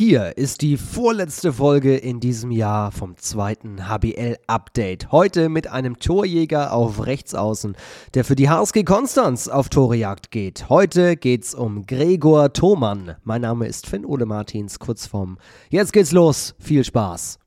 Hier 0.00 0.38
ist 0.38 0.62
die 0.62 0.78
vorletzte 0.78 1.52
Folge 1.52 1.94
in 1.94 2.20
diesem 2.20 2.50
Jahr 2.50 2.90
vom 2.90 3.18
zweiten 3.18 3.86
HBL-Update. 3.86 5.12
Heute 5.12 5.50
mit 5.50 5.66
einem 5.66 5.98
Torjäger 5.98 6.72
auf 6.72 7.04
Rechtsaußen, 7.04 7.76
der 8.14 8.24
für 8.24 8.34
die 8.34 8.48
HSG 8.48 8.84
Konstanz 8.84 9.46
auf 9.46 9.68
Torejagd 9.68 10.30
geht. 10.30 10.70
Heute 10.70 11.16
geht's 11.16 11.54
um 11.54 11.84
Gregor 11.84 12.54
Thomann. 12.54 13.16
Mein 13.24 13.42
Name 13.42 13.66
ist 13.66 13.86
Finn 13.86 14.06
Ole 14.06 14.24
Martins, 14.24 14.78
Kurzform. 14.78 15.36
Jetzt 15.68 15.92
geht's 15.92 16.12
los. 16.12 16.54
Viel 16.58 16.82
Spaß. 16.82 17.38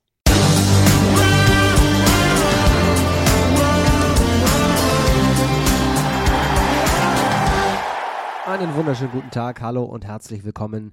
Einen 8.46 8.76
wunderschönen 8.76 9.10
guten 9.10 9.30
Tag, 9.32 9.60
hallo 9.60 9.82
und 9.82 10.04
herzlich 10.04 10.44
willkommen 10.44 10.92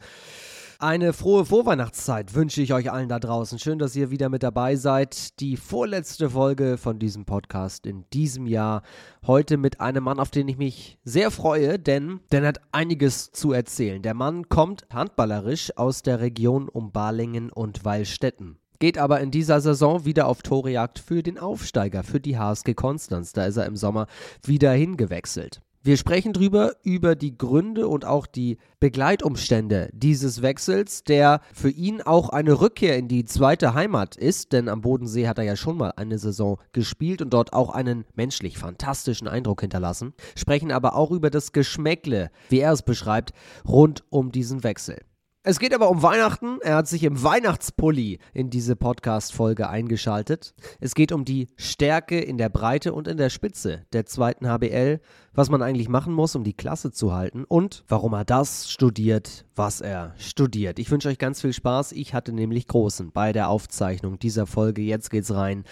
eine 0.81 1.13
frohe 1.13 1.45
Vorweihnachtszeit 1.45 2.33
wünsche 2.33 2.61
ich 2.61 2.73
euch 2.73 2.91
allen 2.91 3.07
da 3.07 3.19
draußen. 3.19 3.59
Schön, 3.59 3.77
dass 3.77 3.95
ihr 3.95 4.09
wieder 4.09 4.29
mit 4.29 4.41
dabei 4.41 4.75
seid. 4.75 5.39
Die 5.39 5.55
vorletzte 5.55 6.31
Folge 6.31 6.77
von 6.77 6.97
diesem 6.97 7.25
Podcast 7.25 7.85
in 7.85 8.05
diesem 8.13 8.47
Jahr. 8.47 8.81
Heute 9.27 9.57
mit 9.57 9.79
einem 9.79 10.03
Mann, 10.03 10.19
auf 10.19 10.31
den 10.31 10.47
ich 10.47 10.57
mich 10.57 10.97
sehr 11.03 11.29
freue, 11.29 11.77
denn 11.77 12.19
der 12.31 12.45
hat 12.47 12.61
einiges 12.71 13.31
zu 13.31 13.51
erzählen. 13.51 14.01
Der 14.01 14.15
Mann 14.15 14.49
kommt 14.49 14.87
handballerisch 14.91 15.77
aus 15.77 16.01
der 16.01 16.19
Region 16.19 16.67
um 16.67 16.91
Balingen 16.91 17.51
und 17.51 17.85
Weilstetten 17.85 18.57
geht 18.79 18.97
aber 18.97 19.19
in 19.19 19.29
dieser 19.29 19.61
Saison 19.61 20.05
wieder 20.05 20.25
auf 20.25 20.41
Torejagd 20.41 20.97
für 20.97 21.21
den 21.21 21.37
Aufsteiger, 21.37 22.01
für 22.01 22.19
die 22.19 22.39
HSG 22.39 22.73
Konstanz. 22.73 23.31
Da 23.31 23.45
ist 23.45 23.57
er 23.57 23.67
im 23.67 23.75
Sommer 23.75 24.07
wieder 24.43 24.71
hingewechselt. 24.71 25.61
Wir 25.83 25.97
sprechen 25.97 26.31
drüber 26.31 26.75
über 26.83 27.15
die 27.15 27.35
Gründe 27.35 27.87
und 27.87 28.05
auch 28.05 28.27
die 28.27 28.59
Begleitumstände 28.79 29.89
dieses 29.93 30.43
Wechsels, 30.43 31.03
der 31.03 31.41
für 31.55 31.71
ihn 31.71 32.03
auch 32.03 32.29
eine 32.29 32.61
Rückkehr 32.61 32.99
in 32.99 33.07
die 33.07 33.25
zweite 33.25 33.73
Heimat 33.73 34.15
ist, 34.15 34.53
denn 34.53 34.69
am 34.69 34.81
Bodensee 34.81 35.27
hat 35.27 35.39
er 35.39 35.43
ja 35.43 35.55
schon 35.55 35.77
mal 35.77 35.93
eine 35.95 36.19
Saison 36.19 36.59
gespielt 36.71 37.23
und 37.23 37.33
dort 37.33 37.53
auch 37.53 37.71
einen 37.71 38.05
menschlich 38.13 38.59
fantastischen 38.59 39.27
Eindruck 39.27 39.61
hinterlassen. 39.61 40.13
Sprechen 40.35 40.71
aber 40.71 40.95
auch 40.95 41.09
über 41.09 41.31
das 41.31 41.51
Geschmäckle, 41.51 42.29
wie 42.49 42.59
er 42.59 42.73
es 42.73 42.83
beschreibt, 42.83 43.33
rund 43.67 44.03
um 44.11 44.31
diesen 44.31 44.63
Wechsel. 44.63 44.99
Es 45.43 45.57
geht 45.57 45.73
aber 45.73 45.89
um 45.89 46.03
Weihnachten. 46.03 46.59
Er 46.61 46.75
hat 46.75 46.87
sich 46.87 47.03
im 47.03 47.23
Weihnachtspulli 47.23 48.19
in 48.31 48.51
diese 48.51 48.75
Podcast-Folge 48.75 49.67
eingeschaltet. 49.67 50.53
Es 50.79 50.93
geht 50.93 51.11
um 51.11 51.25
die 51.25 51.47
Stärke 51.55 52.19
in 52.19 52.37
der 52.37 52.49
Breite 52.49 52.93
und 52.93 53.07
in 53.07 53.17
der 53.17 53.31
Spitze 53.31 53.81
der 53.91 54.05
zweiten 54.05 54.47
HBL, 54.47 54.99
was 55.33 55.49
man 55.49 55.63
eigentlich 55.63 55.89
machen 55.89 56.13
muss, 56.13 56.35
um 56.35 56.43
die 56.43 56.53
Klasse 56.53 56.91
zu 56.91 57.11
halten 57.13 57.43
und 57.43 57.83
warum 57.87 58.13
er 58.13 58.23
das 58.23 58.69
studiert, 58.69 59.47
was 59.55 59.81
er 59.81 60.13
studiert. 60.19 60.77
Ich 60.77 60.91
wünsche 60.91 61.09
euch 61.09 61.17
ganz 61.17 61.41
viel 61.41 61.53
Spaß. 61.53 61.93
Ich 61.93 62.13
hatte 62.13 62.33
nämlich 62.33 62.67
großen 62.67 63.11
bei 63.11 63.33
der 63.33 63.49
Aufzeichnung 63.49 64.19
dieser 64.19 64.45
Folge. 64.45 64.83
Jetzt 64.83 65.09
geht's 65.09 65.33
rein. 65.33 65.63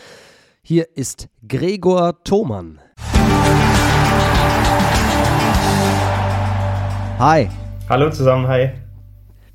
Hier 0.63 0.97
ist 0.97 1.29
Gregor 1.47 2.23
Thomann. 2.23 2.81
Hi. 7.19 7.49
Hallo 7.87 8.09
zusammen, 8.09 8.47
hi. 8.47 8.88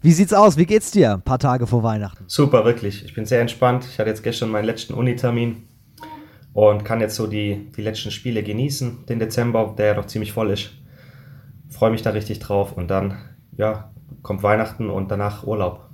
Wie 0.04 0.12
sieht's 0.12 0.34
aus? 0.34 0.58
Wie 0.58 0.66
geht's 0.66 0.90
dir? 0.90 1.14
Ein 1.14 1.22
paar 1.22 1.38
Tage 1.38 1.66
vor 1.66 1.82
Weihnachten. 1.82 2.24
Super, 2.26 2.66
wirklich. 2.66 3.06
Ich 3.06 3.14
bin 3.14 3.24
sehr 3.24 3.40
entspannt. 3.40 3.86
Ich 3.90 3.98
hatte 3.98 4.10
jetzt 4.10 4.22
gestern 4.22 4.50
meinen 4.50 4.66
letzten 4.66 4.92
Unitermin 4.92 5.62
und 6.52 6.84
kann 6.84 7.00
jetzt 7.00 7.14
so 7.16 7.26
die, 7.26 7.72
die 7.74 7.80
letzten 7.80 8.10
Spiele 8.10 8.42
genießen, 8.42 9.06
den 9.06 9.18
Dezember, 9.18 9.74
der 9.78 9.86
ja 9.86 9.94
noch 9.94 10.04
ziemlich 10.04 10.30
voll 10.30 10.50
ist. 10.50 10.72
Freue 11.70 11.90
mich 11.90 12.02
da 12.02 12.10
richtig 12.10 12.38
drauf 12.38 12.76
und 12.76 12.88
dann, 12.88 13.16
ja, 13.56 13.92
kommt 14.20 14.42
Weihnachten 14.42 14.90
und 14.90 15.10
danach 15.10 15.46
Urlaub. 15.46 15.88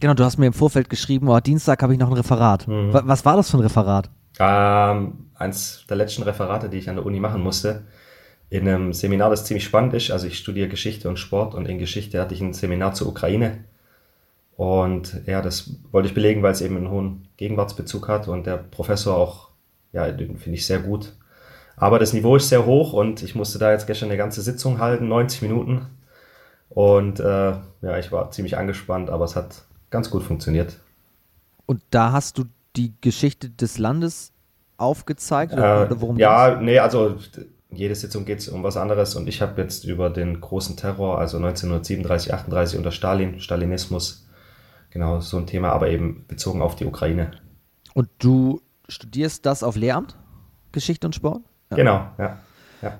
Genau, 0.00 0.14
du 0.14 0.24
hast 0.24 0.38
mir 0.38 0.46
im 0.46 0.52
Vorfeld 0.52 0.90
geschrieben, 0.90 1.28
oh, 1.28 1.38
Dienstag 1.38 1.84
habe 1.84 1.92
ich 1.92 2.00
noch 2.00 2.08
ein 2.08 2.14
Referat. 2.14 2.66
Mhm. 2.66 2.90
Was 2.92 3.24
war 3.24 3.36
das 3.36 3.48
für 3.48 3.58
ein 3.58 3.62
Referat? 3.62 4.10
Ähm, 4.40 5.30
eins 5.36 5.84
der 5.88 5.98
letzten 5.98 6.24
Referate, 6.24 6.68
die 6.68 6.78
ich 6.78 6.90
an 6.90 6.96
der 6.96 7.06
Uni 7.06 7.20
machen 7.20 7.40
musste 7.40 7.84
in 8.52 8.68
einem 8.68 8.92
Seminar, 8.92 9.30
das 9.30 9.46
ziemlich 9.46 9.64
spannend 9.64 9.94
ist. 9.94 10.10
Also 10.10 10.26
ich 10.26 10.36
studiere 10.36 10.68
Geschichte 10.68 11.08
und 11.08 11.18
Sport 11.18 11.54
und 11.54 11.66
in 11.66 11.78
Geschichte 11.78 12.20
hatte 12.20 12.34
ich 12.34 12.42
ein 12.42 12.52
Seminar 12.52 12.92
zur 12.92 13.08
Ukraine. 13.08 13.64
Und 14.58 15.22
ja, 15.24 15.40
das 15.40 15.70
wollte 15.90 16.08
ich 16.08 16.14
belegen, 16.14 16.42
weil 16.42 16.52
es 16.52 16.60
eben 16.60 16.76
einen 16.76 16.90
hohen 16.90 17.28
Gegenwartsbezug 17.38 18.08
hat 18.08 18.28
und 18.28 18.46
der 18.46 18.58
Professor 18.58 19.16
auch, 19.16 19.48
ja, 19.94 20.12
den 20.12 20.36
finde 20.36 20.58
ich 20.58 20.66
sehr 20.66 20.80
gut. 20.80 21.14
Aber 21.76 21.98
das 21.98 22.12
Niveau 22.12 22.36
ist 22.36 22.50
sehr 22.50 22.66
hoch 22.66 22.92
und 22.92 23.22
ich 23.22 23.34
musste 23.34 23.58
da 23.58 23.72
jetzt 23.72 23.86
gestern 23.86 24.10
eine 24.10 24.18
ganze 24.18 24.42
Sitzung 24.42 24.80
halten, 24.80 25.08
90 25.08 25.40
Minuten. 25.40 25.86
Und 26.68 27.20
äh, 27.20 27.52
ja, 27.80 27.98
ich 27.98 28.12
war 28.12 28.32
ziemlich 28.32 28.58
angespannt, 28.58 29.08
aber 29.08 29.24
es 29.24 29.34
hat 29.34 29.62
ganz 29.88 30.10
gut 30.10 30.22
funktioniert. 30.22 30.78
Und 31.64 31.80
da 31.88 32.12
hast 32.12 32.36
du 32.36 32.44
die 32.76 32.92
Geschichte 33.00 33.48
des 33.48 33.78
Landes 33.78 34.30
aufgezeigt? 34.76 35.54
Oder, 35.54 35.90
äh, 35.90 36.00
worum 36.00 36.18
ja, 36.18 36.60
nee, 36.60 36.78
also 36.78 37.16
jede 37.74 37.94
Sitzung 37.94 38.24
geht 38.24 38.40
es 38.40 38.48
um 38.48 38.62
was 38.62 38.76
anderes 38.76 39.14
und 39.16 39.28
ich 39.28 39.40
habe 39.40 39.60
jetzt 39.60 39.84
über 39.84 40.10
den 40.10 40.40
großen 40.40 40.76
Terror, 40.76 41.18
also 41.18 41.38
1937, 41.38 42.34
38 42.34 42.78
unter 42.78 42.92
Stalin, 42.92 43.40
Stalinismus, 43.40 44.28
genau 44.90 45.20
so 45.20 45.38
ein 45.38 45.46
Thema, 45.46 45.70
aber 45.70 45.88
eben 45.88 46.24
bezogen 46.28 46.62
auf 46.62 46.76
die 46.76 46.84
Ukraine. 46.84 47.32
Und 47.94 48.08
du 48.18 48.60
studierst 48.88 49.46
das 49.46 49.62
auf 49.62 49.76
Lehramt? 49.76 50.16
Geschichte 50.72 51.06
und 51.06 51.14
Sport? 51.14 51.42
Ja. 51.70 51.76
Genau, 51.76 52.06
ja. 52.18 52.38
ja. 52.82 52.98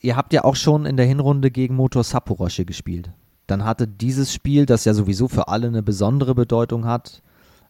Ihr 0.00 0.16
habt 0.16 0.32
ja 0.32 0.44
auch 0.44 0.56
schon 0.56 0.86
in 0.86 0.96
der 0.96 1.06
Hinrunde 1.06 1.50
gegen 1.50 1.74
Motor 1.74 2.04
Saporosche 2.04 2.64
gespielt. 2.64 3.10
Dann 3.46 3.64
hatte 3.64 3.88
dieses 3.88 4.32
Spiel, 4.32 4.66
das 4.66 4.84
ja 4.84 4.94
sowieso 4.94 5.28
für 5.28 5.48
alle 5.48 5.68
eine 5.68 5.82
besondere 5.82 6.34
Bedeutung 6.34 6.84
hat, 6.84 7.22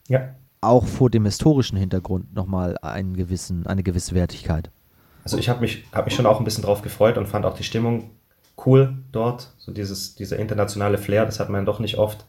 ja. 0.09 0.35
auch 0.61 0.87
vor 0.87 1.11
dem 1.11 1.25
historischen 1.25 1.79
Hintergrund 1.79 2.35
nochmal 2.35 2.77
einen 2.79 3.15
gewissen, 3.15 3.67
eine 3.67 3.83
gewisse 3.83 4.15
Wertigkeit. 4.15 4.71
Also 5.25 5.39
ich 5.39 5.49
habe 5.49 5.61
mich, 5.61 5.85
hab 5.93 6.05
mich 6.05 6.15
schon 6.15 6.27
auch 6.27 6.39
ein 6.39 6.45
bisschen 6.45 6.65
drauf 6.65 6.83
gefreut 6.83 7.19
und 7.19 7.27
fand 7.27 7.45
auch 7.45 7.57
die 7.57 7.65
Stimmung 7.65 8.11
cool 8.65 8.95
dort. 9.13 9.53
So 9.59 9.73
dieses, 9.73 10.15
dieser 10.15 10.39
internationale 10.39 10.99
Flair, 10.99 11.27
das 11.27 11.41
hat 11.41 11.49
man 11.49 11.67
doch 11.67 11.79
nicht 11.79 11.99
oft. 11.99 12.25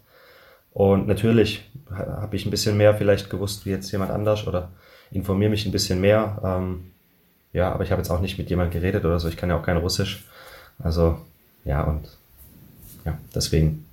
Und 0.72 1.08
natürlich 1.08 1.70
habe 1.92 2.36
ich 2.36 2.46
ein 2.46 2.52
bisschen 2.52 2.78
mehr 2.78 2.94
vielleicht 2.96 3.30
gewusst 3.30 3.66
wie 3.66 3.72
jetzt 3.72 3.92
jemand 3.92 4.12
anders 4.12 4.48
oder 4.48 4.70
informiere 5.12 5.50
mich 5.50 5.66
ein 5.66 5.72
bisschen 5.72 6.00
mehr. 6.02 6.40
Ähm, 6.44 6.92
ja, 7.52 7.72
aber 7.72 7.84
ich 7.84 7.92
habe 7.92 8.02
jetzt 8.02 8.12
auch 8.12 8.22
nicht 8.22 8.38
mit 8.38 8.50
jemandem 8.50 8.80
geredet 8.80 9.06
oder 9.06 9.20
so. 9.20 9.28
Ich 9.28 9.38
kann 9.38 9.50
ja 9.50 9.58
auch 9.58 9.64
kein 9.64 9.78
Russisch. 9.78 10.26
Also 10.78 11.20
ja, 11.66 11.84
und 11.84 12.08
ja, 13.06 13.18
deswegen. 13.34 13.86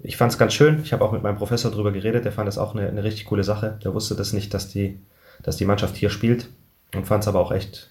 Ich 0.00 0.16
fand 0.16 0.32
es 0.32 0.38
ganz 0.38 0.54
schön. 0.54 0.80
Ich 0.84 0.92
habe 0.92 1.04
auch 1.04 1.12
mit 1.12 1.22
meinem 1.22 1.36
Professor 1.36 1.70
drüber 1.70 1.90
geredet. 1.90 2.24
Der 2.24 2.32
fand 2.32 2.46
das 2.46 2.56
auch 2.56 2.74
eine, 2.74 2.88
eine 2.88 3.02
richtig 3.02 3.26
coole 3.26 3.42
Sache. 3.42 3.78
Der 3.84 3.92
wusste 3.94 4.14
das 4.14 4.32
nicht, 4.32 4.54
dass 4.54 4.68
die, 4.68 4.98
dass 5.42 5.56
die 5.56 5.64
Mannschaft 5.64 5.96
hier 5.96 6.08
spielt 6.08 6.48
und 6.94 7.06
fand 7.06 7.24
es 7.24 7.28
aber 7.28 7.40
auch 7.40 7.52
echt 7.52 7.90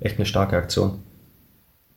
echt 0.00 0.16
eine 0.18 0.26
starke 0.26 0.56
Aktion. 0.56 1.02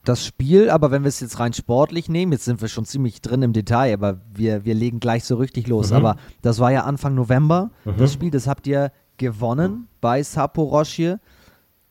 Das 0.04 0.24
Spiel, 0.24 0.70
aber 0.70 0.90
wenn 0.90 1.02
wir 1.02 1.08
es 1.08 1.20
jetzt 1.20 1.38
rein 1.40 1.52
sportlich 1.52 2.08
nehmen, 2.08 2.32
jetzt 2.32 2.46
sind 2.46 2.62
wir 2.62 2.68
schon 2.68 2.86
ziemlich 2.86 3.20
drin 3.20 3.42
im 3.42 3.52
Detail, 3.52 3.92
aber 3.92 4.20
wir, 4.32 4.64
wir 4.64 4.74
legen 4.74 4.98
gleich 4.98 5.24
so 5.24 5.36
richtig 5.36 5.66
los. 5.66 5.90
Mhm. 5.90 5.96
Aber 5.96 6.16
das 6.40 6.58
war 6.58 6.72
ja 6.72 6.84
Anfang 6.84 7.14
November, 7.14 7.70
mhm. 7.84 7.98
das 7.98 8.14
Spiel, 8.14 8.30
das 8.30 8.46
habt 8.46 8.66
ihr 8.66 8.92
gewonnen 9.18 9.88
bei 10.00 10.22
Saporoschje. 10.22 11.20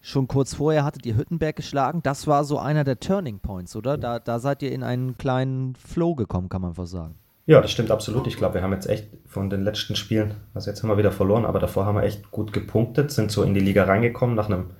Schon 0.02 0.28
kurz 0.28 0.56
vorher 0.56 0.86
hattet 0.86 1.06
ihr 1.06 1.18
Hüttenberg 1.18 1.58
geschlagen. 1.58 2.00
Das 2.02 2.26
war 2.26 2.46
so 2.46 2.58
einer 2.58 2.84
der 2.84 3.00
Turning 3.00 3.40
Points, 3.40 3.76
oder? 3.76 3.98
Da, 3.98 4.18
da 4.18 4.40
seid 4.40 4.64
ihr 4.64 4.72
in 4.72 4.82
einen 4.82 5.18
kleinen 5.18 5.76
Flow 5.76 6.16
gekommen, 6.16 6.50
kann 6.50 6.62
man 6.62 6.74
fast 6.74 6.94
sagen. 6.94 7.16
Ja, 7.46 7.62
das 7.62 7.72
stimmt 7.72 7.92
absolut. 7.92 8.26
Ich 8.28 8.38
glaube, 8.38 8.56
wir 8.56 8.62
haben 8.62 8.74
jetzt 8.74 8.88
echt 8.88 9.10
von 9.26 9.50
den 9.50 9.64
letzten 9.64 9.96
Spielen, 9.96 10.36
also 10.54 10.70
jetzt 10.70 10.82
haben 10.82 10.90
wir 10.90 10.98
wieder 10.98 11.12
verloren, 11.12 11.46
aber 11.46 11.60
davor 11.60 11.86
haben 11.86 11.96
wir 11.96 12.04
echt 12.04 12.32
gut 12.32 12.54
gepunktet, 12.54 13.12
sind 13.12 13.32
so 13.32 13.44
in 13.44 13.54
die 13.54 13.60
Liga 13.60 13.84
reingekommen 13.84 14.36
nach 14.36 14.46
einem 14.46 14.72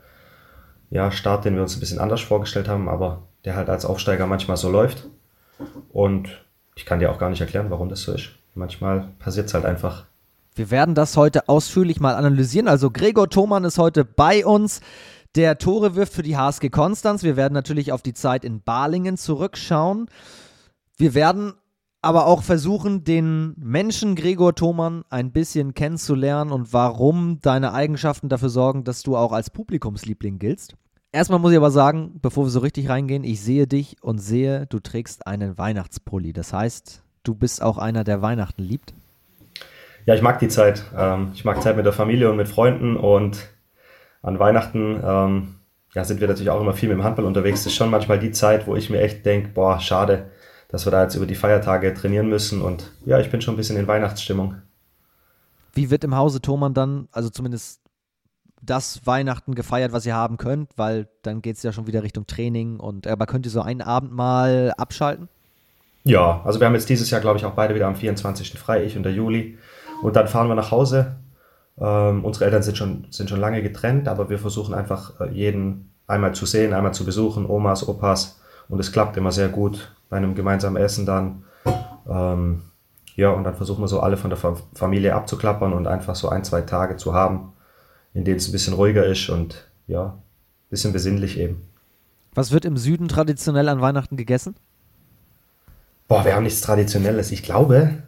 ja, 0.90 1.12
Start, 1.12 1.46
den 1.46 1.56
wir 1.56 1.62
uns 1.62 1.76
ein 1.76 1.80
bisschen 1.80 2.00
anders 2.00 2.22
vorgestellt 2.22 2.68
haben, 2.68 2.90
aber 2.90 3.24
der 3.46 3.56
halt 3.56 3.70
als 3.70 3.86
Aufsteiger 3.86 4.28
manchmal 4.28 4.58
so 4.58 4.70
läuft. 4.70 5.08
Und 5.92 6.30
ich 6.76 6.86
kann 6.86 7.00
dir 7.00 7.12
auch 7.12 7.20
gar 7.20 7.30
nicht 7.30 7.42
erklären, 7.42 7.70
warum 7.70 7.90
das 7.90 8.02
so 8.02 8.14
ist. 8.14 8.30
Manchmal 8.56 9.10
passiert 9.20 9.48
es 9.48 9.54
halt 9.54 9.66
einfach. 9.66 10.06
Wir 10.56 10.72
werden 10.72 10.96
das 10.96 11.16
heute 11.16 11.48
ausführlich 11.48 12.00
mal 12.00 12.16
analysieren. 12.16 12.68
Also 12.68 12.92
Gregor 12.92 13.30
Thomann 13.30 13.64
ist 13.64 13.78
heute 13.78 14.04
bei 14.04 14.46
uns, 14.46 14.82
der 15.36 15.58
Tore 15.58 15.96
wirft 15.96 16.14
für 16.14 16.24
die 16.24 16.38
HSG 16.38 16.70
Konstanz. 16.70 17.24
Wir 17.24 17.38
werden 17.38 17.54
natürlich 17.54 17.92
auf 17.92 18.02
die 18.02 18.14
Zeit 18.14 18.44
in 18.44 18.62
Balingen 18.62 19.16
zurückschauen. 19.16 20.10
Wir 20.98 21.14
werden 21.14 21.54
aber 22.02 22.28
auch 22.28 22.44
versuchen, 22.44 23.04
den 23.04 23.54
Menschen 23.58 24.16
Gregor 24.16 24.56
Thomann 24.56 25.04
ein 25.10 25.32
bisschen 25.32 25.74
kennenzulernen 25.74 26.52
und 26.52 26.72
warum 26.74 27.40
deine 27.42 27.74
Eigenschaften 27.74 28.30
dafür 28.30 28.50
sorgen, 28.50 28.84
dass 28.84 29.04
du 29.04 29.18
auch 29.18 29.32
als 29.34 29.50
Publikumsliebling 29.50 30.40
giltst. 30.40 30.76
Erstmal 31.12 31.40
muss 31.40 31.52
ich 31.52 31.58
aber 31.58 31.72
sagen, 31.72 32.20
bevor 32.22 32.46
wir 32.46 32.52
so 32.52 32.60
richtig 32.60 32.88
reingehen, 32.88 33.24
ich 33.24 33.42
sehe 33.42 33.68
dich 33.68 33.98
und 34.02 34.20
sehe, 34.20 34.68
du 34.68 34.80
trägst 34.80 35.26
einen 35.28 35.58
Weihnachtspulli. 35.58 36.34
Das 36.34 36.54
heißt, 36.54 37.04
du 37.24 37.36
bist 37.36 37.62
auch 37.62 37.78
einer, 37.78 38.04
der 38.04 38.22
Weihnachten 38.22 38.62
liebt. 38.62 38.94
Ja, 40.06 40.14
ich 40.16 40.22
mag 40.22 40.40
die 40.40 40.48
Zeit. 40.48 40.86
Ähm, 40.96 41.32
ich 41.34 41.44
mag 41.46 41.62
Zeit 41.62 41.76
mit 41.76 41.86
der 41.86 41.94
Familie 41.94 42.30
und 42.30 42.38
mit 42.38 42.48
Freunden 42.48 42.96
und 42.96 43.50
an 44.22 44.40
Weihnachten 44.40 45.02
ähm, 45.04 45.56
ja, 45.94 46.04
sind 46.04 46.22
wir 46.22 46.28
natürlich 46.28 46.52
auch 46.52 46.62
immer 46.62 46.74
viel 46.74 46.90
mit 46.90 46.98
dem 46.98 47.04
Handball 47.04 47.26
unterwegs. 47.26 47.64
Das 47.64 47.74
ist 47.74 47.78
schon 47.78 47.90
manchmal 47.90 48.20
die 48.20 48.32
Zeit, 48.32 48.68
wo 48.68 48.76
ich 48.76 48.90
mir 48.90 49.02
echt 49.02 49.26
denke, 49.26 49.50
boah, 49.50 49.80
schade, 49.80 50.30
dass 50.70 50.86
wir 50.86 50.92
da 50.92 51.04
jetzt 51.04 51.16
über 51.16 51.26
die 51.26 51.36
Feiertage 51.36 51.94
trainieren 51.94 52.30
müssen. 52.30 52.62
Und 52.62 52.92
ja, 53.06 53.20
ich 53.20 53.30
bin 53.30 53.42
schon 53.42 53.56
ein 53.56 53.58
bisschen 53.58 53.78
in 53.78 53.88
Weihnachtsstimmung. 53.88 54.56
Wie 55.74 55.90
wird 55.90 56.04
im 56.04 56.16
Hause 56.16 56.42
Thomann 56.42 56.74
dann, 56.74 57.10
also 57.12 57.30
zumindest 57.30 57.82
das 58.62 59.06
Weihnachten 59.06 59.56
gefeiert, 59.56 59.92
was 59.92 60.06
ihr 60.06 60.16
haben 60.16 60.38
könnt, 60.38 60.72
weil 60.78 61.08
dann 61.22 61.42
geht 61.42 61.58
es 61.58 61.64
ja 61.64 61.72
schon 61.72 61.88
wieder 61.88 62.04
Richtung 62.04 62.28
Training 62.28 62.80
und 62.80 63.08
aber 63.08 63.26
könnt 63.26 63.46
ihr 63.46 63.52
so 63.52 63.62
einen 63.62 63.82
Abend 63.82 64.12
mal 64.12 64.74
abschalten? 64.78 65.30
Ja, 66.04 66.42
also 66.44 66.60
wir 66.60 66.68
haben 66.68 66.74
jetzt 66.74 66.90
dieses 66.90 67.10
Jahr, 67.10 67.22
glaube 67.22 67.38
ich, 67.38 67.46
auch 67.46 67.54
beide 67.54 67.76
wieder 67.76 67.88
am 67.88 67.96
24. 67.96 68.58
frei, 68.60 68.84
ich 68.84 68.98
und 68.98 69.04
der 69.04 69.14
Juli. 69.14 69.58
Und 70.02 70.16
dann 70.16 70.28
fahren 70.28 70.48
wir 70.48 70.56
nach 70.56 70.72
Hause. 70.72 71.18
Ähm, 71.80 72.26
unsere 72.26 72.46
Eltern 72.46 72.64
sind 72.64 72.78
schon, 72.78 73.08
sind 73.10 73.30
schon 73.30 73.40
lange 73.40 73.62
getrennt, 73.62 74.08
aber 74.08 74.30
wir 74.30 74.40
versuchen 74.40 74.74
einfach 74.74 75.20
äh, 75.20 75.30
jeden 75.32 75.94
einmal 76.08 76.34
zu 76.34 76.46
sehen, 76.46 76.74
einmal 76.74 76.94
zu 76.94 77.06
besuchen, 77.06 77.46
Omas, 77.46 77.88
Opas. 77.88 78.40
Und 78.70 78.80
es 78.80 78.92
klappt 78.92 79.18
immer 79.18 79.32
sehr 79.32 79.50
gut 79.50 79.94
bei 80.10 80.18
einem 80.18 80.36
gemeinsamen 80.36 80.78
Essen 80.78 81.06
dann. 81.06 81.44
Ähm, 82.08 82.62
ja, 83.16 83.32
und 83.32 83.44
dann 83.44 83.56
versuchen 83.56 83.84
wir 83.84 83.88
so 83.88 84.00
alle 84.00 84.16
von 84.16 84.30
der 84.30 84.40
Familie 84.74 85.14
abzuklappern 85.14 85.74
und 85.74 85.88
einfach 85.88 86.16
so 86.16 86.30
ein, 86.30 86.44
zwei 86.46 86.62
Tage 86.62 86.96
zu 86.96 87.14
haben, 87.14 87.52
in 88.14 88.24
denen 88.24 88.38
es 88.38 88.48
ein 88.48 88.54
bisschen 88.54 88.74
ruhiger 88.74 89.06
ist 89.06 89.30
und 89.30 89.68
ja, 89.88 90.06
ein 90.06 90.70
bisschen 90.70 90.94
besinnlich 90.94 91.38
eben. 91.38 91.68
Was 92.34 92.52
wird 92.52 92.64
im 92.64 92.78
Süden 92.78 93.08
traditionell 93.08 93.68
an 93.68 93.82
Weihnachten 93.82 94.16
gegessen? 94.16 94.56
Boah, 96.08 96.24
wir 96.24 96.36
haben 96.36 96.44
nichts 96.44 96.62
Traditionelles. 96.62 97.32
Ich 97.32 97.44
glaube, 97.44 98.04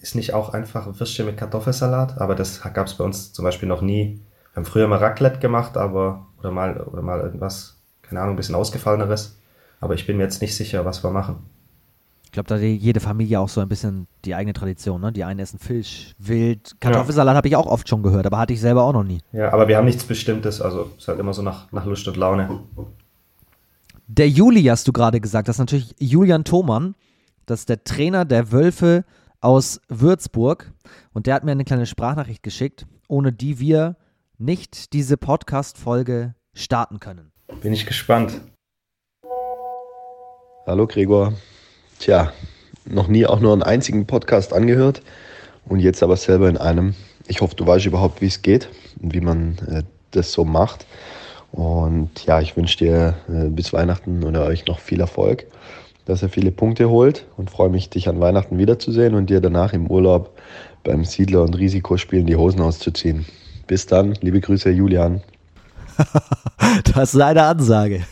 ist 0.00 0.14
nicht 0.14 0.34
auch 0.34 0.52
einfach 0.52 0.86
ein 0.86 0.98
Würstchen 0.98 1.26
mit 1.26 1.36
Kartoffelsalat, 1.36 2.18
aber 2.18 2.34
das 2.34 2.60
gab 2.74 2.86
es 2.86 2.94
bei 2.94 3.04
uns 3.04 3.32
zum 3.32 3.44
Beispiel 3.44 3.68
noch 3.68 3.82
nie. 3.82 4.20
Wir 4.52 4.56
haben 4.56 4.64
früher 4.64 4.88
mal 4.88 4.98
Raclette 4.98 5.38
gemacht, 5.38 5.76
aber 5.76 6.26
oder 6.38 6.50
mal, 6.50 6.80
oder 6.80 7.02
mal 7.02 7.20
irgendwas, 7.20 7.78
keine 8.02 8.20
Ahnung, 8.20 8.34
ein 8.34 8.36
bisschen 8.36 8.54
ausgefalleneres. 8.54 9.38
Aber 9.82 9.94
ich 9.94 10.06
bin 10.06 10.16
mir 10.16 10.22
jetzt 10.22 10.40
nicht 10.40 10.54
sicher, 10.54 10.84
was 10.84 11.02
wir 11.02 11.10
machen. 11.10 11.40
Ich 12.24 12.30
glaube, 12.30 12.48
da 12.48 12.54
hat 12.54 12.62
jede 12.62 13.00
Familie 13.00 13.40
auch 13.40 13.48
so 13.48 13.60
ein 13.60 13.68
bisschen 13.68 14.06
die 14.24 14.34
eigene 14.34 14.54
Tradition. 14.54 15.00
Ne? 15.00 15.12
Die 15.12 15.24
einen 15.24 15.40
essen 15.40 15.58
Fisch, 15.58 16.14
Wild, 16.18 16.80
Kartoffelsalat 16.80 17.34
ja. 17.34 17.36
habe 17.36 17.48
ich 17.48 17.56
auch 17.56 17.66
oft 17.66 17.88
schon 17.88 18.02
gehört, 18.02 18.24
aber 18.24 18.38
hatte 18.38 18.52
ich 18.52 18.60
selber 18.60 18.84
auch 18.84 18.92
noch 18.92 19.02
nie. 19.02 19.18
Ja, 19.32 19.52
aber 19.52 19.66
wir 19.66 19.76
haben 19.76 19.84
nichts 19.84 20.04
Bestimmtes. 20.04 20.62
Also 20.62 20.92
es 20.96 21.02
ist 21.02 21.08
halt 21.08 21.18
immer 21.18 21.34
so 21.34 21.42
nach, 21.42 21.70
nach 21.72 21.84
Lust 21.84 22.06
und 22.06 22.16
Laune. 22.16 22.60
Der 24.06 24.28
Juli 24.28 24.62
hast 24.62 24.86
du 24.86 24.92
gerade 24.92 25.20
gesagt. 25.20 25.48
Das 25.48 25.56
ist 25.56 25.60
natürlich 25.60 25.94
Julian 25.98 26.44
Thomann. 26.44 26.94
Das 27.44 27.60
ist 27.60 27.68
der 27.68 27.82
Trainer 27.82 28.24
der 28.24 28.52
Wölfe 28.52 29.04
aus 29.40 29.80
Würzburg. 29.88 30.72
Und 31.12 31.26
der 31.26 31.34
hat 31.34 31.44
mir 31.44 31.50
eine 31.50 31.64
kleine 31.64 31.86
Sprachnachricht 31.86 32.44
geschickt, 32.44 32.86
ohne 33.08 33.32
die 33.32 33.58
wir 33.58 33.96
nicht 34.38 34.92
diese 34.92 35.16
Podcast-Folge 35.16 36.36
starten 36.54 37.00
können. 37.00 37.32
Bin 37.60 37.72
ich 37.72 37.84
gespannt. 37.84 38.40
Hallo 40.64 40.86
Gregor, 40.86 41.32
Tja, 41.98 42.32
noch 42.84 43.08
nie 43.08 43.26
auch 43.26 43.40
nur 43.40 43.52
einen 43.52 43.64
einzigen 43.64 44.06
Podcast 44.06 44.52
angehört 44.52 45.02
und 45.66 45.80
jetzt 45.80 46.04
aber 46.04 46.16
selber 46.16 46.48
in 46.48 46.56
einem. 46.56 46.94
Ich 47.26 47.40
hoffe, 47.40 47.56
du 47.56 47.66
weißt 47.66 47.84
überhaupt, 47.86 48.20
wie 48.20 48.26
es 48.26 48.42
geht 48.42 48.68
und 49.02 49.12
wie 49.12 49.20
man 49.20 49.58
äh, 49.68 49.82
das 50.12 50.30
so 50.30 50.44
macht. 50.44 50.86
Und 51.50 52.10
ja, 52.26 52.40
ich 52.40 52.56
wünsche 52.56 52.78
dir 52.78 53.14
äh, 53.28 53.48
bis 53.48 53.72
Weihnachten 53.72 54.22
oder 54.22 54.44
euch 54.44 54.64
noch 54.66 54.78
viel 54.78 55.00
Erfolg, 55.00 55.46
dass 56.04 56.22
ihr 56.22 56.28
viele 56.28 56.52
Punkte 56.52 56.88
holt 56.88 57.26
und 57.36 57.50
freue 57.50 57.68
mich, 57.68 57.90
dich 57.90 58.08
an 58.08 58.20
Weihnachten 58.20 58.56
wiederzusehen 58.56 59.16
und 59.16 59.30
dir 59.30 59.40
danach 59.40 59.72
im 59.72 59.88
Urlaub 59.88 60.38
beim 60.84 61.04
Siedler- 61.04 61.42
und 61.42 61.58
Risikospielen 61.58 62.26
die 62.26 62.36
Hosen 62.36 62.60
auszuziehen. 62.60 63.26
Bis 63.66 63.86
dann, 63.86 64.12
liebe 64.20 64.40
Grüße, 64.40 64.70
Julian. 64.70 65.22
das 66.94 67.14
ist 67.14 67.20
eine 67.20 67.42
Ansage. 67.42 68.04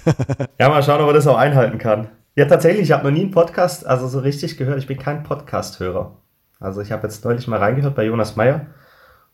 ja, 0.58 0.69
mal 0.69 0.82
schauen, 0.82 1.00
ob 1.00 1.06
er 1.06 1.14
das 1.14 1.29
auch 1.29 1.37
einhalten 1.37 1.79
kann. 1.79 2.08
Ja, 2.41 2.47
tatsächlich, 2.47 2.85
ich 2.85 2.93
habe 2.93 3.05
noch 3.05 3.11
nie 3.11 3.21
einen 3.21 3.33
Podcast, 3.33 3.85
also 3.87 4.09
so 4.09 4.21
richtig 4.21 4.57
gehört. 4.57 4.79
Ich 4.79 4.87
bin 4.87 4.97
kein 4.97 5.25
Podcast-Hörer. 5.25 6.17
Also 6.59 6.81
ich 6.81 6.91
habe 6.91 7.03
jetzt 7.03 7.23
neulich 7.23 7.47
mal 7.47 7.59
reingehört 7.59 7.95
bei 7.95 8.07
Jonas 8.07 8.35
Meyer. 8.35 8.65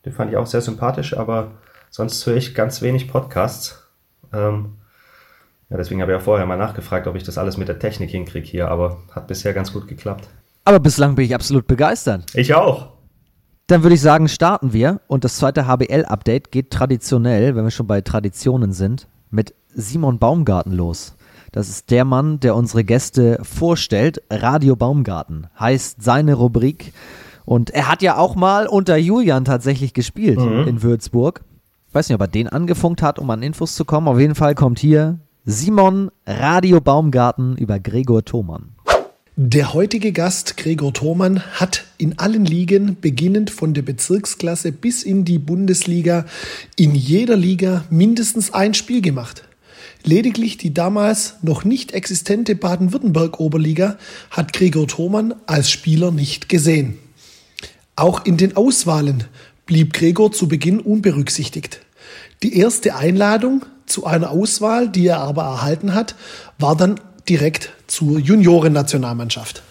Den 0.05 0.12
fand 0.12 0.32
ich 0.32 0.37
auch 0.37 0.47
sehr 0.47 0.61
sympathisch, 0.61 1.17
aber 1.17 1.53
sonst 1.88 2.26
höre 2.26 2.35
ich 2.35 2.53
ganz 2.53 2.82
wenig 2.82 3.06
Podcasts. 3.06 3.88
Ähm, 4.32 4.79
ja, 5.70 5.76
deswegen 5.76 6.03
habe 6.03 6.11
ich 6.11 6.19
ja 6.19 6.25
vorher 6.25 6.47
mal 6.47 6.56
nachgefragt, 6.56 7.06
ob 7.06 7.14
ich 7.14 7.23
das 7.23 7.38
alles 7.38 7.56
mit 7.56 7.69
der 7.69 7.79
Technik 7.79 8.11
hinkriege 8.11 8.44
hier, 8.44 8.67
aber 8.73 8.99
hat 9.12 9.29
bisher 9.29 9.55
ganz 9.55 9.73
gut 9.73 9.87
geklappt. 9.87 10.26
Aber 10.64 10.81
bislang 10.81 11.14
bin 11.14 11.26
ich 11.26 11.35
absolut 11.37 11.69
begeistert. 11.69 12.25
Ich 12.35 12.55
auch. 12.55 12.88
Dann 13.69 13.85
würde 13.85 13.94
ich 13.94 14.00
sagen, 14.00 14.26
starten 14.26 14.73
wir. 14.73 15.00
Und 15.06 15.23
das 15.23 15.37
zweite 15.37 15.69
HBL-Update 15.69 16.50
geht 16.50 16.73
traditionell, 16.73 17.55
wenn 17.55 17.62
wir 17.62 17.70
schon 17.70 17.87
bei 17.87 18.00
Traditionen 18.00 18.73
sind, 18.73 19.06
mit 19.31 19.55
Simon 19.73 20.19
Baumgarten 20.19 20.73
los. 20.73 21.15
Das 21.56 21.70
ist 21.70 21.91
der 21.91 22.05
Mann, 22.05 22.38
der 22.38 22.55
unsere 22.55 22.85
Gäste 22.85 23.38
vorstellt. 23.41 24.20
Radio 24.29 24.76
Baumgarten 24.76 25.47
heißt 25.58 26.03
seine 26.03 26.35
Rubrik. 26.35 26.93
Und 27.47 27.70
er 27.70 27.88
hat 27.88 28.03
ja 28.03 28.19
auch 28.19 28.35
mal 28.35 28.67
unter 28.67 28.99
Julian 28.99 29.47
tatsächlich 29.47 29.94
gespielt 29.94 30.38
mhm. 30.38 30.69
in 30.69 30.82
Würzburg. 30.82 31.41
Ich 31.88 31.94
weiß 31.94 32.11
nicht, 32.11 32.14
ob 32.14 32.20
er 32.20 32.29
den 32.29 32.50
angefunkt 32.50 33.00
hat, 33.00 33.19
um 33.19 33.31
an 33.31 33.43
Infos 33.43 33.75
zu 33.75 33.87
kommen. 33.87 34.06
Auf 34.06 34.20
jeden 34.20 34.35
Fall 34.35 34.55
kommt 34.55 34.79
hier 34.79 35.19
Simon 35.47 36.11
Radio 36.26 36.82
Baumgarten 36.82 37.56
über 37.56 37.79
Gregor 37.79 38.23
Thomann. 38.23 38.75
Der 39.37 39.73
heutige 39.73 40.12
Gast 40.12 40.59
Gregor 40.59 40.93
Thomann 40.93 41.41
hat 41.41 41.87
in 41.97 42.19
allen 42.19 42.44
Ligen, 42.44 42.99
beginnend 43.00 43.49
von 43.49 43.73
der 43.73 43.81
Bezirksklasse 43.81 44.73
bis 44.73 45.02
in 45.02 45.25
die 45.25 45.38
Bundesliga, 45.38 46.26
in 46.76 46.94
jeder 46.94 47.37
Liga 47.37 47.87
mindestens 47.88 48.52
ein 48.52 48.75
Spiel 48.75 49.00
gemacht. 49.00 49.45
Lediglich 50.06 50.56
die 50.56 50.73
damals 50.73 51.35
noch 51.43 51.64
nicht 51.64 51.91
existente 51.91 52.55
Baden-Württemberg-Oberliga 52.55 53.99
hat 54.31 54.53
Gregor 54.53 54.87
Thomann 54.87 55.35
als 55.47 55.69
Spieler 55.69 56.12
nicht 56.12 56.49
gesehen. 56.49 56.97
Auch 57.97 58.25
in 58.25 58.37
den 58.37 58.56
Auswahlen 58.56 59.25
blieb 59.67 59.93
Gregor 59.93 60.31
zu 60.31 60.47
Beginn 60.47 60.79
unberücksichtigt. 60.79 61.81
Die 62.44 62.56
erste 62.56 62.94
Einladung 62.94 63.67
zu 63.87 64.06
einer 64.06 64.31
Auswahl, 64.31 64.88
die 64.88 65.08
er 65.08 65.19
aber 65.19 65.43
erhalten 65.43 65.93
hat, 65.93 66.14
war 66.56 66.76
dann 66.76 67.00
direkt 67.29 67.73
zur 67.88 68.20
Juniorennationalmannschaft. 68.20 69.64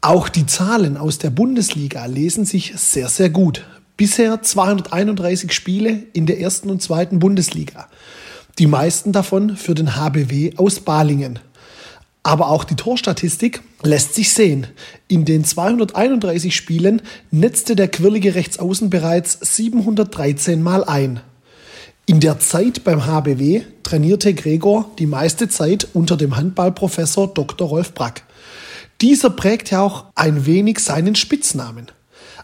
Auch 0.00 0.30
die 0.30 0.46
Zahlen 0.46 0.96
aus 0.96 1.18
der 1.18 1.28
Bundesliga 1.30 2.06
lesen 2.06 2.46
sich 2.46 2.72
sehr, 2.76 3.08
sehr 3.10 3.28
gut. 3.28 3.66
Bisher 3.98 4.40
231 4.40 5.52
Spiele 5.52 6.04
in 6.14 6.24
der 6.24 6.40
ersten 6.40 6.70
und 6.70 6.80
zweiten 6.80 7.18
Bundesliga 7.18 7.86
die 8.58 8.66
meisten 8.66 9.12
davon 9.12 9.56
für 9.56 9.74
den 9.74 9.96
HBW 9.96 10.52
aus 10.56 10.80
Balingen. 10.80 11.38
Aber 12.22 12.48
auch 12.48 12.64
die 12.64 12.74
Torstatistik 12.74 13.62
lässt 13.82 14.14
sich 14.14 14.32
sehen. 14.32 14.66
In 15.06 15.24
den 15.24 15.44
231 15.44 16.56
Spielen 16.56 17.02
netzte 17.30 17.76
der 17.76 17.88
quirlige 17.88 18.34
Rechtsaußen 18.34 18.90
bereits 18.90 19.38
713 19.40 20.62
Mal 20.62 20.82
ein. 20.82 21.20
In 22.06 22.20
der 22.20 22.38
Zeit 22.40 22.82
beim 22.84 23.06
HBW 23.06 23.62
trainierte 23.82 24.34
Gregor 24.34 24.90
die 24.98 25.06
meiste 25.06 25.48
Zeit 25.48 25.88
unter 25.92 26.16
dem 26.16 26.36
Handballprofessor 26.36 27.32
Dr. 27.34 27.68
Rolf 27.68 27.94
Brack. 27.94 28.22
Dieser 29.00 29.30
prägte 29.30 29.80
auch 29.80 30.06
ein 30.14 30.46
wenig 30.46 30.78
seinen 30.78 31.14
Spitznamen. 31.14 31.86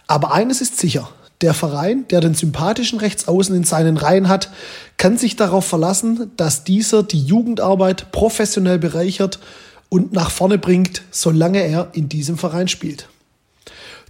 Aber 0.07 0.33
eines 0.33 0.61
ist 0.61 0.79
sicher, 0.79 1.09
der 1.43 1.55
Verein, 1.55 2.07
der 2.09 2.21
den 2.21 2.35
sympathischen 2.35 3.01
Rechtsaußen 3.01 3.55
in 3.55 3.65
seinen 3.65 3.97
Reihen 3.97 4.29
hat, 4.29 4.51
kann 4.97 5.19
sich 5.19 5.37
darauf 5.37 5.67
verlassen, 5.67 6.31
dass 6.37 6.65
dieser 6.65 7.03
die 7.03 7.23
Jugendarbeit 7.23 8.13
professionell 8.13 8.79
bereichert 8.79 9.41
und 9.89 10.13
nach 10.13 10.31
vorne 10.31 10.59
bringt, 10.59 11.03
solange 11.11 11.63
er 11.63 11.91
in 11.93 12.09
diesem 12.09 12.39
Verein 12.39 12.69
spielt. 12.69 13.09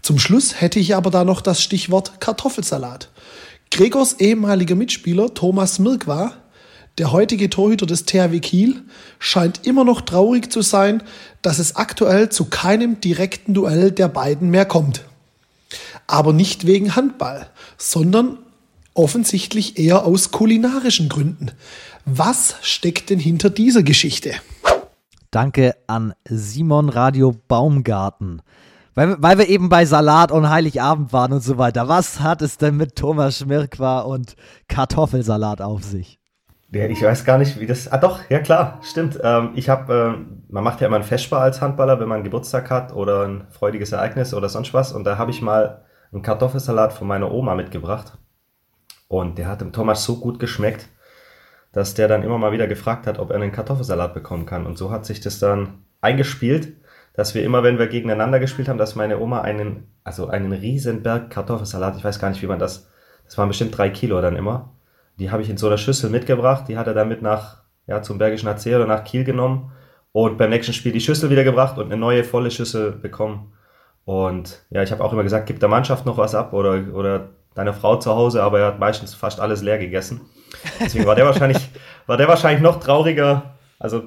Zum 0.02 0.18
Schluss 0.18 0.60
hätte 0.60 0.78
ich 0.78 0.94
aber 0.94 1.10
da 1.10 1.24
noch 1.24 1.40
das 1.40 1.62
Stichwort 1.62 2.20
Kartoffelsalat. 2.20 3.08
Gregors 3.70 4.14
ehemaliger 4.20 4.74
Mitspieler 4.74 5.32
Thomas 5.32 5.78
Mirkwa, 5.78 6.34
der 6.98 7.12
heutige 7.12 7.48
Torhüter 7.48 7.86
des 7.86 8.04
THW 8.04 8.38
Kiel, 8.40 8.82
scheint 9.18 9.66
immer 9.66 9.84
noch 9.84 10.02
traurig 10.02 10.52
zu 10.52 10.60
sein, 10.60 11.02
dass 11.40 11.58
es 11.58 11.76
aktuell 11.76 12.28
zu 12.28 12.46
keinem 12.46 13.00
direkten 13.00 13.54
Duell 13.54 13.90
der 13.90 14.08
beiden 14.08 14.50
mehr 14.50 14.66
kommt 14.66 15.02
aber 16.07 16.33
nicht 16.33 16.67
wegen 16.67 16.97
Handball, 16.97 17.49
sondern 17.79 18.38
offensichtlich 18.95 19.79
eher 19.79 20.05
aus 20.05 20.31
kulinarischen 20.31 21.09
Gründen. 21.09 21.50
Was 22.05 22.57
steckt 22.62 23.11
denn 23.11 23.19
hinter 23.19 23.50
dieser 23.50 23.83
Geschichte? 23.83 24.35
Danke 25.31 25.75
an 25.87 26.12
Simon 26.29 26.88
Radio 26.88 27.35
Baumgarten. 27.49 28.43
Weil, 28.95 29.17
weil 29.23 29.38
wir 29.38 29.49
eben 29.49 29.71
bei 29.71 29.87
Salat 29.87 30.31
und 30.31 30.50
Heiligabend 30.50 31.12
waren 31.12 31.33
und 31.33 31.43
so 31.43 31.57
weiter. 31.57 31.88
Was 31.88 32.21
hat 32.21 32.43
es 32.43 32.59
denn 32.59 32.76
mit 32.76 32.97
Thomas 32.97 33.38
Schmirkwa 33.38 34.00
und 34.00 34.37
Kartoffelsalat 34.69 35.62
auf 35.62 35.83
sich? 35.83 36.19
Ja, 36.73 36.87
ich 36.87 37.02
weiß 37.02 37.26
gar 37.26 37.37
nicht, 37.37 37.61
wie 37.61 37.67
das. 37.67 37.93
Ah, 37.93 37.99
doch, 37.99 38.21
ja 38.31 38.38
klar, 38.38 38.81
stimmt. 38.83 39.19
Ähm, 39.23 39.50
ich 39.55 39.69
habe, 39.69 40.14
ähm, 40.17 40.43
man 40.49 40.64
macht 40.64 40.81
ja 40.81 40.87
immer 40.87 40.97
ein 40.97 41.02
Festspiel 41.02 41.37
als 41.37 41.61
Handballer, 41.61 42.00
wenn 42.00 42.09
man 42.09 42.17
einen 42.17 42.25
Geburtstag 42.25 42.71
hat 42.71 42.95
oder 42.95 43.26
ein 43.26 43.47
freudiges 43.50 43.93
Ereignis 43.93 44.33
oder 44.33 44.49
sonst 44.49 44.73
was. 44.73 44.93
Und 44.93 45.05
da 45.05 45.19
habe 45.19 45.31
ich 45.31 45.43
mal 45.43 45.85
einen 46.12 46.23
Kartoffelsalat 46.23 46.95
von 46.95 47.07
meiner 47.07 47.31
Oma 47.31 47.55
mitgebracht. 47.55 48.17
Und 49.07 49.37
der 49.37 49.49
hat 49.49 49.61
dem 49.61 49.73
Thomas 49.73 50.05
so 50.05 50.19
gut 50.19 50.38
geschmeckt, 50.38 50.88
dass 51.73 51.93
der 51.93 52.09
dann 52.09 52.23
immer 52.23 52.38
mal 52.38 52.52
wieder 52.52 52.67
gefragt 52.67 53.07
hat, 53.07 53.19
ob 53.19 53.31
er 53.31 53.37
einen 53.37 53.52
Kartoffelsalat 53.52 54.14
bekommen 54.14 54.47
kann. 54.47 54.64
Und 54.64 54.79
so 54.79 54.91
hat 54.91 55.05
sich 55.05 55.21
das 55.21 55.38
dann 55.38 55.85
eingespielt, 56.00 56.73
dass 57.12 57.35
wir 57.35 57.45
immer, 57.45 57.62
wenn 57.62 57.79
wir 57.79 57.87
gegeneinander 57.87 58.41
gespielt 58.41 58.71
haben, 58.71 58.79
dass 58.79 58.97
meine 58.97 59.21
Oma 59.21 59.43
einen, 59.43 59.93
also 60.05 60.29
einen 60.29 60.52
riesen 60.52 61.02
Berg 61.02 61.29
Kartoffelsalat, 61.29 61.99
ich 61.99 62.05
weiß 62.05 62.19
gar 62.19 62.31
nicht, 62.31 62.41
wie 62.41 62.47
man 62.47 62.59
das, 62.59 62.88
das 63.26 63.37
waren 63.37 63.49
bestimmt 63.49 63.76
drei 63.76 63.91
Kilo 63.91 64.23
dann 64.23 64.37
immer, 64.37 64.71
die 65.19 65.31
habe 65.31 65.42
ich 65.42 65.50
in 65.50 65.57
so 65.57 65.66
einer 65.66 65.78
Schüssel 65.78 66.11
mitgebracht, 66.11 66.64
die 66.69 66.78
hat 66.78 66.87
er 66.87 66.95
dann 66.95 67.09
mit 67.09 67.23
nach, 67.23 67.62
ja, 67.87 68.02
zum 68.02 68.19
Bergischen 68.19 68.49
AC 68.49 68.66
oder 68.66 68.87
nach 68.87 69.04
Kiel 69.04 69.25
genommen 69.25 69.73
und 70.12 70.38
beim 70.38 70.50
nächsten 70.50 70.73
Spiel 70.73 70.92
die 70.92 71.00
Schüssel 71.00 71.31
wieder 71.31 71.45
gebracht 71.45 71.78
und 71.78 71.87
eine 71.87 71.97
neue 71.97 72.25
volle 72.25 72.50
Schüssel 72.50 72.92
bekommen. 72.92 73.52
Und 74.04 74.62
ja, 74.71 74.83
ich 74.83 74.90
habe 74.92 75.02
auch 75.02 75.12
immer 75.12 75.23
gesagt, 75.23 75.47
gib 75.47 75.61
der 75.61 75.69
Mannschaft 75.69 76.07
noch 76.07 76.19
was 76.19 76.35
ab 76.35 76.52
oder, 76.52 76.83
oder 76.92 77.31
deiner 77.54 77.73
Frau 77.73 77.97
zu 77.97 78.14
Hause, 78.14 78.42
aber 78.42 78.61
er 78.61 78.66
hat 78.66 78.78
meistens 78.78 79.14
fast 79.14 79.40
alles 79.40 79.62
leer 79.62 79.78
gegessen. 79.78 80.23
Deswegen 80.81 81.07
war 81.07 81.14
der 81.14 81.26
wahrscheinlich, 81.26 81.71
war 82.07 82.16
der 82.16 82.28
wahrscheinlich 82.28 82.62
noch 82.62 82.81
trauriger, 82.81 83.54
also 83.78 84.04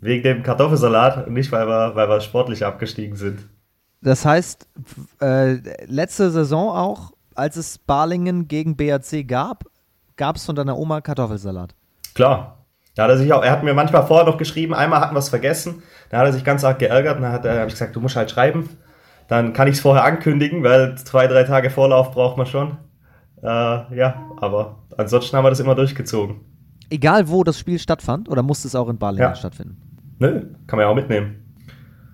wegen 0.00 0.22
dem 0.22 0.42
Kartoffelsalat 0.42 1.26
und 1.26 1.32
nicht, 1.32 1.50
weil 1.50 1.66
wir, 1.66 1.94
weil 1.94 2.08
wir 2.08 2.20
sportlich 2.20 2.64
abgestiegen 2.64 3.16
sind. 3.16 3.48
Das 4.02 4.26
heißt, 4.26 4.68
äh, 5.22 5.54
letzte 5.86 6.30
Saison 6.30 6.68
auch, 6.68 7.12
als 7.34 7.56
es 7.56 7.78
Balingen 7.78 8.46
gegen 8.46 8.76
BAC 8.76 9.26
gab, 9.26 9.64
gab 10.16 10.36
es 10.36 10.44
von 10.44 10.56
deiner 10.56 10.76
Oma 10.78 11.00
Kartoffelsalat. 11.00 11.74
Klar. 12.14 12.66
Da 12.94 13.04
hat 13.04 13.10
er, 13.10 13.18
sich 13.18 13.32
auch, 13.32 13.42
er 13.42 13.50
hat 13.50 13.64
mir 13.64 13.74
manchmal 13.74 14.06
vorher 14.06 14.24
noch 14.24 14.38
geschrieben, 14.38 14.72
einmal 14.72 15.00
hatten 15.00 15.16
wir 15.16 15.18
es 15.18 15.28
vergessen, 15.28 15.82
da 16.10 16.18
hat 16.18 16.26
er 16.26 16.32
sich 16.32 16.44
ganz 16.44 16.62
arg 16.62 16.78
geärgert 16.78 17.16
und 17.16 17.22
dann 17.22 17.32
hat 17.32 17.44
er, 17.44 17.58
habe 17.58 17.66
ich 17.66 17.74
gesagt, 17.74 17.96
du 17.96 18.00
musst 18.00 18.14
halt 18.14 18.30
schreiben. 18.30 18.68
Dann 19.26 19.52
kann 19.52 19.66
ich 19.66 19.74
es 19.74 19.80
vorher 19.80 20.04
ankündigen, 20.04 20.62
weil 20.62 20.96
zwei, 20.98 21.26
drei 21.26 21.44
Tage 21.44 21.70
Vorlauf 21.70 22.12
braucht 22.12 22.36
man 22.36 22.46
schon. 22.46 22.76
Äh, 23.42 23.46
ja, 23.46 24.30
aber 24.36 24.84
ansonsten 24.96 25.36
haben 25.36 25.44
wir 25.44 25.50
das 25.50 25.60
immer 25.60 25.74
durchgezogen. 25.74 26.40
Egal, 26.90 27.28
wo 27.28 27.42
das 27.42 27.58
Spiel 27.58 27.78
stattfand, 27.78 28.28
oder 28.28 28.42
musste 28.42 28.68
es 28.68 28.74
auch 28.74 28.88
in 28.88 28.98
Balingen 28.98 29.30
ja. 29.30 29.34
stattfinden? 29.34 29.80
Nö, 30.18 30.42
kann 30.66 30.76
man 30.76 30.80
ja 30.80 30.88
auch 30.88 30.94
mitnehmen. 30.94 31.43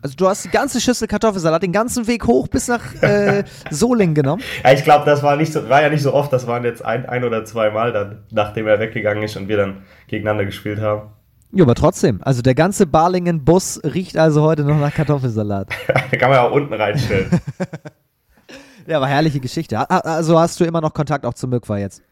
Also 0.02 0.16
du 0.16 0.28
hast 0.28 0.44
die 0.44 0.50
ganze 0.50 0.80
Schüssel 0.80 1.08
Kartoffelsalat 1.08 1.62
den 1.62 1.72
ganzen 1.72 2.06
Weg 2.06 2.26
hoch 2.26 2.48
bis 2.48 2.68
nach 2.68 2.94
äh, 3.02 3.44
Solingen 3.70 4.14
genommen. 4.14 4.42
Ja, 4.64 4.72
ich 4.72 4.82
glaube, 4.82 5.04
das 5.04 5.22
war 5.22 5.36
nicht 5.36 5.52
so, 5.52 5.68
war 5.68 5.82
ja 5.82 5.90
nicht 5.90 6.02
so 6.02 6.14
oft, 6.14 6.32
das 6.32 6.46
waren 6.46 6.64
jetzt 6.64 6.82
ein, 6.84 7.06
ein 7.06 7.24
oder 7.24 7.44
zwei 7.44 7.70
Mal 7.70 7.92
dann, 7.92 8.24
nachdem 8.30 8.66
er 8.66 8.80
weggegangen 8.80 9.22
ist 9.22 9.36
und 9.36 9.48
wir 9.48 9.58
dann 9.58 9.82
gegeneinander 10.08 10.46
gespielt 10.46 10.80
haben. 10.80 11.10
Ja, 11.52 11.64
aber 11.64 11.74
trotzdem, 11.74 12.20
also 12.22 12.42
der 12.42 12.54
ganze 12.54 12.86
Balingen-Bus 12.86 13.80
riecht 13.84 14.16
also 14.16 14.42
heute 14.42 14.62
noch 14.62 14.78
nach 14.78 14.94
Kartoffelsalat. 14.94 15.68
da 15.88 16.16
kann 16.16 16.30
man 16.30 16.38
ja 16.38 16.46
auch 16.46 16.52
unten 16.52 16.72
reinstellen. 16.72 17.28
ja, 18.86 18.96
aber 18.96 19.08
herrliche 19.08 19.40
Geschichte. 19.40 19.90
Also 19.90 20.38
hast 20.38 20.60
du 20.60 20.64
immer 20.64 20.80
noch 20.80 20.94
Kontakt 20.94 21.26
auch 21.26 21.34
zu 21.34 21.48
Mückwa 21.48 21.76
jetzt? 21.76 22.02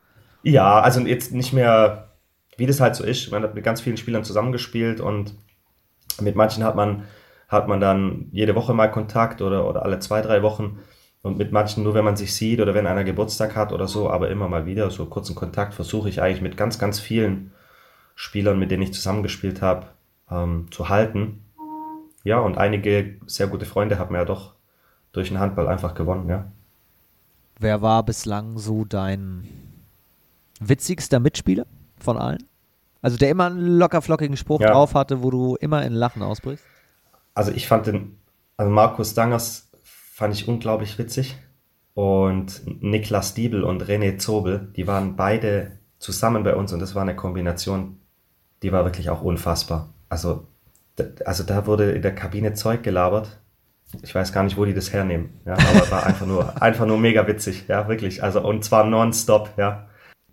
Ja, 0.42 0.80
also 0.80 1.00
jetzt 1.00 1.32
nicht 1.32 1.52
mehr, 1.52 2.08
wie 2.56 2.66
das 2.66 2.80
halt 2.80 2.96
so 2.96 3.04
ist. 3.04 3.30
Man 3.30 3.44
hat 3.44 3.54
mit 3.54 3.64
ganz 3.64 3.80
vielen 3.80 3.96
Spielern 3.96 4.24
zusammengespielt 4.24 5.00
und 5.00 5.34
mit 6.20 6.34
manchen 6.34 6.64
hat 6.64 6.74
man 6.74 7.04
hat 7.48 7.66
man 7.66 7.80
dann 7.80 8.28
jede 8.30 8.54
Woche 8.54 8.74
mal 8.74 8.90
Kontakt 8.90 9.40
oder, 9.42 9.68
oder 9.68 9.82
alle 9.82 9.98
zwei, 9.98 10.20
drei 10.20 10.42
Wochen. 10.42 10.78
Und 11.22 11.38
mit 11.38 11.50
manchen 11.50 11.82
nur, 11.82 11.94
wenn 11.94 12.04
man 12.04 12.16
sich 12.16 12.34
sieht 12.34 12.60
oder 12.60 12.74
wenn 12.74 12.86
einer 12.86 13.04
Geburtstag 13.04 13.56
hat 13.56 13.72
oder 13.72 13.88
so, 13.88 14.08
aber 14.08 14.30
immer 14.30 14.48
mal 14.48 14.66
wieder 14.66 14.90
so 14.90 15.06
kurzen 15.06 15.34
Kontakt 15.34 15.74
versuche 15.74 16.08
ich 16.08 16.22
eigentlich 16.22 16.42
mit 16.42 16.56
ganz, 16.56 16.78
ganz 16.78 17.00
vielen 17.00 17.52
Spielern, 18.14 18.58
mit 18.58 18.70
denen 18.70 18.82
ich 18.82 18.92
zusammengespielt 18.92 19.60
habe, 19.62 19.86
ähm, 20.30 20.68
zu 20.70 20.88
halten. 20.88 21.42
Ja, 22.22 22.38
und 22.38 22.58
einige 22.58 23.16
sehr 23.26 23.48
gute 23.48 23.66
Freunde 23.66 23.98
haben 23.98 24.14
ja 24.14 24.24
doch 24.24 24.54
durch 25.12 25.28
den 25.28 25.40
Handball 25.40 25.66
einfach 25.66 25.94
gewonnen, 25.94 26.28
ja. 26.28 26.50
Wer 27.58 27.82
war 27.82 28.04
bislang 28.04 28.58
so 28.58 28.84
dein 28.84 29.48
witzigster 30.60 31.18
Mitspieler 31.18 31.66
von 31.98 32.16
allen? 32.16 32.44
Also 33.02 33.16
der 33.16 33.30
immer 33.30 33.46
einen 33.46 33.78
locker 33.78 34.02
flockigen 34.02 34.36
Spruch 34.36 34.60
ja. 34.60 34.70
drauf 34.70 34.94
hatte, 34.94 35.22
wo 35.22 35.30
du 35.30 35.56
immer 35.56 35.84
in 35.84 35.92
Lachen 35.92 36.22
ausbrichst? 36.22 36.64
Also 37.38 37.52
ich 37.52 37.68
fand 37.68 37.86
den, 37.86 38.18
also 38.56 38.68
Markus 38.68 39.14
Dangers 39.14 39.70
fand 39.84 40.34
ich 40.34 40.48
unglaublich 40.48 40.98
witzig. 40.98 41.36
Und 41.94 42.62
Niklas 42.82 43.34
Diebel 43.34 43.62
und 43.62 43.84
René 43.84 44.18
Zobel, 44.18 44.72
die 44.74 44.88
waren 44.88 45.14
beide 45.14 45.78
zusammen 46.00 46.42
bei 46.42 46.56
uns 46.56 46.72
und 46.72 46.80
das 46.80 46.96
war 46.96 47.02
eine 47.02 47.14
Kombination, 47.14 48.00
die 48.62 48.72
war 48.72 48.84
wirklich 48.84 49.08
auch 49.10 49.22
unfassbar. 49.22 49.94
Also, 50.08 50.48
also 51.24 51.44
da 51.44 51.66
wurde 51.66 51.92
in 51.92 52.02
der 52.02 52.14
Kabine 52.14 52.54
Zeug 52.54 52.82
gelabert. 52.82 53.40
Ich 54.02 54.14
weiß 54.14 54.32
gar 54.32 54.42
nicht, 54.42 54.56
wo 54.56 54.64
die 54.64 54.74
das 54.74 54.92
hernehmen. 54.92 55.40
Ja, 55.44 55.52
aber 55.54 55.90
war 55.92 56.06
einfach 56.06 56.26
nur, 56.26 56.60
einfach 56.62 56.86
nur 56.86 56.98
mega 56.98 57.26
witzig. 57.28 57.66
Ja, 57.68 57.88
wirklich. 57.88 58.22
Also, 58.22 58.44
und 58.44 58.64
zwar 58.64 58.84
nonstop, 58.84 59.50
ja. 59.56 59.88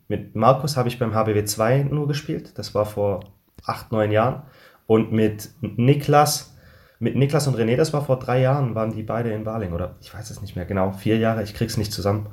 Mit 0.07 0.35
Markus 0.35 0.75
habe 0.75 0.89
ich 0.89 0.97
beim 0.97 1.13
HBW 1.13 1.45
2 1.45 1.83
nur 1.83 2.07
gespielt. 2.07 2.57
Das 2.57 2.73
war 2.73 2.87
vor 2.87 3.25
acht, 3.63 3.91
neun 3.91 4.11
Jahren. 4.11 4.43
Und 4.87 5.11
mit 5.11 5.49
Niklas 5.61 6.54
mit 6.99 7.15
Niklas 7.15 7.47
und 7.47 7.57
René, 7.57 7.75
das 7.75 7.93
war 7.93 8.05
vor 8.05 8.19
drei 8.19 8.41
Jahren, 8.41 8.75
waren 8.75 8.93
die 8.93 9.03
beide 9.03 9.31
in 9.31 9.43
Baling 9.43 9.73
oder 9.73 9.95
ich 10.01 10.13
weiß 10.13 10.29
es 10.29 10.41
nicht 10.41 10.55
mehr 10.55 10.65
genau. 10.65 10.91
Vier 10.91 11.17
Jahre, 11.17 11.43
ich 11.43 11.53
krieg's 11.53 11.77
nicht 11.77 11.91
zusammen. 11.91 12.27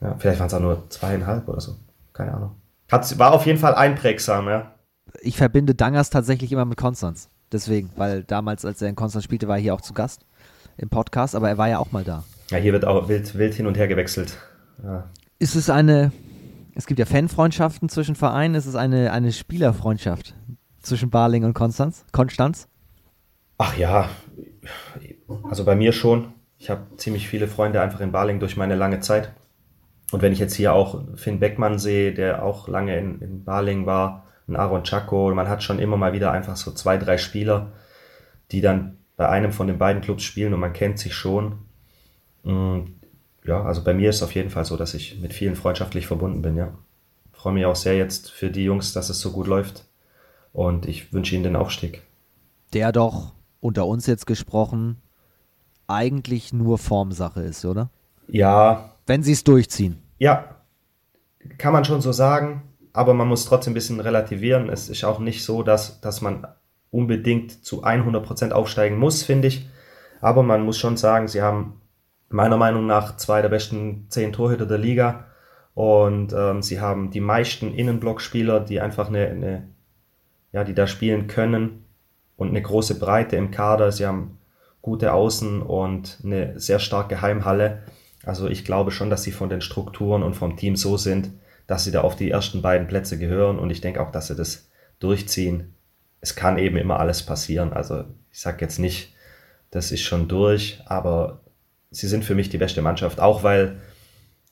Ja, 0.00 0.16
vielleicht 0.18 0.40
waren 0.40 0.46
es 0.46 0.54
auch 0.54 0.60
nur 0.60 0.88
zweieinhalb 0.88 1.48
oder 1.48 1.60
so. 1.60 1.76
Keine 2.12 2.34
Ahnung. 2.34 2.56
Hat, 2.90 3.18
war 3.18 3.32
auf 3.32 3.46
jeden 3.46 3.58
Fall 3.58 3.74
einprägsam, 3.74 4.48
ja. 4.48 4.74
Ich 5.20 5.36
verbinde 5.36 5.74
Dangers 5.74 6.10
tatsächlich 6.10 6.52
immer 6.52 6.64
mit 6.64 6.78
Konstanz. 6.78 7.28
Deswegen, 7.52 7.90
weil 7.96 8.24
damals, 8.24 8.64
als 8.64 8.80
er 8.80 8.88
in 8.88 8.96
Konstanz 8.96 9.24
spielte, 9.24 9.48
war 9.48 9.56
er 9.56 9.62
hier 9.62 9.74
auch 9.74 9.80
zu 9.80 9.92
Gast 9.92 10.24
im 10.76 10.88
Podcast, 10.88 11.34
aber 11.34 11.48
er 11.48 11.58
war 11.58 11.68
ja 11.68 11.78
auch 11.78 11.92
mal 11.92 12.04
da. 12.04 12.24
Ja, 12.50 12.58
hier 12.58 12.72
wird 12.72 12.84
auch 12.84 13.08
wild, 13.08 13.36
wild 13.36 13.54
hin 13.54 13.66
und 13.66 13.76
her 13.76 13.88
gewechselt. 13.88 14.38
Ja. 14.82 15.10
Ist 15.38 15.56
es 15.56 15.68
eine, 15.68 16.12
es 16.74 16.86
gibt 16.86 16.98
ja 16.98 17.06
Fanfreundschaften 17.06 17.88
zwischen 17.88 18.14
Vereinen, 18.14 18.54
ist 18.54 18.66
es 18.66 18.76
eine, 18.76 19.12
eine 19.12 19.32
Spielerfreundschaft 19.32 20.34
zwischen 20.80 21.10
Barling 21.10 21.44
und 21.44 21.54
Konstanz? 21.54 22.04
Konstanz? 22.12 22.68
Ach 23.62 23.76
ja, 23.76 24.08
also 25.42 25.66
bei 25.66 25.74
mir 25.74 25.92
schon. 25.92 26.32
Ich 26.56 26.70
habe 26.70 26.96
ziemlich 26.96 27.28
viele 27.28 27.46
Freunde 27.46 27.82
einfach 27.82 28.00
in 28.00 28.10
Baling 28.10 28.40
durch 28.40 28.56
meine 28.56 28.74
lange 28.74 29.00
Zeit. 29.00 29.32
Und 30.12 30.22
wenn 30.22 30.32
ich 30.32 30.38
jetzt 30.38 30.54
hier 30.54 30.72
auch 30.72 31.02
Finn 31.16 31.40
Beckmann 31.40 31.78
sehe, 31.78 32.14
der 32.14 32.42
auch 32.42 32.68
lange 32.68 32.96
in, 32.96 33.20
in 33.20 33.44
Baling 33.44 33.84
war, 33.84 34.24
ein 34.48 34.56
Aaron 34.56 34.84
Chaco, 34.84 35.34
man 35.34 35.50
hat 35.50 35.62
schon 35.62 35.78
immer 35.78 35.98
mal 35.98 36.14
wieder 36.14 36.32
einfach 36.32 36.56
so 36.56 36.70
zwei, 36.70 36.96
drei 36.96 37.18
Spieler, 37.18 37.72
die 38.50 38.62
dann 38.62 38.96
bei 39.18 39.28
einem 39.28 39.52
von 39.52 39.66
den 39.66 39.76
beiden 39.76 40.00
Clubs 40.00 40.22
spielen 40.22 40.54
und 40.54 40.60
man 40.60 40.72
kennt 40.72 40.98
sich 40.98 41.12
schon. 41.12 41.58
Und 42.42 42.94
ja, 43.44 43.62
also 43.62 43.84
bei 43.84 43.92
mir 43.92 44.08
ist 44.08 44.16
es 44.16 44.22
auf 44.22 44.34
jeden 44.34 44.48
Fall 44.48 44.64
so, 44.64 44.78
dass 44.78 44.94
ich 44.94 45.20
mit 45.20 45.34
vielen 45.34 45.54
freundschaftlich 45.54 46.06
verbunden 46.06 46.40
bin, 46.40 46.56
ja. 46.56 46.72
Freue 47.34 47.52
mich 47.52 47.66
auch 47.66 47.76
sehr 47.76 47.98
jetzt 47.98 48.30
für 48.30 48.50
die 48.50 48.64
Jungs, 48.64 48.94
dass 48.94 49.10
es 49.10 49.20
so 49.20 49.32
gut 49.32 49.48
läuft. 49.48 49.84
Und 50.54 50.86
ich 50.86 51.12
wünsche 51.12 51.34
ihnen 51.34 51.44
den 51.44 51.56
Aufstieg. 51.56 52.00
Der 52.72 52.90
doch 52.90 53.34
unter 53.60 53.86
uns 53.86 54.06
jetzt 54.06 54.26
gesprochen, 54.26 54.96
eigentlich 55.86 56.52
nur 56.52 56.78
Formsache 56.78 57.40
ist, 57.42 57.64
oder? 57.64 57.90
Ja. 58.28 58.94
Wenn 59.06 59.22
sie 59.22 59.32
es 59.32 59.44
durchziehen. 59.44 60.02
Ja, 60.18 60.56
kann 61.58 61.72
man 61.72 61.84
schon 61.84 62.00
so 62.00 62.12
sagen, 62.12 62.62
aber 62.92 63.14
man 63.14 63.28
muss 63.28 63.44
trotzdem 63.44 63.72
ein 63.72 63.74
bisschen 63.74 64.00
relativieren. 64.00 64.68
Es 64.68 64.88
ist 64.88 65.04
auch 65.04 65.18
nicht 65.18 65.44
so, 65.44 65.62
dass, 65.62 66.00
dass 66.00 66.20
man 66.20 66.46
unbedingt 66.90 67.64
zu 67.64 67.84
100% 67.84 68.52
aufsteigen 68.52 68.98
muss, 68.98 69.22
finde 69.22 69.48
ich. 69.48 69.68
Aber 70.20 70.42
man 70.42 70.64
muss 70.64 70.78
schon 70.78 70.96
sagen, 70.96 71.28
sie 71.28 71.42
haben 71.42 71.80
meiner 72.28 72.56
Meinung 72.56 72.86
nach 72.86 73.16
zwei 73.16 73.42
der 73.42 73.48
besten 73.48 74.06
zehn 74.08 74.32
Torhüter 74.32 74.66
der 74.66 74.78
Liga 74.78 75.26
und 75.74 76.32
ähm, 76.32 76.62
sie 76.62 76.80
haben 76.80 77.10
die 77.10 77.20
meisten 77.20 77.72
Innenblockspieler, 77.74 78.60
die 78.60 78.80
einfach 78.80 79.08
eine, 79.08 79.26
eine, 79.26 79.68
ja, 80.52 80.62
die 80.64 80.74
da 80.74 80.86
spielen 80.86 81.26
können 81.26 81.79
und 82.40 82.48
eine 82.48 82.62
große 82.62 82.98
Breite 82.98 83.36
im 83.36 83.50
Kader. 83.50 83.92
Sie 83.92 84.06
haben 84.06 84.38
gute 84.80 85.12
Außen 85.12 85.60
und 85.60 86.20
eine 86.24 86.58
sehr 86.58 86.78
starke 86.78 87.20
Heimhalle. 87.20 87.82
Also 88.24 88.48
ich 88.48 88.64
glaube 88.64 88.92
schon, 88.92 89.10
dass 89.10 89.22
sie 89.22 89.30
von 89.30 89.50
den 89.50 89.60
Strukturen 89.60 90.22
und 90.22 90.32
vom 90.32 90.56
Team 90.56 90.74
so 90.74 90.96
sind, 90.96 91.32
dass 91.66 91.84
sie 91.84 91.90
da 91.90 92.00
auf 92.00 92.16
die 92.16 92.30
ersten 92.30 92.62
beiden 92.62 92.86
Plätze 92.86 93.18
gehören 93.18 93.58
und 93.58 93.68
ich 93.68 93.82
denke 93.82 94.00
auch, 94.00 94.10
dass 94.10 94.28
sie 94.28 94.36
das 94.36 94.70
durchziehen. 95.00 95.74
Es 96.22 96.34
kann 96.34 96.56
eben 96.56 96.78
immer 96.78 96.98
alles 96.98 97.22
passieren. 97.22 97.74
Also 97.74 98.04
ich 98.32 98.40
sage 98.40 98.62
jetzt 98.62 98.78
nicht, 98.78 99.14
das 99.70 99.92
ist 99.92 100.00
schon 100.00 100.26
durch, 100.26 100.80
aber 100.86 101.40
sie 101.90 102.08
sind 102.08 102.24
für 102.24 102.34
mich 102.34 102.48
die 102.48 102.58
beste 102.58 102.80
Mannschaft, 102.80 103.20
auch 103.20 103.42
weil 103.42 103.82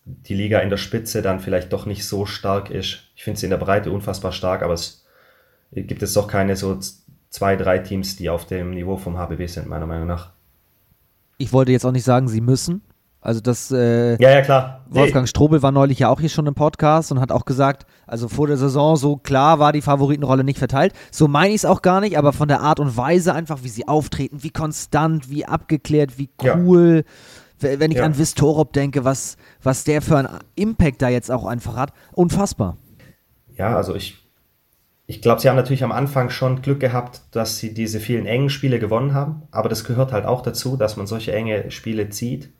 die 0.04 0.34
Liga 0.34 0.58
in 0.58 0.68
der 0.68 0.76
Spitze 0.76 1.22
dann 1.22 1.40
vielleicht 1.40 1.72
doch 1.72 1.86
nicht 1.86 2.06
so 2.06 2.26
stark 2.26 2.68
ist. 2.68 3.04
Ich 3.16 3.24
finde 3.24 3.40
sie 3.40 3.46
in 3.46 3.50
der 3.50 3.56
Breite 3.56 3.90
unfassbar 3.90 4.32
stark, 4.32 4.62
aber 4.62 4.74
es 4.74 5.06
gibt 5.72 6.02
es 6.02 6.12
doch 6.12 6.28
keine 6.28 6.54
so 6.54 6.78
zwei, 7.30 7.56
drei 7.56 7.78
Teams, 7.78 8.16
die 8.16 8.30
auf 8.30 8.46
dem 8.46 8.70
Niveau 8.70 8.96
vom 8.96 9.18
HBB 9.18 9.46
sind, 9.46 9.68
meiner 9.68 9.86
Meinung 9.86 10.06
nach. 10.06 10.32
Ich 11.38 11.52
wollte 11.52 11.72
jetzt 11.72 11.84
auch 11.84 11.92
nicht 11.92 12.04
sagen, 12.04 12.28
sie 12.28 12.40
müssen. 12.40 12.82
Also 13.20 13.40
das 13.40 13.72
äh, 13.72 14.16
ja, 14.22 14.30
ja, 14.30 14.42
klar. 14.42 14.84
Wolfgang 14.88 15.24
nee. 15.24 15.28
Strobel 15.28 15.60
war 15.60 15.72
neulich 15.72 15.98
ja 15.98 16.08
auch 16.08 16.20
hier 16.20 16.28
schon 16.28 16.46
im 16.46 16.54
Podcast 16.54 17.10
und 17.10 17.20
hat 17.20 17.32
auch 17.32 17.44
gesagt, 17.44 17.84
also 18.06 18.28
vor 18.28 18.46
der 18.46 18.56
Saison 18.56 18.96
so 18.96 19.16
klar 19.16 19.58
war 19.58 19.72
die 19.72 19.82
Favoritenrolle 19.82 20.44
nicht 20.44 20.58
verteilt. 20.58 20.92
So 21.10 21.26
meine 21.26 21.50
ich 21.50 21.56
es 21.56 21.64
auch 21.64 21.82
gar 21.82 22.00
nicht, 22.00 22.16
aber 22.16 22.32
von 22.32 22.46
der 22.46 22.60
Art 22.60 22.78
und 22.78 22.96
Weise 22.96 23.34
einfach, 23.34 23.64
wie 23.64 23.68
sie 23.68 23.88
auftreten, 23.88 24.42
wie 24.42 24.50
konstant, 24.50 25.30
wie 25.30 25.44
abgeklärt, 25.44 26.16
wie 26.16 26.30
cool. 26.42 27.04
Ja. 27.60 27.80
Wenn 27.80 27.90
ich 27.90 27.98
ja. 27.98 28.04
an 28.04 28.16
Vistorop 28.16 28.72
denke, 28.72 29.04
was, 29.04 29.36
was 29.64 29.82
der 29.82 30.00
für 30.00 30.16
einen 30.16 30.28
Impact 30.54 31.02
da 31.02 31.08
jetzt 31.08 31.28
auch 31.28 31.44
einfach 31.44 31.74
hat, 31.74 31.92
unfassbar. 32.12 32.76
Ja, 33.56 33.76
also 33.76 33.96
ich 33.96 34.27
ich 35.10 35.22
glaube, 35.22 35.40
sie 35.40 35.48
haben 35.48 35.56
natürlich 35.56 35.82
am 35.82 35.90
Anfang 35.90 36.28
schon 36.28 36.60
Glück 36.60 36.80
gehabt, 36.80 37.22
dass 37.30 37.56
sie 37.56 37.72
diese 37.72 37.98
vielen 37.98 38.26
engen 38.26 38.50
Spiele 38.50 38.78
gewonnen 38.78 39.14
haben. 39.14 39.44
Aber 39.50 39.70
das 39.70 39.84
gehört 39.84 40.12
halt 40.12 40.26
auch 40.26 40.42
dazu, 40.42 40.76
dass 40.76 40.98
man 40.98 41.06
solche 41.06 41.32
enge 41.32 41.70
Spiele 41.70 42.10
zieht. 42.10 42.50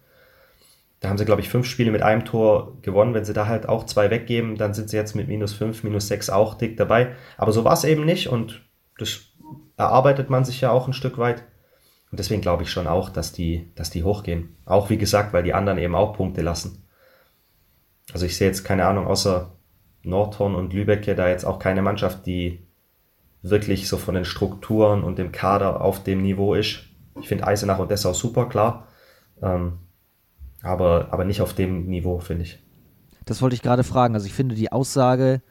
Da 1.00 1.10
haben 1.10 1.18
sie, 1.18 1.26
glaube 1.26 1.42
ich, 1.42 1.50
fünf 1.50 1.66
Spiele 1.66 1.90
mit 1.90 2.00
einem 2.00 2.24
Tor 2.24 2.78
gewonnen. 2.80 3.12
Wenn 3.12 3.26
sie 3.26 3.34
da 3.34 3.46
halt 3.46 3.68
auch 3.68 3.84
zwei 3.84 4.10
weggeben, 4.10 4.56
dann 4.56 4.72
sind 4.72 4.88
sie 4.88 4.96
jetzt 4.96 5.14
mit 5.14 5.28
minus 5.28 5.52
fünf, 5.52 5.84
minus 5.84 6.08
sechs 6.08 6.30
auch 6.30 6.54
dick 6.54 6.78
dabei. 6.78 7.14
Aber 7.36 7.52
so 7.52 7.64
war 7.64 7.74
es 7.74 7.84
eben 7.84 8.06
nicht 8.06 8.28
und 8.28 8.62
das 8.96 9.20
erarbeitet 9.76 10.30
man 10.30 10.46
sich 10.46 10.62
ja 10.62 10.70
auch 10.70 10.88
ein 10.88 10.94
Stück 10.94 11.18
weit. 11.18 11.44
Und 12.10 12.18
deswegen 12.18 12.40
glaube 12.40 12.62
ich 12.62 12.70
schon 12.70 12.86
auch, 12.86 13.10
dass 13.10 13.30
die, 13.30 13.70
dass 13.74 13.90
die 13.90 14.04
hochgehen. 14.04 14.56
Auch 14.64 14.88
wie 14.88 14.96
gesagt, 14.96 15.34
weil 15.34 15.42
die 15.42 15.52
anderen 15.52 15.78
eben 15.78 15.94
auch 15.94 16.14
Punkte 16.14 16.40
lassen. 16.40 16.88
Also 18.14 18.24
ich 18.24 18.38
sehe 18.38 18.48
jetzt 18.48 18.64
keine 18.64 18.86
Ahnung, 18.86 19.06
außer 19.06 19.52
Nordhorn 20.08 20.54
und 20.54 20.72
Lübeck 20.72 21.06
ja 21.06 21.14
da 21.14 21.28
jetzt 21.28 21.44
auch 21.44 21.58
keine 21.58 21.82
Mannschaft, 21.82 22.26
die 22.26 22.66
wirklich 23.42 23.88
so 23.88 23.96
von 23.96 24.14
den 24.14 24.24
Strukturen 24.24 25.04
und 25.04 25.18
dem 25.18 25.32
Kader 25.32 25.80
auf 25.80 26.02
dem 26.02 26.22
Niveau 26.22 26.54
ist. 26.54 26.80
Ich 27.20 27.28
finde 27.28 27.46
Eisenach 27.46 27.78
und 27.78 27.90
Dessau 27.90 28.12
super, 28.12 28.48
klar. 28.48 28.88
Ähm, 29.42 29.78
aber, 30.62 31.08
aber 31.10 31.24
nicht 31.24 31.40
auf 31.40 31.54
dem 31.54 31.86
Niveau, 31.86 32.18
finde 32.18 32.44
ich. 32.44 32.58
Das 33.24 33.42
wollte 33.42 33.54
ich 33.54 33.62
gerade 33.62 33.84
fragen. 33.84 34.14
Also 34.14 34.26
ich 34.26 34.32
finde 34.32 34.54
die 34.54 34.72
Aussage, 34.72 35.42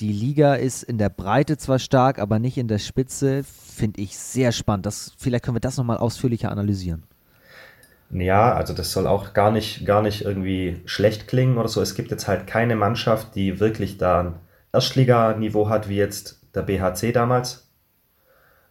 die 0.00 0.12
Liga 0.12 0.54
ist 0.54 0.82
in 0.82 0.98
der 0.98 1.08
Breite 1.08 1.56
zwar 1.56 1.78
stark, 1.78 2.18
aber 2.18 2.38
nicht 2.38 2.58
in 2.58 2.68
der 2.68 2.78
Spitze, 2.78 3.44
finde 3.44 4.00
ich 4.00 4.18
sehr 4.18 4.52
spannend. 4.52 4.86
Das, 4.86 5.12
vielleicht 5.16 5.44
können 5.44 5.56
wir 5.56 5.60
das 5.60 5.76
nochmal 5.76 5.98
ausführlicher 5.98 6.50
analysieren. 6.50 7.04
Ja, 8.10 8.54
also 8.54 8.72
das 8.72 8.92
soll 8.92 9.06
auch 9.06 9.34
gar 9.34 9.50
nicht, 9.50 9.84
gar 9.84 10.02
nicht 10.02 10.22
irgendwie 10.24 10.82
schlecht 10.84 11.26
klingen 11.28 11.58
oder 11.58 11.68
so. 11.68 11.80
Es 11.82 11.94
gibt 11.94 12.10
jetzt 12.10 12.28
halt 12.28 12.46
keine 12.46 12.76
Mannschaft, 12.76 13.34
die 13.34 13.58
wirklich 13.58 13.98
da 13.98 14.20
ein 14.20 14.34
Erstliganiveau 14.72 15.68
hat, 15.68 15.88
wie 15.88 15.96
jetzt 15.96 16.40
der 16.54 16.62
BHC 16.62 17.12
damals. 17.12 17.68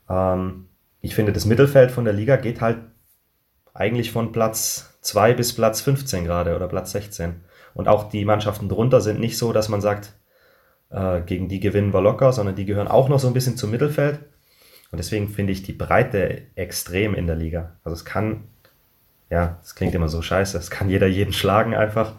Ähm, 0.10 0.68
ich 1.01 1.15
finde, 1.15 1.34
das 1.34 1.46
Mittelfeld 1.46 1.92
von 1.92 2.06
der 2.06 2.13
Liga 2.13 2.38
geht 2.38 2.62
halt 2.62 2.80
eigentlich 3.74 4.12
von 4.12 4.32
Platz 4.32 4.98
2 5.01 5.34
bis 5.34 5.54
Platz 5.54 5.82
15 5.82 6.24
gerade 6.24 6.56
oder 6.56 6.68
Platz 6.68 6.92
16. 6.92 7.42
Und 7.74 7.88
auch 7.88 8.10
die 8.10 8.25
Mannschaften 8.25 8.70
drunter 8.70 9.01
sind 9.01 9.20
nicht 9.20 9.38
so, 9.38 9.51
dass 9.51 9.68
man 9.68 9.82
sagt, 9.82 10.13
äh, 10.89 11.22
gegen 11.22 11.50
die 11.50 11.60
gewinnen 11.60 11.94
wir 11.94 12.01
locker, 12.01 12.32
sondern 12.32 12.56
die 12.56 12.65
gehören 12.65 12.88
auch 12.88 13.10
noch 13.10 13.20
so 13.20 13.27
ein 13.27 13.34
bisschen 13.34 13.58
zum 13.58 13.72
Mittelfeld. 13.72 14.20
Und 14.92 14.98
deswegen 14.98 15.27
finde 15.27 15.51
ich 15.51 15.63
die 15.63 15.74
Breite 15.74 16.44
extrem 16.56 17.15
in 17.15 17.27
der 17.27 17.36
Liga. 17.36 17.75
Also 17.84 17.96
es 17.96 18.06
kann 18.06 18.46
ja, 19.29 19.58
das 19.62 19.75
klingt 19.75 19.96
immer 19.96 20.08
so 20.08 20.22
scheiße, 20.22 20.58
es 20.58 20.70
kann 20.70 20.89
jeder 20.89 21.08
jeden 21.08 21.34
schlagen 21.34 21.75
einfach. 21.75 22.13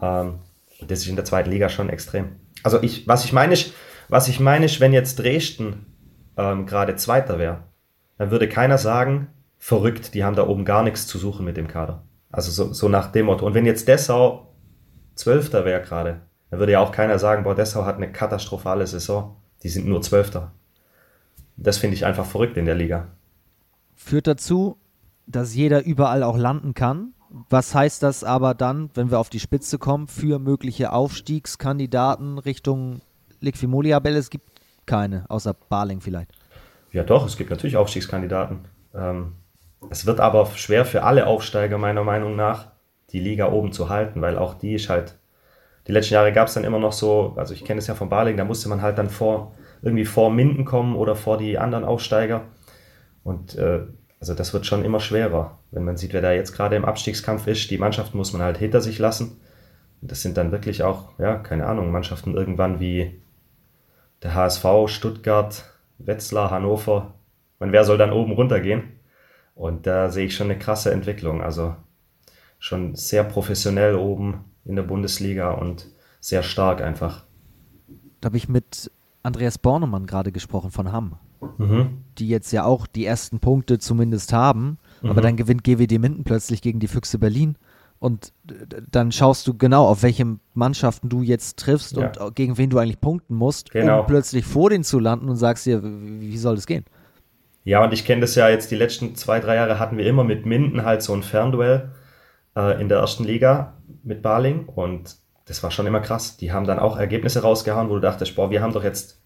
Ähm, 0.00 0.40
das 0.86 1.00
ist 1.00 1.08
in 1.08 1.16
der 1.16 1.24
zweiten 1.24 1.50
Liga 1.50 1.68
schon 1.68 1.88
extrem. 1.88 2.36
Also 2.62 2.82
ich, 2.82 3.06
was 3.06 3.24
ich 3.24 3.32
meine 3.32 3.52
ist, 3.52 3.72
was 4.08 4.28
ich 4.28 4.40
meine 4.40 4.66
ist, 4.66 4.80
wenn 4.80 4.92
jetzt 4.92 5.18
Dresden 5.18 5.86
ähm, 6.36 6.66
gerade 6.66 6.96
Zweiter 6.96 7.38
wäre, 7.38 7.64
dann 8.18 8.30
würde 8.30 8.48
keiner 8.48 8.78
sagen, 8.78 9.28
verrückt, 9.58 10.14
die 10.14 10.24
haben 10.24 10.36
da 10.36 10.46
oben 10.46 10.64
gar 10.64 10.82
nichts 10.82 11.06
zu 11.06 11.18
suchen 11.18 11.44
mit 11.44 11.56
dem 11.56 11.68
Kader. 11.68 12.04
Also 12.30 12.50
so, 12.50 12.72
so 12.72 12.88
nach 12.88 13.12
dem 13.12 13.26
Motto. 13.26 13.46
Und 13.46 13.54
wenn 13.54 13.66
jetzt 13.66 13.88
Dessau 13.88 14.54
Zwölfter 15.14 15.64
wäre 15.64 15.82
gerade, 15.82 16.20
dann 16.50 16.58
würde 16.58 16.72
ja 16.72 16.80
auch 16.80 16.92
keiner 16.92 17.18
sagen, 17.18 17.44
boah, 17.44 17.54
Dessau 17.54 17.84
hat 17.84 17.96
eine 17.96 18.12
katastrophale 18.12 18.86
Saison. 18.86 19.36
Die 19.62 19.68
sind 19.68 19.86
nur 19.86 20.02
Zwölfter. 20.02 20.52
Das 21.56 21.78
finde 21.78 21.96
ich 21.96 22.04
einfach 22.04 22.26
verrückt 22.26 22.56
in 22.56 22.66
der 22.66 22.74
Liga. 22.74 23.08
Führt 23.94 24.26
dazu, 24.26 24.76
dass 25.26 25.54
jeder 25.54 25.84
überall 25.84 26.22
auch 26.22 26.36
landen 26.36 26.74
kann. 26.74 27.12
Was 27.48 27.74
heißt 27.74 28.02
das 28.02 28.24
aber 28.24 28.54
dann, 28.54 28.90
wenn 28.94 29.10
wir 29.10 29.18
auf 29.18 29.28
die 29.28 29.40
Spitze 29.40 29.78
kommen, 29.78 30.06
für 30.06 30.38
mögliche 30.38 30.92
Aufstiegskandidaten 30.92 32.38
Richtung 32.38 33.00
Liquimolia-Bälle? 33.40 34.18
Es 34.18 34.30
gibt 34.30 34.48
keine, 34.86 35.24
außer 35.28 35.54
Barling 35.54 36.00
vielleicht. 36.00 36.30
Ja, 36.92 37.02
doch, 37.02 37.26
es 37.26 37.36
gibt 37.36 37.50
natürlich 37.50 37.76
Aufstiegskandidaten. 37.76 38.60
Ähm, 38.94 39.32
es 39.90 40.06
wird 40.06 40.20
aber 40.20 40.46
schwer 40.54 40.84
für 40.84 41.02
alle 41.02 41.26
Aufsteiger, 41.26 41.78
meiner 41.78 42.04
Meinung 42.04 42.36
nach, 42.36 42.68
die 43.10 43.20
Liga 43.20 43.50
oben 43.50 43.72
zu 43.72 43.88
halten, 43.88 44.22
weil 44.22 44.38
auch 44.38 44.54
die 44.54 44.74
ist 44.74 44.88
halt. 44.88 45.18
Die 45.86 45.92
letzten 45.92 46.14
Jahre 46.14 46.32
gab 46.32 46.48
es 46.48 46.54
dann 46.54 46.64
immer 46.64 46.80
noch 46.80 46.92
so, 46.92 47.34
also 47.36 47.54
ich 47.54 47.64
kenne 47.64 47.78
es 47.78 47.86
ja 47.86 47.94
von 47.94 48.08
Barling, 48.08 48.36
da 48.36 48.44
musste 48.44 48.68
man 48.68 48.82
halt 48.82 48.98
dann 48.98 49.08
vor, 49.08 49.54
irgendwie 49.82 50.04
vor 50.04 50.30
Minden 50.30 50.64
kommen 50.64 50.96
oder 50.96 51.14
vor 51.14 51.38
die 51.38 51.58
anderen 51.58 51.84
Aufsteiger. 51.84 52.42
Und 53.22 53.54
äh, 53.56 53.82
also 54.26 54.34
das 54.34 54.52
wird 54.52 54.66
schon 54.66 54.84
immer 54.84 54.98
schwerer. 54.98 55.60
Wenn 55.70 55.84
man 55.84 55.96
sieht, 55.96 56.12
wer 56.12 56.20
da 56.20 56.32
jetzt 56.32 56.52
gerade 56.52 56.74
im 56.74 56.84
Abstiegskampf 56.84 57.46
ist, 57.46 57.70
die 57.70 57.78
Mannschaften 57.78 58.16
muss 58.16 58.32
man 58.32 58.42
halt 58.42 58.58
hinter 58.58 58.80
sich 58.80 58.98
lassen. 58.98 59.40
Und 60.02 60.10
das 60.10 60.20
sind 60.20 60.36
dann 60.36 60.50
wirklich 60.50 60.82
auch, 60.82 61.16
ja, 61.20 61.36
keine 61.36 61.66
Ahnung, 61.66 61.92
Mannschaften 61.92 62.34
irgendwann 62.34 62.80
wie 62.80 63.22
der 64.24 64.34
HSV, 64.34 64.64
Stuttgart, 64.86 65.64
Wetzlar, 65.98 66.50
Hannover. 66.50 67.14
Man, 67.60 67.70
wer 67.70 67.84
soll 67.84 67.98
dann 67.98 68.10
oben 68.10 68.32
runtergehen? 68.32 68.98
Und 69.54 69.86
da 69.86 70.10
sehe 70.10 70.26
ich 70.26 70.34
schon 70.34 70.50
eine 70.50 70.58
krasse 70.58 70.90
Entwicklung. 70.90 71.40
Also 71.40 71.76
schon 72.58 72.96
sehr 72.96 73.22
professionell 73.22 73.94
oben 73.94 74.44
in 74.64 74.74
der 74.74 74.82
Bundesliga 74.82 75.52
und 75.52 75.86
sehr 76.18 76.42
stark 76.42 76.82
einfach. 76.82 77.22
Da 78.20 78.26
habe 78.26 78.38
ich 78.38 78.48
mit 78.48 78.90
Andreas 79.26 79.58
Bornemann 79.58 80.06
gerade 80.06 80.32
gesprochen 80.32 80.70
von 80.70 80.92
Hamm 80.92 81.16
mhm. 81.58 82.04
die 82.18 82.28
jetzt 82.28 82.52
ja 82.52 82.64
auch 82.64 82.86
die 82.86 83.04
ersten 83.04 83.40
Punkte 83.40 83.78
zumindest 83.78 84.32
haben. 84.32 84.78
Mhm. 85.02 85.10
Aber 85.10 85.20
dann 85.20 85.36
gewinnt 85.36 85.64
GWD 85.64 85.98
Minden 85.98 86.24
plötzlich 86.24 86.62
gegen 86.62 86.80
die 86.80 86.88
Füchse 86.88 87.18
Berlin. 87.18 87.56
Und 87.98 88.32
dann 88.90 89.10
schaust 89.10 89.46
du 89.46 89.56
genau, 89.56 89.86
auf 89.86 90.02
welche 90.02 90.36
Mannschaften 90.52 91.08
du 91.08 91.22
jetzt 91.22 91.58
triffst 91.58 91.96
ja. 91.96 92.12
und 92.20 92.36
gegen 92.36 92.58
wen 92.58 92.68
du 92.68 92.78
eigentlich 92.78 93.00
punkten 93.00 93.34
musst, 93.34 93.70
genau. 93.70 94.00
um 94.00 94.06
plötzlich 94.06 94.44
vor 94.44 94.68
denen 94.68 94.84
zu 94.84 94.98
landen 94.98 95.30
und 95.30 95.36
sagst 95.36 95.64
dir, 95.64 95.80
wie 95.82 96.36
soll 96.36 96.56
das 96.56 96.66
gehen? 96.66 96.84
Ja, 97.64 97.82
und 97.82 97.94
ich 97.94 98.04
kenne 98.04 98.20
das 98.20 98.34
ja 98.34 98.50
jetzt, 98.50 98.70
die 98.70 98.76
letzten 98.76 99.16
zwei, 99.16 99.40
drei 99.40 99.56
Jahre 99.56 99.78
hatten 99.78 99.96
wir 99.96 100.06
immer 100.06 100.24
mit 100.24 100.44
Minden 100.44 100.84
halt 100.84 101.02
so 101.02 101.14
ein 101.14 101.22
Fernduell 101.22 101.90
äh, 102.54 102.80
in 102.80 102.90
der 102.90 102.98
ersten 102.98 103.24
Liga 103.24 103.78
mit 104.02 104.20
Baling 104.20 104.66
und 104.66 105.16
das 105.46 105.62
war 105.62 105.70
schon 105.70 105.86
immer 105.86 106.00
krass. 106.00 106.36
Die 106.36 106.52
haben 106.52 106.66
dann 106.66 106.78
auch 106.78 106.98
Ergebnisse 106.98 107.42
rausgehauen, 107.42 107.88
wo 107.88 107.94
du 107.94 108.00
dachtest, 108.00 108.36
boah, 108.36 108.50
wir 108.50 108.62
haben 108.62 108.72
doch 108.72 108.84
jetzt 108.84 109.20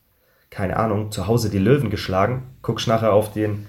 keine 0.50 0.76
Ahnung, 0.76 1.12
zu 1.12 1.26
Hause 1.26 1.48
die 1.48 1.58
Löwen 1.58 1.90
geschlagen, 1.90 2.56
guckst 2.62 2.88
nachher 2.88 3.12
auf, 3.12 3.32
den, 3.32 3.66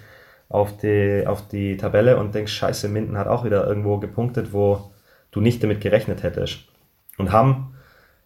auf, 0.50 0.76
die, 0.78 1.24
auf 1.26 1.48
die 1.48 1.78
Tabelle 1.78 2.18
und 2.18 2.36
denkst, 2.36 2.52
scheiße, 2.52 2.90
Minden 2.90 3.18
hat 3.18 3.28
auch 3.28 3.46
wieder 3.46 3.66
irgendwo 3.68 4.00
gepunktet, 4.00 4.52
wo 4.52 4.92
du 5.30 5.40
nicht 5.40 5.64
damit 5.64 5.80
gerechnet 5.80 6.24
hättest. 6.24 6.66
Und 7.18 7.32
haben, 7.32 7.76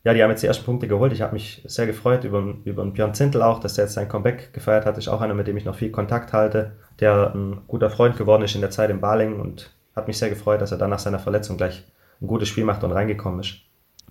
ja, 0.06 0.14
die 0.14 0.24
haben 0.24 0.30
jetzt 0.30 0.42
die 0.42 0.48
ersten 0.48 0.64
Punkte 0.64 0.88
geholt. 0.88 1.12
Ich 1.12 1.22
habe 1.22 1.34
mich 1.34 1.62
sehr 1.66 1.86
gefreut 1.86 2.24
über, 2.24 2.56
über 2.64 2.86
Björn 2.86 3.14
Zintel 3.14 3.42
auch, 3.42 3.60
dass 3.60 3.74
der 3.74 3.86
jetzt 3.86 3.94
sein 3.94 4.08
Comeback 4.08 4.54
gefeiert 4.54 4.86
hat. 4.86 4.98
Ist 4.98 5.10
auch 5.10 5.22
einer, 5.22 5.34
mit 5.34 5.48
dem 5.48 5.58
ich 5.58 5.66
noch 5.66 5.76
viel 5.76 5.92
Kontakt 5.92 6.32
halte, 6.32 6.78
der 7.00 7.36
ein 7.36 7.62
guter 7.68 7.90
Freund 7.90 8.16
geworden 8.16 8.44
ist 8.44 8.56
in 8.56 8.62
der 8.62 8.72
Zeit 8.72 8.90
in 8.90 9.02
Baling 9.02 9.40
und 9.40 9.72
hat 9.96 10.08
mich 10.08 10.18
sehr 10.18 10.30
gefreut, 10.30 10.62
dass 10.62 10.72
er 10.72 10.78
dann 10.78 10.90
nach 10.90 11.00
seiner 11.00 11.20
Verletzung 11.20 11.58
gleich 11.58 11.84
ein 12.22 12.28
gutes 12.28 12.48
Spiel 12.48 12.64
macht 12.64 12.84
und 12.84 12.92
reingekommen 12.94 13.42
ist. 13.42 13.58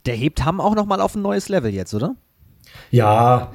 Der 0.07 0.15
hebt 0.15 0.45
Hamm 0.45 0.61
auch 0.61 0.75
nochmal 0.75 1.01
auf 1.01 1.15
ein 1.15 1.23
neues 1.23 1.49
Level 1.49 1.73
jetzt, 1.73 1.95
oder? 1.95 2.17
Ja, 2.91 3.53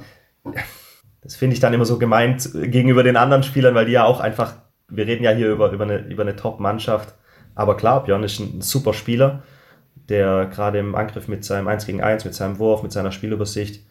das 1.22 1.36
finde 1.36 1.54
ich 1.54 1.60
dann 1.60 1.72
immer 1.72 1.84
so 1.84 1.98
gemeint 1.98 2.50
gegenüber 2.52 3.02
den 3.02 3.16
anderen 3.16 3.42
Spielern, 3.42 3.74
weil 3.74 3.86
die 3.86 3.92
ja 3.92 4.04
auch 4.04 4.20
einfach, 4.20 4.54
wir 4.88 5.06
reden 5.06 5.24
ja 5.24 5.30
hier 5.30 5.50
über, 5.50 5.70
über 5.70 5.84
eine, 5.84 5.98
über 5.98 6.22
eine 6.22 6.36
Top-Mannschaft. 6.36 7.14
Aber 7.54 7.76
klar, 7.76 8.04
Björn 8.04 8.24
ist 8.24 8.38
ein 8.40 8.60
super 8.62 8.94
Spieler, 8.94 9.42
der 10.08 10.46
gerade 10.46 10.78
im 10.78 10.94
Angriff 10.94 11.28
mit 11.28 11.44
seinem 11.44 11.68
1 11.68 11.86
gegen 11.86 12.02
1, 12.02 12.24
mit 12.24 12.34
seinem 12.34 12.58
Wurf, 12.58 12.82
mit 12.82 12.92
seiner 12.92 13.12
Spielübersicht 13.12 13.84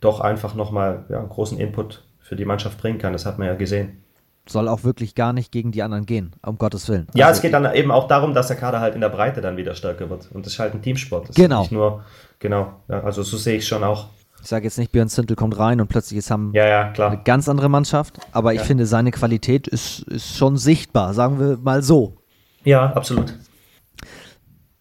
doch 0.00 0.20
einfach 0.20 0.54
nochmal 0.54 1.04
ja, 1.08 1.18
einen 1.18 1.28
großen 1.28 1.58
Input 1.58 2.04
für 2.20 2.36
die 2.36 2.44
Mannschaft 2.44 2.78
bringen 2.78 2.98
kann. 2.98 3.12
Das 3.12 3.26
hat 3.26 3.38
man 3.38 3.46
ja 3.48 3.54
gesehen. 3.54 4.02
Soll 4.48 4.68
auch 4.68 4.84
wirklich 4.84 5.14
gar 5.14 5.32
nicht 5.32 5.52
gegen 5.52 5.72
die 5.72 5.82
anderen 5.82 6.06
gehen, 6.06 6.32
um 6.44 6.58
Gottes 6.58 6.88
Willen. 6.88 7.06
Ja, 7.14 7.26
also, 7.26 7.38
es 7.38 7.42
geht 7.42 7.52
dann 7.52 7.74
eben 7.74 7.90
auch 7.90 8.08
darum, 8.08 8.34
dass 8.34 8.48
der 8.48 8.56
Kader 8.56 8.80
halt 8.80 8.94
in 8.94 9.00
der 9.00 9.10
Breite 9.10 9.40
dann 9.40 9.56
wieder 9.56 9.74
stärker 9.74 10.08
wird. 10.08 10.28
Und 10.32 10.46
das 10.46 10.54
ist 10.54 10.58
halt 10.58 10.74
ein 10.74 10.82
Teamsport. 10.82 11.28
Das 11.28 11.36
genau. 11.36 11.62
nicht 11.62 11.72
nur, 11.72 12.04
genau, 12.38 12.72
ja, 12.88 13.02
also 13.02 13.22
so 13.22 13.36
sehe 13.36 13.58
ich 13.58 13.66
schon 13.66 13.84
auch. 13.84 14.08
Ich 14.40 14.48
sage 14.48 14.64
jetzt 14.64 14.78
nicht, 14.78 14.92
Björn 14.92 15.08
Zintel 15.08 15.36
kommt 15.36 15.58
rein 15.58 15.80
und 15.80 15.88
plötzlich 15.88 16.18
ist 16.18 16.30
haben 16.30 16.52
ja, 16.54 16.66
ja, 16.66 16.92
eine 16.92 17.20
ganz 17.22 17.48
andere 17.48 17.68
Mannschaft, 17.68 18.18
aber 18.32 18.54
ich 18.54 18.60
finde, 18.60 18.86
seine 18.86 19.10
Qualität 19.10 19.66
ist, 19.66 20.02
ist 20.02 20.36
schon 20.36 20.56
sichtbar, 20.56 21.12
sagen 21.12 21.40
wir 21.40 21.58
mal 21.58 21.82
so. 21.82 22.16
Ja, 22.64 22.92
absolut. 22.92 23.34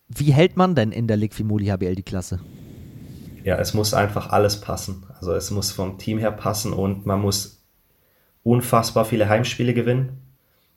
Wie 0.07 0.31
hält 0.31 0.57
man 0.57 0.75
denn 0.75 0.91
in 0.91 1.07
der 1.07 1.17
Liquimoli 1.17 1.67
HBL 1.67 1.95
die 1.95 2.03
Klasse? 2.03 2.39
Ja, 3.43 3.55
es 3.57 3.73
muss 3.73 3.93
einfach 3.93 4.29
alles 4.29 4.61
passen. 4.61 5.05
Also 5.15 5.33
es 5.33 5.51
muss 5.51 5.71
vom 5.71 5.97
Team 5.97 6.17
her 6.17 6.31
passen 6.31 6.73
und 6.73 7.05
man 7.05 7.21
muss 7.21 7.56
unfassbar 8.47 9.03
viele 9.03 9.27
Heimspiele 9.27 9.73
gewinnen, 9.73 10.21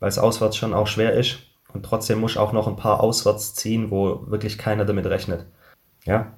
weil 0.01 0.09
es 0.09 0.19
auswärts 0.19 0.57
schon 0.57 0.75
auch 0.75 0.89
schwer 0.89 1.15
ist. 1.15 1.39
Und 1.73 1.85
trotzdem 1.85 2.19
muss 2.19 2.37
auch 2.37 2.53
noch 2.53 2.67
ein 2.67 2.77
paar 2.77 3.01
auswärts 3.01 3.55
ziehen, 3.55 3.93
wo 3.93 4.27
wirklich 4.27 4.59
keiner 4.59 4.85
damit 4.85 5.07
rechnet. 5.07 5.47
Ja, 6.05 6.33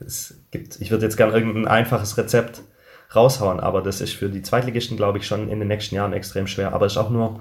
es 0.00 0.40
gibt, 0.50 0.80
ich 0.80 0.90
würde 0.90 1.04
jetzt 1.04 1.18
gerne 1.18 1.34
irgendein 1.34 1.68
einfaches 1.68 2.16
Rezept 2.16 2.62
raushauen, 3.14 3.60
aber 3.60 3.82
das 3.82 4.00
ist 4.00 4.14
für 4.14 4.30
die 4.30 4.40
Zweitligisten, 4.40 4.96
glaube 4.96 5.18
ich, 5.18 5.26
schon 5.26 5.50
in 5.50 5.58
den 5.58 5.68
nächsten 5.68 5.94
Jahren 5.94 6.14
extrem 6.14 6.46
schwer. 6.46 6.72
Aber 6.72 6.86
es 6.86 6.92
ist 6.92 6.98
auch 6.98 7.10
nur, 7.10 7.40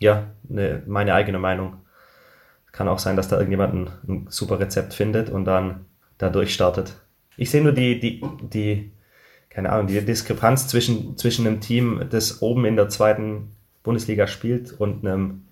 ja, 0.00 0.26
eine, 0.50 0.82
meine 0.86 1.14
eigene 1.14 1.38
Meinung. 1.38 1.76
Kann 2.72 2.88
auch 2.88 2.98
sein, 2.98 3.14
dass 3.14 3.28
da 3.28 3.36
irgendjemand 3.36 3.74
ein, 3.74 3.90
ein 4.08 4.26
super 4.28 4.58
Rezept 4.58 4.92
findet 4.92 5.30
und 5.30 5.44
dann 5.44 5.86
da 6.18 6.30
durchstartet. 6.30 6.96
Ich 7.36 7.50
sehe 7.50 7.62
nur 7.62 7.72
die, 7.72 8.00
die, 8.00 8.22
die, 8.40 8.92
keine 9.56 9.72
Ahnung, 9.72 9.86
die 9.86 9.98
Diskrepanz 10.04 10.68
zwischen, 10.68 11.16
zwischen 11.16 11.46
einem 11.46 11.62
Team, 11.62 12.08
das 12.10 12.42
oben 12.42 12.66
in 12.66 12.76
der 12.76 12.90
zweiten 12.90 13.56
Bundesliga 13.82 14.26
spielt 14.26 14.78
und 14.78 15.02
einem 15.02 15.46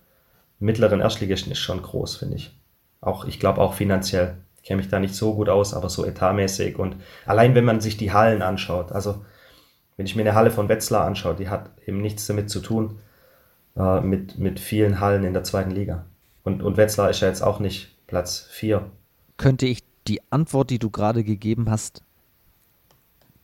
mittleren 0.58 1.00
Erstligisten 1.00 1.50
ist 1.50 1.60
schon 1.60 1.80
groß, 1.80 2.16
finde 2.16 2.36
ich. 2.36 2.54
Auch, 3.00 3.24
ich 3.24 3.40
glaube 3.40 3.62
auch 3.62 3.72
finanziell. 3.72 4.36
Ich 4.58 4.64
kenne 4.64 4.82
mich 4.82 4.90
da 4.90 4.98
nicht 4.98 5.14
so 5.14 5.34
gut 5.34 5.48
aus, 5.48 5.72
aber 5.72 5.88
so 5.88 6.04
etatmäßig 6.04 6.78
und 6.78 6.96
allein 7.24 7.54
wenn 7.54 7.64
man 7.64 7.80
sich 7.80 7.96
die 7.96 8.12
Hallen 8.12 8.42
anschaut, 8.42 8.92
also 8.92 9.24
wenn 9.96 10.04
ich 10.04 10.14
mir 10.14 10.20
eine 10.20 10.34
Halle 10.34 10.50
von 10.50 10.68
Wetzlar 10.68 11.06
anschaue, 11.06 11.34
die 11.34 11.48
hat 11.48 11.70
eben 11.86 12.02
nichts 12.02 12.26
damit 12.26 12.50
zu 12.50 12.60
tun, 12.60 12.98
äh, 13.74 14.02
mit, 14.02 14.38
mit 14.38 14.60
vielen 14.60 15.00
Hallen 15.00 15.24
in 15.24 15.32
der 15.32 15.44
zweiten 15.44 15.70
Liga. 15.70 16.04
Und, 16.42 16.62
und 16.62 16.76
Wetzlar 16.76 17.08
ist 17.08 17.20
ja 17.20 17.28
jetzt 17.28 17.42
auch 17.42 17.58
nicht 17.58 17.96
Platz 18.06 18.48
4. 18.50 18.84
Könnte 19.38 19.64
ich 19.64 19.78
die 20.06 20.20
Antwort, 20.30 20.68
die 20.68 20.78
du 20.78 20.90
gerade 20.90 21.24
gegeben 21.24 21.70
hast, 21.70 22.02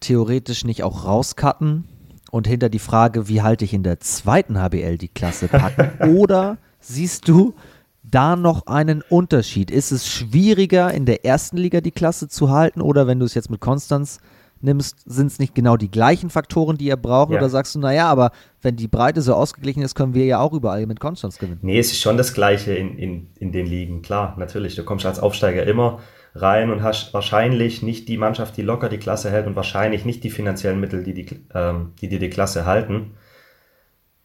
theoretisch 0.01 0.65
nicht 0.65 0.83
auch 0.83 1.05
rauscutten 1.05 1.85
und 2.31 2.47
hinter 2.47 2.69
die 2.69 2.79
Frage, 2.79 3.29
wie 3.29 3.43
halte 3.43 3.65
ich 3.65 3.75
in 3.75 3.83
der 3.83 4.01
zweiten 4.01 4.59
HBL 4.59 4.99
die 4.99 5.09
Klasse 5.09 5.49
packen? 5.49 6.15
Oder 6.17 6.59
siehst 6.81 7.29
du 7.29 7.55
da 8.03 8.37
noch 8.37 8.67
einen 8.67 9.03
Unterschied? 9.03 9.71
Ist 9.71 9.91
es 9.93 10.09
schwieriger, 10.09 10.93
in 10.93 11.07
der 11.07 11.25
ersten 11.25 11.57
Liga 11.57 11.81
die 11.81 11.91
Klasse 11.91 12.29
zu 12.29 12.51
halten? 12.51 12.81
Oder 12.81 13.07
wenn 13.07 13.19
du 13.19 13.27
es 13.27 13.35
jetzt 13.35 13.51
mit 13.51 13.61
Konstanz 13.61 14.21
nimmst, 14.61 14.97
sind 15.07 15.27
es 15.29 15.39
nicht 15.39 15.55
genau 15.55 15.77
die 15.77 15.91
gleichen 15.91 16.31
Faktoren, 16.31 16.77
die 16.77 16.87
ihr 16.87 16.97
braucht? 16.97 17.33
Ja. 17.33 17.39
Oder 17.39 17.49
sagst 17.49 17.75
du, 17.75 17.79
naja, 17.79 18.09
aber 18.09 18.31
wenn 18.63 18.77
die 18.77 18.89
Breite 18.89 19.23
so 19.23 19.35
ausgeglichen 19.35 19.83
ist, 19.83 19.95
können 19.95 20.15
wir 20.15 20.25
ja 20.25 20.41
auch 20.41 20.53
überall 20.53 20.87
mit 20.87 21.01
Konstanz 21.01 21.39
gewinnen? 21.39 21.61
Nee, 21.63 21.79
es 21.79 21.91
ist 21.91 22.01
schon 22.01 22.17
das 22.17 22.35
Gleiche 22.35 22.75
in, 22.75 22.97
in, 22.99 23.29
in 23.39 23.53
den 23.53 23.67
Ligen. 23.67 24.03
Klar, 24.03 24.35
natürlich. 24.39 24.77
Du 24.77 24.85
kommst 24.85 25.07
als 25.07 25.19
Aufsteiger 25.19 25.65
immer 25.65 26.01
rein 26.35 26.71
und 26.71 26.83
hast 26.83 27.13
wahrscheinlich 27.13 27.83
nicht 27.83 28.09
die 28.09 28.17
Mannschaft, 28.17 28.57
die 28.57 28.63
locker 28.63 28.89
die 28.89 28.99
Klasse 28.99 29.31
hält 29.31 29.47
und 29.47 29.57
wahrscheinlich 29.57 30.05
nicht 30.05 30.23
die 30.25 30.31
finanziellen 30.31 30.81
Mittel, 30.81 31.03
die, 31.03 31.15
die, 31.15 31.45
ähm, 31.55 31.93
die 32.01 32.09
dir 32.09 32.19
die 32.19 32.31
Klasse 32.31 32.67
halten. 32.67 33.17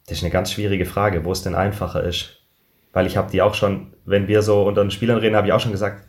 Das 0.07 0.17
ist 0.19 0.23
eine 0.23 0.31
ganz 0.31 0.51
schwierige 0.51 0.85
Frage, 0.85 1.25
wo 1.25 1.31
es 1.31 1.41
denn 1.41 1.55
einfacher 1.55 2.03
ist. 2.03 2.41
Weil 2.93 3.07
ich 3.07 3.17
habe 3.17 3.31
die 3.31 3.41
auch 3.41 3.55
schon, 3.55 3.93
wenn 4.05 4.27
wir 4.27 4.41
so 4.41 4.63
unter 4.63 4.81
den 4.81 4.91
Spielern 4.91 5.17
reden, 5.17 5.35
habe 5.35 5.47
ich 5.47 5.53
auch 5.53 5.59
schon 5.59 5.71
gesagt, 5.71 6.07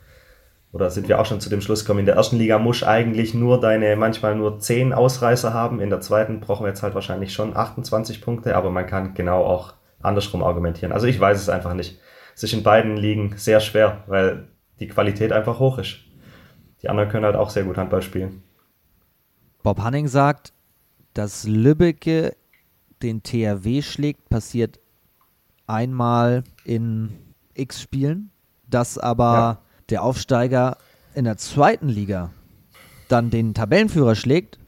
oder 0.73 0.91
sind 0.91 1.09
wir 1.09 1.19
auch 1.19 1.27
schon 1.27 1.41
zu 1.41 1.49
dem 1.49 1.63
Schluss 1.63 1.85
gekommen, 1.85 2.01
in 2.01 2.07
der 2.07 2.17
ersten 2.17 2.37
Liga 2.37 2.59
muss 2.59 2.83
eigentlich 2.83 3.33
nur 3.33 3.61
deine, 3.61 3.97
manchmal 3.97 4.35
nur 4.35 4.59
10 4.59 4.93
Ausreißer 4.93 5.55
haben, 5.55 5.81
in 5.81 5.89
der 5.89 6.01
zweiten 6.01 6.41
brauchen 6.41 6.65
wir 6.65 6.69
jetzt 6.69 6.83
halt 6.83 6.95
wahrscheinlich 6.95 7.33
schon 7.33 7.57
28 7.57 8.21
Punkte, 8.21 8.55
aber 8.55 8.71
man 8.71 8.87
kann 8.87 9.15
genau 9.15 9.45
auch 9.45 9.75
andersrum 10.03 10.45
argumentieren. 10.45 10.93
Also 10.93 11.07
ich 11.07 11.19
weiß 11.19 11.41
es 11.41 11.49
einfach 11.49 11.73
nicht. 11.73 11.99
Es 12.35 12.43
ist 12.43 12.53
in 12.53 12.63
beiden 12.63 12.99
Ligen 12.99 13.33
sehr 13.37 13.61
schwer, 13.61 14.05
weil 14.07 14.49
die 14.81 14.89
Qualität 14.89 15.33
einfach 15.33 15.59
hoch 15.59 15.79
ist. 15.79 15.99
Die 16.83 16.89
anderen 16.89 17.09
können 17.09 17.25
halt 17.25 17.37
auch 17.37 17.51
sehr 17.51 17.65
gut 17.65 17.77
Handball 17.77 18.03
spielen. 18.03 18.43
Bob 19.63 19.81
Hanning 19.81 20.09
sagt, 20.09 20.53
dass 21.15 21.45
Lübbecke 21.45 22.37
den 23.03 23.23
THW 23.23 23.83
schlägt, 23.83 24.29
passiert 24.29 24.79
einmal 25.67 26.45
in 26.65 27.11
x 27.55 27.81
Spielen, 27.81 28.31
dass 28.69 28.99
aber 28.99 29.35
ja. 29.35 29.59
der 29.91 30.03
Aufsteiger 30.03 30.77
in 31.15 31.25
der 31.25 31.37
zweiten 31.37 31.89
Liga 31.89 32.31
dann 33.09 33.31
den 33.31 33.55
Tabellenführer 33.55 34.15
schlägt, 34.15 34.59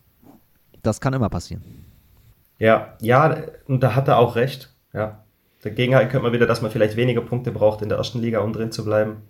das 0.82 1.00
kann 1.00 1.12
immer 1.12 1.28
passieren. 1.28 1.62
Ja, 2.58 2.96
ja, 3.00 3.36
und 3.66 3.82
da 3.82 3.94
hat 3.94 4.08
er 4.08 4.18
auch 4.18 4.36
recht. 4.36 4.74
Ja. 4.92 5.24
Dagegen 5.62 5.92
könnte 5.92 6.20
man 6.20 6.32
wieder, 6.32 6.46
dass 6.46 6.62
man 6.62 6.70
vielleicht 6.70 6.96
weniger 6.96 7.20
Punkte 7.20 7.52
braucht 7.52 7.82
in 7.82 7.88
der 7.88 7.98
ersten 7.98 8.20
Liga, 8.20 8.40
um 8.40 8.52
drin 8.52 8.72
zu 8.72 8.84
bleiben. 8.84 9.22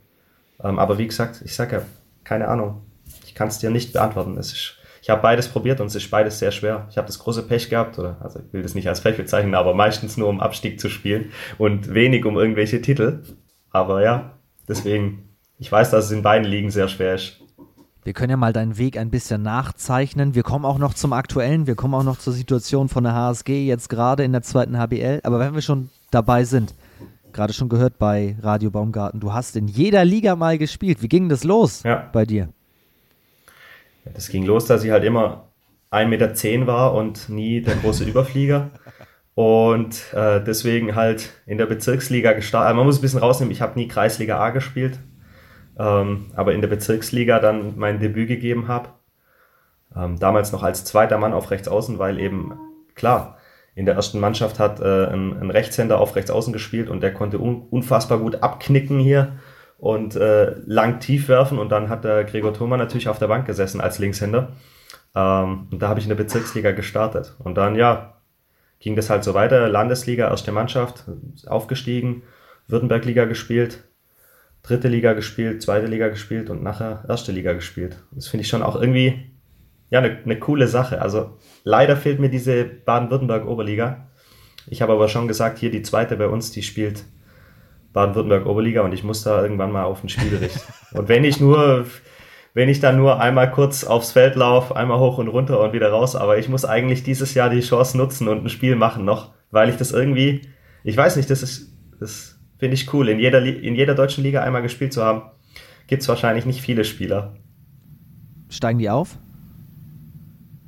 Ähm, 0.62 0.78
aber 0.78 0.98
wie 0.98 1.06
gesagt, 1.06 1.42
ich 1.44 1.54
sage 1.54 1.76
ja, 1.76 1.82
keine 2.24 2.48
Ahnung. 2.48 2.82
Ich 3.24 3.34
kann 3.34 3.48
es 3.48 3.58
dir 3.58 3.70
nicht 3.70 3.92
beantworten. 3.92 4.36
Es 4.36 4.52
ist, 4.52 4.76
ich 5.00 5.10
habe 5.10 5.22
beides 5.22 5.48
probiert 5.48 5.80
und 5.80 5.86
es 5.86 5.94
ist 5.94 6.10
beides 6.10 6.38
sehr 6.38 6.50
schwer. 6.50 6.86
Ich 6.90 6.98
habe 6.98 7.06
das 7.06 7.18
große 7.18 7.42
Pech 7.42 7.70
gehabt, 7.70 7.98
oder 7.98 8.16
also 8.20 8.40
ich 8.40 8.52
will 8.52 8.62
das 8.62 8.74
nicht 8.74 8.88
als 8.88 9.00
Pech 9.00 9.16
bezeichnen, 9.16 9.54
aber 9.54 9.74
meistens 9.74 10.16
nur 10.16 10.28
um 10.28 10.40
Abstieg 10.40 10.80
zu 10.80 10.88
spielen 10.88 11.32
und 11.56 11.94
wenig 11.94 12.24
um 12.24 12.36
irgendwelche 12.36 12.82
Titel. 12.82 13.22
Aber 13.70 14.02
ja, 14.02 14.38
deswegen, 14.68 15.36
ich 15.58 15.70
weiß, 15.70 15.90
dass 15.90 16.06
es 16.06 16.10
in 16.10 16.22
beiden 16.22 16.46
Ligen 16.46 16.70
sehr 16.70 16.88
schwer 16.88 17.14
ist. 17.14 17.40
Wir 18.04 18.14
können 18.14 18.30
ja 18.30 18.36
mal 18.36 18.52
deinen 18.52 18.78
Weg 18.78 18.96
ein 18.96 19.10
bisschen 19.10 19.42
nachzeichnen. 19.42 20.34
Wir 20.34 20.42
kommen 20.42 20.64
auch 20.64 20.78
noch 20.78 20.94
zum 20.94 21.12
Aktuellen. 21.12 21.66
Wir 21.66 21.74
kommen 21.74 21.94
auch 21.94 22.04
noch 22.04 22.18
zur 22.18 22.32
Situation 22.32 22.88
von 22.88 23.04
der 23.04 23.14
HSG 23.14 23.66
jetzt 23.66 23.90
gerade 23.90 24.24
in 24.24 24.32
der 24.32 24.42
zweiten 24.42 24.78
HBL. 24.78 25.20
Aber 25.24 25.38
wenn 25.40 25.54
wir 25.54 25.60
schon 25.60 25.90
dabei 26.10 26.44
sind, 26.44 26.74
gerade 27.32 27.52
schon 27.52 27.68
gehört 27.68 27.98
bei 27.98 28.36
Radio 28.42 28.70
Baumgarten, 28.70 29.20
du 29.20 29.32
hast 29.32 29.56
in 29.56 29.68
jeder 29.68 30.04
Liga 30.04 30.36
mal 30.36 30.58
gespielt. 30.58 31.02
Wie 31.02 31.08
ging 31.08 31.28
das 31.28 31.44
los 31.44 31.82
ja. 31.82 32.08
bei 32.12 32.24
dir? 32.24 32.48
Ja, 34.04 34.12
das 34.14 34.28
ging 34.28 34.44
los, 34.44 34.66
dass 34.66 34.84
ich 34.84 34.90
halt 34.90 35.04
immer 35.04 35.48
1,10 35.90 36.06
Meter 36.08 36.66
war 36.66 36.94
und 36.94 37.28
nie 37.28 37.60
der 37.60 37.76
große 37.76 38.04
Überflieger. 38.04 38.70
Und 39.34 40.12
äh, 40.14 40.42
deswegen 40.42 40.96
halt 40.96 41.30
in 41.46 41.58
der 41.58 41.66
Bezirksliga 41.66 42.32
gestartet. 42.32 42.76
Man 42.76 42.84
muss 42.84 42.98
ein 42.98 43.02
bisschen 43.02 43.20
rausnehmen, 43.20 43.52
ich 43.52 43.60
habe 43.60 43.78
nie 43.78 43.86
Kreisliga 43.86 44.38
A 44.40 44.50
gespielt, 44.50 44.98
ähm, 45.78 46.32
aber 46.34 46.54
in 46.54 46.60
der 46.60 46.68
Bezirksliga 46.68 47.38
dann 47.38 47.78
mein 47.78 48.00
Debüt 48.00 48.28
gegeben 48.28 48.66
habe. 48.66 48.88
Ähm, 49.94 50.18
damals 50.18 50.52
noch 50.52 50.62
als 50.62 50.84
zweiter 50.84 51.18
Mann 51.18 51.32
auf 51.32 51.50
rechts 51.50 51.68
außen, 51.68 51.98
weil 51.98 52.18
eben, 52.18 52.52
klar, 52.94 53.37
in 53.78 53.86
der 53.86 53.94
ersten 53.94 54.18
Mannschaft 54.18 54.58
hat 54.58 54.80
äh, 54.80 55.06
ein, 55.06 55.40
ein 55.40 55.50
Rechtshänder 55.52 56.00
auf 56.00 56.16
rechts 56.16 56.32
außen 56.32 56.52
gespielt 56.52 56.90
und 56.90 57.00
der 57.00 57.14
konnte 57.14 57.38
un, 57.38 57.62
unfassbar 57.70 58.18
gut 58.18 58.42
abknicken 58.42 58.98
hier 58.98 59.38
und 59.78 60.16
äh, 60.16 60.56
lang 60.66 60.98
tief 60.98 61.28
werfen 61.28 61.60
und 61.60 61.68
dann 61.70 61.88
hat 61.88 62.02
der 62.02 62.24
Gregor 62.24 62.52
Thoma 62.52 62.76
natürlich 62.76 63.08
auf 63.08 63.20
der 63.20 63.28
Bank 63.28 63.46
gesessen 63.46 63.80
als 63.80 64.00
Linkshänder. 64.00 64.56
Ähm, 65.14 65.68
und 65.70 65.80
da 65.80 65.88
habe 65.88 66.00
ich 66.00 66.06
in 66.06 66.08
der 66.08 66.16
Bezirksliga 66.16 66.72
gestartet. 66.72 67.36
Und 67.38 67.54
dann, 67.54 67.76
ja, 67.76 68.20
ging 68.80 68.96
das 68.96 69.10
halt 69.10 69.22
so 69.22 69.34
weiter. 69.34 69.68
Landesliga, 69.68 70.28
erste 70.28 70.50
Mannschaft, 70.50 71.04
aufgestiegen, 71.46 72.24
Württembergliga 72.66 73.26
gespielt, 73.26 73.84
dritte 74.64 74.88
Liga 74.88 75.12
gespielt, 75.12 75.62
zweite 75.62 75.86
Liga 75.86 76.08
gespielt 76.08 76.50
und 76.50 76.64
nachher 76.64 77.04
erste 77.08 77.30
Liga 77.30 77.52
gespielt. 77.52 78.02
Das 78.10 78.26
finde 78.26 78.42
ich 78.42 78.48
schon 78.48 78.64
auch 78.64 78.74
irgendwie 78.74 79.30
ja, 79.90 80.00
eine, 80.00 80.18
eine 80.24 80.38
coole 80.38 80.68
Sache. 80.68 81.00
Also 81.00 81.36
leider 81.64 81.96
fehlt 81.96 82.20
mir 82.20 82.28
diese 82.28 82.64
Baden-Württemberg-Oberliga. 82.64 84.08
Ich 84.66 84.82
habe 84.82 84.92
aber 84.92 85.08
schon 85.08 85.28
gesagt, 85.28 85.58
hier 85.58 85.70
die 85.70 85.82
zweite 85.82 86.16
bei 86.16 86.28
uns, 86.28 86.50
die 86.50 86.62
spielt 86.62 87.04
Baden-Württemberg-Oberliga 87.92 88.82
und 88.82 88.92
ich 88.92 89.02
muss 89.02 89.22
da 89.22 89.42
irgendwann 89.42 89.72
mal 89.72 89.84
auf 89.84 90.00
den 90.00 90.08
Spielbericht. 90.08 90.60
und 90.92 91.08
wenn 91.08 91.24
ich 91.24 91.40
nur, 91.40 91.86
wenn 92.54 92.68
ich 92.68 92.80
dann 92.80 92.96
nur 92.96 93.20
einmal 93.20 93.50
kurz 93.50 93.84
aufs 93.84 94.12
Feld 94.12 94.36
laufe, 94.36 94.76
einmal 94.76 94.98
hoch 94.98 95.18
und 95.18 95.28
runter 95.28 95.60
und 95.60 95.72
wieder 95.72 95.90
raus, 95.90 96.16
aber 96.16 96.38
ich 96.38 96.48
muss 96.48 96.64
eigentlich 96.64 97.02
dieses 97.02 97.34
Jahr 97.34 97.48
die 97.48 97.60
Chance 97.60 97.96
nutzen 97.96 98.28
und 98.28 98.44
ein 98.44 98.48
Spiel 98.50 98.76
machen 98.76 99.04
noch, 99.04 99.32
weil 99.50 99.70
ich 99.70 99.76
das 99.76 99.92
irgendwie, 99.92 100.42
ich 100.84 100.96
weiß 100.96 101.16
nicht, 101.16 101.30
das 101.30 101.42
ist, 101.42 101.72
das 101.98 102.38
finde 102.58 102.74
ich 102.74 102.92
cool. 102.92 103.08
In 103.08 103.18
jeder, 103.18 103.42
in 103.42 103.74
jeder 103.74 103.94
deutschen 103.94 104.22
Liga 104.22 104.42
einmal 104.42 104.62
gespielt 104.62 104.92
zu 104.92 105.02
haben, 105.02 105.22
gibt 105.86 106.02
es 106.02 106.08
wahrscheinlich 106.08 106.44
nicht 106.44 106.60
viele 106.60 106.84
Spieler. 106.84 107.36
Steigen 108.50 108.78
die 108.78 108.90
auf? 108.90 109.18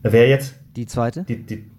Wer 0.02 0.28
jetzt? 0.28 0.54
Die 0.76 0.86
zweite? 0.86 1.24
Die, 1.24 1.44
die, 1.44 1.70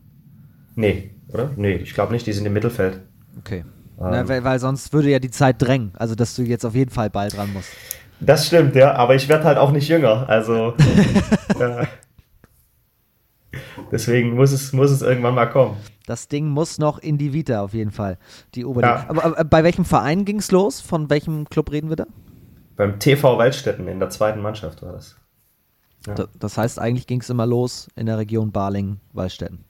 nee, 0.76 1.12
oder? 1.30 1.52
Nee, 1.56 1.76
ich 1.76 1.94
glaube 1.94 2.14
nicht, 2.14 2.28
die 2.28 2.34
sind 2.34 2.46
im 2.46 2.54
Mittelfeld. 2.54 3.00
Okay. 3.40 3.60
Ähm, 4.00 4.08
Na, 4.12 4.28
weil, 4.28 4.44
weil, 4.44 4.60
sonst 4.60 4.94
würde 4.94 5.10
ja 5.10 5.20
die 5.20 5.32
Zeit 5.32 5.62
drängen, 5.62 5.92
also 5.96 6.16
dass 6.16 6.36
du 6.36 6.44
jetzt 6.44 6.66
auf 6.66 6.76
jeden 6.76 6.92
Fall 6.92 7.10
bald 7.10 7.36
dran 7.36 7.52
musst. 7.54 7.70
Das 8.20 8.48
stimmt, 8.48 8.76
ja, 8.76 8.94
aber 8.94 9.16
ich 9.16 9.28
werde 9.30 9.46
halt 9.46 9.58
auch 9.58 9.72
nicht 9.72 9.88
jünger, 9.88 10.30
also 10.30 10.76
äh, 11.60 11.86
deswegen 13.92 14.36
muss 14.36 14.52
es, 14.52 14.74
muss 14.74 14.92
es 14.92 15.02
irgendwann 15.02 15.34
mal 15.34 15.48
kommen. 15.48 15.78
Das 16.06 16.28
Ding 16.28 16.48
muss 16.48 16.78
noch 16.78 17.00
in 17.00 17.18
die 17.18 17.34
Vita 17.34 17.62
auf 17.62 17.74
jeden 17.74 17.92
Fall, 17.92 18.18
die 18.54 18.66
Oberliga. 18.66 18.96
Ja. 18.96 19.10
Aber, 19.10 19.26
aber, 19.26 19.44
bei 19.44 19.64
welchem 19.64 19.86
Verein 19.86 20.26
ging 20.26 20.38
es 20.38 20.52
los? 20.52 20.82
Von 20.82 21.10
welchem 21.10 21.50
Club 21.50 21.72
reden 21.72 21.90
wir 21.90 21.96
da? 21.96 22.06
Beim 22.76 23.00
TV 23.00 23.38
Waldstätten 23.38 23.88
in 23.88 24.00
der 24.00 24.10
zweiten 24.10 24.42
Mannschaft 24.42 24.84
war 24.84 24.94
das. 24.94 25.16
Ja. 26.08 26.16
Das 26.40 26.58
heißt, 26.58 26.80
eigentlich 26.80 27.08
ging 27.08 27.22
es 27.22 27.30
immer 27.30 27.46
los 27.46 27.88
in 27.96 28.06
der 28.06 28.18
Region 28.18 28.52
Baling-Wallstätten. 28.52 29.64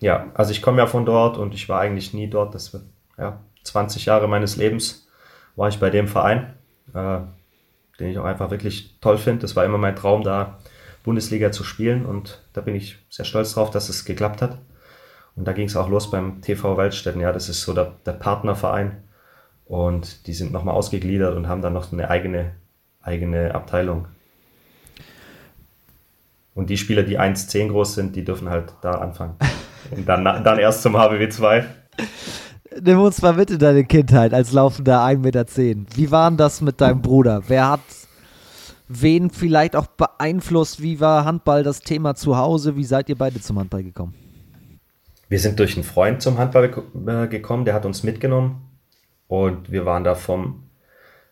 Ja, 0.00 0.30
also 0.34 0.50
ich 0.50 0.62
komme 0.62 0.78
ja 0.78 0.86
von 0.86 1.04
dort 1.04 1.38
und 1.38 1.54
ich 1.54 1.68
war 1.68 1.80
eigentlich 1.80 2.14
nie 2.14 2.28
dort. 2.28 2.54
Das 2.54 2.72
wird, 2.72 2.84
ja, 3.16 3.40
20 3.64 4.06
Jahre 4.06 4.28
meines 4.28 4.56
Lebens 4.56 5.08
war 5.56 5.68
ich 5.68 5.78
bei 5.78 5.90
dem 5.90 6.08
Verein, 6.08 6.54
äh, 6.94 7.20
den 7.98 8.10
ich 8.10 8.18
auch 8.18 8.24
einfach 8.24 8.50
wirklich 8.50 8.98
toll 9.00 9.18
finde. 9.18 9.40
Das 9.42 9.56
war 9.56 9.64
immer 9.64 9.78
mein 9.78 9.96
Traum, 9.96 10.22
da 10.22 10.58
Bundesliga 11.02 11.52
zu 11.52 11.64
spielen 11.64 12.06
und 12.06 12.42
da 12.52 12.60
bin 12.60 12.74
ich 12.74 12.98
sehr 13.08 13.24
stolz 13.24 13.54
drauf, 13.54 13.70
dass 13.70 13.88
es 13.88 14.04
geklappt 14.04 14.42
hat. 14.42 14.58
Und 15.34 15.46
da 15.46 15.52
ging 15.52 15.66
es 15.66 15.76
auch 15.76 15.88
los 15.88 16.10
beim 16.10 16.42
TV 16.42 16.76
Waldstätten. 16.76 17.20
Ja, 17.20 17.32
das 17.32 17.48
ist 17.48 17.62
so 17.62 17.72
der, 17.72 17.92
der 18.04 18.12
Partnerverein 18.12 19.04
und 19.64 20.26
die 20.26 20.34
sind 20.34 20.52
nochmal 20.52 20.74
ausgegliedert 20.74 21.36
und 21.36 21.48
haben 21.48 21.62
dann 21.62 21.72
noch 21.72 21.92
eine 21.92 22.10
eigene, 22.10 22.52
eigene 23.00 23.54
Abteilung 23.54 24.08
und 26.58 26.68
die 26.70 26.76
Spieler, 26.76 27.04
die 27.04 27.20
1,10 27.20 27.68
groß 27.68 27.94
sind, 27.94 28.16
die 28.16 28.24
dürfen 28.24 28.50
halt 28.50 28.74
da 28.80 28.90
anfangen. 28.90 29.36
Und 29.92 30.08
dann, 30.08 30.24
dann 30.24 30.58
erst 30.58 30.82
zum 30.82 30.98
HBW 30.98 31.28
2. 31.28 31.64
Nimm 32.82 32.98
uns 32.98 33.22
mal 33.22 33.32
mit 33.32 33.52
in 33.52 33.60
deine 33.60 33.84
Kindheit 33.84 34.34
als 34.34 34.52
laufender 34.52 34.98
1,10 35.04 35.18
Meter. 35.18 35.46
Wie 35.94 36.10
war 36.10 36.28
denn 36.28 36.36
das 36.36 36.60
mit 36.60 36.80
deinem 36.80 37.00
Bruder? 37.00 37.44
Wer 37.46 37.70
hat, 37.70 37.80
wen 38.88 39.30
vielleicht 39.30 39.76
auch 39.76 39.86
beeinflusst? 39.86 40.82
Wie 40.82 40.98
war 40.98 41.24
Handball 41.24 41.62
das 41.62 41.78
Thema 41.78 42.16
zu 42.16 42.36
Hause? 42.36 42.74
Wie 42.74 42.84
seid 42.84 43.08
ihr 43.08 43.16
beide 43.16 43.40
zum 43.40 43.60
Handball 43.60 43.84
gekommen? 43.84 44.14
Wir 45.28 45.38
sind 45.38 45.60
durch 45.60 45.76
einen 45.76 45.84
Freund 45.84 46.22
zum 46.22 46.38
Handball 46.38 46.64
äh, 46.64 47.28
gekommen, 47.28 47.66
der 47.66 47.74
hat 47.74 47.86
uns 47.86 48.02
mitgenommen 48.02 48.62
und 49.28 49.70
wir 49.70 49.86
waren 49.86 50.02
da 50.02 50.16
vom, 50.16 50.64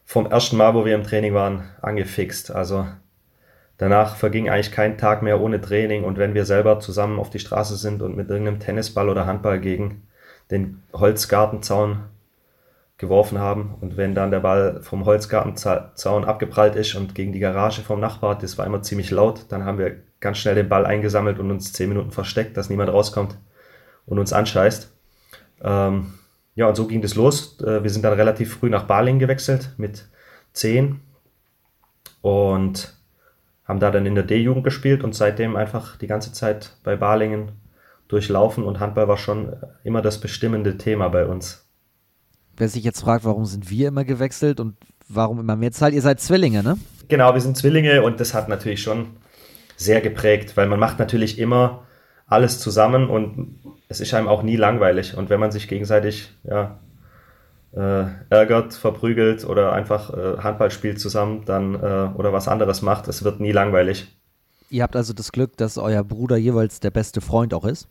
vom 0.05 0.27
ersten 0.27 0.57
Mal, 0.57 0.75
wo 0.75 0.85
wir 0.85 0.95
im 0.95 1.03
Training 1.03 1.35
waren, 1.35 1.65
angefixt. 1.83 2.53
Also 2.53 2.87
danach 3.79 4.17
verging 4.17 4.49
eigentlich 4.49 4.73
kein 4.73 4.99
Tag 4.99 5.23
mehr 5.23 5.41
ohne 5.41 5.61
Training 5.61 6.05
und 6.05 6.19
wenn 6.19 6.35
wir 6.35 6.45
selber 6.45 6.81
zusammen 6.81 7.19
auf 7.19 7.31
die 7.31 7.39
Straße 7.39 7.77
sind 7.77 8.03
und 8.03 8.17
mit 8.17 8.31
irgendeinem 8.31 8.61
Tennisball 8.61 9.09
oder 9.09 9.27
Handball 9.27 9.61
gegen 9.61 10.07
den 10.51 10.83
Holzgartenzaun 10.93 12.05
geworfen 12.99 13.39
haben 13.39 13.75
und 13.81 13.97
wenn 13.97 14.15
dann 14.15 14.31
der 14.31 14.41
Ball 14.41 14.81
vom 14.83 15.05
Holzgartenzaun 15.05 16.25
abgeprallt 16.25 16.77
ist 16.77 16.95
und 16.95 17.15
gegen 17.15 17.33
die 17.33 17.41
Garage 17.41 17.83
vom 17.83 18.01
Nachbar, 18.01 18.39
das 18.39 18.57
war 18.57 18.67
immer 18.67 18.83
ziemlich 18.83 19.11
laut, 19.11 19.45
dann 19.51 19.65
haben 19.65 19.79
wir 19.79 19.97
ganz 20.21 20.39
schnell 20.39 20.55
den 20.55 20.69
Ball 20.69 20.87
eingesammelt 20.87 21.39
und 21.39 21.51
uns 21.51 21.73
zehn 21.73 21.91
Minuten 21.91 22.11
versteckt, 22.11 22.57
dass 22.57 22.71
niemand 22.71 22.91
rauskommt 22.91 23.37
und 24.07 24.19
uns 24.19 24.33
anscheißt. 24.33 24.91
Ähm, 25.63 26.15
ja, 26.55 26.67
und 26.67 26.75
so 26.75 26.87
ging 26.87 27.03
das 27.03 27.15
los. 27.15 27.61
Äh, 27.61 27.83
wir 27.83 27.91
sind 27.91 28.03
dann 28.03 28.15
relativ 28.15 28.55
früh 28.55 28.71
nach 28.71 28.85
Baling 28.85 29.19
gewechselt 29.19 29.75
mit 29.77 30.09
zehn 30.55 31.01
und 32.23 32.96
haben 33.67 33.81
da 33.81 33.91
dann 33.91 34.07
in 34.07 34.15
der 34.15 34.25
D-Jugend 34.25 34.65
gespielt 34.65 35.05
und 35.05 35.15
seitdem 35.15 35.57
einfach 35.57 35.97
die 35.97 36.07
ganze 36.07 36.33
Zeit 36.33 36.77
bei 36.85 36.97
Balingen 36.97 37.53
durchlaufen 38.09 38.65
und 38.65 38.79
Handball 38.81 39.09
war 39.09 39.17
schon 39.17 39.57
immer 39.83 40.03
das 40.03 40.21
bestimmende 40.21 40.79
Thema 40.79 41.09
bei 41.09 41.27
uns 41.27 41.67
wer 42.57 42.69
sich 42.69 42.85
jetzt 42.85 43.01
fragt, 43.01 43.25
warum 43.25 43.45
sind 43.45 43.71
wir 43.71 43.89
immer 43.89 44.05
gewechselt 44.05 44.61
und 44.61 44.77
warum 45.09 45.41
immer 45.41 45.57
mehr 45.57 45.73
Zeit? 45.73 45.93
Ihr 45.93 46.03
seid 46.03 46.21
Zwillinge, 46.21 46.63
ne? 46.63 46.79
Genau, 47.09 47.35
wir 47.35 47.41
sind 47.41 47.57
Zwillinge 47.57 48.03
und 48.03 48.21
das 48.21 48.35
hat 48.35 48.49
natürlich 48.49 48.83
schon 48.83 49.09
sehr 49.77 50.01
geprägt, 50.01 50.57
weil 50.57 50.67
man 50.67 50.81
macht 50.81 50.99
natürlich 50.99 51.39
immer 51.39 51.87
alles 52.27 52.59
zusammen 52.59 53.09
und 53.09 53.61
es 53.89 54.01
ist 54.01 54.15
einem 54.15 54.27
auch 54.27 54.43
nie 54.43 54.57
langweilig. 54.57 55.17
Und 55.17 55.31
wenn 55.31 55.39
man 55.39 55.53
sich 55.53 55.69
gegenseitig 55.69 56.31
ja, 56.43 56.81
äh, 57.73 58.05
ärgert, 58.31 58.75
verprügelt 58.75 59.45
oder 59.45 59.73
einfach 59.73 60.13
äh, 60.13 60.39
Handball 60.39 60.71
spielt 60.71 61.01
zusammen 61.01 61.45
dann 61.45 61.75
äh, 61.75 62.11
oder 62.15 62.33
was 62.33 62.49
anderes 62.49 62.83
macht, 62.83 63.09
es 63.09 63.25
wird 63.25 63.41
nie 63.41 63.53
langweilig. 63.53 64.17
Ihr 64.71 64.83
habt 64.83 64.97
also 64.97 65.13
das 65.13 65.33
Glück, 65.33 65.57
dass 65.57 65.79
euer 65.79 66.03
Bruder 66.03 66.37
jeweils 66.37 66.81
der 66.81 66.91
beste 66.91 67.21
Freund 67.21 67.55
auch 67.55 67.65
ist? 67.65 67.89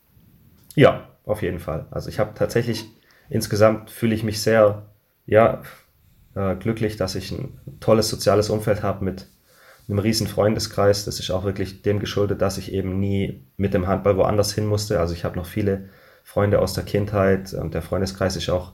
Ja, 0.75 1.07
auf 1.25 1.41
jeden 1.41 1.59
Fall. 1.59 1.87
Also 1.91 2.09
ich 2.09 2.19
habe 2.19 2.33
tatsächlich 2.35 2.85
insgesamt 3.29 3.89
fühle 3.89 4.15
ich 4.15 4.23
mich 4.23 4.41
sehr, 4.41 4.89
ja, 5.25 5.61
äh, 6.35 6.55
glücklich, 6.55 6.97
dass 6.97 7.15
ich 7.15 7.31
ein 7.31 7.59
tolles 7.79 8.09
soziales 8.09 8.49
Umfeld 8.49 8.83
habe 8.83 9.05
mit 9.05 9.27
einem 9.87 9.99
riesen 9.99 10.27
Freundeskreis. 10.27 11.05
Das 11.05 11.19
ist 11.19 11.31
auch 11.31 11.43
wirklich 11.43 11.81
dem 11.81 11.99
geschuldet, 11.99 12.41
dass 12.41 12.57
ich 12.57 12.73
eben 12.73 12.99
nie 12.99 13.47
mit 13.57 13.73
dem 13.73 13.87
Handball 13.87 14.17
woanders 14.17 14.53
hin 14.53 14.65
musste. 14.65 14.99
Also 14.99 15.13
ich 15.13 15.23
habe 15.23 15.37
noch 15.37 15.45
viele 15.45 15.89
Freunde 16.23 16.59
aus 16.59 16.73
der 16.73 16.83
Kindheit 16.83 17.53
und 17.53 17.73
der 17.73 17.81
Freundeskreis 17.81 18.35
ist 18.35 18.49
auch 18.49 18.73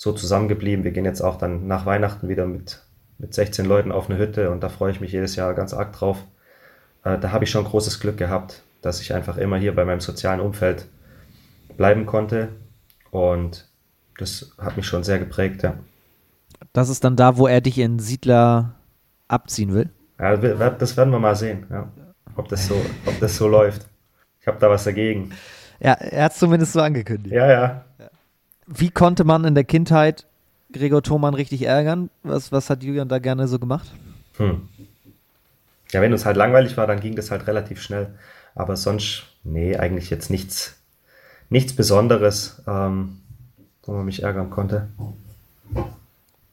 so 0.00 0.12
zusammengeblieben. 0.12 0.82
Wir 0.82 0.92
gehen 0.92 1.04
jetzt 1.04 1.20
auch 1.20 1.36
dann 1.36 1.66
nach 1.66 1.84
Weihnachten 1.84 2.30
wieder 2.30 2.46
mit, 2.46 2.80
mit 3.18 3.34
16 3.34 3.66
Leuten 3.66 3.92
auf 3.92 4.08
eine 4.08 4.18
Hütte 4.18 4.50
und 4.50 4.62
da 4.62 4.70
freue 4.70 4.90
ich 4.92 5.02
mich 5.02 5.12
jedes 5.12 5.36
Jahr 5.36 5.52
ganz 5.52 5.74
arg 5.74 5.92
drauf. 5.92 6.24
Äh, 7.04 7.18
da 7.18 7.32
habe 7.32 7.44
ich 7.44 7.50
schon 7.50 7.66
großes 7.66 8.00
Glück 8.00 8.16
gehabt, 8.16 8.62
dass 8.80 9.02
ich 9.02 9.12
einfach 9.12 9.36
immer 9.36 9.58
hier 9.58 9.74
bei 9.74 9.84
meinem 9.84 10.00
sozialen 10.00 10.40
Umfeld 10.40 10.86
bleiben 11.76 12.06
konnte. 12.06 12.48
Und 13.10 13.68
das 14.16 14.52
hat 14.56 14.78
mich 14.78 14.86
schon 14.86 15.04
sehr 15.04 15.18
geprägt, 15.18 15.62
ja. 15.64 15.74
Das 16.72 16.88
ist 16.88 17.04
dann 17.04 17.16
da, 17.16 17.36
wo 17.36 17.46
er 17.46 17.60
dich 17.60 17.76
in 17.76 17.98
Siedler 17.98 18.76
abziehen 19.28 19.74
will? 19.74 19.90
Ja, 20.18 20.34
das 20.34 20.96
werden 20.96 21.12
wir 21.12 21.18
mal 21.18 21.36
sehen, 21.36 21.66
ja. 21.68 21.92
ob, 22.36 22.48
das 22.48 22.66
so, 22.66 22.80
ob 23.04 23.20
das 23.20 23.36
so 23.36 23.48
läuft. 23.48 23.86
Ich 24.40 24.46
habe 24.46 24.58
da 24.58 24.70
was 24.70 24.84
dagegen. 24.84 25.32
Ja, 25.78 25.92
er 25.92 26.24
hat 26.24 26.32
es 26.32 26.38
zumindest 26.38 26.72
so 26.72 26.80
angekündigt. 26.80 27.34
Ja, 27.34 27.50
ja. 27.50 27.84
Wie 28.72 28.90
konnte 28.90 29.24
man 29.24 29.44
in 29.44 29.54
der 29.54 29.64
Kindheit 29.64 30.26
Gregor 30.72 31.02
Thomann 31.02 31.34
richtig 31.34 31.62
ärgern? 31.62 32.08
Was, 32.22 32.52
was 32.52 32.70
hat 32.70 32.82
Julian 32.82 33.08
da 33.08 33.18
gerne 33.18 33.48
so 33.48 33.58
gemacht? 33.58 33.92
Hm. 34.36 34.68
Ja, 35.92 36.00
wenn 36.00 36.12
es 36.12 36.24
halt 36.24 36.36
langweilig 36.36 36.76
war, 36.76 36.86
dann 36.86 37.00
ging 37.00 37.16
das 37.16 37.30
halt 37.30 37.46
relativ 37.46 37.82
schnell. 37.82 38.14
Aber 38.54 38.76
sonst, 38.76 39.24
nee, 39.42 39.76
eigentlich 39.76 40.08
jetzt 40.08 40.30
nichts, 40.30 40.80
nichts 41.48 41.74
Besonderes. 41.74 42.62
Ähm, 42.66 43.20
wo 43.90 43.96
man 43.96 44.04
mich 44.04 44.22
ärgern 44.22 44.50
konnte. 44.50 44.88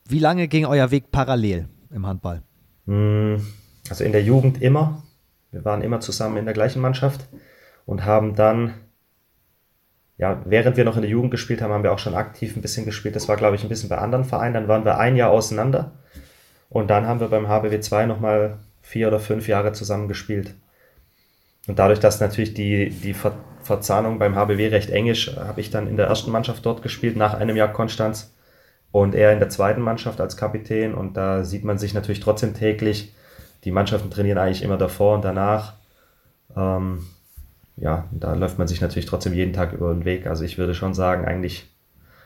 Wie 0.06 0.20
lange 0.20 0.48
ging 0.48 0.66
euer 0.66 0.90
Weg 0.92 1.12
parallel 1.12 1.68
im 1.92 2.06
Handball? 2.06 2.42
Hm, 2.86 3.46
also 3.90 4.04
in 4.04 4.12
der 4.12 4.24
Jugend 4.24 4.62
immer. 4.62 5.04
Wir 5.52 5.64
waren 5.66 5.82
immer 5.82 6.00
zusammen 6.00 6.38
in 6.38 6.46
der 6.46 6.54
gleichen 6.54 6.82
Mannschaft 6.82 7.28
und 7.86 8.06
haben 8.06 8.36
dann, 8.36 8.74
ja, 10.18 10.42
während 10.46 10.78
wir 10.78 10.86
noch 10.86 10.96
in 10.96 11.04
der 11.04 11.12
Jugend 11.12 11.32
gespielt 11.32 11.62
haben, 11.62 11.72
haben 11.72 11.84
wir 11.84 11.92
auch 11.92 12.00
schon 12.00 12.16
aktiv 12.16 12.56
ein 12.56 12.62
bisschen 12.62 12.86
gespielt. 12.86 13.16
Das 13.16 13.28
war, 13.28 13.38
glaube 13.38 13.56
ich, 13.56 13.64
ein 13.64 13.70
bisschen 13.70 13.90
bei 13.90 13.98
anderen 13.98 14.26
Vereinen. 14.26 14.56
Dann 14.56 14.68
waren 14.68 14.86
wir 14.86 14.98
ein 14.98 15.16
Jahr 15.16 15.30
auseinander 15.30 15.92
und 16.70 16.90
dann 16.90 17.06
haben 17.06 17.20
wir 17.20 17.28
beim 17.28 17.48
HBW 17.48 17.80
2 17.80 18.08
nochmal 18.08 18.58
vier 18.82 19.10
oder 19.10 19.20
fünf 19.20 19.48
Jahre 19.48 19.74
zusammen 19.74 20.08
gespielt. 20.08 20.56
Und 21.68 21.78
dadurch, 21.80 22.00
dass 22.00 22.20
natürlich 22.20 22.54
die, 22.54 22.90
die 22.90 23.14
Ver 23.14 23.34
Verzahnung 23.62 24.18
beim 24.18 24.36
HBW 24.38 24.70
recht 24.70 24.90
eng 24.90 25.08
ist, 25.08 25.36
habe 25.36 25.60
ich 25.60 25.70
dann 25.70 25.88
in 25.88 25.98
der 25.98 26.08
ersten 26.08 26.32
Mannschaft 26.32 26.66
dort 26.66 26.82
gespielt, 26.82 27.18
nach 27.18 27.34
einem 27.34 27.58
Jahr 27.58 27.74
Konstanz. 27.74 28.34
Und 28.94 29.14
er 29.14 29.34
in 29.34 29.40
der 29.40 29.50
zweiten 29.50 29.82
Mannschaft 29.82 30.22
als 30.22 30.38
Kapitän. 30.38 30.94
Und 30.94 31.18
da 31.18 31.44
sieht 31.44 31.66
man 31.66 31.78
sich 31.78 31.94
natürlich 31.94 32.22
trotzdem 32.22 32.54
täglich. 32.54 33.14
Die 33.66 33.72
Mannschaften 33.72 34.10
trainieren 34.10 34.38
eigentlich 34.38 34.64
immer 34.64 34.78
davor 34.78 35.16
und 35.16 35.26
danach. 35.26 35.74
Ähm, 36.56 37.06
ja, 37.78 38.06
da 38.12 38.34
läuft 38.34 38.58
man 38.58 38.68
sich 38.68 38.82
natürlich 38.82 39.06
trotzdem 39.06 39.34
jeden 39.34 39.54
Tag 39.54 39.74
über 39.74 39.94
den 39.94 40.04
Weg. 40.04 40.28
Also 40.28 40.44
ich 40.44 40.58
würde 40.58 40.74
schon 40.74 40.94
sagen, 40.94 41.26
eigentlich, 41.26 41.70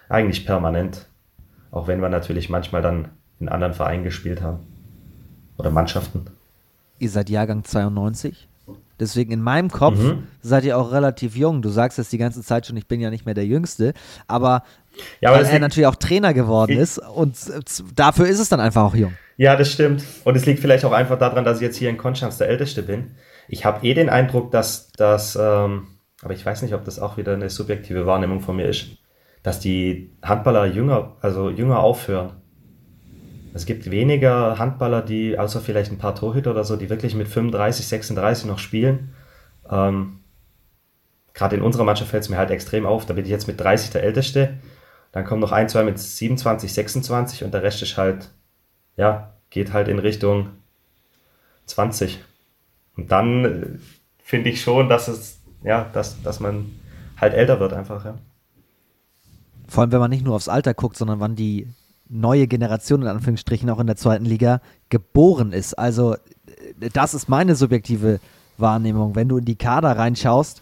eigentlich 0.10 0.46
permanent. 0.46 1.08
Auch 1.72 1.88
wenn 1.88 2.02
wir 2.02 2.10
natürlich 2.10 2.50
manchmal 2.50 2.82
dann 2.82 3.10
in 3.40 3.50
anderen 3.50 3.74
Vereinen 3.74 4.04
gespielt 4.04 4.42
haben. 4.42 4.60
Oder 5.58 5.70
Mannschaften. 5.72 6.26
Ihr 7.00 7.10
seid 7.10 7.30
Jahrgang 7.30 7.64
92? 7.64 8.48
Deswegen 9.00 9.32
in 9.32 9.42
meinem 9.42 9.72
Kopf 9.72 9.98
mhm. 9.98 10.28
seid 10.42 10.64
ihr 10.64 10.78
auch 10.78 10.92
relativ 10.92 11.36
jung. 11.36 11.64
Du 11.64 11.70
sagst 11.70 11.98
es 11.98 12.10
die 12.10 12.20
ganze 12.20 12.44
Zeit 12.44 12.68
schon, 12.68 12.78
ich 12.78 12.88
bin 12.88 13.02
ja 13.02 13.10
nicht 13.10 13.26
mehr 13.26 13.34
der 13.34 13.48
Jüngste, 13.48 13.94
aber, 14.28 14.64
ja, 15.22 15.32
aber 15.32 15.40
weil 15.40 15.48
er 15.48 15.60
natürlich 15.60 15.88
auch 15.88 15.96
Trainer 15.96 16.36
geworden 16.36 16.78
ist 16.78 17.00
und 17.00 17.36
dafür 17.96 18.28
ist 18.28 18.40
es 18.40 18.50
dann 18.50 18.60
einfach 18.60 18.84
auch 18.84 18.96
jung. 18.96 19.14
Ja, 19.38 19.56
das 19.56 19.72
stimmt. 19.72 20.04
Und 20.24 20.36
es 20.36 20.46
liegt 20.46 20.60
vielleicht 20.60 20.86
auch 20.86 20.92
einfach 20.92 21.18
daran, 21.18 21.44
dass 21.44 21.58
ich 21.58 21.64
jetzt 21.64 21.78
hier 21.78 21.90
in 21.90 21.98
Konstanz 21.98 22.38
der 22.38 22.48
Älteste 22.48 22.84
bin. 22.84 23.16
Ich 23.52 23.66
habe 23.66 23.86
eh 23.86 23.94
den 23.94 24.08
Eindruck, 24.08 24.50
dass 24.52 24.94
das, 24.94 25.36
ähm, 25.36 25.88
aber 26.22 26.34
ich 26.34 26.46
weiß 26.46 26.62
nicht, 26.62 26.74
ob 26.74 26.86
das 26.86 27.00
auch 27.00 27.18
wieder 27.18 27.34
eine 27.34 27.50
subjektive 27.50 28.06
Wahrnehmung 28.06 28.40
von 28.40 28.56
mir 28.56 28.66
ist, 28.66 28.92
dass 29.44 29.60
die 29.60 30.16
Handballer 30.24 30.68
jünger, 30.68 31.18
also 31.20 31.50
jünger 31.50 31.82
aufhören. 31.82 32.32
Es 33.54 33.66
gibt 33.66 33.92
weniger 33.92 34.58
Handballer, 34.58 35.02
die, 35.02 35.38
außer 35.38 35.60
vielleicht 35.60 35.92
ein 35.92 35.98
paar 35.98 36.16
Torhüter 36.16 36.52
oder 36.52 36.64
so, 36.64 36.78
die 36.78 36.90
wirklich 36.90 37.14
mit 37.14 37.28
35, 37.28 37.86
36 37.86 38.46
noch 38.46 38.58
spielen. 38.58 39.14
Ähm, 39.70 40.22
Gerade 41.34 41.58
in 41.58 41.62
unserer 41.62 41.84
Mannschaft 41.84 42.12
fällt 42.12 42.24
es 42.24 42.30
mir 42.30 42.38
halt 42.38 42.52
extrem 42.52 42.86
auf. 42.86 43.06
Da 43.06 43.14
bin 43.16 43.26
ich 43.26 43.32
jetzt 43.32 43.50
mit 43.50 43.60
30 43.60 43.90
der 43.90 44.04
Älteste. 44.04 44.60
Dann 45.12 45.26
kommen 45.26 45.42
noch 45.42 45.52
ein, 45.52 45.68
zwei 45.68 45.84
mit 45.84 46.00
27, 46.00 46.72
26 46.72 47.44
und 47.44 47.54
der 47.54 47.64
Rest 47.64 47.82
ist 47.82 47.98
halt, 47.98 48.30
ja, 48.96 49.34
geht 49.50 49.74
halt 49.74 49.90
in 49.90 50.00
Richtung 50.00 50.52
20. 51.66 52.24
Und 52.98 53.12
dann 53.12 53.46
äh, 53.46 53.68
finde 54.24 54.50
ich 54.50 54.62
schon, 54.62 54.90
dass 54.90 55.08
es, 55.08 55.40
ja, 55.64 55.90
dass, 55.94 56.22
dass 56.24 56.40
man 56.40 56.72
halt 57.18 57.34
älter 57.34 57.60
wird 57.60 57.74
einfach, 57.74 58.06
ja. 58.06 58.16
Vor 59.68 59.82
allem, 59.82 59.92
wenn 59.94 60.00
man 60.00 60.10
nicht 60.10 60.26
nur 60.26 60.36
aufs 60.36 60.50
Alter 60.50 60.74
guckt, 60.74 60.98
sondern 60.98 61.22
wann 61.22 61.36
die 61.36 61.68
neue 62.10 62.48
Generation 62.48 63.04
in 63.04 63.08
Anführungsstrichen 63.08 63.70
auch 63.70 63.80
in 63.80 63.88
der 63.88 63.96
zweiten 63.96 64.26
Liga 64.26 64.60
geboren 64.90 65.54
ist. 65.54 65.76
Also 65.76 66.16
das 66.94 67.14
ist 67.14 67.30
meine 67.30 67.56
subjektive 67.56 68.20
Wahrnehmung. 68.58 69.16
Wenn 69.16 69.30
du 69.30 69.38
in 69.38 69.46
die 69.46 69.56
Kader 69.56 69.98
reinschaust, 69.98 70.62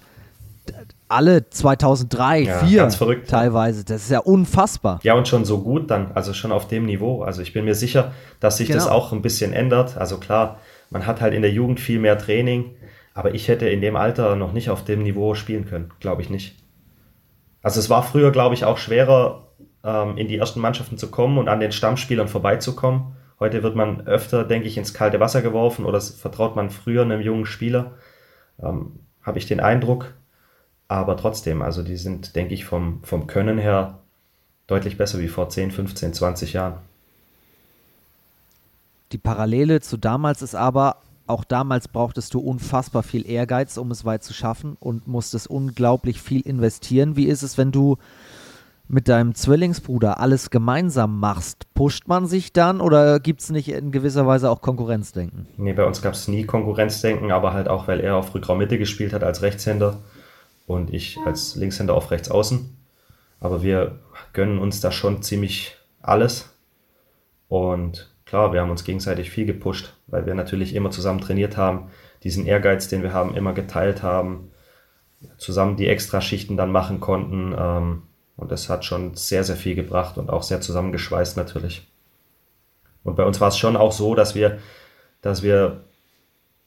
alle 1.08 1.50
2003, 1.50 2.42
ja, 2.42 2.60
2004 2.60 3.26
teilweise, 3.26 3.84
das 3.84 4.04
ist 4.04 4.12
ja 4.12 4.20
unfassbar. 4.20 5.00
Ja, 5.02 5.16
und 5.16 5.28
schon 5.28 5.44
so 5.44 5.60
gut 5.62 5.90
dann, 5.90 6.12
also 6.14 6.34
schon 6.34 6.52
auf 6.52 6.68
dem 6.68 6.86
Niveau. 6.86 7.24
Also 7.24 7.42
ich 7.42 7.52
bin 7.52 7.66
mir 7.66 7.74
sicher, 7.74 8.12
dass 8.40 8.58
sich 8.58 8.68
genau. 8.68 8.80
das 8.80 8.88
auch 8.88 9.12
ein 9.12 9.24
bisschen 9.24 9.52
ändert. 9.52 9.98
Also 9.98 10.18
klar, 10.18 10.60
man 10.90 11.06
hat 11.06 11.22
halt 11.22 11.34
in 11.34 11.42
der 11.42 11.52
Jugend 11.52 11.80
viel 11.80 12.00
mehr 12.00 12.18
Training, 12.18 12.72
aber 13.14 13.34
ich 13.34 13.48
hätte 13.48 13.68
in 13.70 13.82
dem 13.82 13.96
Alter 13.96 14.36
noch 14.36 14.54
nicht 14.54 14.70
auf 14.70 14.84
dem 14.84 15.04
Niveau 15.04 15.36
spielen 15.36 15.66
können, 15.66 15.92
glaube 16.00 16.22
ich 16.22 16.30
nicht. 16.30 16.56
Also 17.62 17.80
es 17.80 17.90
war 17.90 18.04
früher, 18.04 18.32
glaube 18.32 18.56
ich, 18.56 18.66
auch 18.66 18.78
schwerer, 18.78 19.48
ähm, 19.84 20.18
in 20.18 20.28
die 20.28 20.38
ersten 20.38 20.60
Mannschaften 20.60 20.98
zu 20.98 21.12
kommen 21.12 21.38
und 21.38 21.50
an 21.50 21.60
den 21.60 21.72
Stammspielern 21.72 22.28
vorbeizukommen. 22.28 23.16
Heute 23.40 23.64
wird 23.64 23.76
man 23.76 24.08
öfter, 24.08 24.44
denke 24.44 24.68
ich, 24.68 24.78
ins 24.78 24.94
kalte 24.94 25.20
Wasser 25.20 25.42
geworfen 25.42 25.86
oder 25.86 26.02
vertraut 26.02 26.56
man 26.56 26.70
früher 26.70 27.04
einem 27.04 27.22
jungen 27.22 27.46
Spieler. 27.46 27.98
Ähm, 28.62 29.00
Habe 29.22 29.38
ich 29.38 29.48
den 29.48 29.60
Eindruck. 29.60 30.14
Aber 30.88 31.16
trotzdem, 31.18 31.62
also 31.62 31.84
die 31.84 31.98
sind, 31.98 32.36
denke 32.36 32.54
ich, 32.54 32.66
vom, 32.66 33.04
vom 33.04 33.28
Können 33.28 33.60
her 33.60 34.00
deutlich 34.66 34.98
besser 34.98 35.20
wie 35.20 35.28
vor 35.28 35.48
10, 35.50 35.72
15, 35.72 36.14
20 36.14 36.54
Jahren. 36.54 36.80
Die 39.12 39.18
Parallele 39.18 39.82
zu 39.82 39.98
damals 39.98 40.42
ist 40.42 40.56
aber, 40.56 40.98
auch 41.26 41.44
damals 41.44 41.88
brauchtest 41.88 42.34
du 42.34 42.40
unfassbar 42.40 43.04
viel 43.04 43.30
Ehrgeiz, 43.30 43.78
um 43.78 43.92
es 43.92 44.06
weit 44.06 44.24
zu 44.24 44.34
schaffen 44.34 44.78
und 44.80 45.08
musstest 45.08 45.48
unglaublich 45.48 46.22
viel 46.22 46.42
investieren. 46.42 47.16
Wie 47.16 47.26
ist 47.26 47.44
es, 47.44 47.58
wenn 47.58 47.72
du 47.72 47.98
mit 48.88 49.08
deinem 49.08 49.36
Zwillingsbruder 49.36 50.20
alles 50.20 50.50
gemeinsam 50.50 51.20
machst? 51.20 51.72
Pusht 51.76 52.08
man 52.08 52.26
sich 52.26 52.52
dann 52.52 52.82
oder 52.82 53.20
gibt 53.20 53.42
es 53.42 53.52
nicht 53.52 53.70
in 53.70 53.92
gewisser 53.92 54.26
Weise 54.26 54.50
auch 54.50 54.62
Konkurrenzdenken? 54.62 55.48
Nee, 55.58 55.74
bei 55.74 55.86
uns 55.86 56.02
gab 56.02 56.14
es 56.14 56.28
nie 56.28 56.46
Konkurrenzdenken, 56.46 57.32
aber 57.32 57.54
halt 57.54 57.68
auch, 57.68 57.88
weil 57.88 58.00
er 58.00 58.16
auf 58.16 58.34
Rückraummitte 58.34 58.80
gespielt 58.80 59.14
hat 59.14 59.24
als 59.24 59.44
Rechtshänder 59.44 60.00
und 60.66 60.94
ich 60.94 61.20
als 61.26 61.56
Linkshänder 61.56 61.94
auf 61.94 62.10
Rechtsaußen. 62.12 62.76
Aber 63.40 63.62
wir 63.64 64.00
gönnen 64.34 64.58
uns 64.58 64.82
da 64.82 64.92
schon 64.92 65.22
ziemlich 65.22 65.78
alles. 66.02 66.50
Und 67.48 68.10
klar, 68.30 68.54
wir 68.54 68.62
haben 68.62 68.70
uns 68.70 68.84
gegenseitig 68.84 69.32
viel 69.32 69.46
gepusht, 69.46 69.96
weil 70.06 70.28
wir 70.28 70.36
natürlich 70.36 70.76
immer 70.76 70.92
zusammen 70.92 71.20
trainiert 71.20 71.58
haben, 71.58 71.90
diesen 72.24 72.46
Ehrgeiz, 72.46 72.88
den 72.88 73.02
wir 73.02 73.12
haben, 73.12 73.36
immer 73.36 73.54
geteilt 73.54 74.04
haben, 74.04 74.52
zusammen 75.38 75.78
die 75.78 75.88
Extraschichten 75.88 76.56
dann 76.56 76.72
machen 76.72 77.00
konnten. 77.00 77.56
Ähm, 77.58 78.04
und 78.38 78.52
das 78.52 78.70
hat 78.70 78.86
schon 78.86 79.16
sehr, 79.16 79.44
sehr 79.44 79.56
viel 79.56 79.74
gebracht 79.76 80.18
und 80.18 80.30
auch 80.30 80.44
sehr 80.44 80.62
zusammengeschweißt 80.62 81.38
natürlich. 81.38 81.88
Und 83.04 83.16
bei 83.16 83.26
uns 83.26 83.42
war 83.42 83.48
es 83.48 83.58
schon 83.58 83.76
auch 83.76 83.92
so, 83.92 84.14
dass 84.14 84.36
wir, 84.36 84.60
dass 85.22 85.42
wir 85.42 85.86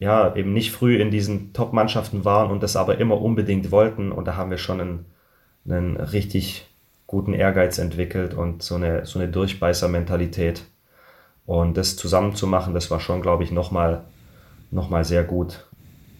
ja 0.00 0.34
eben 0.34 0.52
nicht 0.52 0.72
früh 0.72 0.96
in 0.96 1.12
diesen 1.12 1.52
Top-Mannschaften 1.52 2.24
waren 2.24 2.50
und 2.50 2.62
das 2.64 2.74
aber 2.74 2.98
immer 2.98 3.20
unbedingt 3.20 3.70
wollten. 3.70 4.10
Und 4.10 4.26
da 4.26 4.36
haben 4.36 4.50
wir 4.50 4.58
schon 4.58 4.80
einen, 4.80 5.06
einen 5.64 5.96
richtig 5.96 6.66
guten 7.06 7.34
Ehrgeiz 7.34 7.78
entwickelt 7.78 8.34
und 8.34 8.64
so 8.64 8.74
eine, 8.74 9.06
so 9.06 9.20
eine 9.20 9.28
Durchbeißer-Mentalität. 9.28 10.64
Und 11.46 11.76
das 11.76 11.96
zusammen 11.96 12.34
zu 12.34 12.46
machen, 12.46 12.74
das 12.74 12.90
war 12.90 13.00
schon, 13.00 13.20
glaube 13.20 13.44
ich, 13.44 13.50
nochmal 13.50 14.04
noch 14.70 14.90
mal 14.90 15.04
sehr 15.04 15.24
gut. 15.24 15.66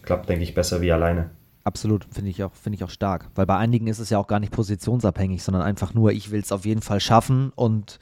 Klappt, 0.03 0.29
denke 0.29 0.43
ich, 0.43 0.53
besser 0.53 0.81
wie 0.81 0.91
alleine. 0.91 1.31
Absolut, 1.63 2.05
finde 2.11 2.29
ich, 2.29 2.43
find 2.53 2.75
ich 2.75 2.83
auch 2.83 2.89
stark. 2.89 3.29
Weil 3.35 3.45
bei 3.45 3.55
einigen 3.55 3.87
ist 3.87 3.99
es 3.99 4.09
ja 4.09 4.19
auch 4.19 4.27
gar 4.27 4.39
nicht 4.39 4.51
positionsabhängig, 4.51 5.43
sondern 5.43 5.63
einfach 5.63 5.93
nur, 5.93 6.11
ich 6.11 6.29
will 6.29 6.41
es 6.41 6.51
auf 6.51 6.65
jeden 6.65 6.81
Fall 6.81 6.99
schaffen 6.99 7.51
und 7.55 7.99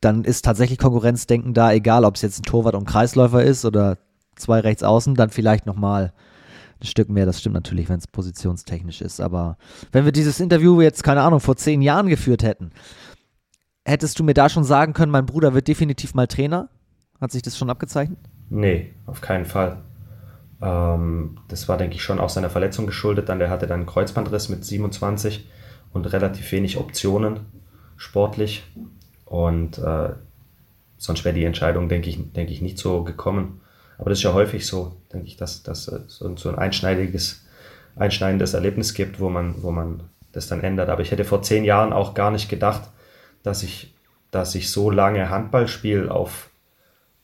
dann 0.00 0.24
ist 0.24 0.44
tatsächlich 0.44 0.78
Konkurrenzdenken 0.78 1.54
da, 1.54 1.72
egal 1.72 2.04
ob 2.04 2.16
es 2.16 2.22
jetzt 2.22 2.40
ein 2.40 2.44
Torwart 2.44 2.74
und 2.74 2.86
Kreisläufer 2.86 3.42
ist 3.42 3.64
oder 3.64 3.98
zwei 4.36 4.60
rechts 4.60 4.82
außen, 4.82 5.14
dann 5.14 5.30
vielleicht 5.30 5.66
nochmal 5.66 6.12
ein 6.80 6.86
Stück 6.86 7.08
mehr. 7.08 7.26
Das 7.26 7.40
stimmt 7.40 7.54
natürlich, 7.54 7.88
wenn 7.88 7.98
es 7.98 8.06
positionstechnisch 8.06 9.00
ist. 9.00 9.20
Aber 9.20 9.56
wenn 9.92 10.04
wir 10.04 10.12
dieses 10.12 10.40
Interview 10.40 10.80
jetzt, 10.80 11.02
keine 11.02 11.22
Ahnung, 11.22 11.40
vor 11.40 11.56
zehn 11.56 11.82
Jahren 11.82 12.08
geführt 12.08 12.42
hätten, 12.42 12.70
hättest 13.86 14.18
du 14.18 14.24
mir 14.24 14.34
da 14.34 14.48
schon 14.48 14.64
sagen 14.64 14.92
können, 14.92 15.12
mein 15.12 15.26
Bruder 15.26 15.54
wird 15.54 15.68
definitiv 15.68 16.14
mal 16.14 16.26
Trainer? 16.26 16.68
Hat 17.20 17.32
sich 17.32 17.42
das 17.42 17.56
schon 17.56 17.70
abgezeichnet? 17.70 18.18
Nee, 18.50 18.92
auf 19.06 19.20
keinen 19.20 19.46
Fall. 19.46 19.78
Ähm, 20.60 21.38
das 21.48 21.68
war, 21.68 21.78
denke 21.78 21.96
ich, 21.96 22.02
schon 22.02 22.18
auch 22.18 22.28
seiner 22.28 22.50
Verletzung 22.50 22.86
geschuldet. 22.86 23.28
Dann, 23.28 23.38
der 23.38 23.48
hatte 23.48 23.66
dann 23.66 23.80
einen 23.80 23.86
Kreuzbandriss 23.86 24.48
mit 24.48 24.64
27 24.64 25.48
und 25.92 26.12
relativ 26.12 26.50
wenig 26.52 26.78
Optionen 26.78 27.40
sportlich. 27.96 28.64
Und 29.24 29.78
äh, 29.78 30.10
sonst 30.98 31.24
wäre 31.24 31.34
die 31.34 31.44
Entscheidung, 31.44 31.88
denke 31.88 32.10
ich, 32.10 32.32
denke 32.32 32.52
ich, 32.52 32.60
nicht 32.60 32.78
so 32.78 33.04
gekommen. 33.04 33.60
Aber 33.98 34.10
das 34.10 34.18
ist 34.18 34.24
ja 34.24 34.34
häufig 34.34 34.66
so, 34.66 34.96
denke 35.12 35.26
ich, 35.26 35.36
dass 35.36 35.62
das 35.62 35.84
so, 35.84 36.36
so 36.36 36.48
ein 36.48 36.58
einschneidiges, 36.58 37.46
einschneidendes 37.94 38.52
Erlebnis 38.52 38.94
gibt, 38.94 39.20
wo 39.20 39.30
man, 39.30 39.62
wo 39.62 39.70
man 39.70 40.02
das 40.32 40.48
dann 40.48 40.60
ändert. 40.60 40.90
Aber 40.90 41.00
ich 41.00 41.12
hätte 41.12 41.24
vor 41.24 41.42
zehn 41.42 41.64
Jahren 41.64 41.92
auch 41.92 42.12
gar 42.12 42.30
nicht 42.30 42.48
gedacht, 42.50 42.90
dass 43.46 43.62
ich, 43.62 43.94
dass 44.30 44.54
ich 44.54 44.70
so 44.70 44.90
lange 44.90 45.30
Handball 45.30 45.68
spiele 45.68 46.10
auf, 46.10 46.50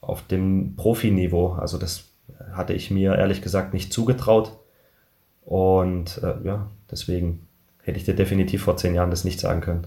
auf 0.00 0.26
dem 0.26 0.76
Profiniveau. 0.76 1.54
Also 1.54 1.78
das 1.78 2.04
hatte 2.52 2.74
ich 2.74 2.90
mir 2.90 3.16
ehrlich 3.16 3.42
gesagt 3.42 3.74
nicht 3.74 3.92
zugetraut. 3.92 4.56
Und 5.44 6.20
äh, 6.22 6.35
ja, 6.44 6.70
deswegen 6.90 7.46
hätte 7.82 7.98
ich 7.98 8.04
dir 8.04 8.14
definitiv 8.14 8.62
vor 8.62 8.76
zehn 8.76 8.94
Jahren 8.94 9.11
das 9.11 9.24
nicht 9.24 9.40
sagen 9.40 9.61
können. 9.61 9.87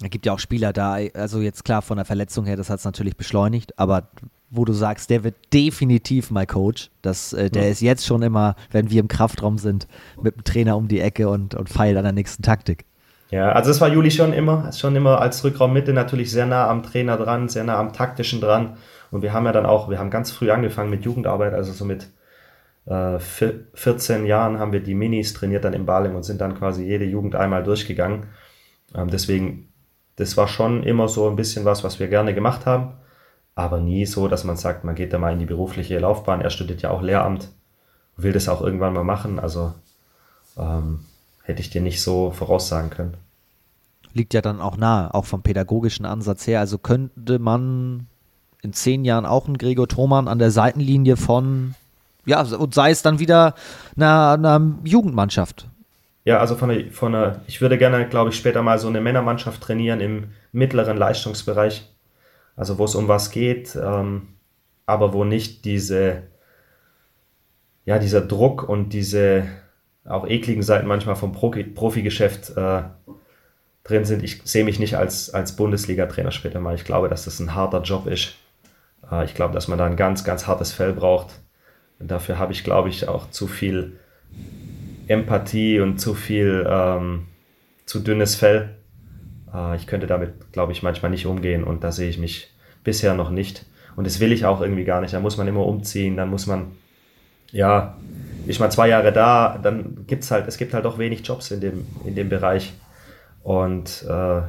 Es 0.00 0.10
gibt 0.10 0.26
ja 0.26 0.32
auch 0.32 0.38
Spieler 0.38 0.72
da, 0.72 0.98
also 1.14 1.40
jetzt 1.40 1.64
klar 1.64 1.82
von 1.82 1.96
der 1.96 2.04
Verletzung 2.04 2.44
her, 2.44 2.56
das 2.56 2.70
hat 2.70 2.78
es 2.78 2.84
natürlich 2.84 3.16
beschleunigt, 3.16 3.76
aber 3.80 4.08
wo 4.48 4.64
du 4.64 4.72
sagst, 4.72 5.10
der 5.10 5.24
wird 5.24 5.34
definitiv 5.52 6.30
mein 6.30 6.46
Coach. 6.46 6.90
Das, 7.02 7.32
äh, 7.32 7.50
der 7.50 7.64
ja. 7.64 7.70
ist 7.70 7.80
jetzt 7.80 8.06
schon 8.06 8.22
immer, 8.22 8.54
wenn 8.70 8.90
wir 8.90 9.00
im 9.00 9.08
Kraftraum 9.08 9.58
sind, 9.58 9.88
mit 10.22 10.36
dem 10.36 10.44
Trainer 10.44 10.76
um 10.76 10.86
die 10.86 11.00
Ecke 11.00 11.28
und, 11.28 11.56
und 11.56 11.68
feilt 11.68 11.96
an 11.96 12.04
der 12.04 12.12
nächsten 12.12 12.44
Taktik. 12.44 12.84
Ja, 13.30 13.52
also 13.52 13.70
es 13.70 13.80
war 13.80 13.88
Juli 13.88 14.10
schon 14.10 14.32
immer, 14.32 14.72
schon 14.72 14.96
immer 14.96 15.20
als 15.20 15.44
Rückraummitte 15.44 15.92
natürlich 15.92 16.30
sehr 16.30 16.46
nah 16.46 16.68
am 16.68 16.82
Trainer 16.82 17.16
dran, 17.18 17.48
sehr 17.48 17.64
nah 17.64 17.78
am 17.78 17.92
taktischen 17.92 18.40
dran. 18.40 18.78
Und 19.10 19.22
wir 19.22 19.32
haben 19.32 19.44
ja 19.44 19.52
dann 19.52 19.66
auch, 19.66 19.90
wir 19.90 19.98
haben 19.98 20.10
ganz 20.10 20.30
früh 20.30 20.50
angefangen 20.50 20.90
mit 20.90 21.04
Jugendarbeit, 21.04 21.52
also 21.52 21.72
so 21.72 21.84
mit 21.84 22.08
äh, 22.86 23.18
14 23.18 24.26
Jahren 24.26 24.58
haben 24.58 24.72
wir 24.72 24.80
die 24.80 24.94
Minis 24.94 25.34
trainiert 25.34 25.64
dann 25.64 25.74
im 25.74 25.86
Baling 25.86 26.14
und 26.14 26.22
sind 26.22 26.40
dann 26.40 26.58
quasi 26.58 26.84
jede 26.84 27.04
Jugend 27.04 27.34
einmal 27.34 27.62
durchgegangen. 27.62 28.26
Ähm, 28.94 29.08
deswegen, 29.10 29.72
das 30.16 30.36
war 30.36 30.48
schon 30.48 30.82
immer 30.82 31.08
so 31.08 31.28
ein 31.28 31.36
bisschen 31.36 31.64
was, 31.64 31.84
was 31.84 32.00
wir 32.00 32.08
gerne 32.08 32.34
gemacht 32.34 32.64
haben, 32.66 32.94
aber 33.54 33.80
nie 33.80 34.06
so, 34.06 34.28
dass 34.28 34.44
man 34.44 34.56
sagt, 34.56 34.84
man 34.84 34.94
geht 34.94 35.12
da 35.12 35.18
mal 35.18 35.32
in 35.32 35.38
die 35.38 35.46
berufliche 35.46 35.98
Laufbahn. 35.98 36.40
Er 36.40 36.50
studiert 36.50 36.82
ja 36.82 36.90
auch 36.90 37.02
Lehramt, 37.02 37.50
will 38.16 38.32
das 38.32 38.48
auch 38.48 38.62
irgendwann 38.62 38.94
mal 38.94 39.04
machen, 39.04 39.38
also 39.38 39.74
ähm, 40.58 41.00
hätte 41.48 41.62
ich 41.62 41.70
dir 41.70 41.80
nicht 41.80 42.02
so 42.02 42.30
voraussagen 42.30 42.90
können. 42.90 43.16
Liegt 44.12 44.34
ja 44.34 44.42
dann 44.42 44.60
auch 44.60 44.76
nahe, 44.76 45.12
auch 45.14 45.24
vom 45.24 45.42
pädagogischen 45.42 46.04
Ansatz 46.04 46.46
her. 46.46 46.60
Also 46.60 46.76
könnte 46.76 47.38
man 47.38 48.06
in 48.62 48.74
zehn 48.74 49.04
Jahren 49.04 49.24
auch 49.24 49.46
einen 49.46 49.56
Gregor 49.56 49.88
Thoman 49.88 50.28
an 50.28 50.38
der 50.38 50.50
Seitenlinie 50.50 51.16
von, 51.16 51.74
ja, 52.26 52.42
und 52.42 52.74
sei 52.74 52.90
es 52.90 53.02
dann 53.02 53.18
wieder 53.18 53.54
einer, 53.96 54.32
einer 54.32 54.74
Jugendmannschaft. 54.84 55.68
Ja, 56.24 56.38
also 56.38 56.54
von 56.54 56.68
der, 56.68 56.90
von 56.92 57.12
der, 57.12 57.40
ich 57.46 57.62
würde 57.62 57.78
gerne, 57.78 58.06
glaube 58.06 58.30
ich, 58.30 58.36
später 58.36 58.62
mal 58.62 58.78
so 58.78 58.88
eine 58.88 59.00
Männermannschaft 59.00 59.62
trainieren 59.62 60.00
im 60.00 60.28
mittleren 60.52 60.98
Leistungsbereich. 60.98 61.88
Also 62.56 62.76
wo 62.76 62.84
es 62.84 62.94
um 62.94 63.08
was 63.08 63.30
geht, 63.30 63.74
ähm, 63.76 64.34
aber 64.84 65.14
wo 65.14 65.24
nicht 65.24 65.64
diese, 65.64 66.24
ja, 67.86 67.98
dieser 67.98 68.20
Druck 68.20 68.68
und 68.68 68.90
diese 68.90 69.44
auch 70.08 70.26
ekligen 70.26 70.62
Seiten 70.62 70.86
manchmal 70.86 71.16
vom 71.16 71.32
Profi-Geschäft 71.32 72.56
äh, 72.56 72.82
drin 73.84 74.04
sind. 74.04 74.22
Ich 74.22 74.42
sehe 74.44 74.64
mich 74.64 74.78
nicht 74.78 74.96
als, 74.96 75.30
als 75.30 75.56
Bundesliga-Trainer 75.56 76.30
später 76.30 76.60
mal. 76.60 76.74
Ich 76.74 76.84
glaube, 76.84 77.08
dass 77.08 77.24
das 77.24 77.40
ein 77.40 77.54
harter 77.54 77.82
Job 77.82 78.06
ist. 78.06 78.34
Äh, 79.10 79.24
ich 79.24 79.34
glaube, 79.34 79.54
dass 79.54 79.68
man 79.68 79.78
da 79.78 79.86
ein 79.86 79.96
ganz, 79.96 80.24
ganz 80.24 80.46
hartes 80.46 80.72
Fell 80.72 80.92
braucht. 80.92 81.40
Und 81.98 82.10
dafür 82.10 82.38
habe 82.38 82.52
ich, 82.52 82.64
glaube 82.64 82.88
ich, 82.88 83.08
auch 83.08 83.30
zu 83.30 83.46
viel 83.46 83.98
Empathie 85.08 85.80
und 85.80 85.98
zu 85.98 86.14
viel, 86.14 86.66
ähm, 86.68 87.26
zu 87.86 88.00
dünnes 88.00 88.36
Fell. 88.36 88.76
Äh, 89.52 89.76
ich 89.76 89.86
könnte 89.86 90.06
damit, 90.06 90.52
glaube 90.52 90.72
ich, 90.72 90.82
manchmal 90.82 91.10
nicht 91.10 91.26
umgehen 91.26 91.64
und 91.64 91.82
da 91.84 91.92
sehe 91.92 92.08
ich 92.08 92.18
mich 92.18 92.54
bisher 92.84 93.14
noch 93.14 93.30
nicht. 93.30 93.66
Und 93.96 94.06
das 94.06 94.20
will 94.20 94.32
ich 94.32 94.44
auch 94.44 94.60
irgendwie 94.60 94.84
gar 94.84 95.00
nicht. 95.00 95.14
Da 95.14 95.20
muss 95.20 95.36
man 95.36 95.48
immer 95.48 95.66
umziehen, 95.66 96.16
dann 96.16 96.30
muss 96.30 96.46
man, 96.46 96.72
ja, 97.52 97.96
ist 98.46 98.60
mal 98.60 98.70
zwei 98.70 98.88
Jahre 98.88 99.12
da, 99.12 99.58
dann 99.62 100.06
gibt 100.06 100.24
es 100.24 100.30
halt, 100.30 100.48
es 100.48 100.56
gibt 100.56 100.74
halt 100.74 100.86
auch 100.86 100.98
wenig 100.98 101.26
Jobs 101.26 101.50
in 101.50 101.60
dem, 101.60 101.86
in 102.04 102.14
dem 102.14 102.28
Bereich. 102.28 102.72
Und 103.42 104.04
äh, 104.08 104.40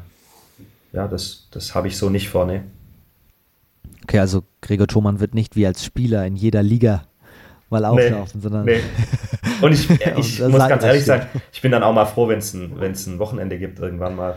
ja, 0.92 1.08
das, 1.08 1.48
das 1.52 1.76
habe 1.76 1.88
ich 1.88 1.98
so 1.98 2.10
nicht 2.10 2.30
vor, 2.30 2.46
ne? 2.46 2.64
Okay, 4.04 4.20
also 4.20 4.44
Gregor 4.62 4.88
Thomann 4.88 5.20
wird 5.20 5.36
nicht 5.36 5.56
wie 5.56 5.68
als 5.68 5.84
Spieler 5.84 6.26
in 6.26 6.36
jeder 6.36 6.64
Liga 6.64 7.04
mal 7.70 7.86
auflaufen, 7.86 8.40
nee, 8.40 8.42
sondern. 8.42 8.66
Nee. 8.66 8.80
Und 9.62 9.74
ich, 9.74 9.90
ich 9.90 10.40
muss 10.40 10.68
ganz 10.68 10.84
ehrlich 10.84 11.06
sagen, 11.06 11.28
ich 11.52 11.62
bin 11.62 11.72
dann 11.72 11.84
auch 11.84 11.94
mal 11.94 12.06
froh, 12.06 12.28
wenn 12.28 12.40
es 12.40 12.54
ein, 12.54 12.82
ein 12.82 13.20
Wochenende 13.20 13.60
gibt, 13.60 13.80
irgendwann 13.80 14.16
mal. 14.16 14.36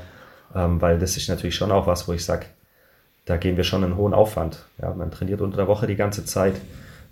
Ähm, 0.55 0.81
weil 0.81 0.99
das 0.99 1.17
ist 1.17 1.29
natürlich 1.29 1.55
schon 1.55 1.73
auch 1.73 1.87
was, 1.87 2.09
wo 2.09 2.13
ich 2.13 2.25
sage, 2.25 2.47
da 3.25 3.37
gehen 3.37 3.57
wir 3.57 3.65
schon 3.65 3.85
einen 3.85 3.97
hohen 3.97 4.13
Aufwand. 4.13 4.67
Ja, 4.81 4.93
man 4.93 5.11
trainiert 5.11 5.41
unter 5.41 5.57
der 5.57 5.69
Woche 5.69 5.87
die 5.87 5.97
ganze 5.97 6.25
Zeit. 6.25 6.55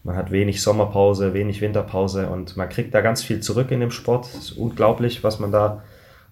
Man 0.02 0.16
hat 0.16 0.30
wenig 0.30 0.62
Sommerpause, 0.62 1.34
wenig 1.34 1.60
Winterpause 1.60 2.28
und 2.28 2.56
man 2.56 2.68
kriegt 2.68 2.94
da 2.94 3.00
ganz 3.00 3.22
viel 3.22 3.40
zurück 3.40 3.70
in 3.70 3.80
dem 3.80 3.90
Sport. 3.90 4.26
Es 4.26 4.34
ist 4.34 4.52
unglaublich, 4.52 5.22
was 5.22 5.38
man 5.38 5.52
da, 5.52 5.82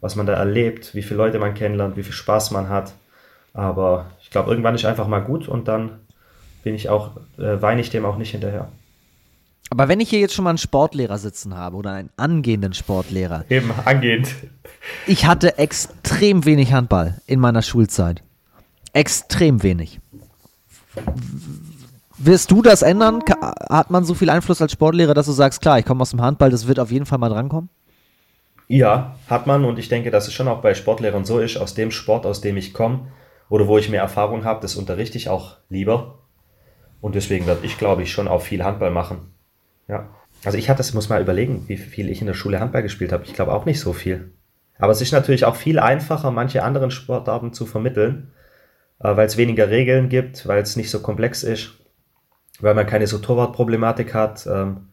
was 0.00 0.16
man 0.16 0.26
da 0.26 0.34
erlebt, 0.34 0.94
wie 0.94 1.02
viele 1.02 1.18
Leute 1.18 1.38
man 1.38 1.54
kennenlernt, 1.54 1.96
wie 1.96 2.02
viel 2.02 2.12
Spaß 2.12 2.50
man 2.50 2.68
hat. 2.68 2.94
Aber 3.52 4.06
ich 4.22 4.30
glaube, 4.30 4.50
irgendwann 4.50 4.74
ist 4.74 4.84
einfach 4.84 5.08
mal 5.08 5.20
gut 5.20 5.48
und 5.48 5.68
dann 5.68 6.00
bin 6.62 6.74
ich 6.74 6.88
auch, 6.88 7.16
äh, 7.38 7.60
weine 7.60 7.80
ich 7.80 7.90
dem 7.90 8.04
auch 8.04 8.16
nicht 8.16 8.30
hinterher. 8.30 8.68
Aber 9.70 9.88
wenn 9.88 10.00
ich 10.00 10.08
hier 10.08 10.20
jetzt 10.20 10.34
schon 10.34 10.44
mal 10.44 10.50
einen 10.50 10.58
Sportlehrer 10.58 11.18
sitzen 11.18 11.54
habe 11.54 11.76
oder 11.76 11.92
einen 11.92 12.10
angehenden 12.16 12.72
Sportlehrer. 12.72 13.44
Eben, 13.50 13.70
angehend. 13.84 14.28
Ich 15.06 15.26
hatte 15.26 15.58
extrem 15.58 16.46
wenig 16.46 16.72
Handball 16.72 17.20
in 17.26 17.38
meiner 17.38 17.62
Schulzeit. 17.62 18.22
Extrem 18.94 19.62
wenig. 19.62 20.00
Wirst 22.18 22.50
du 22.50 22.62
das 22.62 22.82
ändern? 22.82 23.22
Hat 23.70 23.90
man 23.90 24.04
so 24.04 24.14
viel 24.14 24.28
Einfluss 24.28 24.60
als 24.60 24.72
Sportlehrer, 24.72 25.14
dass 25.14 25.26
du 25.26 25.32
sagst, 25.32 25.60
klar, 25.60 25.78
ich 25.78 25.84
komme 25.84 26.02
aus 26.02 26.10
dem 26.10 26.20
Handball, 26.20 26.50
das 26.50 26.66
wird 26.66 26.80
auf 26.80 26.90
jeden 26.90 27.06
Fall 27.06 27.18
mal 27.18 27.28
drankommen? 27.28 27.70
Ja, 28.66 29.16
hat 29.28 29.46
man 29.46 29.64
und 29.64 29.78
ich 29.78 29.88
denke, 29.88 30.10
dass 30.10 30.26
es 30.26 30.34
schon 30.34 30.48
auch 30.48 30.60
bei 30.60 30.74
Sportlehrern 30.74 31.24
so 31.24 31.38
ist, 31.38 31.56
aus 31.56 31.74
dem 31.74 31.90
Sport, 31.90 32.26
aus 32.26 32.40
dem 32.40 32.56
ich 32.56 32.74
komme 32.74 33.06
oder 33.48 33.66
wo 33.66 33.78
ich 33.78 33.88
mehr 33.88 34.02
Erfahrung 34.02 34.44
habe, 34.44 34.60
das 34.60 34.76
unterrichte 34.76 35.16
ich 35.16 35.28
auch 35.28 35.56
lieber 35.68 36.18
Und 37.00 37.14
deswegen 37.14 37.46
werde 37.46 37.64
ich, 37.64 37.78
glaube 37.78 38.02
ich, 38.02 38.12
schon 38.12 38.28
auch 38.28 38.42
viel 38.42 38.64
Handball 38.64 38.90
machen. 38.90 39.32
Ja. 39.86 40.10
Also 40.44 40.58
ich 40.58 40.68
hatte 40.68 40.78
das, 40.78 40.94
muss 40.94 41.08
mal 41.08 41.22
überlegen, 41.22 41.64
wie 41.68 41.76
viel 41.76 42.10
ich 42.10 42.20
in 42.20 42.26
der 42.26 42.34
Schule 42.34 42.60
Handball 42.60 42.82
gespielt 42.82 43.12
habe. 43.12 43.24
Ich 43.24 43.34
glaube 43.34 43.52
auch 43.52 43.64
nicht 43.64 43.80
so 43.80 43.92
viel. 43.92 44.32
Aber 44.78 44.92
es 44.92 45.00
ist 45.00 45.12
natürlich 45.12 45.44
auch 45.44 45.56
viel 45.56 45.78
einfacher, 45.78 46.30
manche 46.30 46.62
anderen 46.62 46.90
Sportarten 46.90 47.52
zu 47.52 47.64
vermitteln, 47.66 48.32
äh, 49.00 49.16
weil 49.16 49.26
es 49.26 49.36
weniger 49.36 49.70
Regeln 49.70 50.08
gibt, 50.08 50.46
weil 50.46 50.62
es 50.62 50.76
nicht 50.76 50.90
so 50.90 51.00
komplex 51.00 51.42
ist, 51.42 51.78
weil 52.60 52.74
man 52.74 52.86
keine 52.86 53.06
so 53.06 53.18
Torwartproblematik 53.18 54.14
hat. 54.14 54.46
Ähm, 54.46 54.88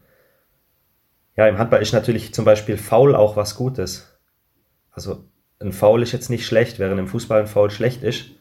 ja, 1.35 1.47
im 1.47 1.57
Handball 1.57 1.81
ist 1.81 1.93
natürlich 1.93 2.33
zum 2.33 2.45
Beispiel 2.45 2.77
Foul 2.77 3.15
auch 3.15 3.35
was 3.35 3.55
Gutes. 3.55 4.17
Also 4.91 5.25
ein 5.59 5.73
Foul 5.73 6.01
ist 6.03 6.11
jetzt 6.11 6.29
nicht 6.29 6.45
schlecht, 6.45 6.79
während 6.79 6.99
im 6.99 7.07
Fußball 7.07 7.41
ein 7.41 7.47
Foul 7.47 7.71
schlecht 7.71 8.03
ist, 8.03 8.31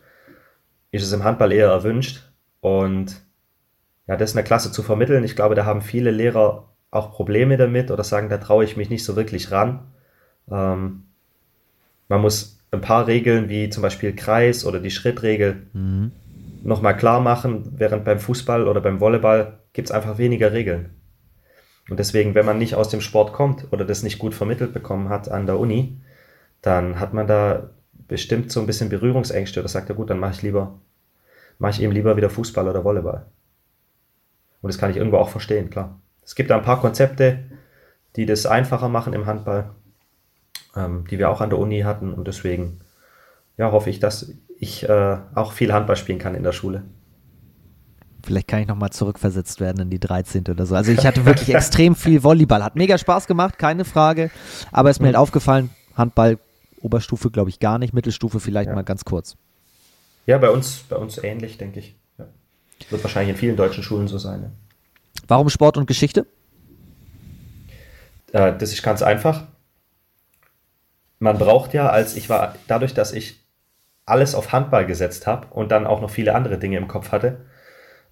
ist 0.91 1.03
es 1.03 1.13
im 1.13 1.25
Handball 1.25 1.53
eher 1.53 1.69
erwünscht. 1.69 2.23
Und 2.61 3.21
ja, 4.07 4.17
das 4.17 4.31
ist 4.31 4.37
eine 4.37 4.45
Klasse 4.45 4.71
zu 4.71 4.83
vermitteln. 4.83 5.25
Ich 5.25 5.37
glaube, 5.37 5.55
da 5.55 5.65
haben 5.65 5.83
viele 5.83 6.11
Lehrer 6.11 6.69
auch 6.91 7.11
Probleme 7.11 7.57
damit 7.57 7.91
oder 7.91 8.05
sagen, 8.05 8.29
da 8.29 8.39
traue 8.39 8.65
ich 8.65 8.77
mich 8.77 8.91
nicht 8.91 9.05
so 9.05 9.17
wirklich 9.17 9.51
ran. 9.51 9.91
Ähm, 10.51 11.05
man 12.09 12.21
muss 12.21 12.59
ein 12.71 12.81
paar 12.81 13.07
Regeln 13.07 13.49
wie 13.49 13.71
zum 13.71 13.83
Beispiel 13.83 14.15
Kreis 14.15 14.65
oder 14.65 14.81
die 14.81 14.91
Schrittregel 14.91 15.67
mhm. 15.73 16.13
Nochmal 16.65 16.97
klar 16.97 17.21
machen, 17.21 17.73
während 17.77 18.05
beim 18.05 18.19
Fußball 18.19 18.67
oder 18.67 18.81
beim 18.81 19.01
Volleyball 19.01 19.59
gibt 19.73 19.89
es 19.89 19.93
einfach 19.93 20.19
weniger 20.19 20.53
Regeln. 20.53 20.91
Und 21.91 21.99
deswegen, 21.99 22.35
wenn 22.35 22.47
man 22.47 22.59
nicht 22.59 22.75
aus 22.75 22.89
dem 22.89 23.03
Sport 23.03 23.33
kommt 23.33 23.71
oder 23.71 23.85
das 23.85 24.03
nicht 24.03 24.19
gut 24.19 24.35
vermittelt 24.35 24.73
bekommen 24.73 25.11
hat 25.11 25.31
an 25.31 25.47
der 25.47 25.59
Uni, 25.59 26.01
dann 26.63 26.99
hat 26.99 27.13
man 27.13 27.27
da 27.27 27.71
bestimmt 28.09 28.51
so 28.51 28.61
ein 28.61 28.67
bisschen 28.67 28.89
Berührungsängste 28.89 29.61
oder 29.61 29.69
sagt, 29.69 29.91
ja 29.91 29.95
gut, 29.95 30.09
dann 30.09 30.19
mache 30.19 30.33
ich 30.33 30.43
lieber, 30.43 30.81
mache 31.59 31.73
ich 31.73 31.83
eben 31.83 31.93
lieber 31.93 32.17
wieder 32.17 32.31
Fußball 32.31 32.67
oder 32.67 32.85
Volleyball. 32.85 33.27
Und 34.63 34.69
das 34.69 34.79
kann 34.79 34.91
ich 34.91 34.97
irgendwo 34.97 35.19
auch 35.19 35.29
verstehen, 35.29 35.69
klar. 35.69 36.01
Es 36.25 36.35
gibt 36.35 36.49
da 36.49 36.57
ein 36.57 36.63
paar 36.63 36.81
Konzepte, 36.81 37.45
die 38.17 38.25
das 38.25 38.47
einfacher 38.47 38.89
machen 38.89 39.13
im 39.13 39.27
Handball, 39.27 39.71
ähm, 40.75 41.05
die 41.11 41.19
wir 41.19 41.29
auch 41.29 41.43
an 41.43 41.51
der 41.51 41.59
Uni 41.59 41.81
hatten. 41.81 42.15
Und 42.15 42.27
deswegen 42.27 42.81
ja, 43.59 43.73
hoffe 43.73 43.91
ich, 43.91 44.01
dass 44.01 44.33
ich 44.65 44.89
äh, 44.89 45.19
auch 45.35 45.53
viel 45.53 45.73
Handball 45.73 45.97
spielen 45.97 46.19
kann 46.19 46.35
in 46.35 46.43
der 46.43 46.53
Schule. 46.53 46.83
Vielleicht 48.25 48.49
kann 48.49 48.61
ich 48.61 48.67
nochmal 48.67 48.91
zurückversetzt 48.91 49.61
werden 49.61 49.83
in 49.83 49.91
die 49.91 50.01
13. 50.01 50.45
oder 50.49 50.65
so. 50.65 50.75
Also 50.75 50.93
ich 50.93 51.07
hatte 51.07 51.27
wirklich 51.27 51.55
extrem 51.55 51.95
viel 51.95 52.23
Volleyball. 52.25 52.65
Hat 52.65 52.75
mega 52.75 52.97
Spaß 52.97 53.27
gemacht, 53.27 53.59
keine 53.59 53.85
Frage. 53.85 54.31
Aber 54.73 54.91
es 54.91 54.97
ist 54.97 55.01
mir 55.01 55.09
halt 55.09 55.17
mhm. 55.17 55.23
aufgefallen, 55.23 55.71
Handball, 55.95 56.39
Oberstufe 56.81 57.31
glaube 57.31 57.51
ich 57.51 57.61
gar 57.61 57.79
nicht, 57.79 57.93
Mittelstufe 57.93 58.41
vielleicht 58.41 58.69
ja. 58.69 58.75
mal 58.75 58.83
ganz 58.83 59.05
kurz. 59.05 59.37
Ja, 60.27 60.39
bei 60.39 60.49
uns, 60.49 60.85
bei 60.89 60.97
uns 60.97 61.19
ähnlich, 61.19 61.59
denke 61.59 61.81
ich. 61.81 61.97
Ja. 62.19 62.27
Wird 62.89 63.05
wahrscheinlich 63.05 63.35
in 63.35 63.39
vielen 63.39 63.57
deutschen 63.57 63.85
Schulen 63.85 64.09
so 64.09 64.17
sein. 64.17 64.43
Ja. 64.43 64.51
Warum 65.29 65.51
Sport 65.51 65.77
und 65.77 65.87
Geschichte? 65.87 66.27
Äh, 68.33 68.57
das 68.57 68.73
ist 68.73 68.83
ganz 68.83 69.03
einfach. 69.03 69.45
Man 71.19 71.39
braucht 71.39 71.75
ja, 71.75 71.91
als 71.91 72.17
ich 72.17 72.29
war, 72.31 72.55
dadurch, 72.69 72.95
dass 72.95 73.13
ich 73.13 73.44
alles 74.07 74.35
auf 74.35 74.53
Handball 74.53 74.87
gesetzt 74.87 75.27
habe 75.27 75.49
und 75.51 75.73
dann 75.73 75.87
auch 75.87 76.01
noch 76.01 76.11
viele 76.11 76.35
andere 76.35 76.59
Dinge 76.59 76.77
im 76.77 76.89
Kopf 76.89 77.13
hatte, 77.13 77.47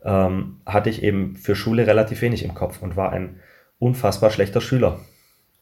ähm, 0.05 0.61
hatte 0.66 0.90
ich 0.90 1.03
eben 1.03 1.36
für 1.36 1.55
Schule 1.55 1.86
relativ 1.86 2.22
wenig 2.22 2.45
im 2.45 2.55
Kopf 2.55 2.82
und 2.82 2.97
war 2.97 3.12
ein 3.12 3.40
unfassbar 3.78 4.30
schlechter 4.30 4.61
Schüler. 4.61 5.01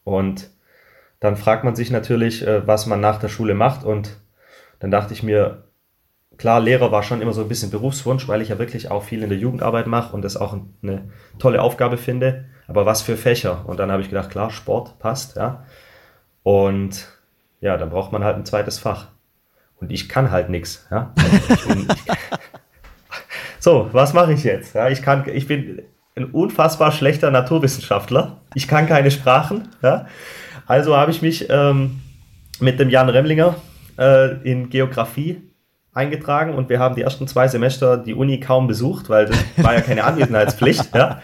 Und 0.03 0.49
dann 1.19 1.37
fragt 1.37 1.63
man 1.63 1.75
sich 1.75 1.91
natürlich, 1.91 2.45
äh, 2.45 2.65
was 2.67 2.85
man 2.85 2.99
nach 2.99 3.19
der 3.19 3.29
Schule 3.29 3.53
macht. 3.53 3.83
Und 3.83 4.19
dann 4.79 4.91
dachte 4.91 5.13
ich 5.13 5.21
mir, 5.21 5.65
klar, 6.37 6.59
Lehrer 6.59 6.91
war 6.91 7.03
schon 7.03 7.21
immer 7.21 7.33
so 7.33 7.41
ein 7.41 7.47
bisschen 7.47 7.71
Berufswunsch, 7.71 8.27
weil 8.27 8.41
ich 8.41 8.49
ja 8.49 8.59
wirklich 8.59 8.89
auch 8.89 9.03
viel 9.03 9.21
in 9.23 9.29
der 9.29 9.37
Jugendarbeit 9.37 9.87
mache 9.87 10.15
und 10.15 10.23
das 10.23 10.37
auch 10.37 10.57
eine 10.81 11.09
tolle 11.37 11.61
Aufgabe 11.61 11.97
finde. 11.97 12.45
Aber 12.67 12.85
was 12.85 13.01
für 13.01 13.17
Fächer? 13.17 13.65
Und 13.67 13.79
dann 13.79 13.91
habe 13.91 14.01
ich 14.01 14.09
gedacht, 14.09 14.31
klar, 14.31 14.49
Sport 14.49 14.97
passt, 14.97 15.35
ja. 15.35 15.65
Und 16.43 17.07
ja, 17.59 17.77
dann 17.77 17.91
braucht 17.91 18.11
man 18.11 18.23
halt 18.23 18.37
ein 18.37 18.45
zweites 18.45 18.79
Fach. 18.79 19.09
Und 19.81 19.91
ich 19.91 20.07
kann 20.07 20.31
halt 20.31 20.49
nichts, 20.49 20.87
ja. 20.91 21.11
so, 23.59 23.89
was 23.91 24.13
mache 24.13 24.33
ich 24.33 24.43
jetzt? 24.43 24.75
Ja, 24.75 24.89
ich 24.89 25.01
kann, 25.01 25.27
ich 25.27 25.47
bin 25.47 25.81
ein 26.15 26.25
unfassbar 26.25 26.91
schlechter 26.91 27.31
Naturwissenschaftler. 27.31 28.41
Ich 28.53 28.67
kann 28.67 28.87
keine 28.87 29.09
Sprachen, 29.09 29.69
ja. 29.81 30.05
Also 30.67 30.95
habe 30.95 31.11
ich 31.11 31.23
mich 31.23 31.49
ähm, 31.49 32.01
mit 32.59 32.79
dem 32.79 32.89
Jan 32.89 33.09
Remlinger 33.09 33.55
äh, 33.97 34.37
in 34.49 34.69
Geografie 34.69 35.41
eingetragen 35.93 36.53
und 36.53 36.69
wir 36.69 36.79
haben 36.79 36.95
die 36.95 37.01
ersten 37.01 37.27
zwei 37.27 37.47
Semester 37.47 37.97
die 37.97 38.13
Uni 38.13 38.39
kaum 38.39 38.67
besucht, 38.67 39.09
weil 39.09 39.25
das 39.25 39.37
war 39.57 39.73
ja 39.73 39.81
keine 39.81 40.03
Anwesenheitspflicht, 40.03 40.95
ja. 40.95 41.21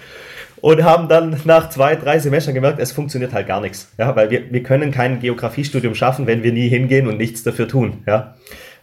Und 0.61 0.83
haben 0.83 1.07
dann 1.07 1.39
nach 1.45 1.69
zwei, 1.69 1.95
drei 1.95 2.19
Semestern 2.19 2.53
gemerkt, 2.53 2.79
es 2.79 2.91
funktioniert 2.91 3.33
halt 3.33 3.47
gar 3.47 3.61
nichts, 3.61 3.91
ja, 3.97 4.15
weil 4.15 4.31
wir, 4.31 4.51
wir 4.51 4.63
können 4.63 4.91
kein 4.91 5.19
Geografiestudium 5.19 5.93
schaffen, 5.93 6.25
wenn 6.25 6.43
wir 6.43 6.51
nie 6.51 6.67
hingehen 6.67 7.07
und 7.07 7.17
nichts 7.17 7.43
dafür 7.43 7.67
tun, 7.67 8.03
ja. 8.07 8.35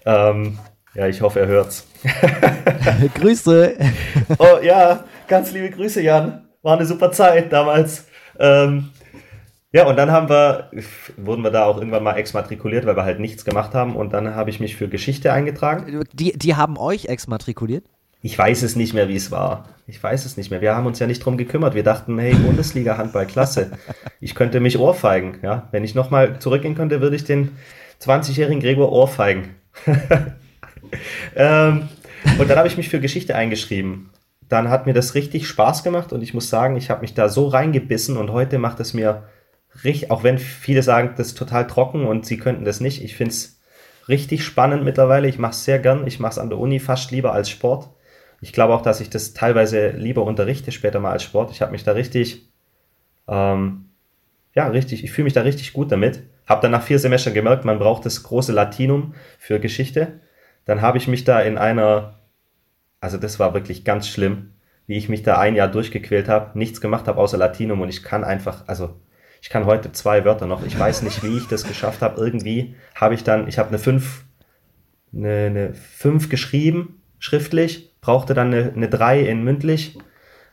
Ähm, 0.07 0.59
ja, 0.95 1.09
ich 1.09 1.21
hoffe, 1.23 1.41
er 1.41 1.47
hört's. 1.47 1.87
Grüße. 3.15 3.75
oh 4.39 4.59
ja, 4.63 5.05
ganz 5.27 5.53
liebe 5.53 5.71
Grüße, 5.71 6.01
Jan. 6.03 6.49
War 6.63 6.77
eine 6.77 6.87
super 6.87 7.11
Zeit 7.13 7.53
damals. 7.53 8.07
Ähm, 8.39 8.91
ja, 9.73 9.87
und 9.87 9.97
dann 9.97 10.13
haben 10.13 10.29
wir, 10.29 10.71
wurden 11.17 11.43
wir 11.43 11.51
da 11.51 11.65
auch 11.65 11.79
irgendwann 11.79 12.05
mal 12.05 12.15
exmatrikuliert, 12.15 12.87
weil 12.87 12.97
wir 12.97 13.05
halt 13.05 13.19
nichts 13.19 13.45
gemacht 13.45 13.75
haben. 13.75 13.97
Und 13.97 14.13
dann 14.13 14.37
habe 14.37 14.49
ich 14.49 14.61
mich 14.61 14.77
für 14.77 14.89
Geschichte 14.89 15.33
eingetragen. 15.33 16.05
Die, 16.13 16.33
die 16.39 16.55
haben 16.55 16.79
euch 16.79 17.07
exmatrikuliert? 17.07 17.85
Ich 18.25 18.39
weiß 18.39 18.63
es 18.63 18.75
nicht 18.75 18.95
mehr, 18.95 19.11
wie 19.11 19.17
es 19.17 19.31
war. 19.31 19.69
Ich 19.87 20.03
weiß 20.03 20.25
es 20.25 20.39
nicht 20.39 20.51
mehr. 20.51 20.63
Wir 20.63 20.75
haben 20.75 20.87
uns 20.87 20.99
ja 20.99 21.07
nicht 21.07 21.23
drum 21.23 21.37
gekümmert. 21.37 21.75
Wir 21.75 21.83
dachten, 21.83 22.19
hey, 22.19 22.35
Bundesliga 22.35 22.97
Handball, 22.97 23.27
klasse. 23.27 23.73
Ich 24.19 24.35
könnte 24.35 24.61
mich 24.61 24.79
ohrfeigen. 24.79 25.41
Ja, 25.43 25.69
wenn 25.73 25.85
ich 25.85 25.95
nochmal 25.95 26.39
zurückgehen 26.39 26.75
könnte, 26.75 27.03
würde 27.03 27.17
ich 27.17 27.25
den 27.25 27.51
20-jährigen 28.01 28.61
Gregor 28.61 28.91
ohrfeigen. 28.91 29.57
ähm, 31.37 31.91
und 32.39 32.49
dann 32.49 32.57
habe 32.57 32.67
ich 32.67 32.79
mich 32.79 32.89
für 32.89 32.99
Geschichte 32.99 33.37
eingeschrieben. 33.37 34.09
Dann 34.49 34.71
hat 34.71 34.87
mir 34.87 34.95
das 34.95 35.15
richtig 35.15 35.47
Spaß 35.47 35.85
gemacht 35.85 36.15
und 36.15 36.23
ich 36.23 36.33
muss 36.33 36.49
sagen, 36.49 36.79
ich 36.79 36.89
habe 36.89 37.03
mich 37.03 37.13
da 37.13 37.29
so 37.29 37.49
reingebissen 37.49 38.17
und 38.17 38.33
heute 38.33 38.59
macht 38.59 38.81
es 38.81 38.95
mir 38.95 39.25
richtig, 39.85 40.11
auch 40.11 40.23
wenn 40.23 40.39
viele 40.39 40.83
sagen, 40.83 41.13
das 41.19 41.27
ist 41.27 41.39
total 41.39 41.67
trocken 41.67 42.07
und 42.07 42.25
sie 42.25 42.39
könnten 42.39 42.65
das 42.65 42.81
nicht. 42.81 43.05
Ich 43.05 43.17
finde 43.17 43.33
es 43.33 43.61
richtig 44.09 44.45
spannend 44.45 44.83
mittlerweile. 44.83 45.29
Ich 45.29 45.39
mache 45.39 45.53
es 45.53 45.67
sehr 45.67 45.79
gern. 45.79 46.07
Ich 46.07 46.21
mache 46.21 46.33
es 46.33 46.39
an 46.39 46.49
der 46.49 46.59
Uni 46.59 46.81
fast 46.81 47.11
lieber 47.11 47.35
als 47.35 47.51
Sport. 47.51 47.91
Ich 48.45 48.53
glaube 48.53 48.75
auch, 48.75 48.83
dass 48.83 49.01
ich 49.01 49.09
das 49.09 49.33
teilweise 49.33 49.89
lieber 49.93 50.23
unterrichte 50.23 50.71
später 50.71 51.01
mal 51.01 51.13
als 51.13 51.23
Sport. 51.23 51.51
Ich 51.51 51.63
habe 51.63 51.73
mich 51.73 51.83
da 51.83 51.93
richtig, 51.93 52.53
ähm, 53.27 53.87
ja, 54.55 54.69
richtig, 54.69 55.03
ich 55.03 55.13
fühle 55.13 55.25
mich 55.25 55.33
da 55.33 55.41
richtig 55.41 55.73
gut 55.73 55.91
damit. 55.91 56.25
Habe 56.47 56.61
dann 56.61 56.73
nach 56.73 56.83
vier 56.83 56.99
Semestern 56.99 57.33
gemerkt, 57.33 57.65
man 57.65 57.79
braucht 57.79 58.05
das 58.05 58.23
große 58.23 58.53
Latinum 58.53 59.15
für 59.39 59.61
Geschichte. 59.61 60.21
Dann 60.67 60.83
habe 60.83 60.99
ich 60.99 61.09
mich 61.09 61.25
da 61.25 61.41
in 61.41 61.57
einer, 61.57 62.19
also 63.01 63.17
das 63.17 63.39
war 63.39 63.55
wirklich 63.55 63.83
ganz 63.83 64.09
schlimm, 64.09 64.53
wie 64.87 64.99
ich 64.99 65.09
mich 65.09 65.23
da 65.23 65.39
ein 65.39 65.55
Jahr 65.55 65.69
durchgequält 65.69 66.29
habe, 66.29 66.59
nichts 66.59 66.83
gemacht 66.83 67.09
habe 67.09 67.19
außer 67.19 67.39
Latinum 67.39 67.81
und 67.81 67.89
ich 67.89 68.03
kann 68.03 68.25
einfach, 68.25 68.65
also 68.69 69.01
ich 69.41 69.49
kann 69.49 69.65
heute 69.65 69.91
zwei 69.93 70.27
Wörter 70.27 70.47
noch. 70.47 70.67
Ich 70.67 70.79
weiß 70.79 71.01
nicht, 71.01 71.23
wie 71.23 71.39
ich 71.39 71.49
das 71.49 71.67
geschafft 71.67 72.03
habe. 72.03 72.21
Irgendwie 72.21 72.75
habe 72.95 73.15
ich 73.15 73.25
dann, 73.25 73.49
ich 73.49 73.59
habe 73.59 73.71
eine 73.71 73.79
5 73.79 74.23
eine, 75.15 75.47
eine 75.47 75.73
5 75.73 76.29
geschrieben, 76.29 77.01
schriftlich, 77.19 77.94
brauchte 78.05 78.35
dann 78.35 78.53
eine, 78.53 78.73
eine 78.75 78.89
3 78.89 79.21
in 79.21 79.43
mündlich, 79.43 79.99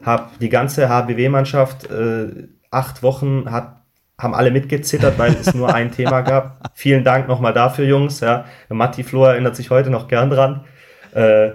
habe 0.03 0.29
die 0.39 0.49
ganze 0.49 0.89
HBW-Mannschaft 0.89 1.91
äh, 1.91 2.47
acht 2.71 3.03
Wochen 3.03 3.51
hat 3.51 3.81
haben 4.17 4.35
alle 4.35 4.51
mitgezittert, 4.51 5.17
weil 5.17 5.33
es 5.33 5.53
nur 5.55 5.73
ein 5.73 5.91
Thema 5.97 6.21
gab. 6.21 6.59
Vielen 6.75 7.03
Dank 7.03 7.27
nochmal 7.27 7.53
dafür, 7.53 7.85
Jungs. 7.85 8.19
Ja, 8.19 8.45
Matti 8.69 9.03
Flohr 9.03 9.31
erinnert 9.31 9.55
sich 9.55 9.71
heute 9.71 9.89
noch 9.89 10.07
gern 10.07 10.29
dran. 10.29 10.65
Äh, 11.13 11.53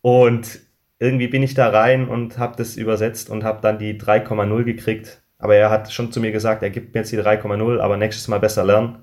und 0.00 0.60
irgendwie 1.00 1.26
bin 1.26 1.42
ich 1.42 1.54
da 1.54 1.70
rein 1.70 2.08
und 2.08 2.38
habe 2.38 2.54
das 2.56 2.76
übersetzt 2.76 3.28
und 3.28 3.42
habe 3.42 3.58
dann 3.60 3.78
die 3.78 3.98
3,0 3.98 4.62
gekriegt. 4.62 5.20
Aber 5.38 5.56
er 5.56 5.68
hat 5.68 5.92
schon 5.92 6.12
zu 6.12 6.20
mir 6.20 6.30
gesagt, 6.30 6.62
er 6.62 6.70
gibt 6.70 6.94
mir 6.94 7.00
jetzt 7.00 7.12
die 7.12 7.18
3,0, 7.18 7.80
aber 7.80 7.96
nächstes 7.96 8.28
Mal 8.28 8.38
besser 8.38 8.64
lernen. 8.64 9.00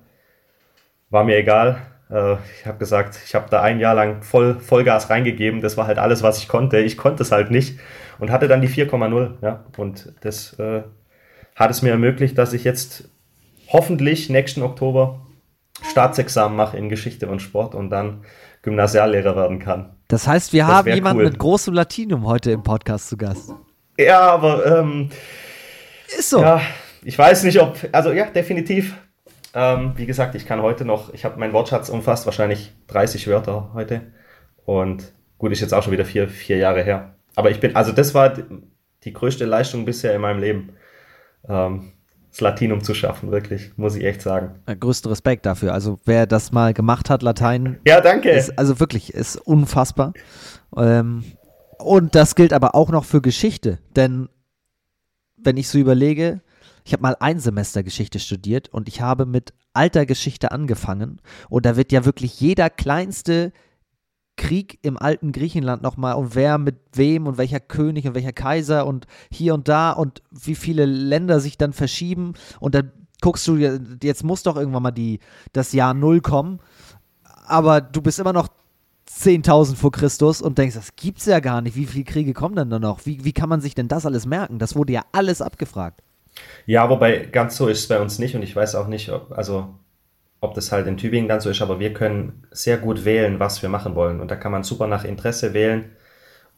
War 1.09 1.25
mir 1.25 1.35
egal. 1.35 1.81
Äh, 2.11 2.35
ich 2.59 2.65
habe 2.65 2.77
gesagt, 2.77 3.19
ich 3.25 3.35
habe 3.35 3.47
da 3.49 3.61
ein 3.61 3.79
Jahr 3.79 3.95
lang 3.95 4.21
voll 4.21 4.59
Vollgas 4.59 5.09
reingegeben. 5.09 5.61
Das 5.61 5.77
war 5.77 5.87
halt 5.87 5.97
alles, 5.97 6.23
was 6.23 6.37
ich 6.39 6.47
konnte. 6.47 6.79
Ich 6.79 6.97
konnte 6.97 7.23
es 7.23 7.31
halt 7.31 7.51
nicht 7.51 7.79
und 8.19 8.31
hatte 8.31 8.47
dann 8.47 8.61
die 8.61 8.69
4,0. 8.69 9.35
Ja, 9.41 9.65
und 9.77 10.13
das 10.21 10.57
äh, 10.59 10.83
hat 11.55 11.71
es 11.71 11.81
mir 11.81 11.91
ermöglicht, 11.91 12.37
dass 12.37 12.53
ich 12.53 12.63
jetzt 12.63 13.09
hoffentlich 13.67 14.29
nächsten 14.29 14.61
Oktober 14.61 15.21
Staatsexamen 15.89 16.55
mache 16.55 16.77
in 16.77 16.89
Geschichte 16.89 17.27
und 17.27 17.41
Sport 17.41 17.73
und 17.73 17.89
dann 17.89 18.23
Gymnasiallehrer 18.61 19.35
werden 19.35 19.59
kann. 19.59 19.95
Das 20.07 20.27
heißt, 20.27 20.53
wir 20.53 20.63
das 20.63 20.71
haben 20.71 20.93
jemanden 20.93 21.23
cool. 21.23 21.29
mit 21.29 21.39
großem 21.39 21.73
Latinum 21.73 22.27
heute 22.27 22.51
im 22.51 22.63
Podcast 22.63 23.09
zu 23.09 23.17
Gast. 23.17 23.51
Ja, 23.97 24.19
aber 24.19 24.65
ähm, 24.65 25.09
ist 26.17 26.29
so. 26.29 26.41
Ja, 26.41 26.61
ich 27.03 27.17
weiß 27.17 27.43
nicht, 27.43 27.59
ob, 27.59 27.77
also 27.91 28.11
ja, 28.11 28.25
definitiv. 28.25 28.95
Ähm, 29.53 29.93
wie 29.95 30.05
gesagt, 30.05 30.35
ich 30.35 30.45
kann 30.45 30.61
heute 30.61 30.85
noch, 30.85 31.13
ich 31.13 31.25
habe 31.25 31.39
mein 31.39 31.53
Wortschatz 31.53 31.89
umfasst 31.89 32.25
wahrscheinlich 32.25 32.73
30 32.87 33.27
Wörter 33.27 33.71
heute. 33.73 34.01
Und 34.65 35.13
gut, 35.37 35.51
ist 35.51 35.61
jetzt 35.61 35.73
auch 35.73 35.83
schon 35.83 35.93
wieder 35.93 36.05
vier, 36.05 36.29
vier 36.29 36.57
Jahre 36.57 36.83
her. 36.83 37.15
Aber 37.35 37.51
ich 37.51 37.59
bin, 37.59 37.75
also 37.75 37.91
das 37.91 38.13
war 38.13 38.29
die, 38.29 38.43
die 39.03 39.13
größte 39.13 39.45
Leistung 39.45 39.85
bisher 39.85 40.15
in 40.15 40.21
meinem 40.21 40.39
Leben. 40.39 40.73
Ähm, 41.47 41.93
das 42.29 42.39
Latinum 42.39 42.81
zu 42.81 42.93
schaffen, 42.93 43.29
wirklich, 43.29 43.73
muss 43.75 43.95
ich 43.95 44.05
echt 44.05 44.21
sagen. 44.21 44.61
Größten 44.65 45.09
Respekt 45.09 45.45
dafür. 45.45 45.73
Also 45.73 45.99
wer 46.05 46.25
das 46.25 46.53
mal 46.53 46.73
gemacht 46.73 47.09
hat, 47.09 47.23
Latein. 47.23 47.77
Ja, 47.85 47.99
danke. 47.99 48.29
Ist, 48.29 48.57
also 48.57 48.79
wirklich, 48.79 49.13
ist 49.13 49.35
unfassbar. 49.35 50.13
Ähm, 50.77 51.25
und 51.77 52.15
das 52.15 52.35
gilt 52.35 52.53
aber 52.53 52.73
auch 52.73 52.89
noch 52.89 53.03
für 53.03 53.21
Geschichte, 53.21 53.79
denn 53.95 54.29
wenn 55.35 55.57
ich 55.57 55.67
so 55.67 55.77
überlege, 55.77 56.41
ich 56.91 56.93
habe 56.93 57.03
mal 57.03 57.15
ein 57.21 57.39
Semester 57.39 57.83
Geschichte 57.83 58.19
studiert 58.19 58.67
und 58.67 58.89
ich 58.89 58.99
habe 58.99 59.25
mit 59.25 59.53
alter 59.71 60.05
Geschichte 60.05 60.51
angefangen 60.51 61.21
und 61.47 61.65
da 61.65 61.77
wird 61.77 61.93
ja 61.93 62.03
wirklich 62.03 62.41
jeder 62.41 62.69
kleinste 62.69 63.53
Krieg 64.35 64.77
im 64.81 64.97
alten 64.97 65.31
Griechenland 65.31 65.83
nochmal 65.83 66.15
und 66.15 66.35
wer 66.35 66.57
mit 66.57 66.75
wem 66.91 67.27
und 67.27 67.37
welcher 67.37 67.61
König 67.61 68.05
und 68.07 68.13
welcher 68.13 68.33
Kaiser 68.33 68.85
und 68.85 69.07
hier 69.31 69.53
und 69.53 69.69
da 69.69 69.93
und 69.93 70.21
wie 70.31 70.55
viele 70.55 70.83
Länder 70.85 71.39
sich 71.39 71.57
dann 71.57 71.71
verschieben 71.71 72.33
und 72.59 72.75
dann 72.75 72.91
guckst 73.21 73.47
du, 73.47 73.55
jetzt 73.55 74.25
muss 74.25 74.43
doch 74.43 74.57
irgendwann 74.57 74.83
mal 74.83 74.91
die, 74.91 75.19
das 75.53 75.71
Jahr 75.71 75.93
Null 75.93 76.19
kommen, 76.19 76.59
aber 77.45 77.79
du 77.79 78.01
bist 78.01 78.19
immer 78.19 78.33
noch 78.33 78.49
10.000 79.09 79.77
vor 79.77 79.93
Christus 79.93 80.41
und 80.41 80.57
denkst, 80.57 80.75
das 80.75 80.97
gibt's 80.97 81.25
ja 81.25 81.39
gar 81.39 81.61
nicht. 81.61 81.77
Wie 81.77 81.85
viele 81.85 82.03
Kriege 82.03 82.33
kommen 82.33 82.57
denn 82.57 82.69
da 82.69 82.79
noch? 82.79 83.05
Wie, 83.05 83.23
wie 83.23 83.33
kann 83.33 83.47
man 83.47 83.61
sich 83.61 83.75
denn 83.75 83.87
das 83.87 84.05
alles 84.05 84.25
merken? 84.25 84.59
Das 84.59 84.75
wurde 84.75 84.91
ja 84.91 85.05
alles 85.13 85.41
abgefragt. 85.41 86.01
Ja, 86.65 86.89
wobei 86.89 87.25
ganz 87.25 87.57
so 87.57 87.67
ist 87.67 87.79
es 87.79 87.87
bei 87.87 87.99
uns 87.99 88.19
nicht 88.19 88.35
und 88.35 88.43
ich 88.43 88.55
weiß 88.55 88.75
auch 88.75 88.87
nicht, 88.87 89.09
ob, 89.11 89.31
also, 89.31 89.75
ob 90.39 90.53
das 90.53 90.71
halt 90.71 90.87
in 90.87 90.97
Tübingen 90.97 91.27
dann 91.29 91.41
so 91.41 91.49
ist, 91.49 91.61
aber 91.61 91.79
wir 91.79 91.93
können 91.93 92.43
sehr 92.51 92.77
gut 92.77 93.05
wählen, 93.05 93.39
was 93.39 93.61
wir 93.61 93.69
machen 93.69 93.95
wollen. 93.95 94.19
Und 94.21 94.31
da 94.31 94.35
kann 94.35 94.51
man 94.51 94.63
super 94.63 94.87
nach 94.87 95.03
Interesse 95.03 95.53
wählen. 95.53 95.91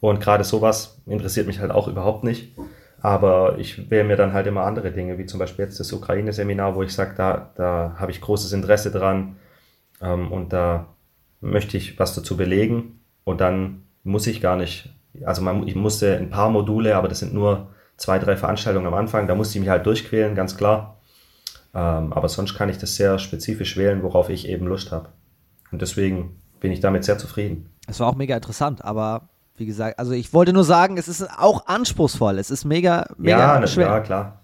Und 0.00 0.20
gerade 0.20 0.44
sowas 0.44 1.00
interessiert 1.06 1.46
mich 1.46 1.60
halt 1.60 1.70
auch 1.70 1.88
überhaupt 1.88 2.24
nicht. 2.24 2.56
Aber 3.00 3.58
ich 3.58 3.90
wähle 3.90 4.04
mir 4.04 4.16
dann 4.16 4.32
halt 4.32 4.46
immer 4.46 4.64
andere 4.64 4.90
Dinge, 4.92 5.18
wie 5.18 5.26
zum 5.26 5.38
Beispiel 5.38 5.64
jetzt 5.66 5.78
das 5.80 5.92
Ukraine-Seminar, 5.92 6.74
wo 6.74 6.82
ich 6.82 6.94
sage, 6.94 7.14
da, 7.16 7.50
da 7.54 7.96
habe 7.98 8.10
ich 8.10 8.20
großes 8.20 8.52
Interesse 8.52 8.90
dran 8.90 9.36
ähm, 10.00 10.32
und 10.32 10.52
da 10.52 10.94
möchte 11.40 11.76
ich 11.76 11.98
was 11.98 12.14
dazu 12.14 12.36
belegen. 12.36 13.00
Und 13.24 13.40
dann 13.40 13.84
muss 14.04 14.26
ich 14.26 14.40
gar 14.40 14.56
nicht, 14.56 14.94
also 15.24 15.42
man, 15.42 15.66
ich 15.68 15.74
musste 15.74 16.16
ein 16.16 16.30
paar 16.30 16.50
Module, 16.50 16.96
aber 16.96 17.08
das 17.08 17.18
sind 17.18 17.34
nur 17.34 17.73
zwei, 17.96 18.18
drei 18.18 18.36
Veranstaltungen 18.36 18.86
am 18.86 18.94
Anfang, 18.94 19.26
da 19.26 19.34
musste 19.34 19.58
ich 19.58 19.60
mich 19.60 19.70
halt 19.70 19.86
durchquälen, 19.86 20.34
ganz 20.34 20.56
klar. 20.56 21.00
Ähm, 21.74 22.12
aber 22.12 22.28
sonst 22.28 22.54
kann 22.54 22.68
ich 22.68 22.78
das 22.78 22.96
sehr 22.96 23.18
spezifisch 23.18 23.76
wählen, 23.76 24.02
worauf 24.02 24.28
ich 24.30 24.48
eben 24.48 24.66
Lust 24.66 24.92
habe. 24.92 25.08
Und 25.72 25.82
deswegen 25.82 26.40
bin 26.60 26.72
ich 26.72 26.80
damit 26.80 27.04
sehr 27.04 27.18
zufrieden. 27.18 27.68
Es 27.86 28.00
war 28.00 28.08
auch 28.08 28.14
mega 28.14 28.34
interessant, 28.36 28.84
aber 28.84 29.28
wie 29.56 29.66
gesagt, 29.66 29.98
also 29.98 30.12
ich 30.12 30.32
wollte 30.32 30.52
nur 30.52 30.64
sagen, 30.64 30.96
es 30.96 31.08
ist 31.08 31.28
auch 31.38 31.66
anspruchsvoll. 31.66 32.38
Es 32.38 32.50
ist 32.50 32.64
mega, 32.64 33.06
mega 33.18 33.60
ja, 33.60 33.66
schwer. 33.66 33.86
Ja, 33.86 34.00
klar. 34.00 34.40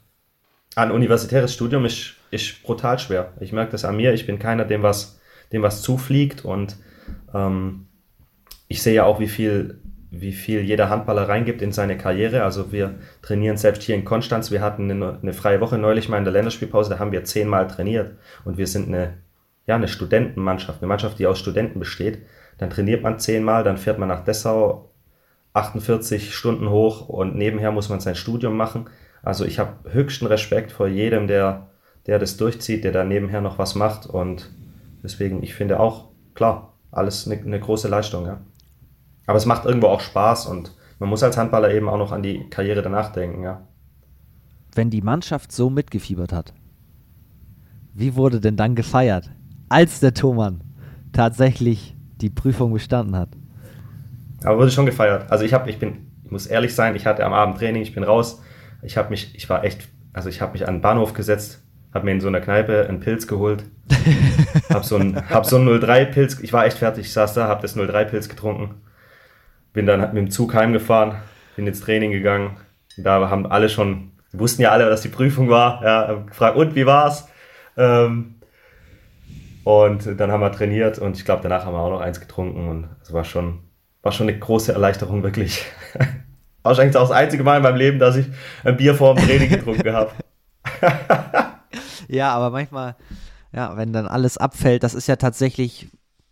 Ein 0.77 0.91
universitäres 0.93 1.53
Studium 1.53 1.85
ist, 1.85 2.15
ist 2.31 2.63
brutal 2.63 2.99
schwer. 2.99 3.33
Ich 3.41 3.53
merke 3.53 3.73
das 3.73 3.85
an 3.85 3.97
mir. 3.97 4.13
Ich 4.13 4.27
bin 4.27 4.39
keiner, 4.39 4.65
dem 4.65 4.83
was, 4.83 5.19
dem 5.53 5.63
was 5.63 5.83
zufliegt 5.83 6.45
und 6.45 6.77
ähm, 7.35 7.87
ich 8.69 8.83
sehe 8.83 8.95
ja 8.95 9.05
auch, 9.05 9.19
wie 9.19 9.29
viel, 9.29 9.81
wie 10.11 10.33
viel 10.33 10.61
jeder 10.61 10.91
Handballer 10.91 11.29
reingibt 11.29 11.63
in 11.63 11.73
seine 11.73 11.97
Karriere. 11.97 12.43
Also 12.43 12.73
wir 12.73 12.97
trainieren 13.23 13.57
selbst 13.57 13.83
hier 13.83 13.95
in 13.95 14.05
Konstanz. 14.05 14.51
Wir 14.51 14.61
hatten 14.61 14.91
eine, 14.91 15.19
eine 15.23 15.33
freie 15.33 15.61
Woche 15.61 15.79
neulich 15.79 16.09
mal 16.09 16.19
in 16.19 16.25
der 16.25 16.33
Länderspielpause, 16.33 16.91
da 16.91 16.99
haben 16.99 17.13
wir 17.13 17.25
zehnmal 17.25 17.69
trainiert. 17.69 18.17
Und 18.45 18.59
wir 18.59 18.67
sind 18.67 18.89
eine, 18.89 19.19
ja, 19.67 19.77
eine 19.77 19.89
Studentenmannschaft, 19.89 20.81
eine 20.81 20.89
Mannschaft, 20.89 21.19
die 21.19 21.27
aus 21.27 21.39
Studenten 21.39 21.79
besteht. 21.79 22.19
Dann 22.59 22.71
trainiert 22.71 23.03
man 23.03 23.19
zehnmal, 23.19 23.63
dann 23.63 23.79
fährt 23.79 23.99
man 23.99 24.09
nach 24.09 24.25
Dessau 24.25 24.91
48 25.53 26.35
Stunden 26.35 26.71
hoch 26.71 27.09
und 27.09 27.37
nebenher 27.37 27.73
muss 27.73 27.89
man 27.89 28.01
sein 28.01 28.15
Studium 28.15 28.57
machen. 28.57 28.89
Also 29.23 29.45
ich 29.45 29.59
habe 29.59 29.93
höchsten 29.93 30.27
Respekt 30.27 30.73
vor 30.73 30.89
jedem, 30.89 31.27
der, 31.27 31.69
der 32.07 32.19
das 32.19 32.37
durchzieht, 32.37 32.85
der 32.85 32.93
da 32.93 33.05
nebenher 33.05 33.41
noch 33.41 33.59
was 33.59 33.75
macht. 33.75 34.07
Und 34.07 34.51
deswegen, 35.03 35.43
ich 35.43 35.55
finde 35.55 35.79
auch, 35.81 36.09
klar, 36.35 36.75
alles 36.91 37.27
eine, 37.27 37.41
eine 37.41 37.61
große 37.61 37.89
Leistung, 37.89 38.27
ja. 38.27 38.41
Aber 39.31 39.37
es 39.37 39.47
macht 39.47 39.65
irgendwo 39.65 39.87
auch 39.87 40.01
Spaß 40.01 40.47
und 40.47 40.75
man 40.99 41.09
muss 41.09 41.23
als 41.23 41.37
Handballer 41.37 41.73
eben 41.73 41.89
auch 41.89 41.99
noch 41.99 42.11
an 42.11 42.21
die 42.21 42.51
Karriere 42.51 42.83
danach 42.83 43.13
denken, 43.13 43.45
ja. 43.45 43.61
Wenn 44.75 44.91
die 44.91 45.03
Mannschaft 45.03 45.53
so 45.53 45.71
mitgefiebert 45.71 46.33
hat, 46.33 46.53
wie 47.95 48.17
wurde 48.17 48.41
denn 48.41 48.57
dann 48.57 48.75
gefeiert, 48.75 49.31
als 49.69 50.01
der 50.01 50.15
Thomann 50.15 50.65
tatsächlich 51.13 51.97
die 52.21 52.29
Prüfung 52.29 52.73
bestanden 52.73 53.15
hat? 53.15 53.29
Aber 54.43 54.59
wurde 54.59 54.73
schon 54.73 54.87
gefeiert. 54.87 55.31
Also 55.31 55.45
ich 55.45 55.55
habe, 55.55 55.71
ich 55.71 55.79
bin, 55.79 56.09
ich 56.25 56.33
muss 56.33 56.49
ehrlich 56.49 56.75
sein, 56.75 56.97
ich 56.97 57.07
hatte 57.07 57.25
am 57.25 57.33
Abend 57.33 57.57
Training, 57.57 57.83
ich 57.83 57.95
bin 57.95 58.03
raus. 58.03 58.43
Ich 58.83 58.97
habe 58.97 59.11
mich, 59.11 59.33
ich 59.37 59.49
war 59.49 59.63
echt, 59.63 59.87
also 60.13 60.29
ich 60.29 60.41
habe 60.41 60.55
mich 60.55 60.67
an 60.67 60.79
den 60.79 60.81
Bahnhof 60.81 61.13
gesetzt, 61.13 61.63
habe 61.95 62.05
mir 62.05 62.11
in 62.11 62.21
so 62.21 62.27
einer 62.27 62.41
Kneipe 62.41 62.89
einen 62.89 62.99
Pilz 62.99 63.29
geholt, 63.29 63.63
hab 64.71 64.85
so 64.85 64.97
einen, 64.97 65.31
hab 65.31 65.47
so 65.47 65.55
einen 65.55 65.69
03-Pilz, 65.69 66.41
ich 66.41 66.53
war 66.53 66.67
echt 66.67 66.79
fertig, 66.79 67.07
ich 67.07 67.13
saß 67.13 67.35
da, 67.35 67.47
hab 67.47 67.63
das 67.63 67.77
03-Pilz 67.77 68.29
getrunken, 68.29 68.75
bin 69.73 69.87
dann 69.87 70.01
mit 70.01 70.17
dem 70.17 70.31
Zug 70.31 70.55
heimgefahren, 70.55 71.17
bin 71.57 71.67
ins 71.67 71.81
Training 71.81 72.11
gegangen, 72.11 72.57
da 72.97 73.31
haben 73.31 73.47
alle 73.47 73.69
schon, 73.69 74.13
wussten 74.33 74.63
ja 74.63 74.71
alle, 74.71 74.89
dass 74.89 75.03
die 75.03 75.09
Prüfung 75.09 75.49
war, 75.49 75.83
ja, 75.83 76.15
gefragt, 76.27 76.57
und 76.57 76.75
wie 76.75 76.87
war's? 76.87 77.29
Ähm, 77.77 78.37
und 79.65 80.19
dann 80.19 80.33
haben 80.33 80.41
wir 80.41 80.53
trainiert 80.53 80.99
und 80.99 81.17
ich 81.17 81.25
glaube, 81.25 81.43
danach 81.43 81.65
haben 81.65 81.75
wir 81.75 81.81
auch 81.81 81.91
noch 81.91 82.01
eins 82.01 82.21
getrunken 82.21 82.69
und 82.69 82.89
es 83.03 83.13
war 83.13 83.25
schon, 83.25 83.61
war 84.03 84.13
schon 84.13 84.29
eine 84.29 84.39
große 84.39 84.73
Erleichterung, 84.73 85.23
wirklich. 85.23 85.65
Wahrscheinlich 86.63 86.97
auch 86.97 87.09
das 87.09 87.17
einzige 87.17 87.43
Mal 87.43 87.59
in 87.59 87.63
meinem 87.63 87.77
Leben, 87.77 87.99
dass 87.99 88.17
ich 88.17 88.27
ein 88.65 88.77
Bier 88.77 88.95
vor 88.95 89.15
dem 89.15 89.25
Training 89.25 89.49
getrunken 89.49 89.93
habe. 89.93 90.11
ja, 92.09 92.33
aber 92.33 92.51
manchmal, 92.51 92.97
ja, 93.53 93.77
wenn 93.77 93.93
dann 93.93 94.07
alles 94.07 94.37
abfällt, 94.37 94.83
das 94.83 94.95
ist 94.95 95.07
ja 95.07 95.17
tatsächlich, 95.17 95.89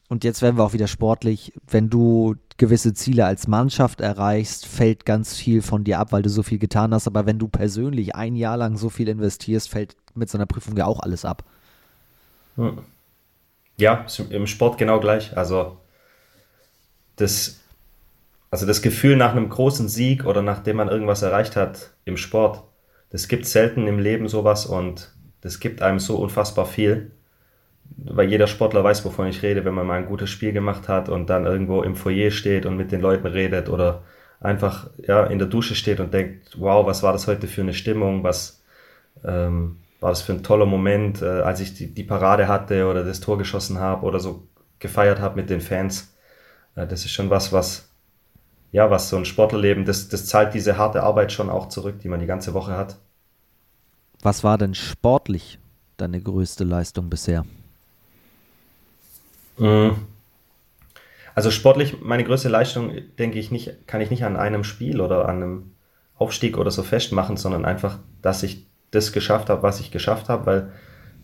und 0.09 0.25
jetzt 0.25 0.41
werden 0.41 0.57
wir 0.57 0.65
auch 0.65 0.73
wieder 0.73 0.89
sportlich, 0.89 1.53
wenn 1.69 1.91
du 1.91 2.37
gewisse 2.57 2.95
Ziele 2.95 3.27
als 3.27 3.47
Mannschaft 3.47 4.01
erreichst, 4.01 4.67
fällt 4.67 5.05
ganz 5.05 5.37
viel 5.37 5.61
von 5.61 5.85
dir 5.85 5.99
ab, 5.99 6.13
weil 6.13 6.23
du 6.23 6.31
so 6.31 6.43
viel 6.43 6.59
getan 6.59 6.95
hast. 6.95 7.07
Aber 7.07 7.27
wenn 7.27 7.39
du 7.39 7.47
persönlich 7.47 8.15
ein 8.15 8.35
Jahr 8.35 8.57
lang 8.57 8.77
so 8.77 8.89
viel 8.89 9.09
investierst, 9.09 9.69
fällt 9.69 9.97
mit 10.15 10.31
so 10.31 10.39
einer 10.39 10.47
Prüfung 10.47 10.77
ja 10.77 10.87
auch 10.87 11.01
alles 11.01 11.25
ab. 11.25 11.45
Hm. 12.57 12.79
Ja, 13.77 14.07
im 14.31 14.47
Sport 14.47 14.79
genau 14.79 14.99
gleich. 14.99 15.37
Also 15.37 15.77
das, 17.17 17.61
also 18.51 18.67
das 18.67 18.83
Gefühl 18.83 19.17
nach 19.17 19.33
einem 19.33 19.51
großen 19.51 19.89
Sieg 19.89 20.25
oder 20.25 20.43
nachdem 20.43 20.77
man 20.77 20.89
irgendwas 20.89 21.23
erreicht 21.23 21.55
hat 21.55 21.93
im 22.05 22.17
Sport, 22.17 22.65
das 23.11 23.29
gibt 23.29 23.47
selten 23.47 23.87
im 23.87 23.99
Leben 23.99 24.27
sowas 24.29 24.67
und 24.67 25.15
das 25.43 25.61
gibt 25.61 25.83
einem 25.83 26.01
so 26.01 26.17
unfassbar 26.17 26.67
viel. 26.67 27.13
Weil 27.97 28.29
jeder 28.29 28.47
Sportler 28.47 28.85
weiß, 28.85 29.05
wovon 29.05 29.27
ich 29.29 29.43
rede, 29.43 29.65
wenn 29.65 29.75
man 29.75 29.87
mal 29.87 29.99
ein 29.99 30.07
gutes 30.07 30.31
Spiel 30.31 30.53
gemacht 30.53 30.89
hat 30.89 31.09
und 31.09 31.31
dann 31.31 31.47
irgendwo 31.47 31.83
im 31.83 31.97
Foyer 31.97 32.31
steht 32.31 32.67
und 32.67 32.77
mit 32.77 32.93
den 32.93 33.01
Leuten 33.01 33.27
redet 33.27 33.69
oder 33.69 34.03
einfach 34.41 34.91
ja, 34.99 35.25
in 35.25 35.39
der 35.39 35.49
Dusche 35.49 35.75
steht 35.75 36.01
und 36.01 36.15
denkt, 36.15 36.57
wow, 36.59 36.87
was 36.87 37.03
war 37.03 37.13
das 37.13 37.27
heute 37.27 37.49
für 37.49 37.63
eine 37.63 37.75
Stimmung, 37.75 38.23
was 38.23 38.63
ähm, 39.25 39.79
war 40.01 40.11
das 40.11 40.23
für 40.23 40.33
ein 40.33 40.45
toller 40.45 40.67
Moment, 40.67 41.23
äh, 41.23 41.41
als 41.41 41.61
ich 41.61 41.75
die, 41.75 41.93
die 41.93 42.05
Parade 42.05 42.47
hatte 42.47 42.87
oder 42.87 43.05
das 43.05 43.21
Tor 43.21 43.37
geschossen 43.37 43.81
habe 43.81 44.07
oder 44.07 44.21
so 44.21 44.47
gefeiert 44.79 45.21
habe 45.21 45.37
mit 45.37 45.51
den 45.51 45.61
Fans. 45.61 46.15
Äh, 46.77 46.87
das 46.87 47.05
ist 47.05 47.11
schon 47.11 47.31
was, 47.31 47.53
was 47.53 47.89
ja, 48.71 48.91
was 48.91 49.09
so 49.09 49.17
ein 49.17 49.25
Sportlerleben, 49.25 49.85
das, 49.85 50.09
das 50.09 50.27
zahlt 50.27 50.55
diese 50.55 50.77
harte 50.77 51.03
Arbeit 51.03 51.33
schon 51.33 51.49
auch 51.49 51.69
zurück, 51.69 52.01
die 52.01 52.09
man 52.09 52.21
die 52.21 52.27
ganze 52.27 52.55
Woche 52.55 52.77
hat. 52.77 52.99
Was 54.23 54.45
war 54.45 54.59
denn 54.59 54.75
sportlich 54.75 55.59
deine 55.97 56.21
größte 56.21 56.65
Leistung 56.65 57.09
bisher? 57.09 57.45
Mhm. 59.59 59.97
Also 61.35 61.51
sportlich, 61.51 62.01
meine 62.01 62.25
größte 62.25 62.49
Leistung, 62.49 62.93
denke 63.19 63.39
ich 63.39 63.51
nicht, 63.51 63.87
kann 63.87 64.01
ich 64.01 64.11
nicht 64.11 64.25
an 64.25 64.37
einem 64.37 64.65
Spiel 64.65 65.01
oder 65.01 65.29
an 65.29 65.37
einem 65.37 65.71
Aufstieg 66.17 66.59
oder 66.59 66.71
so 66.71 66.83
festmachen, 66.83 67.37
sondern 67.37 67.65
einfach, 67.65 67.99
dass 68.23 68.43
ich 68.43 68.67
das 68.91 69.13
geschafft 69.13 69.49
habe, 69.49 69.63
was 69.63 69.79
ich 69.79 69.91
geschafft 69.91 70.29
habe, 70.29 70.47
weil 70.47 70.73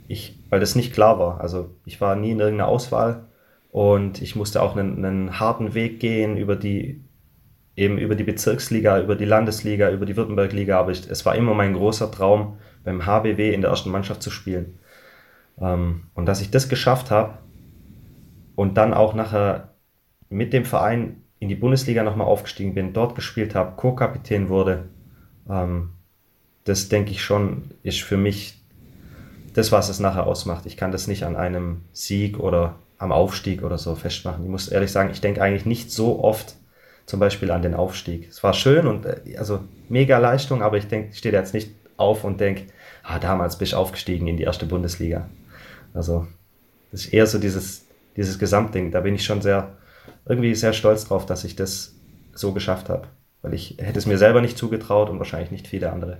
ich, 0.07 0.39
weil 0.51 0.61
das 0.61 0.76
nicht 0.76 0.93
klar 0.93 1.18
war. 1.18 1.41
Also 1.41 1.70
ich 1.85 2.01
war 2.01 2.14
nie 2.14 2.30
in 2.30 2.39
irgendeiner 2.39 2.68
Auswahl 2.68 3.24
und 3.72 4.22
ich 4.22 4.37
musste 4.37 4.62
auch 4.62 4.76
einen, 4.76 5.05
einen 5.05 5.41
harten 5.41 5.74
Weg 5.74 5.99
gehen 5.99 6.37
über 6.37 6.55
die 6.55 7.01
eben 7.76 7.99
über 7.99 8.14
die 8.14 8.24
Bezirksliga, 8.24 9.01
über 9.01 9.16
die 9.16 9.24
Landesliga, 9.24 9.91
über 9.91 10.07
die 10.07 10.16
Württembergliga, 10.16 10.78
aber 10.78 10.93
ich, 10.93 11.11
es 11.11 11.26
war 11.26 11.35
immer 11.35 11.55
mein 11.55 11.74
großer 11.74 12.11
Traum, 12.11 12.59
beim 12.85 13.05
HBW 13.05 13.53
in 13.53 13.62
der 13.62 13.70
ersten 13.70 13.91
Mannschaft 13.91 14.22
zu 14.22 14.30
spielen. 14.30 14.78
Ähm, 15.61 16.05
und 16.14 16.26
dass 16.26 16.41
ich 16.41 16.51
das 16.51 16.68
geschafft 16.68 17.11
habe 17.11 17.39
und 18.55 18.77
dann 18.77 18.95
auch 18.95 19.15
nachher 19.15 19.75
mit 20.29 20.53
dem 20.53 20.65
Verein 20.65 21.23
in 21.39 21.49
die 21.49 21.55
Bundesliga 21.55 22.03
nochmal 22.03 22.27
aufgestiegen 22.27 22.75
bin, 22.75 22.93
dort 22.93 23.15
gespielt 23.15 23.55
habe, 23.55 23.77
Co-Kapitän 23.77 24.49
wurde, 24.49 24.89
ähm, 25.49 25.91
das 26.65 26.89
denke 26.89 27.11
ich 27.11 27.23
schon, 27.23 27.71
ist 27.83 28.03
für 28.03 28.17
mich 28.17 28.63
das, 29.53 29.71
was 29.71 29.89
es 29.89 30.01
nachher 30.01 30.27
ausmacht. 30.27 30.67
Ich 30.67 30.77
kann 30.77 30.93
das 30.93 31.07
nicht 31.07 31.25
an 31.25 31.37
einem 31.37 31.83
Sieg 31.93 32.41
oder 32.41 32.77
am 32.99 33.13
Aufstieg 33.13 33.63
oder 33.63 33.79
so 33.79 33.95
festmachen. 33.95 34.45
Ich 34.45 34.51
muss 34.51 34.69
ehrlich 34.69 34.91
sagen, 34.91 35.11
ich 35.13 35.21
denke 35.21 35.43
eigentlich 35.43 35.67
nicht 35.67 35.93
so 35.93 36.23
oft 36.23 36.57
zum 37.07 37.21
Beispiel 37.21 37.51
an 37.51 37.63
den 37.63 37.75
Aufstieg. 37.75 38.29
Es 38.29 38.43
war 38.43 38.55
schön 38.55 38.87
und 38.87 39.05
äh, 39.05 39.37
also 39.37 39.61
mega 39.89 40.19
Leistung, 40.19 40.63
aber 40.63 40.79
ich 40.79 40.89
denke, 40.89 41.11
ich 41.13 41.19
stehe 41.19 41.35
jetzt 41.35 41.55
nicht 41.55 41.71
auf 41.97 42.25
und 42.25 42.41
denke, 42.41 42.65
ah, 43.03 43.19
damals 43.19 43.59
bist 43.59 43.73
du 43.73 43.77
aufgestiegen 43.77 44.27
in 44.27 44.37
die 44.37 44.45
erste 44.45 44.67
Bundesliga. 44.67 45.29
Also 45.93 46.27
das 46.91 47.05
ist 47.05 47.13
eher 47.13 47.27
so 47.27 47.39
dieses, 47.39 47.84
dieses 48.17 48.39
Gesamtding. 48.39 48.91
Da 48.91 49.01
bin 49.01 49.15
ich 49.15 49.25
schon 49.25 49.43
sehr, 49.43 49.77
irgendwie 50.27 50.55
sehr 50.55 50.73
stolz 50.73 51.07
drauf, 51.07 51.27
dass 51.27 51.45
ich 51.45 51.57
das 51.57 51.95
so 52.33 52.53
geschafft 52.53 52.89
habe. 52.89 53.09
Weil 53.43 53.55
ich 53.55 53.77
hätte 53.79 53.99
es 53.99 54.07
mir 54.07 54.19
selber 54.19 54.41
nicht 54.41 54.57
zugetraut 54.57 55.11
und 55.11 55.19
wahrscheinlich 55.19 55.51
nicht 55.51 55.69
viele 55.69 55.93
andere. 55.93 56.19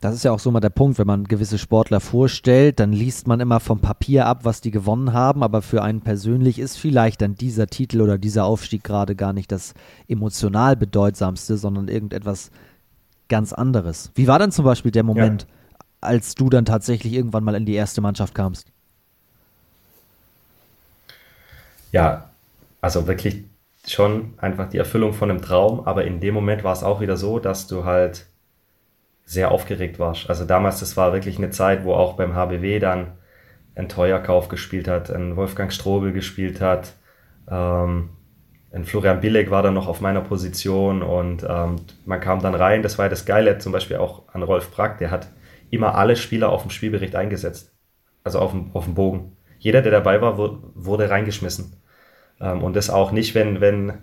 Das 0.00 0.14
ist 0.14 0.24
ja 0.24 0.32
auch 0.32 0.38
so 0.38 0.50
mal 0.50 0.60
der 0.60 0.70
Punkt, 0.70 0.98
wenn 0.98 1.06
man 1.06 1.24
gewisse 1.24 1.58
Sportler 1.58 2.00
vorstellt, 2.00 2.80
dann 2.80 2.90
liest 2.92 3.26
man 3.26 3.38
immer 3.38 3.60
vom 3.60 3.80
Papier 3.80 4.24
ab, 4.24 4.40
was 4.44 4.62
die 4.62 4.70
gewonnen 4.70 5.12
haben, 5.12 5.42
aber 5.42 5.60
für 5.60 5.82
einen 5.82 6.00
persönlich 6.00 6.58
ist 6.58 6.78
vielleicht 6.78 7.20
dann 7.20 7.34
dieser 7.34 7.66
Titel 7.66 8.00
oder 8.00 8.16
dieser 8.16 8.46
Aufstieg 8.46 8.82
gerade 8.82 9.14
gar 9.14 9.34
nicht 9.34 9.52
das 9.52 9.74
emotional 10.08 10.74
bedeutsamste, 10.74 11.58
sondern 11.58 11.88
irgendetwas 11.88 12.50
ganz 13.28 13.52
anderes. 13.52 14.10
Wie 14.14 14.26
war 14.26 14.38
denn 14.38 14.52
zum 14.52 14.64
Beispiel 14.64 14.90
der 14.90 15.02
Moment, 15.02 15.42
ja. 15.42 15.48
als 16.00 16.34
du 16.34 16.48
dann 16.48 16.64
tatsächlich 16.64 17.12
irgendwann 17.12 17.44
mal 17.44 17.54
in 17.54 17.66
die 17.66 17.74
erste 17.74 18.00
Mannschaft 18.00 18.34
kamst? 18.34 18.72
Ja, 21.92 22.30
also 22.80 23.06
wirklich 23.06 23.44
schon 23.86 24.34
einfach 24.38 24.68
die 24.68 24.78
Erfüllung 24.78 25.12
von 25.12 25.30
einem 25.30 25.42
Traum, 25.42 25.80
aber 25.86 26.04
in 26.04 26.20
dem 26.20 26.34
Moment 26.34 26.64
war 26.64 26.72
es 26.72 26.82
auch 26.82 27.00
wieder 27.00 27.16
so, 27.16 27.38
dass 27.38 27.66
du 27.66 27.84
halt 27.84 28.26
sehr 29.24 29.50
aufgeregt 29.50 29.98
warst. 29.98 30.28
Also 30.28 30.44
damals, 30.44 30.80
das 30.80 30.96
war 30.96 31.12
wirklich 31.12 31.38
eine 31.38 31.50
Zeit, 31.50 31.84
wo 31.84 31.94
auch 31.94 32.14
beim 32.14 32.34
HBW 32.34 32.78
dann 32.78 33.12
ein 33.74 33.88
Teuerkauf 33.88 34.48
gespielt 34.48 34.88
hat, 34.88 35.10
ein 35.10 35.36
Wolfgang 35.36 35.72
Strobel 35.72 36.12
gespielt 36.12 36.60
hat, 36.60 36.94
ähm, 37.48 38.10
ein 38.72 38.84
Florian 38.84 39.20
Billig 39.20 39.50
war 39.50 39.62
dann 39.62 39.74
noch 39.74 39.88
auf 39.88 40.00
meiner 40.00 40.20
Position 40.20 41.02
und 41.02 41.44
ähm, 41.48 41.76
man 42.04 42.20
kam 42.20 42.40
dann 42.40 42.54
rein. 42.54 42.82
Das 42.82 42.98
war 42.98 43.06
ja 43.06 43.08
das 43.08 43.26
Geile, 43.26 43.58
zum 43.58 43.72
Beispiel 43.72 43.96
auch 43.96 44.22
an 44.32 44.42
Rolf 44.42 44.70
Brack, 44.70 44.98
der 44.98 45.10
hat 45.10 45.28
immer 45.70 45.96
alle 45.96 46.16
Spieler 46.16 46.50
auf 46.50 46.62
dem 46.62 46.70
Spielbericht 46.70 47.16
eingesetzt, 47.16 47.72
also 48.22 48.38
auf 48.38 48.52
dem, 48.52 48.70
auf 48.72 48.84
dem 48.84 48.94
Bogen. 48.94 49.36
Jeder, 49.58 49.82
der 49.82 49.92
dabei 49.92 50.20
war, 50.22 50.38
wurde 50.38 51.10
reingeschmissen. 51.10 51.79
Ähm, 52.40 52.62
und 52.62 52.76
das 52.76 52.90
auch 52.90 53.12
nicht, 53.12 53.34
wenn, 53.34 53.60
wenn 53.60 53.94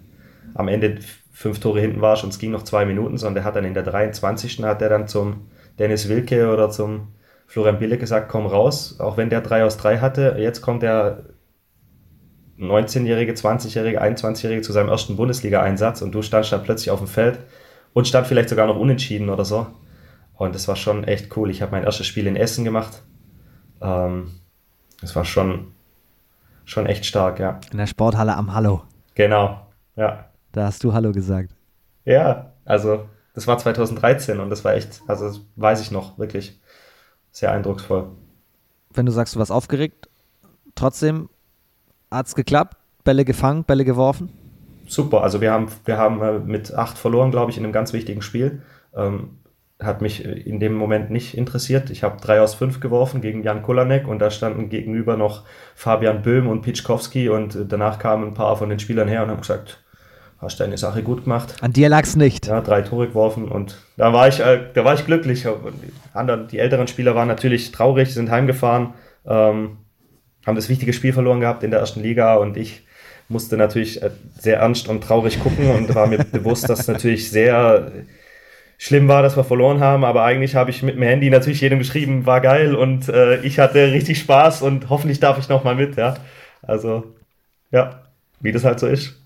am 0.53 0.67
Ende 0.67 0.99
fünf 1.31 1.59
Tore 1.59 1.79
hinten 1.79 2.01
warst 2.01 2.23
und 2.23 2.29
es 2.29 2.39
ging 2.39 2.51
noch 2.51 2.63
zwei 2.63 2.85
Minuten, 2.85 3.17
sondern 3.17 3.35
der 3.35 3.43
hat 3.43 3.55
dann 3.55 3.65
in 3.65 3.73
der 3.73 3.83
23. 3.83 4.63
hat 4.63 4.81
er 4.81 4.89
dann 4.89 5.07
zum 5.07 5.47
Dennis 5.77 6.09
Wilke 6.09 6.51
oder 6.51 6.69
zum 6.69 7.09
Florian 7.45 7.79
Bille 7.79 7.97
gesagt, 7.97 8.29
komm 8.29 8.45
raus, 8.45 8.99
auch 8.99 9.17
wenn 9.17 9.29
der 9.29 9.41
3 9.41 9.63
aus 9.63 9.77
3 9.77 9.99
hatte, 9.99 10.35
jetzt 10.39 10.61
kommt 10.61 10.83
der 10.83 11.25
19-Jährige, 12.59 13.33
20-Jährige, 13.33 14.01
21-Jährige 14.01 14.61
zu 14.61 14.73
seinem 14.73 14.89
ersten 14.89 15.15
Bundesliga-Einsatz 15.15 16.01
und 16.01 16.11
du 16.11 16.21
standst 16.21 16.51
dann 16.51 16.63
plötzlich 16.63 16.89
auf 16.89 16.99
dem 16.99 17.07
Feld 17.07 17.39
und 17.93 18.07
stand 18.07 18.27
vielleicht 18.27 18.49
sogar 18.49 18.67
noch 18.67 18.77
unentschieden 18.77 19.29
oder 19.29 19.45
so. 19.45 19.67
Und 20.33 20.55
das 20.55 20.67
war 20.67 20.75
schon 20.75 21.03
echt 21.03 21.35
cool. 21.37 21.49
Ich 21.49 21.61
habe 21.61 21.71
mein 21.71 21.83
erstes 21.83 22.07
Spiel 22.07 22.27
in 22.27 22.35
Essen 22.35 22.63
gemacht. 22.63 23.03
Ähm, 23.81 24.31
das 25.01 25.15
war 25.15 25.25
schon, 25.25 25.73
schon 26.67 26.85
echt 26.85 27.05
stark, 27.05 27.39
ja. 27.39 27.59
In 27.71 27.77
der 27.77 27.87
Sporthalle 27.87 28.35
am 28.35 28.53
Hallo. 28.53 28.83
Genau, 29.15 29.59
ja. 29.95 30.25
Da 30.51 30.65
hast 30.65 30.83
du 30.83 30.93
Hallo 30.93 31.11
gesagt. 31.11 31.55
Ja, 32.05 32.51
also 32.65 33.07
das 33.33 33.47
war 33.47 33.57
2013 33.57 34.39
und 34.39 34.49
das 34.49 34.63
war 34.63 34.75
echt, 34.75 35.01
also 35.07 35.27
das 35.27 35.41
weiß 35.55 35.81
ich 35.81 35.91
noch, 35.91 36.19
wirklich 36.19 36.59
sehr 37.31 37.51
eindrucksvoll. 37.51 38.09
Wenn 38.93 39.05
du 39.05 39.11
sagst, 39.11 39.35
du 39.35 39.39
warst 39.39 39.51
aufgeregt, 39.51 40.09
trotzdem 40.75 41.29
hat 42.11 42.27
es 42.27 42.35
geklappt, 42.35 42.77
Bälle 43.03 43.25
gefangen, 43.25 43.63
Bälle 43.63 43.85
geworfen? 43.85 44.29
Super, 44.87 45.23
also 45.23 45.41
wir 45.41 45.51
haben, 45.51 45.67
wir 45.85 45.97
haben 45.97 46.21
äh, 46.21 46.39
mit 46.39 46.73
acht 46.73 46.97
verloren, 46.97 47.31
glaube 47.31 47.51
ich, 47.51 47.57
in 47.57 47.63
einem 47.63 47.73
ganz 47.73 47.93
wichtigen 47.93 48.21
Spiel. 48.21 48.61
Ähm, 48.95 49.37
hat 49.79 50.01
mich 50.01 50.25
in 50.25 50.59
dem 50.59 50.73
Moment 50.73 51.11
nicht 51.11 51.37
interessiert. 51.37 51.91
Ich 51.91 52.01
habe 52.03 52.19
drei 52.19 52.41
aus 52.41 52.55
fünf 52.55 52.79
geworfen 52.79 53.21
gegen 53.21 53.43
Jan 53.43 53.61
Kolanek 53.61 54.07
und 54.07 54.19
da 54.19 54.31
standen 54.31 54.69
gegenüber 54.69 55.17
noch 55.17 55.43
Fabian 55.75 56.23
Böhm 56.23 56.47
und 56.47 56.61
Pitschkowski 56.63 57.29
und 57.29 57.57
danach 57.69 57.99
kamen 57.99 58.29
ein 58.29 58.33
paar 58.33 58.57
von 58.57 58.69
den 58.69 58.79
Spielern 58.79 59.07
her 59.07 59.23
und 59.23 59.29
haben 59.29 59.41
gesagt, 59.41 59.83
hast 60.39 60.59
deine 60.59 60.77
Sache 60.77 61.03
gut 61.03 61.25
gemacht. 61.25 61.55
An 61.61 61.73
dir 61.73 61.89
lag 61.89 62.03
es 62.03 62.15
nicht. 62.15 62.47
Ja, 62.47 62.61
drei 62.61 62.81
Tore 62.81 63.07
geworfen 63.07 63.47
und 63.47 63.77
da 63.97 64.13
war 64.13 64.27
ich, 64.27 64.39
äh, 64.39 64.61
da 64.73 64.83
war 64.83 64.95
ich 64.95 65.05
glücklich. 65.05 65.43
Die, 65.43 66.17
anderen, 66.17 66.47
die 66.47 66.57
älteren 66.57 66.87
Spieler 66.87 67.13
waren 67.13 67.27
natürlich 67.27 67.71
traurig, 67.71 68.11
sind 68.11 68.31
heimgefahren, 68.31 68.95
ähm, 69.27 69.77
haben 70.45 70.55
das 70.55 70.69
wichtige 70.69 70.93
Spiel 70.93 71.13
verloren 71.13 71.39
gehabt 71.39 71.63
in 71.63 71.69
der 71.69 71.79
ersten 71.81 72.01
Liga 72.01 72.35
und 72.35 72.57
ich 72.57 72.83
musste 73.29 73.57
natürlich 73.57 74.01
äh, 74.01 74.09
sehr 74.39 74.59
ernst 74.59 74.87
und 74.87 75.03
traurig 75.03 75.39
gucken 75.39 75.69
und 75.69 75.93
war 75.93 76.07
mir 76.07 76.23
bewusst, 76.31 76.67
dass 76.67 76.87
natürlich 76.87 77.29
sehr 77.29 77.91
schlimm 78.77 79.07
war, 79.07 79.23
dass 79.23 79.35
wir 79.35 79.43
verloren 79.43 79.79
haben, 79.79 80.03
aber 80.03 80.23
eigentlich 80.23 80.55
habe 80.55 80.69
ich 80.69 80.83
mit 80.83 80.95
dem 80.95 81.01
Handy 81.01 81.29
natürlich 81.29 81.61
jedem 81.61 81.79
geschrieben, 81.79 82.25
war 82.25 82.41
geil 82.41 82.75
und 82.75 83.09
äh, 83.09 83.41
ich 83.41 83.59
hatte 83.59 83.91
richtig 83.91 84.19
Spaß 84.19 84.61
und 84.61 84.89
hoffentlich 84.89 85.19
darf 85.19 85.39
ich 85.39 85.49
noch 85.49 85.63
mal 85.63 85.75
mit, 85.75 85.95
ja. 85.97 86.15
Also, 86.61 87.15
ja, 87.71 88.03
wie 88.39 88.51
das 88.51 88.63
halt 88.63 88.79
so 88.79 88.87
ist. 88.87 89.19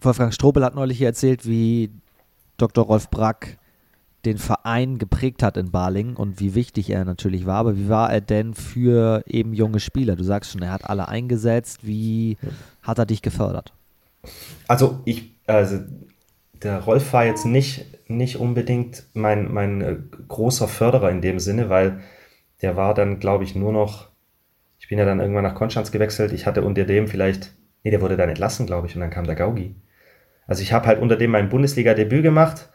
Wolfgang 0.00 0.34
Strobel 0.34 0.64
hat 0.64 0.74
neulich 0.74 0.98
hier 0.98 1.06
erzählt, 1.08 1.46
wie 1.46 1.90
Dr. 2.56 2.84
Rolf 2.84 3.08
Brack 3.08 3.58
den 4.24 4.38
Verein 4.38 4.98
geprägt 4.98 5.42
hat 5.42 5.56
in 5.56 5.70
Baling 5.70 6.14
und 6.14 6.38
wie 6.38 6.54
wichtig 6.54 6.90
er 6.90 7.04
natürlich 7.04 7.46
war. 7.46 7.56
Aber 7.56 7.76
wie 7.76 7.88
war 7.88 8.12
er 8.12 8.20
denn 8.20 8.54
für 8.54 9.24
eben 9.26 9.52
junge 9.52 9.80
Spieler? 9.80 10.14
Du 10.14 10.22
sagst 10.22 10.52
schon, 10.52 10.62
er 10.62 10.70
hat 10.70 10.88
alle 10.88 11.08
eingesetzt. 11.08 11.80
Wie 11.82 12.36
hat 12.82 12.98
er 12.98 13.06
dich 13.06 13.22
gefördert? 13.22 13.72
Also 14.68 15.00
ich, 15.04 15.32
also 15.46 15.80
der 16.62 16.80
Rolf 16.80 17.12
war 17.12 17.24
jetzt 17.24 17.44
nicht, 17.44 18.08
nicht 18.08 18.36
unbedingt 18.36 19.04
mein, 19.14 19.52
mein 19.52 19.80
äh, 19.80 19.96
großer 20.28 20.68
Förderer 20.68 21.10
in 21.10 21.20
dem 21.20 21.38
Sinne, 21.38 21.68
weil 21.68 22.00
der 22.62 22.76
war 22.76 22.94
dann, 22.94 23.18
glaube 23.18 23.44
ich, 23.44 23.54
nur 23.54 23.72
noch, 23.72 24.08
ich 24.78 24.88
bin 24.88 24.98
ja 24.98 25.04
dann 25.04 25.20
irgendwann 25.20 25.44
nach 25.44 25.54
Konstanz 25.54 25.90
gewechselt. 25.90 26.32
Ich 26.32 26.46
hatte 26.46 26.62
unter 26.62 26.84
dem 26.84 27.08
vielleicht, 27.08 27.54
nee, 27.82 27.90
der 27.90 28.00
wurde 28.00 28.16
dann 28.16 28.28
entlassen, 28.28 28.66
glaube 28.66 28.86
ich, 28.86 28.94
und 28.94 29.00
dann 29.00 29.10
kam 29.10 29.26
der 29.26 29.34
Gaugi. 29.34 29.74
Also 30.46 30.62
ich 30.62 30.72
habe 30.72 30.86
halt 30.86 31.00
unter 31.00 31.16
dem 31.16 31.30
mein 31.30 31.48
Bundesliga-Debüt 31.48 32.22
gemacht 32.22 32.68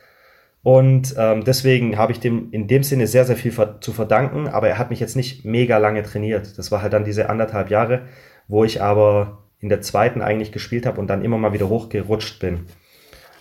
und 0.63 1.15
ähm, 1.17 1.43
deswegen 1.43 1.97
habe 1.97 2.11
ich 2.11 2.19
dem 2.19 2.51
in 2.51 2.67
dem 2.67 2.83
Sinne 2.83 3.07
sehr, 3.07 3.25
sehr 3.25 3.38
viel 3.38 3.53
zu 3.79 3.93
verdanken, 3.93 4.47
aber 4.47 4.67
er 4.67 4.77
hat 4.77 4.89
mich 4.89 4.99
jetzt 4.99 5.15
nicht 5.15 5.45
mega 5.45 5.77
lange 5.77 6.03
trainiert. 6.03 6.57
Das 6.57 6.71
war 6.71 6.81
halt 6.81 6.93
dann 6.93 7.05
diese 7.05 7.29
anderthalb 7.29 7.69
Jahre, 7.69 8.01
wo 8.47 8.63
ich 8.63 8.81
aber 8.81 9.43
in 9.59 9.69
der 9.69 9.81
zweiten 9.81 10.21
eigentlich 10.21 10.51
gespielt 10.51 10.85
habe 10.85 10.99
und 10.99 11.07
dann 11.07 11.23
immer 11.23 11.38
mal 11.38 11.53
wieder 11.53 11.69
hochgerutscht 11.69 12.39
bin. 12.39 12.65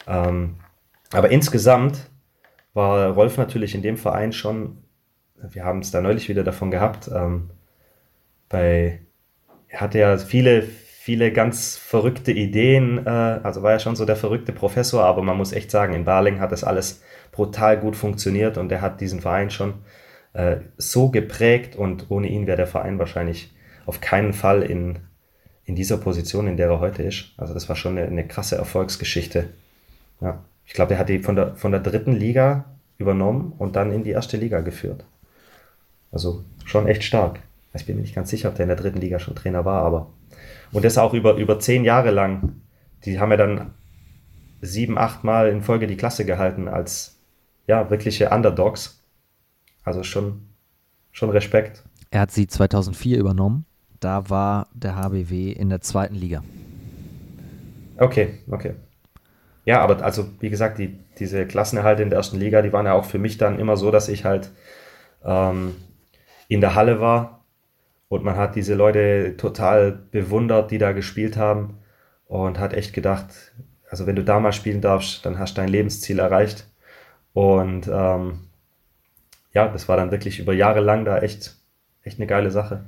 Ähm, 0.06 0.56
aber 1.12 1.30
insgesamt 1.30 2.10
war 2.74 3.10
Rolf 3.10 3.38
natürlich 3.38 3.74
in 3.74 3.82
dem 3.82 3.96
Verein 3.96 4.32
schon, 4.32 4.78
wir 5.36 5.64
haben 5.64 5.80
es 5.80 5.90
da 5.90 6.00
neulich 6.00 6.28
wieder 6.28 6.44
davon 6.44 6.70
gehabt, 6.70 7.10
ähm, 7.12 7.50
bei, 8.48 9.00
er 9.68 9.80
hatte 9.80 9.98
ja 9.98 10.16
viele, 10.18 10.62
viele 10.62 11.32
ganz 11.32 11.76
verrückte 11.76 12.32
Ideen. 12.32 13.06
Äh, 13.06 13.10
also 13.10 13.62
war 13.62 13.72
ja 13.72 13.78
schon 13.78 13.96
so 13.96 14.04
der 14.04 14.16
verrückte 14.16 14.52
Professor, 14.52 15.04
aber 15.04 15.22
man 15.22 15.36
muss 15.36 15.52
echt 15.52 15.70
sagen, 15.70 15.94
in 15.94 16.04
Barling 16.04 16.40
hat 16.40 16.52
das 16.52 16.64
alles 16.64 17.02
brutal 17.32 17.78
gut 17.78 17.96
funktioniert 17.96 18.58
und 18.58 18.70
er 18.72 18.80
hat 18.80 19.00
diesen 19.00 19.20
Verein 19.20 19.50
schon 19.50 19.74
äh, 20.32 20.58
so 20.76 21.10
geprägt 21.10 21.76
und 21.76 22.10
ohne 22.10 22.28
ihn 22.28 22.46
wäre 22.46 22.56
der 22.56 22.66
Verein 22.66 22.98
wahrscheinlich 22.98 23.54
auf 23.84 24.00
keinen 24.00 24.32
Fall 24.32 24.62
in, 24.62 24.98
in 25.64 25.74
dieser 25.76 25.96
Position, 25.96 26.46
in 26.46 26.56
der 26.56 26.68
er 26.68 26.80
heute 26.80 27.02
ist. 27.02 27.32
Also 27.36 27.54
das 27.54 27.68
war 27.68 27.76
schon 27.76 27.96
eine, 27.96 28.06
eine 28.06 28.26
krasse 28.26 28.56
Erfolgsgeschichte. 28.56 29.48
Ja. 30.20 30.44
Ich 30.64 30.72
glaube, 30.72 30.94
er 30.94 30.98
hat 30.98 31.08
die 31.08 31.20
von 31.20 31.36
der, 31.36 31.56
von 31.56 31.70
der 31.70 31.80
dritten 31.80 32.12
Liga 32.12 32.64
übernommen 32.98 33.52
und 33.58 33.76
dann 33.76 33.92
in 33.92 34.02
die 34.02 34.10
erste 34.10 34.36
Liga 34.36 34.60
geführt. 34.60 35.04
Also 36.10 36.44
schon 36.64 36.88
echt 36.88 37.04
stark. 37.04 37.40
Ich 37.74 37.86
bin 37.86 37.96
mir 37.96 38.02
nicht 38.02 38.14
ganz 38.14 38.30
sicher, 38.30 38.48
ob 38.48 38.54
der 38.54 38.64
in 38.64 38.68
der 38.68 38.76
dritten 38.76 39.00
Liga 39.00 39.18
schon 39.18 39.36
Trainer 39.36 39.64
war, 39.64 39.84
aber 39.84 40.10
und 40.72 40.84
das 40.84 40.98
auch 40.98 41.14
über, 41.14 41.36
über 41.36 41.58
zehn 41.58 41.84
Jahre 41.84 42.10
lang. 42.10 42.60
Die 43.04 43.20
haben 43.20 43.30
ja 43.30 43.36
dann 43.36 43.74
sieben, 44.60 44.98
acht 44.98 45.24
Mal 45.24 45.48
in 45.48 45.62
Folge 45.62 45.86
die 45.86 45.96
Klasse 45.96 46.24
gehalten 46.24 46.68
als 46.68 47.18
ja, 47.66 47.90
wirkliche 47.90 48.30
Underdogs. 48.30 49.02
Also 49.84 50.02
schon, 50.02 50.48
schon 51.12 51.30
Respekt. 51.30 51.84
Er 52.10 52.20
hat 52.20 52.30
sie 52.30 52.46
2004 52.46 53.18
übernommen. 53.18 53.66
Da 54.00 54.28
war 54.30 54.68
der 54.74 54.96
HBW 54.96 55.52
in 55.52 55.68
der 55.68 55.80
zweiten 55.80 56.14
Liga. 56.14 56.42
Okay, 57.98 58.40
okay. 58.50 58.74
Ja, 59.66 59.80
aber 59.80 60.02
also 60.02 60.28
wie 60.38 60.48
gesagt, 60.48 60.78
die, 60.78 60.96
diese 61.18 61.44
Klassenerhalte 61.44 62.02
in 62.02 62.08
der 62.08 62.18
ersten 62.18 62.38
Liga, 62.38 62.62
die 62.62 62.72
waren 62.72 62.86
ja 62.86 62.94
auch 62.94 63.04
für 63.04 63.18
mich 63.18 63.36
dann 63.36 63.58
immer 63.58 63.76
so, 63.76 63.90
dass 63.90 64.08
ich 64.08 64.24
halt 64.24 64.50
ähm, 65.24 65.74
in 66.46 66.60
der 66.60 66.76
Halle 66.76 67.00
war 67.00 67.44
und 68.08 68.22
man 68.22 68.36
hat 68.36 68.54
diese 68.54 68.74
Leute 68.74 69.36
total 69.36 69.90
bewundert, 69.90 70.70
die 70.70 70.78
da 70.78 70.92
gespielt 70.92 71.36
haben 71.36 71.78
und 72.26 72.60
hat 72.60 72.74
echt 72.74 72.92
gedacht, 72.92 73.26
also 73.90 74.06
wenn 74.06 74.14
du 74.14 74.22
da 74.22 74.38
mal 74.38 74.52
spielen 74.52 74.80
darfst, 74.80 75.26
dann 75.26 75.38
hast 75.38 75.56
du 75.56 75.62
dein 75.62 75.68
Lebensziel 75.68 76.20
erreicht. 76.20 76.68
Und 77.32 77.88
ähm, 77.88 78.46
ja, 79.52 79.66
das 79.66 79.88
war 79.88 79.96
dann 79.96 80.12
wirklich 80.12 80.38
über 80.38 80.52
Jahre 80.52 80.80
lang 80.80 81.04
da 81.04 81.18
echt, 81.18 81.56
echt 82.04 82.18
eine 82.18 82.28
geile 82.28 82.52
Sache. 82.52 82.84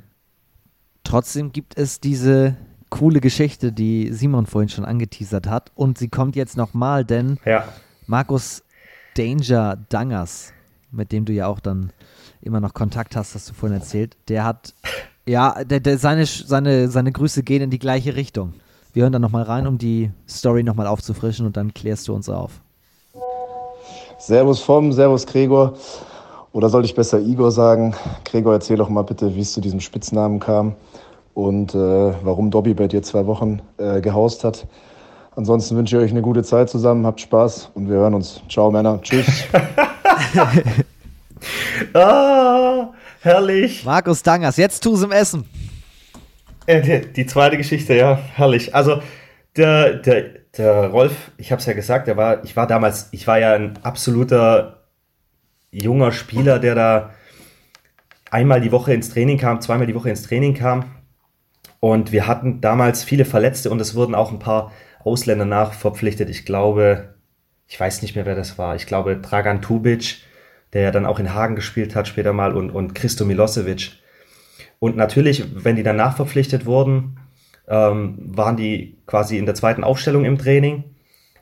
Trotzdem 1.02 1.50
gibt 1.50 1.76
es 1.76 1.98
diese 1.98 2.56
coole 2.90 3.20
Geschichte, 3.20 3.72
die 3.72 4.12
Simon 4.12 4.46
vorhin 4.46 4.68
schon 4.68 4.84
angeteasert 4.84 5.46
hat. 5.46 5.70
Und 5.74 5.98
sie 5.98 6.08
kommt 6.08 6.36
jetzt 6.36 6.56
nochmal, 6.56 7.04
denn 7.04 7.38
Ja. 7.44 7.64
Markus 8.06 8.62
Danger 9.16 9.76
Dangers, 9.88 10.52
mit 10.90 11.12
dem 11.12 11.24
du 11.24 11.32
ja 11.32 11.46
auch 11.46 11.60
dann 11.60 11.92
immer 12.40 12.60
noch 12.60 12.74
Kontakt 12.74 13.16
hast, 13.16 13.34
hast 13.34 13.50
du 13.50 13.54
vorhin 13.54 13.78
erzählt, 13.78 14.16
der 14.28 14.44
hat, 14.44 14.74
ja, 15.26 15.64
der, 15.64 15.80
der, 15.80 15.98
seine, 15.98 16.24
seine, 16.24 16.88
seine 16.88 17.12
Grüße 17.12 17.42
gehen 17.42 17.62
in 17.62 17.70
die 17.70 17.78
gleiche 17.78 18.16
Richtung. 18.16 18.54
Wir 18.92 19.02
hören 19.02 19.12
dann 19.12 19.22
nochmal 19.22 19.42
rein, 19.42 19.66
um 19.66 19.76
die 19.76 20.10
Story 20.28 20.62
nochmal 20.62 20.86
aufzufrischen 20.86 21.46
und 21.46 21.56
dann 21.56 21.74
klärst 21.74 22.08
du 22.08 22.14
uns 22.14 22.28
auf. 22.28 22.60
Servus 24.18 24.60
vom, 24.60 24.92
Servus 24.92 25.26
Gregor. 25.26 25.74
Oder 26.52 26.70
sollte 26.70 26.86
ich 26.86 26.94
besser 26.94 27.20
Igor 27.20 27.52
sagen? 27.52 27.94
Gregor, 28.24 28.54
erzähl 28.54 28.76
doch 28.76 28.88
mal 28.88 29.02
bitte, 29.02 29.34
wie 29.34 29.40
es 29.40 29.52
zu 29.52 29.60
diesem 29.60 29.80
Spitznamen 29.80 30.40
kam 30.40 30.74
und 31.38 31.72
äh, 31.72 31.78
warum 31.78 32.50
Dobby 32.50 32.74
bei 32.74 32.88
dir 32.88 33.00
zwei 33.04 33.26
Wochen 33.26 33.62
äh, 33.76 34.00
gehaust 34.00 34.42
hat. 34.42 34.66
Ansonsten 35.36 35.76
wünsche 35.76 35.96
ich 35.96 36.02
euch 36.02 36.10
eine 36.10 36.20
gute 36.20 36.42
Zeit 36.42 36.68
zusammen, 36.68 37.06
habt 37.06 37.20
Spaß 37.20 37.70
und 37.74 37.88
wir 37.88 37.94
hören 37.94 38.14
uns. 38.14 38.42
Ciao 38.48 38.72
Männer, 38.72 39.00
tschüss. 39.00 39.44
Ah, 41.94 42.92
herrlich. 43.20 43.84
Markus 43.84 44.24
Dangers, 44.24 44.56
jetzt 44.56 44.82
tu's 44.82 45.04
im 45.04 45.12
Essen. 45.12 45.44
Äh, 46.66 46.82
die, 46.82 47.12
die 47.12 47.26
zweite 47.26 47.56
Geschichte, 47.56 47.94
ja, 47.94 48.18
herrlich. 48.34 48.74
Also 48.74 49.00
der, 49.56 49.94
der, 49.94 50.24
der 50.56 50.88
Rolf, 50.88 51.30
ich 51.36 51.52
habe 51.52 51.60
es 51.60 51.66
ja 51.66 51.74
gesagt, 51.74 52.08
der 52.08 52.16
war, 52.16 52.42
ich 52.42 52.56
war 52.56 52.66
damals, 52.66 53.10
ich 53.12 53.28
war 53.28 53.38
ja 53.38 53.54
ein 53.54 53.78
absoluter 53.84 54.82
junger 55.70 56.10
Spieler, 56.10 56.58
der 56.58 56.74
da 56.74 57.10
einmal 58.32 58.60
die 58.60 58.72
Woche 58.72 58.92
ins 58.92 59.10
Training 59.10 59.38
kam, 59.38 59.60
zweimal 59.60 59.86
die 59.86 59.94
Woche 59.94 60.10
ins 60.10 60.24
Training 60.24 60.54
kam. 60.54 60.84
Und 61.80 62.12
wir 62.12 62.26
hatten 62.26 62.60
damals 62.60 63.04
viele 63.04 63.24
Verletzte 63.24 63.70
und 63.70 63.80
es 63.80 63.94
wurden 63.94 64.14
auch 64.14 64.32
ein 64.32 64.38
paar 64.38 64.72
Ausländer 65.04 65.44
nachverpflichtet. 65.44 66.28
Ich 66.28 66.44
glaube, 66.44 67.14
ich 67.68 67.78
weiß 67.78 68.02
nicht 68.02 68.16
mehr, 68.16 68.26
wer 68.26 68.34
das 68.34 68.58
war. 68.58 68.74
Ich 68.74 68.86
glaube, 68.86 69.16
Dragan 69.18 69.62
Tubic, 69.62 70.22
der 70.72 70.82
ja 70.82 70.90
dann 70.90 71.06
auch 71.06 71.18
in 71.18 71.34
Hagen 71.34 71.54
gespielt 71.54 71.94
hat 71.94 72.08
später 72.08 72.32
mal 72.32 72.56
und, 72.56 72.70
und 72.70 72.94
Christo 72.94 73.24
Milosevic. 73.24 73.92
Und 74.80 74.96
natürlich, 74.96 75.44
wenn 75.64 75.76
die 75.76 75.82
dann 75.82 75.96
nachverpflichtet 75.96 76.66
wurden, 76.66 77.18
ähm, 77.68 78.16
waren 78.18 78.56
die 78.56 78.98
quasi 79.06 79.38
in 79.38 79.46
der 79.46 79.54
zweiten 79.54 79.84
Aufstellung 79.84 80.24
im 80.24 80.38
Training. 80.38 80.84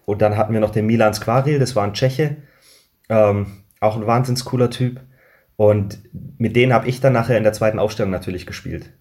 Und 0.05 0.22
dann 0.22 0.37
hatten 0.37 0.53
wir 0.53 0.61
noch 0.61 0.70
den 0.70 0.87
Milan 0.87 1.14
Skvaril, 1.14 1.59
das 1.59 1.76
war 1.76 1.84
ein 1.84 1.95
Tscheche, 1.95 2.37
ähm, 3.09 3.64
auch 3.80 3.97
ein 3.97 4.07
wahnsinns 4.07 4.45
cooler 4.45 4.70
Typ. 4.70 5.01
Und 5.57 6.01
mit 6.39 6.55
denen 6.55 6.72
habe 6.72 6.89
ich 6.89 7.01
dann 7.01 7.12
nachher 7.12 7.39
in 7.39 7.45
der 7.45 7.53
zweiten 7.53 7.78
Aufstellung 7.78 8.11
natürlich 8.11 8.47
gespielt. 8.47 8.93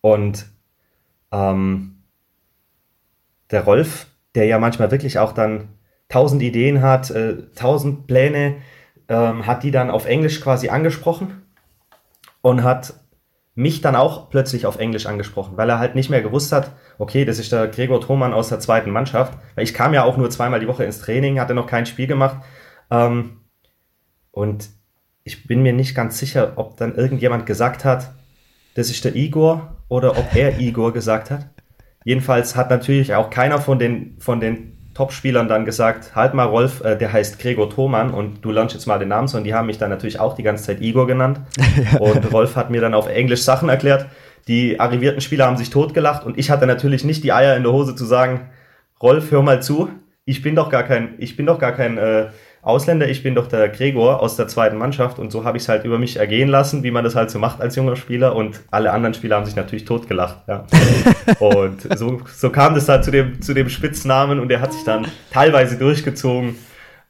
Und 0.00 0.46
ähm, 1.32 2.02
der 3.50 3.64
Rolf, 3.64 4.06
der 4.34 4.46
ja 4.46 4.58
manchmal 4.58 4.90
wirklich 4.90 5.18
auch 5.18 5.32
dann 5.32 5.68
tausend 6.08 6.42
Ideen 6.42 6.82
hat, 6.82 7.10
äh, 7.10 7.36
tausend 7.54 8.06
Pläne, 8.06 8.56
ähm, 9.08 9.46
hat 9.46 9.62
die 9.62 9.70
dann 9.70 9.90
auf 9.90 10.06
Englisch 10.06 10.40
quasi 10.40 10.68
angesprochen 10.68 11.42
und 12.42 12.62
hat 12.62 12.94
mich 13.54 13.80
dann 13.80 13.96
auch 13.96 14.28
plötzlich 14.28 14.66
auf 14.66 14.78
Englisch 14.78 15.06
angesprochen, 15.06 15.56
weil 15.56 15.70
er 15.70 15.78
halt 15.78 15.94
nicht 15.94 16.10
mehr 16.10 16.20
gewusst 16.20 16.52
hat, 16.52 16.72
okay, 16.98 17.24
das 17.24 17.38
ist 17.38 17.52
der 17.52 17.68
Gregor 17.68 18.00
Thomann 18.00 18.34
aus 18.34 18.50
der 18.50 18.60
zweiten 18.60 18.90
Mannschaft, 18.90 19.32
weil 19.54 19.64
ich 19.64 19.72
kam 19.72 19.94
ja 19.94 20.04
auch 20.04 20.18
nur 20.18 20.28
zweimal 20.28 20.60
die 20.60 20.68
Woche 20.68 20.84
ins 20.84 21.00
Training, 21.00 21.40
hatte 21.40 21.54
noch 21.54 21.66
kein 21.66 21.86
Spiel 21.86 22.06
gemacht. 22.06 22.44
Ähm, 22.90 23.38
und 24.30 24.68
ich 25.24 25.46
bin 25.46 25.62
mir 25.62 25.72
nicht 25.72 25.94
ganz 25.94 26.18
sicher, 26.18 26.52
ob 26.56 26.76
dann 26.76 26.94
irgendjemand 26.94 27.46
gesagt 27.46 27.84
hat, 27.84 28.12
das 28.74 28.90
ist 28.90 29.04
der 29.06 29.16
Igor 29.16 29.75
oder 29.88 30.18
ob 30.18 30.34
er 30.34 30.58
Igor 30.58 30.92
gesagt 30.92 31.30
hat. 31.30 31.46
Jedenfalls 32.04 32.56
hat 32.56 32.70
natürlich 32.70 33.14
auch 33.14 33.30
keiner 33.30 33.58
von 33.58 33.78
den, 33.78 34.16
von 34.20 34.40
den 34.40 34.76
Top-Spielern 34.94 35.46
dann 35.46 35.64
gesagt, 35.64 36.16
halt 36.16 36.32
mal 36.32 36.44
Rolf, 36.44 36.82
äh, 36.82 36.96
der 36.96 37.12
heißt 37.12 37.38
Gregor 37.38 37.68
Thomann 37.68 38.12
und 38.12 38.44
du 38.44 38.50
lernst 38.50 38.74
jetzt 38.74 38.86
mal 38.86 38.98
den 38.98 39.08
Namen, 39.08 39.28
sondern 39.28 39.44
die 39.44 39.54
haben 39.54 39.66
mich 39.66 39.76
dann 39.76 39.90
natürlich 39.90 40.18
auch 40.18 40.34
die 40.34 40.42
ganze 40.42 40.64
Zeit 40.64 40.80
Igor 40.80 41.06
genannt. 41.06 41.40
Und 42.00 42.32
Rolf 42.32 42.56
hat 42.56 42.70
mir 42.70 42.80
dann 42.80 42.94
auf 42.94 43.06
Englisch 43.06 43.42
Sachen 43.42 43.68
erklärt. 43.68 44.06
Die 44.48 44.80
arrivierten 44.80 45.20
Spieler 45.20 45.46
haben 45.46 45.56
sich 45.56 45.70
totgelacht 45.70 46.24
und 46.24 46.38
ich 46.38 46.50
hatte 46.50 46.66
natürlich 46.66 47.04
nicht 47.04 47.24
die 47.24 47.32
Eier 47.32 47.56
in 47.56 47.64
der 47.64 47.72
Hose 47.72 47.96
zu 47.96 48.04
sagen, 48.04 48.48
Rolf, 49.02 49.32
hör 49.32 49.42
mal 49.42 49.60
zu, 49.60 49.90
ich 50.24 50.40
bin 50.40 50.54
doch 50.54 50.70
gar 50.70 50.84
kein, 50.84 51.14
ich 51.18 51.36
bin 51.36 51.46
doch 51.46 51.58
gar 51.58 51.72
kein 51.72 51.98
äh, 51.98 52.28
Ausländer, 52.66 53.08
ich 53.08 53.22
bin 53.22 53.36
doch 53.36 53.46
der 53.46 53.68
Gregor 53.68 54.20
aus 54.20 54.34
der 54.36 54.48
zweiten 54.48 54.76
Mannschaft 54.76 55.20
und 55.20 55.30
so 55.30 55.44
habe 55.44 55.56
ich 55.56 55.62
es 55.62 55.68
halt 55.68 55.84
über 55.84 55.98
mich 55.98 56.16
ergehen 56.16 56.48
lassen, 56.48 56.82
wie 56.82 56.90
man 56.90 57.04
das 57.04 57.14
halt 57.14 57.30
so 57.30 57.38
macht 57.38 57.60
als 57.60 57.76
junger 57.76 57.94
Spieler 57.94 58.34
und 58.34 58.60
alle 58.72 58.90
anderen 58.92 59.14
Spieler 59.14 59.36
haben 59.36 59.46
sich 59.46 59.54
natürlich 59.54 59.84
totgelacht. 59.84 60.38
Ja. 60.48 60.66
und 61.38 61.96
so, 61.96 62.20
so 62.34 62.50
kam 62.50 62.74
das 62.74 62.86
dann 62.86 63.02
zu 63.04 63.12
dem, 63.12 63.40
zu 63.40 63.54
dem 63.54 63.68
Spitznamen 63.68 64.40
und 64.40 64.48
der 64.48 64.60
hat 64.60 64.72
sich 64.72 64.82
dann 64.82 65.06
teilweise 65.30 65.78
durchgezogen. 65.78 66.56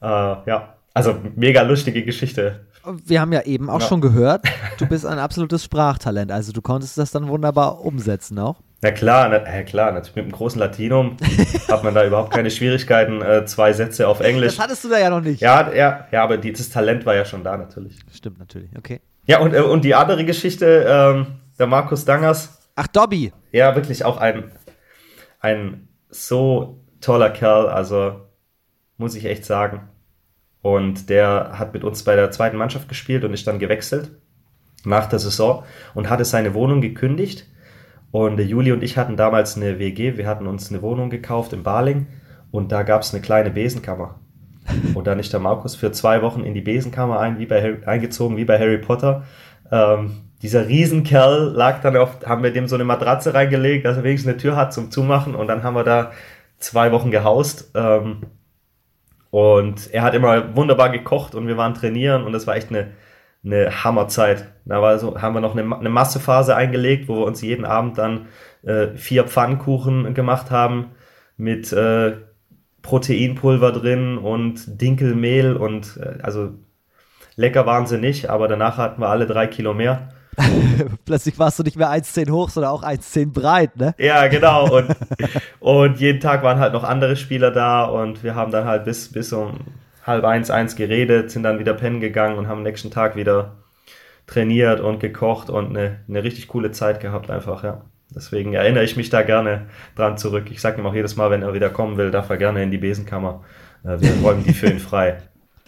Äh, 0.03 0.07
ja, 0.07 0.75
also 0.93 1.17
mega 1.37 1.63
lustige 1.63 2.05
Geschichte. 2.05 2.61
Wir 3.05 3.21
haben 3.23 3.33
ja 3.33 3.43
eben 3.43 3.71
auch 3.71 3.81
Ja. 3.81 3.87
schon 3.89 4.01
gehört, 4.03 4.45
du 4.79 4.87
bist 4.89 5.07
ein 5.07 5.19
absolutes 5.19 5.65
Sprachtalent. 5.65 6.31
Also 6.33 6.53
du 6.53 6.61
konntest 6.61 6.99
das 6.99 7.11
dann 7.13 7.29
wunderbar 7.29 7.81
umsetzen 7.85 8.39
auch. 8.39 8.57
Na 8.87 8.93
klar, 8.93 9.29
na, 9.29 9.39
ja 9.45 9.65
klar, 9.65 9.91
natürlich 9.91 10.15
mit 10.15 10.25
einem 10.27 10.33
großen 10.33 10.61
Latinum 10.61 11.17
hat 11.69 11.83
man 11.83 11.93
da 11.93 12.07
überhaupt 12.07 12.33
keine 12.33 12.53
Schwierigkeiten, 12.53 13.21
äh, 13.21 13.45
zwei 13.45 13.73
Sätze 13.73 14.07
auf 14.07 14.21
Englisch. 14.21 14.55
Das 14.55 14.63
hattest 14.63 14.85
du 14.85 14.89
da 14.89 14.97
ja 15.01 15.11
noch 15.11 15.23
nicht. 15.23 15.41
Ja, 15.41 15.73
ja, 15.75 16.07
ja, 16.13 16.23
aber 16.23 16.37
dieses 16.39 16.71
Talent 16.71 17.05
war 17.05 17.17
ja 17.17 17.25
schon 17.25 17.43
da 17.43 17.57
natürlich. 17.57 17.99
Stimmt 18.15 18.39
natürlich. 18.39 18.71
Okay. 18.79 19.01
Ja, 19.25 19.41
und, 19.41 19.55
äh, 19.55 19.61
und 19.61 19.85
die 19.85 19.97
andere 19.97 20.25
Geschichte, 20.25 20.87
ähm, 20.89 21.27
der 21.59 21.67
Markus 21.67 22.05
Dangers, 22.05 22.71
Ach, 22.77 22.87
Dobby. 22.87 23.33
ja, 23.51 23.75
wirklich 23.75 24.05
auch 24.05 24.19
ein, 24.19 24.53
ein 25.41 25.89
so 26.09 26.79
toller 27.01 27.31
Kerl, 27.31 27.67
also 27.67 28.21
muss 28.99 29.17
ich 29.17 29.25
echt 29.25 29.45
sagen. 29.45 29.89
Und 30.63 31.11
der 31.11 31.59
hat 31.59 31.75
mit 31.75 31.83
uns 31.83 32.05
bei 32.05 32.15
der 32.15 32.31
zweiten 32.31 32.57
Mannschaft 32.57 32.89
gespielt 32.89 33.25
und 33.25 33.35
ist 33.35 33.49
dann 33.49 33.59
gewechselt 33.59 34.13
nach 34.85 35.07
der 35.07 35.19
Saison 35.19 35.65
und 35.95 36.09
hatte 36.09 36.25
seine 36.25 36.55
Wohnung 36.55 36.81
gekündigt. 36.81 37.49
Und 38.11 38.39
Juli 38.41 38.73
und 38.73 38.83
ich 38.83 38.97
hatten 38.97 39.17
damals 39.17 39.57
eine 39.57 39.79
WG, 39.79 40.17
wir 40.17 40.27
hatten 40.27 40.47
uns 40.47 40.71
eine 40.71 40.83
Wohnung 40.83 41.11
gekauft 41.11 41.53
in 41.53 41.63
Baling 41.63 42.07
und 42.51 42.73
da 42.73 42.83
gab 42.83 43.03
es 43.03 43.13
eine 43.13 43.23
kleine 43.23 43.51
Besenkammer. 43.51 44.21
Und 44.95 45.07
dann 45.07 45.19
ist 45.19 45.33
der 45.33 45.41
Markus 45.41 45.77
für 45.77 45.93
zwei 45.93 46.23
Wochen 46.23 46.41
in 46.41 46.55
die 46.55 46.61
Besenkammer 46.61 47.21
ein, 47.21 47.39
wie 47.39 47.47
bei 47.47 47.63
Harry, 47.63 47.79
eingezogen, 47.85 48.37
wie 48.37 48.45
bei 48.45 48.59
Harry 48.59 48.79
Potter. 48.79 49.25
Ähm, 49.71 50.23
dieser 50.43 50.69
Riesenkerl 50.69 51.53
lag 51.55 51.81
dann 51.81 51.97
auf, 51.97 52.25
haben 52.25 52.43
wir 52.43 52.53
dem 52.53 52.69
so 52.69 52.75
eine 52.75 52.85
Matratze 52.85 53.35
reingelegt, 53.35 53.85
dass 53.85 53.97
er 53.97 54.05
wenigstens 54.05 54.33
eine 54.33 54.39
Tür 54.39 54.57
hat 54.57 54.73
zum 54.73 54.91
Zumachen 54.91 55.35
und 55.35 55.47
dann 55.47 55.63
haben 55.63 55.75
wir 55.75 55.85
da 55.85 56.13
zwei 56.59 56.93
Wochen 56.93 57.11
gehaust. 57.11 57.71
Ähm, 57.75 58.23
und 59.31 59.93
er 59.93 60.03
hat 60.03 60.15
immer 60.15 60.57
wunderbar 60.57 60.91
gekocht 60.91 61.35
und 61.35 61.47
wir 61.47 61.57
waren 61.57 61.75
trainieren 61.75 62.25
und 62.25 62.33
das 62.33 62.47
war 62.47 62.57
echt 62.57 62.71
eine, 62.71 62.93
eine 63.47 63.85
Hammerzeit. 63.85 64.47
Da 64.65 64.83
war 64.83 64.99
so, 64.99 65.21
haben 65.21 65.35
wir 65.35 65.41
noch 65.41 65.57
eine, 65.57 65.75
eine 65.77 65.89
Massephase 65.89 66.55
eingelegt, 66.55 67.09
wo 67.09 67.17
wir 67.17 67.25
uns 67.25 67.41
jeden 67.41 67.65
Abend 67.65 67.97
dann 67.97 68.27
äh, 68.65 68.89
vier 68.97 69.25
Pfannkuchen 69.25 70.13
gemacht 70.15 70.51
haben 70.51 70.91
mit 71.37 71.73
äh, 71.73 72.17
Proteinpulver 72.83 73.73
drin 73.73 74.19
und 74.19 74.81
Dinkelmehl 74.81 75.57
und 75.57 75.99
äh, 76.01 76.23
also 76.23 76.55
lecker 77.37 77.67
waren 77.67 77.87
sie 77.87 77.99
nicht, 77.99 78.29
aber 78.31 78.49
danach 78.49 78.79
hatten 78.79 79.01
wir 79.01 79.09
alle 79.09 79.27
drei 79.27 79.47
Kilo 79.47 79.75
mehr. 79.75 80.09
Plötzlich 81.05 81.39
warst 81.39 81.59
du 81.59 81.63
nicht 81.63 81.77
mehr 81.77 81.91
1,10 81.91 82.31
hoch, 82.31 82.51
sondern 82.51 82.73
auch 82.73 82.83
1,10 82.83 83.33
breit, 83.33 83.77
ne? 83.77 83.95
Ja, 83.99 84.27
genau. 84.27 84.71
Und, 84.71 84.95
und 85.61 86.01
jeden 86.01 86.21
Tag 86.21 86.43
waren 86.43 86.59
halt 86.59 86.73
noch 86.73 86.85
andere 86.85 87.17
Spieler 87.17 87.51
da 87.51 87.85
und 87.85 88.23
wir 88.23 88.35
haben 88.35 88.53
dann 88.53 88.67
halt 88.67 88.85
bis, 88.85 89.11
bis 89.11 89.33
um 89.33 89.61
halb 90.07 90.25
eins, 90.25 90.51
eins 90.51 90.77
geredet, 90.77 91.31
sind 91.31 91.43
dann 91.43 91.59
wieder 91.59 91.75
pennen 91.75 92.01
gegangen 92.01 92.39
und 92.39 92.49
haben 92.49 92.59
am 92.59 92.63
nächsten 92.65 92.91
Tag 92.91 93.17
wieder 93.17 93.57
trainiert 94.27 94.81
und 94.81 95.01
gekocht 95.01 95.51
und 95.51 95.71
eine, 95.71 96.01
eine 96.09 96.23
richtig 96.25 96.49
coole 96.49 96.73
Zeit 96.73 97.01
gehabt 97.01 97.31
einfach, 97.31 97.65
ja. 97.65 97.85
Deswegen 98.15 98.55
erinnere 98.55 98.85
ich 98.85 98.97
mich 98.97 99.11
da 99.11 99.23
gerne 99.23 99.69
dran 99.97 100.17
zurück. 100.17 100.47
Ich 100.51 100.61
sage 100.61 100.81
ihm 100.81 100.87
auch 100.87 100.95
jedes 100.95 101.17
Mal, 101.17 101.31
wenn 101.31 101.43
er 101.43 101.55
wieder 101.55 101.71
kommen 101.71 101.97
will, 101.99 102.11
darf 102.13 102.31
er 102.31 102.37
gerne 102.37 102.63
in 102.63 102.71
die 102.71 102.79
Besenkammer. 102.79 103.45
Äh, 103.85 104.01
Wir 104.01 104.13
räumen 104.23 104.45
die 104.45 104.55
für 104.55 104.69
ihn 104.69 104.79
frei. 104.79 105.19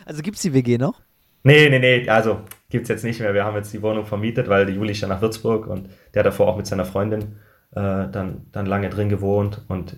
Also 0.05 0.22
gibt's 0.22 0.43
die 0.43 0.55
WG 0.55 0.78
noch? 0.78 1.01
Nee, 1.45 1.70
nee, 1.70 1.78
nee, 1.78 2.09
also 2.09 2.45
gibt's 2.68 2.89
jetzt 2.89 3.05
nicht 3.05 3.20
mehr. 3.20 3.32
Wir 3.34 3.45
haben 3.45 3.57
jetzt 3.57 3.72
die 3.72 3.82
Wohnung 3.82 4.07
vermietet, 4.07 4.49
weil 4.49 4.66
der 4.66 4.74
Juli 4.74 4.93
ist 4.93 5.01
ja 5.01 5.09
nach 5.09 5.20
Würzburg 5.22 5.66
und 5.66 5.89
der 6.14 6.20
hat 6.20 6.26
davor 6.26 6.49
auch 6.49 6.57
mit 6.57 6.66
seiner 6.66 6.84
Freundin 6.84 7.36
äh, 7.72 8.09
dann, 8.11 8.47
dann 8.53 8.66
lange 8.66 8.91
drin 8.91 9.09
gewohnt 9.09 9.64
und 9.68 9.97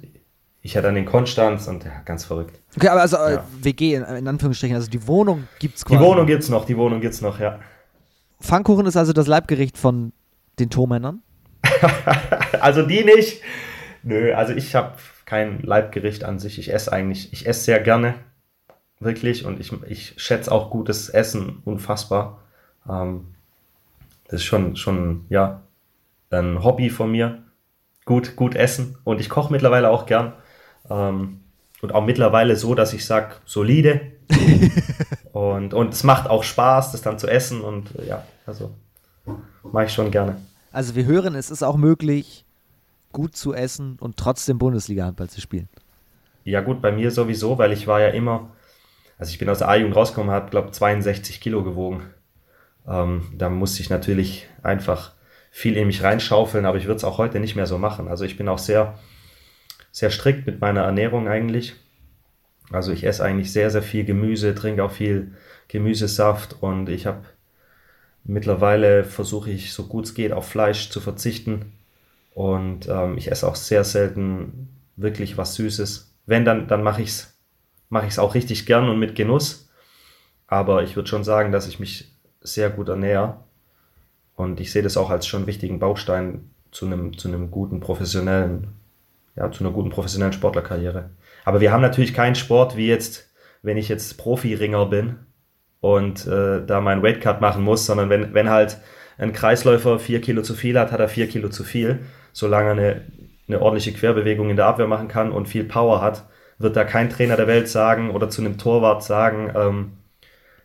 ich 0.62 0.76
hatte 0.76 0.86
dann 0.88 0.96
in 0.96 1.06
Konstanz 1.06 1.66
und 1.68 1.84
ja, 1.84 1.90
ganz 2.04 2.24
verrückt. 2.24 2.61
Okay, 2.76 2.88
aber 2.88 3.00
also 3.00 3.16
äh, 3.16 3.34
Ja. 3.34 3.44
WG 3.61 3.94
in, 3.94 4.02
in 4.04 4.28
Anführungsstrichen, 4.28 4.76
also 4.76 4.90
die 4.90 5.06
Wohnung 5.06 5.48
gibt's 5.58 5.84
Die 5.84 5.94
quasi. 5.94 6.04
Wohnung 6.04 6.26
gibt's 6.26 6.48
noch, 6.48 6.64
die 6.64 6.76
Wohnung 6.76 7.00
gibt's 7.00 7.20
noch, 7.20 7.40
ja. 7.40 7.58
Pfannkuchen 8.42 8.86
ist 8.86 8.96
also 8.96 9.12
das 9.12 9.26
Leibgericht 9.26 9.76
von 9.78 10.12
den 10.58 10.70
Tormännern. 10.70 11.22
Also 12.61 12.82
die 12.82 13.04
nicht. 13.04 13.42
Nö, 14.02 14.32
also 14.34 14.52
ich 14.52 14.74
habe 14.74 14.94
kein 15.24 15.61
Leibgericht 15.62 16.24
an 16.24 16.38
sich. 16.38 16.58
Ich 16.58 16.72
esse 16.72 16.92
eigentlich, 16.92 17.32
ich 17.32 17.46
esse 17.46 17.64
sehr 17.64 17.80
gerne, 17.80 18.14
wirklich, 18.98 19.44
und 19.46 19.61
ich, 19.61 19.72
ich 19.88 20.14
schätze 20.16 20.52
auch 20.52 20.70
gutes 20.70 21.08
Essen 21.08 21.62
unfassbar. 21.64 22.40
Ähm, 22.88 23.28
das 24.24 24.40
ist 24.40 24.44
schon, 24.44 24.76
schon, 24.76 25.24
ja, 25.28 25.62
ein 26.30 26.62
Hobby 26.62 26.90
von 26.90 27.11
mir. 27.11 27.42
gut, 28.04 28.36
gut 28.36 28.54
essen 28.54 28.96
und 29.04 29.20
ich 29.20 29.28
koche 29.28 29.52
mittlerweile 29.52 29.90
auch 29.90 30.06
gern. 30.06 30.32
Ähm, 30.91 31.41
und 31.82 31.95
auch 31.95 32.05
mittlerweile 32.05 32.57
so, 32.57 32.74
dass 32.74 32.93
ich 32.93 33.07
sage, 33.07 33.36
solide. 33.47 34.12
und, 35.32 35.72
und 35.72 35.95
es 35.95 36.05
macht 36.05 36.28
auch 36.28 36.43
Spaß, 36.43 36.93
das 36.93 37.03
dann 37.03 37.18
zu 37.18 37.26
essen 37.26 37.62
und 37.62 37.91
ja, 38.07 38.24
also 38.47 38.74
mache 39.62 39.86
ich 39.86 39.93
schon 39.93 40.11
gerne. 40.11 40.36
Also 40.72 40.95
wir 40.95 41.07
hören, 41.07 41.34
es 41.34 41.51
ist 41.51 41.62
auch 41.62 41.76
möglich, 41.76 42.45
gut 43.12 43.36
zu 43.36 43.55
essen 43.55 43.97
und 44.01 44.16
trotzdem 44.16 44.59
Bundesliga-Handball 44.59 45.28
zu 45.28 45.41
spielen. 45.41 45.68
Ja 46.45 46.61
gut, 46.61 46.80
bei 46.80 46.93
mir 46.93 47.11
sowieso, 47.11 47.59
weil 47.59 47.72
ich 47.72 47.86
war 47.86 48.01
ja 48.01 48.09
immer, 48.09 48.51
also 49.18 49.30
ich 49.30 49.38
bin 49.38 49.49
aus 49.49 49.59
der 49.59 49.68
A-Jugend 49.68 49.97
rausgekommen, 49.97 50.30
habe 50.30 50.51
glaube 50.51 50.70
62 50.70 51.41
Kilo 51.41 51.64
gewogen. 51.64 52.03
Ähm, 52.86 53.32
da 53.36 53.49
musste 53.49 53.82
ich 53.82 53.91
natürlich 53.91 54.47
einfach 54.62 55.12
viel 55.51 55.76
in 55.76 55.86
mich 55.86 56.03
reinschaufeln, 56.03 56.64
aber 56.64 56.78
ich 56.78 56.84
würde 56.84 56.97
es 56.97 57.05
auch 57.05 57.18
heute 57.18 57.41
nicht 57.41 57.57
mehr 57.57 57.66
so 57.66 57.78
machen. 57.78 58.09
Also 58.09 58.24
ich 58.24 58.36
bin 58.36 58.49
auch 58.49 58.59
sehr, 58.59 58.99
sehr 59.93 60.11
strikt 60.11 60.47
mit 60.47 60.61
meiner 60.61 60.82
Ernährung 60.82 61.28
eigentlich. 61.28 61.74
Also 62.70 62.93
ich 62.93 63.05
esse 63.05 63.24
eigentlich 63.24 63.53
sehr, 63.53 63.70
sehr 63.70 63.82
viel 63.82 64.05
Gemüse, 64.05 64.55
trinke 64.55 64.84
auch 64.84 64.93
viel 64.93 65.32
Gemüsesaft 65.68 66.57
und 66.61 66.88
ich 66.88 67.07
habe 67.07 67.24
mittlerweile 68.24 69.05
versuche 69.05 69.51
ich 69.51 69.72
so 69.72 69.86
gut 69.86 70.05
es 70.05 70.14
geht 70.14 70.32
auf 70.32 70.49
Fleisch 70.49 70.91
zu 70.91 71.01
verzichten 71.01 71.72
und 72.34 72.88
ähm, 72.88 73.16
ich 73.18 73.30
esse 73.30 73.49
auch 73.49 73.57
sehr 73.57 73.82
selten 73.84 74.68
wirklich 74.97 75.36
was 75.36 75.55
Süßes. 75.55 76.12
Wenn 76.26 76.45
dann, 76.45 76.68
dann 76.68 76.82
mache 76.82 77.03
ich 77.03 77.09
es 77.09 77.41
mache 77.91 78.07
ich 78.07 78.12
es 78.12 78.18
auch 78.18 78.34
richtig 78.34 78.64
gern 78.64 78.88
und 78.88 78.99
mit 78.99 79.14
Genuss. 79.14 79.68
Aber 80.47 80.82
ich 80.82 80.97
würde 80.97 81.09
schon 81.09 81.24
sagen, 81.24 81.53
dass 81.53 81.68
ich 81.68 81.78
mich 81.78 82.11
sehr 82.41 82.70
gut 82.70 82.88
ernähre 82.88 83.36
und 84.34 84.59
ich 84.61 84.72
sehe 84.72 84.82
das 84.82 84.97
auch 84.97 85.11
als 85.11 85.26
schon 85.26 85.47
wichtigen 85.47 85.78
Baustein 85.78 86.51
zu 86.70 86.86
einem, 86.86 87.18
zu 87.18 87.28
einem 87.28 87.51
guten 87.51 87.80
professionellen, 87.80 88.68
ja, 89.36 89.50
zu 89.50 89.64
einer 89.64 89.72
guten 89.72 89.90
professionellen 89.90 90.32
Sportlerkarriere. 90.32 91.10
Aber 91.44 91.60
wir 91.60 91.72
haben 91.72 91.82
natürlich 91.82 92.14
keinen 92.14 92.34
Sport 92.34 92.76
wie 92.76 92.88
jetzt, 92.88 93.30
wenn 93.62 93.76
ich 93.76 93.88
jetzt 93.88 94.18
Profiringer 94.18 94.86
bin 94.86 95.16
und 95.80 96.26
äh, 96.26 96.64
da 96.64 96.80
meinen 96.80 97.02
Weightcut 97.02 97.40
machen 97.40 97.62
muss, 97.62 97.86
sondern 97.86 98.10
wenn, 98.10 98.34
wenn 98.34 98.50
halt 98.50 98.78
ein 99.18 99.32
Kreisläufer 99.32 99.98
vier 99.98 100.20
Kilo 100.20 100.42
zu 100.42 100.54
viel 100.54 100.78
hat, 100.78 100.92
hat 100.92 101.00
er 101.00 101.08
vier 101.08 101.28
Kilo 101.28 101.48
zu 101.48 101.64
viel. 101.64 102.00
Solange 102.32 102.68
er 102.68 102.72
eine, 102.72 103.00
eine 103.48 103.62
ordentliche 103.62 103.92
Querbewegung 103.92 104.50
in 104.50 104.56
der 104.56 104.66
Abwehr 104.66 104.86
machen 104.86 105.08
kann 105.08 105.32
und 105.32 105.48
viel 105.48 105.64
Power 105.64 106.00
hat, 106.00 106.26
wird 106.58 106.76
da 106.76 106.84
kein 106.84 107.10
Trainer 107.10 107.36
der 107.36 107.46
Welt 107.46 107.68
sagen 107.68 108.10
oder 108.10 108.28
zu 108.28 108.42
einem 108.42 108.58
Torwart 108.58 109.02
sagen, 109.02 109.52
ähm, 109.54 109.92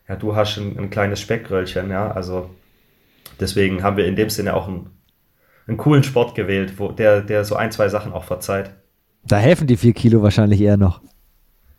ja, 0.08 0.16
du 0.16 0.36
hast 0.36 0.58
ein, 0.58 0.78
ein 0.78 0.90
kleines 0.90 1.20
Speckröllchen, 1.20 1.90
ja, 1.90 2.12
also 2.12 2.50
deswegen 3.40 3.82
haben 3.82 3.98
wir 3.98 4.06
in 4.06 4.16
dem 4.16 4.30
Sinne 4.30 4.54
auch 4.54 4.68
einen, 4.68 4.92
einen 5.68 5.78
coolen 5.78 6.04
Sport 6.04 6.36
gewählt, 6.36 6.74
wo 6.78 6.92
der, 6.92 7.22
der 7.22 7.44
so 7.44 7.56
ein, 7.56 7.72
zwei 7.72 7.90
Sachen 7.90 8.14
auch 8.14 8.24
verzeiht. 8.24 8.72
Da 9.24 9.38
helfen 9.38 9.68
die 9.68 9.78
vier 9.78 9.94
Kilo 9.94 10.22
wahrscheinlich 10.22 10.62
eher 10.62 10.78
noch. 10.78 11.02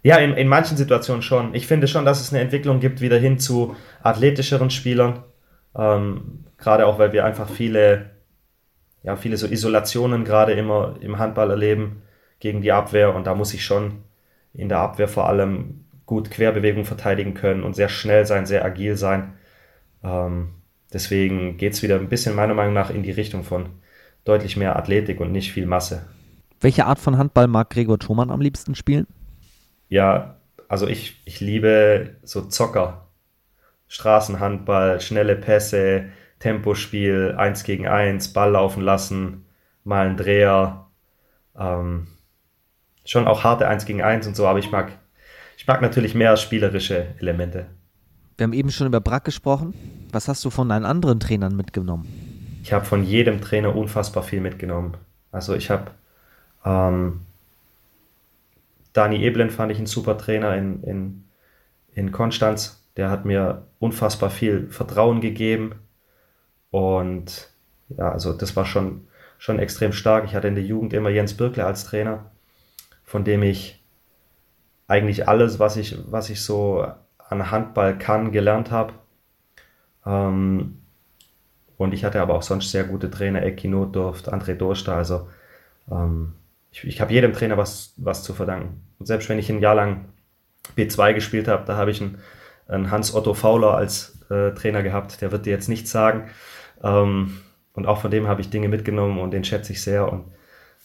Ja, 0.02 0.18
in, 0.18 0.34
in 0.34 0.48
manchen 0.48 0.76
Situationen 0.76 1.22
schon. 1.22 1.54
Ich 1.54 1.66
finde 1.66 1.88
schon, 1.88 2.04
dass 2.04 2.20
es 2.20 2.32
eine 2.32 2.42
Entwicklung 2.42 2.80
gibt 2.80 3.00
wieder 3.00 3.18
hin 3.18 3.38
zu 3.38 3.76
athletischeren 4.02 4.70
Spielern. 4.70 5.24
Ähm, 5.76 6.44
gerade 6.58 6.86
auch, 6.86 6.98
weil 6.98 7.12
wir 7.12 7.24
einfach 7.24 7.48
viele, 7.48 8.10
ja, 9.02 9.16
viele 9.16 9.36
so 9.36 9.46
Isolationen 9.46 10.24
gerade 10.24 10.52
immer 10.52 10.96
im 11.00 11.18
Handball 11.18 11.50
erleben 11.50 12.02
gegen 12.40 12.62
die 12.62 12.72
Abwehr. 12.72 13.14
Und 13.14 13.26
da 13.26 13.34
muss 13.34 13.54
ich 13.54 13.64
schon 13.64 14.04
in 14.52 14.68
der 14.68 14.78
Abwehr 14.78 15.08
vor 15.08 15.28
allem 15.28 15.84
gut 16.06 16.30
Querbewegung 16.30 16.84
verteidigen 16.84 17.34
können 17.34 17.62
und 17.62 17.74
sehr 17.74 17.88
schnell 17.88 18.26
sein, 18.26 18.46
sehr 18.46 18.64
agil 18.64 18.96
sein. 18.96 19.34
Ähm, 20.04 20.50
deswegen 20.92 21.56
geht 21.56 21.74
es 21.74 21.82
wieder 21.82 21.96
ein 21.96 22.08
bisschen 22.08 22.34
meiner 22.34 22.54
Meinung 22.54 22.74
nach 22.74 22.90
in 22.90 23.02
die 23.02 23.10
Richtung 23.10 23.44
von 23.44 23.70
deutlich 24.24 24.56
mehr 24.56 24.76
Athletik 24.76 25.20
und 25.20 25.32
nicht 25.32 25.52
viel 25.52 25.66
Masse. 25.66 26.06
Welche 26.60 26.86
Art 26.86 26.98
von 26.98 27.18
Handball 27.18 27.48
mag 27.48 27.70
Gregor 27.70 27.98
Thomann 27.98 28.30
am 28.30 28.40
liebsten 28.40 28.74
spielen? 28.74 29.06
Ja, 29.88 30.36
also 30.68 30.88
ich, 30.88 31.22
ich 31.24 31.40
liebe 31.40 32.16
so 32.22 32.42
Zocker. 32.42 33.08
Straßenhandball, 33.88 35.00
schnelle 35.00 35.36
Pässe, 35.36 36.06
Tempospiel, 36.40 37.34
eins 37.38 37.62
gegen 37.62 37.86
eins, 37.86 38.32
Ball 38.32 38.50
laufen 38.52 38.82
lassen, 38.82 39.46
mal 39.84 40.06
einen 40.06 40.16
Dreher. 40.16 40.86
Ähm, 41.56 42.08
schon 43.04 43.28
auch 43.28 43.44
harte 43.44 43.68
eins 43.68 43.86
gegen 43.86 44.02
eins 44.02 44.26
und 44.26 44.34
so, 44.34 44.46
aber 44.46 44.58
ich 44.58 44.72
mag, 44.72 44.98
ich 45.56 45.66
mag 45.66 45.80
natürlich 45.82 46.14
mehr 46.14 46.36
spielerische 46.36 47.14
Elemente. 47.20 47.66
Wir 48.36 48.44
haben 48.44 48.52
eben 48.52 48.70
schon 48.70 48.88
über 48.88 49.00
Brack 49.00 49.24
gesprochen. 49.24 49.72
Was 50.12 50.28
hast 50.28 50.44
du 50.44 50.50
von 50.50 50.68
deinen 50.68 50.84
anderen 50.84 51.20
Trainern 51.20 51.56
mitgenommen? 51.56 52.06
Ich 52.62 52.72
habe 52.72 52.84
von 52.84 53.04
jedem 53.04 53.40
Trainer 53.40 53.74
unfassbar 53.74 54.22
viel 54.22 54.40
mitgenommen. 54.40 54.96
Also 55.30 55.54
ich 55.54 55.70
habe 55.70 55.90
ähm, 56.64 57.20
Dani 58.92 59.22
Eblen 59.22 59.50
fand 59.50 59.70
ich 59.72 59.78
ein 59.78 59.86
super 59.86 60.16
Trainer 60.16 60.56
in, 60.56 60.82
in, 60.82 61.24
in 61.92 62.12
Konstanz. 62.12 62.82
Der 62.96 63.10
hat 63.10 63.24
mir 63.24 63.66
unfassbar 63.78 64.30
viel 64.30 64.70
Vertrauen 64.70 65.20
gegeben. 65.20 65.74
Und 66.70 67.50
ja, 67.88 68.10
also 68.10 68.32
das 68.32 68.56
war 68.56 68.64
schon, 68.64 69.06
schon 69.38 69.58
extrem 69.58 69.92
stark. 69.92 70.24
Ich 70.24 70.34
hatte 70.34 70.48
in 70.48 70.54
der 70.54 70.64
Jugend 70.64 70.92
immer 70.92 71.10
Jens 71.10 71.34
Birkle 71.34 71.66
als 71.66 71.84
Trainer, 71.84 72.30
von 73.04 73.22
dem 73.22 73.42
ich 73.42 73.84
eigentlich 74.88 75.28
alles, 75.28 75.58
was 75.58 75.76
ich, 75.76 75.98
was 76.10 76.30
ich 76.30 76.42
so 76.42 76.86
an 77.28 77.50
Handball 77.50 77.98
kann, 77.98 78.32
gelernt 78.32 78.70
habe. 78.70 78.94
Ähm, 80.06 80.78
und 81.76 81.92
ich 81.92 82.04
hatte 82.04 82.20
aber 82.22 82.34
auch 82.34 82.42
sonst 82.42 82.70
sehr 82.70 82.84
gute 82.84 83.10
Trainer, 83.10 83.42
Eki 83.42 83.68
Notdurft, 83.68 84.32
André 84.32 84.54
Dorster. 84.54 84.96
Also 84.96 85.28
ähm, 85.90 86.32
ich, 86.70 86.84
ich 86.84 87.00
habe 87.00 87.12
jedem 87.12 87.32
Trainer 87.32 87.56
was, 87.56 87.92
was 87.96 88.22
zu 88.22 88.32
verdanken. 88.32 88.82
Und 88.98 89.06
selbst 89.06 89.28
wenn 89.28 89.38
ich 89.38 89.50
ein 89.50 89.60
Jahr 89.60 89.74
lang 89.74 90.06
B2 90.76 91.14
gespielt 91.14 91.48
habe, 91.48 91.64
da 91.66 91.76
habe 91.76 91.90
ich 91.90 92.00
einen, 92.00 92.18
einen 92.66 92.90
Hans-Otto 92.90 93.34
Fauler 93.34 93.74
als 93.74 94.18
äh, 94.30 94.52
Trainer 94.52 94.82
gehabt. 94.82 95.20
Der 95.20 95.32
wird 95.32 95.46
dir 95.46 95.50
jetzt 95.50 95.68
nichts 95.68 95.90
sagen. 95.90 96.30
Ähm, 96.82 97.38
und 97.74 97.86
auch 97.86 98.00
von 98.00 98.10
dem 98.10 98.26
habe 98.26 98.40
ich 98.40 98.48
Dinge 98.48 98.68
mitgenommen 98.68 99.18
und 99.18 99.32
den 99.32 99.44
schätze 99.44 99.72
ich 99.72 99.82
sehr. 99.82 100.10
Und 100.10 100.24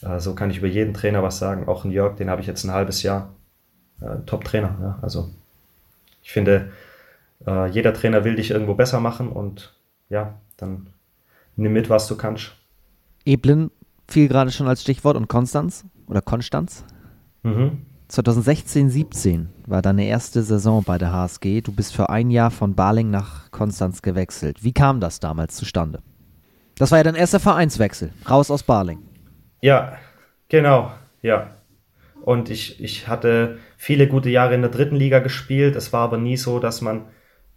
äh, 0.02 0.20
so 0.20 0.36
kann 0.36 0.52
ich 0.52 0.58
über 0.58 0.68
jeden 0.68 0.94
Trainer 0.94 1.24
was 1.24 1.40
sagen. 1.40 1.68
Auch 1.68 1.86
einen 1.86 1.94
Jörg, 1.94 2.18
den 2.18 2.30
habe 2.30 2.42
ich 2.42 2.48
jetzt 2.48 2.66
ein 2.66 2.72
halbes 2.72 3.02
Jahr. 3.02 3.34
Äh, 4.02 4.26
Top-Trainer. 4.26 4.78
Ja? 4.82 5.00
Also 5.02 5.30
ich 6.22 6.32
finde, 6.32 6.72
äh, 7.46 7.68
jeder 7.70 7.94
Trainer 7.94 8.24
will 8.24 8.36
dich 8.36 8.52
irgendwo 8.52 8.74
besser 8.74 9.00
machen 9.00 9.30
und 9.30 9.74
ja, 10.10 10.40
dann 10.58 10.90
nimm 11.56 11.74
mit, 11.74 11.90
was 11.90 12.08
du 12.08 12.16
kannst. 12.18 12.54
Eblin 13.26 13.72
fiel 14.08 14.28
gerade 14.28 14.52
schon 14.52 14.68
als 14.68 14.82
Stichwort 14.82 15.16
und 15.16 15.28
Konstanz 15.28 15.86
oder 16.08 16.22
Konstanz. 16.22 16.84
Mhm. 17.44 17.86
2016, 18.08 18.90
17 18.90 19.50
war 19.68 19.82
deine 19.82 20.06
erste 20.06 20.44
Saison 20.44 20.84
bei 20.84 20.98
der 20.98 21.14
HSG. 21.14 21.62
Du 21.62 21.72
bist 21.72 21.96
für 21.96 22.10
ein 22.10 22.30
Jahr 22.30 22.52
von 22.52 22.76
Baling 22.76 23.10
nach 23.10 23.50
Konstanz 23.52 24.02
gewechselt. 24.02 24.64
Wie 24.64 24.74
kam 24.74 25.00
das 25.00 25.22
damals 25.22 25.56
zustande? 25.56 26.02
Das 26.78 26.92
war 26.92 26.98
ja 26.98 27.06
dein 27.06 27.16
erster 27.16 27.40
Vereinswechsel, 27.40 28.12
raus 28.30 28.52
aus 28.52 28.64
Baling. 28.64 29.00
Ja, 29.62 29.98
genau, 30.50 30.92
ja. 31.22 31.52
Und 32.22 32.50
ich, 32.50 32.84
ich 32.84 33.08
hatte 33.08 33.60
viele 33.78 34.08
gute 34.08 34.30
Jahre 34.30 34.56
in 34.56 34.62
der 34.62 34.72
dritten 34.72 34.96
Liga 34.96 35.20
gespielt. 35.20 35.76
Es 35.76 35.94
war 35.94 36.02
aber 36.02 36.18
nie 36.18 36.38
so, 36.38 36.60
dass 36.60 36.82
man 36.82 37.06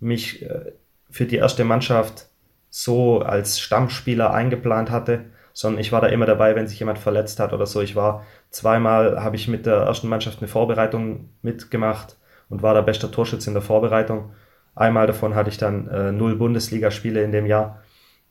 mich 0.05 0.43
äh, 0.43 0.73
für 1.11 1.27
die 1.27 1.37
erste 1.37 1.65
Mannschaft 1.65 2.29
so 2.71 3.21
als 3.21 3.61
Stammspieler 3.61 4.33
eingeplant 4.33 4.91
hatte 4.91 5.25
sondern 5.55 5.81
ich 5.81 5.93
war 5.93 6.01
da 6.01 6.09
immer 6.09 6.27
dabei, 6.27 6.57
wenn 6.57 6.67
sich 6.67 6.81
jemand 6.81 6.99
verletzt 6.99 7.39
hat 7.39 7.53
oder 7.53 7.65
so. 7.65 7.81
Ich 7.81 7.97
war 7.97 8.27
zweimal, 8.51 9.23
habe 9.23 9.37
ich 9.37 9.49
mit 9.49 9.67
der 9.67 9.77
ersten 9.77 10.09
Mannschaft 10.09 10.41
eine 10.41 10.49
Vorbereitung 10.49 11.31
mitgemacht 11.43 12.17
und 12.51 12.63
war 12.63 12.75
der 12.75 12.83
beste 12.83 13.11
Torschütze 13.11 13.49
in 13.49 13.55
der 13.55 13.63
Vorbereitung. 13.63 14.33
Einmal 14.75 15.07
davon 15.07 15.37
hatte 15.37 15.51
ich 15.51 15.57
dann 15.57 15.89
äh, 15.89 16.11
null 16.11 16.35
Bundesligaspiele 16.35 17.23
in 17.23 17.31
dem 17.31 17.47
Jahr 17.47 17.83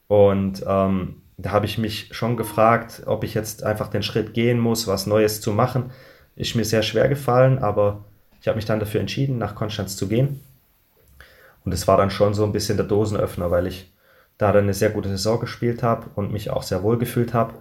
und 0.08 0.64
ähm, 0.68 1.22
da 1.38 1.52
habe 1.52 1.66
ich 1.66 1.78
mich 1.78 2.10
schon 2.12 2.36
gefragt, 2.36 3.04
ob 3.06 3.24
ich 3.24 3.34
jetzt 3.34 3.64
einfach 3.64 3.88
den 3.88 4.04
Schritt 4.04 4.34
gehen 4.34 4.60
muss, 4.60 4.88
was 4.88 5.08
Neues 5.08 5.40
zu 5.40 5.54
machen. 5.54 5.92
Ist 6.36 6.56
mir 6.56 6.66
sehr 6.66 6.84
schwer 6.84 7.08
gefallen, 7.08 7.60
aber 7.60 8.04
ich 8.42 8.48
habe 8.50 8.58
mich 8.58 8.66
dann 8.66 8.82
dafür 8.82 9.00
entschieden, 9.00 9.38
nach 9.38 9.56
Konstanz 9.56 9.96
zu 9.96 10.10
gehen. 10.10 10.42
Und 11.66 11.74
es 11.74 11.88
war 11.88 11.98
dann 11.98 12.12
schon 12.12 12.34
so 12.34 12.44
ein 12.44 12.52
bisschen 12.52 12.78
der 12.78 12.86
Dosenöffner, 12.86 13.52
weil 13.52 13.68
ich 13.68 13.94
da 14.38 14.52
dann 14.52 14.64
eine 14.64 14.74
sehr 14.74 14.90
gute 14.90 15.10
Saison 15.10 15.40
gespielt 15.40 15.84
habe 15.84 16.08
und 16.16 16.32
mich 16.32 16.50
auch 16.50 16.64
sehr 16.64 16.84
wohl 16.84 16.98
gefühlt 16.98 17.34
habe. 17.34 17.54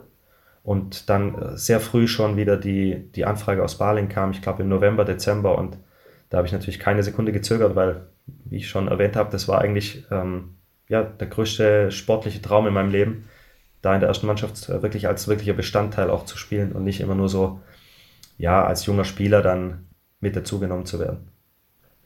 Und 0.65 1.09
dann 1.11 1.35
äh, 1.35 1.57
sehr 1.57 1.81
früh 1.81 2.07
schon 2.07 2.37
wieder 2.37 2.57
die, 2.57 3.11
die 3.15 3.25
Anfrage 3.25 3.63
aus 3.63 3.79
Baling 3.79 4.09
kam, 4.09 4.31
ich 4.31 4.43
glaube 4.43 4.63
im 4.63 4.69
November, 4.69 5.05
Dezember. 5.05 5.59
Und 5.59 5.77
da 6.31 6.39
habe 6.39 6.47
ich 6.47 6.53
natürlich 6.53 6.81
keine 6.81 7.03
Sekunde 7.03 7.33
gezögert, 7.33 7.75
weil, 7.75 8.07
wie 8.45 8.57
ich 8.57 8.69
schon 8.69 8.89
erwähnt 8.89 9.17
habe, 9.17 9.31
das 9.31 9.49
war 9.49 9.61
eigentlich 9.61 10.05
ähm, 10.11 10.57
ja, 10.89 11.03
der 11.03 11.27
größte 11.27 11.91
sportliche 11.91 12.43
Traum 12.43 12.67
in 12.67 12.75
meinem 12.75 12.91
Leben, 12.91 13.29
da 13.81 13.95
in 13.95 14.01
der 14.01 14.09
ersten 14.09 14.27
Mannschaft 14.27 14.69
äh, 14.69 14.83
wirklich 14.83 15.09
als 15.09 15.27
wirklicher 15.27 15.55
Bestandteil 15.55 16.11
auch 16.11 16.25
zu 16.25 16.37
spielen 16.37 16.73
und 16.73 16.85
nicht 16.85 17.01
immer 17.01 17.15
nur 17.15 17.29
so, 17.29 17.61
ja, 18.39 18.65
als 18.65 18.87
junger 18.87 19.05
Spieler 19.05 19.43
dann 19.43 19.87
mit 20.21 20.37
dazugenommen 20.37 20.87
zu 20.87 21.01
werden. 21.01 21.32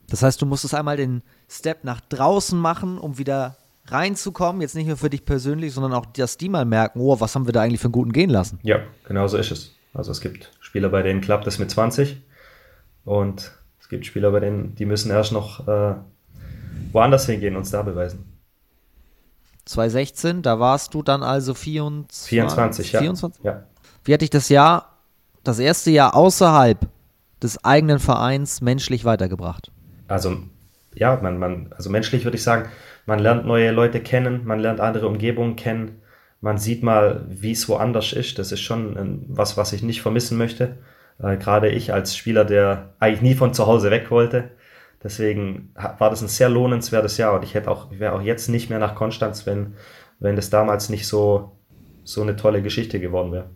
Das 0.08 0.22
heißt, 0.22 0.40
du 0.40 0.46
musstest 0.46 0.74
einmal 0.74 0.96
den 0.96 1.22
Step 1.48 1.84
nach 1.84 2.00
draußen 2.00 2.58
machen, 2.58 2.98
um 2.98 3.18
wieder 3.18 3.56
reinzukommen, 3.88 4.62
jetzt 4.62 4.74
nicht 4.74 4.86
nur 4.86 4.96
für 4.96 5.10
dich 5.10 5.24
persönlich, 5.24 5.72
sondern 5.72 5.92
auch, 5.92 6.06
dass 6.06 6.36
die 6.36 6.48
mal 6.48 6.64
merken, 6.64 7.00
oh, 7.00 7.18
was 7.20 7.34
haben 7.34 7.46
wir 7.46 7.52
da 7.52 7.62
eigentlich 7.62 7.80
für 7.80 7.86
einen 7.86 7.92
guten 7.92 8.12
gehen 8.12 8.30
lassen? 8.30 8.58
Ja, 8.62 8.80
genau 9.06 9.26
so 9.28 9.36
ist 9.36 9.50
es. 9.50 9.74
Also 9.94 10.10
es 10.12 10.20
gibt 10.20 10.50
Spieler, 10.60 10.88
bei 10.88 11.02
denen 11.02 11.20
klappt 11.20 11.46
es 11.46 11.58
mit 11.58 11.70
20 11.70 12.20
und 13.04 13.52
es 13.80 13.88
gibt 13.88 14.06
Spieler, 14.06 14.30
bei 14.30 14.40
denen, 14.40 14.74
die 14.74 14.84
müssen 14.84 15.10
erst 15.10 15.32
noch 15.32 15.66
äh, 15.68 15.94
woanders 16.92 17.26
hingehen 17.26 17.56
und 17.56 17.62
es 17.62 17.70
da 17.70 17.82
beweisen. 17.82 18.32
2016, 19.64 20.42
da 20.42 20.60
warst 20.60 20.94
du 20.94 21.02
dann 21.02 21.22
also 21.22 21.54
24. 21.54 22.28
24, 22.28 22.92
ja. 22.92 23.00
24? 23.00 23.44
ja. 23.44 23.62
Wie 24.04 24.14
hat 24.14 24.20
dich 24.20 24.30
das 24.30 24.48
Jahr, 24.48 24.98
das 25.42 25.58
erste 25.58 25.90
Jahr 25.90 26.14
außerhalb 26.14 26.78
des 27.42 27.64
eigenen 27.64 27.98
Vereins 27.98 28.60
menschlich 28.60 29.04
weitergebracht? 29.04 29.72
Also, 30.08 30.38
ja, 30.94 31.18
man, 31.22 31.38
man, 31.38 31.72
also 31.76 31.90
menschlich 31.90 32.24
würde 32.24 32.36
ich 32.36 32.42
sagen, 32.42 32.68
man 33.06 33.18
lernt 33.18 33.46
neue 33.46 33.70
Leute 33.70 34.00
kennen, 34.00 34.42
man 34.44 34.60
lernt 34.60 34.80
andere 34.80 35.06
Umgebungen 35.06 35.56
kennen, 35.56 36.00
man 36.40 36.58
sieht 36.58 36.82
mal, 36.82 37.24
wie 37.28 37.52
es 37.52 37.68
woanders 37.68 38.12
ist. 38.12 38.38
Das 38.38 38.52
ist 38.52 38.60
schon 38.60 39.24
was, 39.28 39.56
was 39.56 39.72
ich 39.72 39.82
nicht 39.82 40.02
vermissen 40.02 40.38
möchte. 40.38 40.78
Äh, 41.18 41.36
Gerade 41.36 41.70
ich 41.70 41.92
als 41.92 42.16
Spieler, 42.16 42.44
der 42.44 42.94
eigentlich 42.98 43.22
nie 43.22 43.34
von 43.34 43.54
zu 43.54 43.66
Hause 43.66 43.90
weg 43.90 44.10
wollte. 44.10 44.50
Deswegen 45.02 45.72
war 45.74 46.10
das 46.10 46.22
ein 46.22 46.28
sehr 46.28 46.48
lohnenswertes 46.48 47.16
Jahr 47.16 47.34
und 47.34 47.44
ich 47.44 47.54
hätte 47.54 47.70
auch, 47.70 47.90
wäre 47.90 48.12
auch 48.14 48.22
jetzt 48.22 48.48
nicht 48.48 48.70
mehr 48.70 48.78
nach 48.78 48.94
Konstanz, 48.94 49.46
wenn, 49.46 49.74
wenn 50.18 50.36
das 50.36 50.50
damals 50.50 50.88
nicht 50.88 51.06
so, 51.06 51.52
so 52.02 52.22
eine 52.22 52.36
tolle 52.36 52.62
Geschichte 52.62 52.98
geworden 52.98 53.32
wäre. 53.32 53.50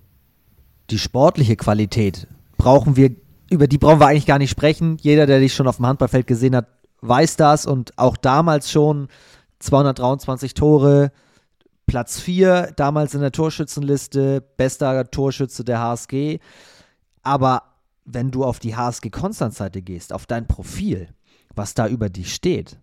Die 0.91 0.99
sportliche 0.99 1.57
Qualität 1.57 2.29
brauchen 2.57 2.97
wir, 2.97 3.11
über 3.51 3.67
die 3.67 3.79
brauchen 3.79 4.01
wir 4.01 4.07
eigentlich 4.07 4.27
gar 4.27 4.39
nicht 4.39 4.51
sprechen. 4.51 4.97
Jeder, 5.01 5.27
der 5.27 5.41
dich 5.41 5.55
schon 5.55 5.67
auf 5.67 5.77
dem 5.77 5.87
Handballfeld 5.87 6.27
gesehen 6.27 6.57
hat, 6.57 6.69
weiß 7.03 7.37
das 7.37 7.67
und 7.67 7.99
auch 7.99 8.17
damals 8.17 8.71
schon 8.71 9.09
223 9.59 10.55
Tore, 10.55 11.13
Platz 11.87 12.21
4, 12.21 12.73
damals 12.77 13.15
in 13.15 13.21
der 13.21 13.33
Torschützenliste, 13.33 14.41
bester 14.57 15.11
Torschütze 15.11 15.65
der 15.65 15.81
HSG. 15.81 16.39
Aber 17.23 17.65
wenn 18.05 18.31
du 18.31 18.45
auf 18.45 18.61
die 18.61 18.77
HSG 18.77 19.11
Konstanz-Seite 19.11 19.83
gehst, 19.83 20.13
auf 20.13 20.27
dein 20.27 20.47
Profil, 20.47 21.09
was 21.55 21.75
da 21.75 21.89
über 21.89 22.09
dich 22.09 22.33
steht, 22.33 22.79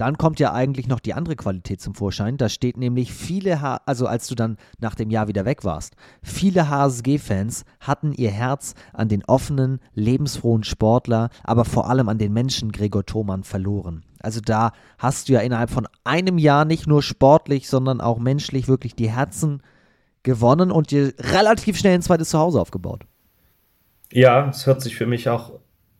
dann 0.00 0.16
kommt 0.16 0.40
ja 0.40 0.52
eigentlich 0.52 0.88
noch 0.88 1.00
die 1.00 1.12
andere 1.12 1.36
Qualität 1.36 1.80
zum 1.80 1.94
Vorschein. 1.94 2.38
Da 2.38 2.48
steht 2.48 2.78
nämlich 2.78 3.12
viele, 3.12 3.60
H 3.60 3.82
also 3.84 4.06
als 4.06 4.28
du 4.28 4.34
dann 4.34 4.56
nach 4.78 4.94
dem 4.94 5.10
Jahr 5.10 5.28
wieder 5.28 5.44
weg 5.44 5.62
warst, 5.64 5.94
viele 6.22 6.70
HSG-Fans 6.70 7.64
hatten 7.80 8.12
ihr 8.12 8.30
Herz 8.30 8.74
an 8.94 9.08
den 9.08 9.24
offenen, 9.26 9.78
lebensfrohen 9.92 10.64
Sportler, 10.64 11.28
aber 11.44 11.66
vor 11.66 11.90
allem 11.90 12.08
an 12.08 12.16
den 12.16 12.32
Menschen 12.32 12.72
Gregor 12.72 13.04
Thomann 13.04 13.44
verloren. 13.44 14.04
Also 14.20 14.40
da 14.40 14.72
hast 14.98 15.28
du 15.28 15.34
ja 15.34 15.40
innerhalb 15.40 15.68
von 15.68 15.86
einem 16.04 16.38
Jahr 16.38 16.64
nicht 16.64 16.86
nur 16.86 17.02
sportlich, 17.02 17.68
sondern 17.68 18.00
auch 18.00 18.18
menschlich 18.18 18.68
wirklich 18.68 18.94
die 18.94 19.10
Herzen 19.10 19.62
gewonnen 20.22 20.70
und 20.70 20.90
dir 20.90 21.12
relativ 21.18 21.78
schnell 21.78 21.94
ein 21.94 22.02
zweites 22.02 22.30
Zuhause 22.30 22.60
aufgebaut. 22.60 23.04
Ja, 24.12 24.48
es 24.48 24.66
hört 24.66 24.80
sich 24.80 24.96
für 24.96 25.06
mich 25.06 25.28
auch 25.28 25.52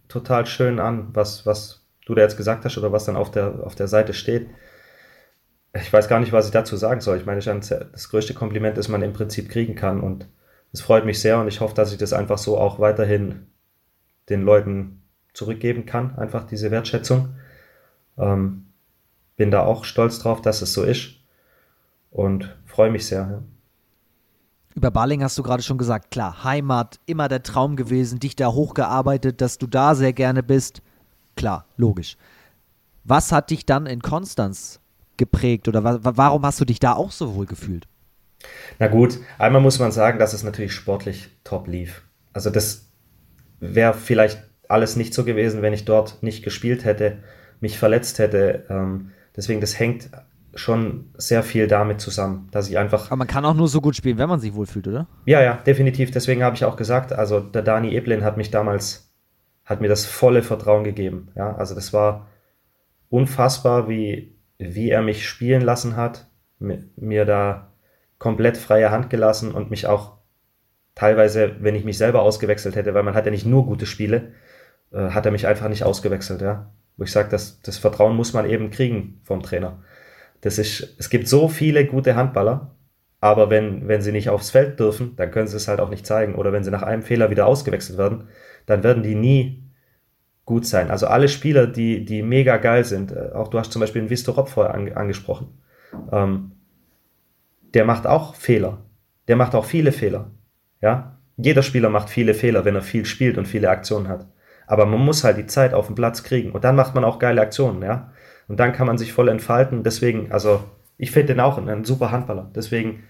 total 0.09 0.46
schön 0.46 0.80
an, 0.80 1.09
was, 1.12 1.44
was 1.44 1.80
du 2.11 2.14
da 2.16 2.22
jetzt 2.22 2.36
gesagt 2.36 2.64
hast 2.64 2.76
oder 2.76 2.92
was 2.92 3.04
dann 3.04 3.16
auf 3.16 3.30
der, 3.30 3.64
auf 3.64 3.74
der 3.74 3.88
Seite 3.88 4.12
steht. 4.12 4.50
Ich 5.72 5.92
weiß 5.92 6.08
gar 6.08 6.20
nicht, 6.20 6.32
was 6.32 6.46
ich 6.46 6.52
dazu 6.52 6.76
sagen 6.76 7.00
soll. 7.00 7.16
Ich 7.16 7.26
meine, 7.26 7.40
das 7.40 8.08
größte 8.11 8.34
Kompliment, 8.34 8.76
das 8.76 8.88
man 8.88 9.02
im 9.02 9.12
Prinzip 9.12 9.48
kriegen 9.48 9.76
kann. 9.76 10.00
Und 10.00 10.28
es 10.72 10.80
freut 10.80 11.04
mich 11.04 11.20
sehr 11.20 11.38
und 11.38 11.48
ich 11.48 11.61
hoffe, 11.61 11.74
dass 11.74 11.92
ich 11.92 11.98
das 11.98 12.12
einfach 12.12 12.38
so 12.38 12.58
auch 12.58 12.80
weiterhin 12.80 13.46
den 14.28 14.42
Leuten 14.42 15.02
zurückgeben 15.32 15.86
kann. 15.86 16.16
Einfach 16.16 16.44
diese 16.44 16.70
Wertschätzung. 16.70 17.36
Ähm, 18.18 18.66
bin 19.36 19.50
da 19.50 19.62
auch 19.62 19.84
stolz 19.84 20.18
drauf, 20.18 20.42
dass 20.42 20.61
es 20.61 20.72
so 20.72 20.82
ist 20.82 21.14
und 22.11 22.54
freue 22.66 22.90
mich 22.90 23.06
sehr. 23.06 23.20
Ja. 23.20 23.42
Über 24.74 24.90
Baling 24.90 25.22
hast 25.22 25.38
du 25.38 25.42
gerade 25.42 25.62
schon 25.62 25.78
gesagt, 25.78 26.11
klar, 26.11 26.44
Heimat, 26.44 27.00
immer 27.06 27.28
der 27.28 27.42
Traum 27.42 27.76
gewesen, 27.76 28.20
dich 28.20 28.36
da 28.36 28.52
hochgearbeitet, 28.52 29.40
dass 29.40 29.58
du 29.58 29.66
da 29.66 29.94
sehr 29.94 30.12
gerne 30.12 30.42
bist. 30.42 30.82
Klar, 31.41 31.64
logisch. 31.78 32.18
Was 33.05 33.32
hat 33.32 33.49
dich 33.49 33.64
dann 33.64 33.86
in 33.86 34.03
Konstanz 34.03 34.78
geprägt 35.16 35.68
oder 35.68 35.82
wa 35.82 35.99
warum 36.03 36.45
hast 36.45 36.61
du 36.61 36.66
dich 36.66 36.80
da 36.80 36.93
auch 36.93 37.12
so 37.12 37.34
wohl 37.34 37.47
gefühlt? 37.47 37.88
Na 38.78 38.88
gut, 38.88 39.18
einmal 39.38 39.62
muss 39.62 39.78
man 39.78 39.91
sagen, 39.91 40.18
dass 40.18 40.34
es 40.34 40.43
natürlich 40.43 40.74
sportlich 40.74 41.30
top 41.43 41.66
lief. 41.66 42.03
Also 42.34 42.51
das 42.51 42.91
wäre 43.59 43.95
vielleicht 43.95 44.43
alles 44.68 44.97
nicht 44.97 45.14
so 45.14 45.24
gewesen, 45.24 45.62
wenn 45.62 45.72
ich 45.72 45.86
dort 45.86 46.22
nicht 46.22 46.45
gespielt 46.45 46.84
hätte, 46.84 47.22
mich 47.61 47.78
verletzt 47.78 48.18
hätte. 48.18 48.66
Ähm, 48.68 49.12
deswegen, 49.34 49.62
das 49.62 49.78
hängt 49.78 50.11
schon 50.55 51.09
sehr 51.16 51.43
viel 51.43 51.68
damit 51.68 52.03
zusammen, 52.03 52.49
dass 52.51 52.68
ich 52.68 52.76
einfach. 52.76 53.07
Aber 53.07 53.16
man 53.16 53.26
kann 53.26 53.47
auch 53.47 53.55
nur 53.55 53.68
so 53.68 53.80
gut 53.80 53.97
spielen, 53.97 54.18
wenn 54.18 54.28
man 54.28 54.41
sich 54.41 54.53
wohlfühlt, 54.53 54.86
oder? 54.88 55.07
Ja, 55.24 55.41
ja, 55.41 55.55
definitiv. 55.55 56.11
Deswegen 56.11 56.43
habe 56.43 56.57
ich 56.57 56.66
auch 56.66 56.76
gesagt, 56.76 57.14
also 57.14 57.41
der 57.41 57.62
Dani 57.62 57.97
Eblin 57.97 58.24
hat 58.24 58.36
mich 58.36 58.51
damals 58.51 59.09
hat 59.64 59.80
mir 59.80 59.88
das 59.88 60.06
volle 60.06 60.42
Vertrauen 60.42 60.84
gegeben. 60.84 61.28
Ja, 61.36 61.54
also 61.54 61.74
das 61.74 61.92
war 61.92 62.28
unfassbar, 63.08 63.88
wie, 63.88 64.36
wie 64.58 64.90
er 64.90 65.02
mich 65.02 65.28
spielen 65.28 65.62
lassen 65.62 65.96
hat, 65.96 66.26
mir 66.58 67.24
da 67.24 67.72
komplett 68.18 68.56
freie 68.56 68.90
Hand 68.90 69.11
gelassen 69.11 69.52
und 69.52 69.70
mich 69.70 69.86
auch 69.86 70.18
teilweise, 70.94 71.56
wenn 71.61 71.74
ich 71.74 71.84
mich 71.84 71.98
selber 71.98 72.22
ausgewechselt 72.22 72.76
hätte, 72.76 72.94
weil 72.94 73.02
man 73.02 73.14
hat 73.14 73.24
ja 73.24 73.30
nicht 73.30 73.46
nur 73.46 73.64
gute 73.64 73.86
Spiele, 73.86 74.32
äh, 74.92 75.11
hat 75.11 75.24
er 75.24 75.32
mich 75.32 75.46
einfach 75.46 75.68
nicht 75.68 75.84
ausgewechselt, 75.84 76.42
ja. 76.42 76.70
Wo 76.96 77.04
ich 77.04 77.12
sage, 77.12 77.30
das, 77.30 77.62
das 77.62 77.78
Vertrauen 77.78 78.14
muss 78.14 78.34
man 78.34 78.48
eben 78.48 78.70
kriegen 78.70 79.20
vom 79.24 79.42
Trainer. 79.42 79.82
Das 80.42 80.58
ist, 80.58 80.96
es 80.98 81.08
gibt 81.08 81.28
so 81.28 81.48
viele 81.48 81.86
gute 81.86 82.16
Handballer, 82.16 82.74
aber 83.20 83.50
wenn, 83.50 83.88
wenn 83.88 84.02
sie 84.02 84.12
nicht 84.12 84.28
aufs 84.28 84.50
Feld 84.50 84.78
dürfen, 84.78 85.16
dann 85.16 85.30
können 85.30 85.48
sie 85.48 85.56
es 85.56 85.68
halt 85.68 85.80
auch 85.80 85.90
nicht 85.90 86.06
zeigen. 86.06 86.34
Oder 86.34 86.52
wenn 86.52 86.64
sie 86.64 86.70
nach 86.70 86.82
einem 86.82 87.02
Fehler 87.02 87.30
wieder 87.30 87.46
ausgewechselt 87.46 87.98
werden, 87.98 88.28
dann 88.66 88.82
werden 88.82 89.02
die 89.02 89.14
nie 89.14 89.64
gut 90.44 90.66
sein. 90.66 90.90
Also 90.90 91.06
alle 91.06 91.28
Spieler, 91.28 91.66
die, 91.66 92.04
die 92.04 92.22
mega 92.22 92.56
geil 92.56 92.84
sind, 92.84 93.12
äh, 93.12 93.30
auch 93.34 93.48
du 93.48 93.58
hast 93.58 93.72
zum 93.72 93.80
Beispiel 93.80 94.02
den 94.02 94.11
Visto 94.11 94.32
Rob 94.32 94.48
vorher 94.48 94.74
an, 94.74 94.92
angesprochen, 94.92 95.61
ähm, 96.12 96.52
der 97.74 97.84
macht 97.84 98.06
auch 98.06 98.34
Fehler. 98.34 98.78
Der 99.28 99.36
macht 99.36 99.54
auch 99.54 99.64
viele 99.64 99.92
Fehler. 99.92 100.30
Ja, 100.80 101.18
jeder 101.36 101.62
Spieler 101.62 101.88
macht 101.88 102.11
viele 102.11 102.34
Fehler, 102.34 102.64
wenn 102.64 102.74
er 102.74 102.82
viel 102.82 103.04
spielt 103.04 103.38
und 103.38 103.46
viele 103.46 103.70
Aktionen 103.70 104.08
hat. 104.08 104.26
Aber 104.66 104.86
man 104.86 105.00
muss 105.00 105.24
halt 105.24 105.36
die 105.36 105.46
Zeit 105.46 105.74
auf 105.74 105.86
den 105.86 105.94
Platz 105.94 106.22
kriegen 106.22 106.52
und 106.52 106.64
dann 106.64 106.76
macht 106.76 106.94
man 106.94 107.04
auch 107.04 107.18
geile 107.18 107.40
Aktionen, 107.40 107.82
ja. 107.82 108.12
Und 108.48 108.58
dann 108.58 108.72
kann 108.72 108.88
man 108.88 108.98
sich 108.98 109.12
voll 109.12 109.28
entfalten. 109.28 109.84
Deswegen, 109.84 110.32
also 110.32 110.64
ich 110.96 111.12
finde 111.12 111.34
den 111.34 111.40
auch 111.40 111.58
ein 111.58 111.84
super 111.84 112.11
Handballer. 112.11 112.50
Deswegen, 112.54 113.04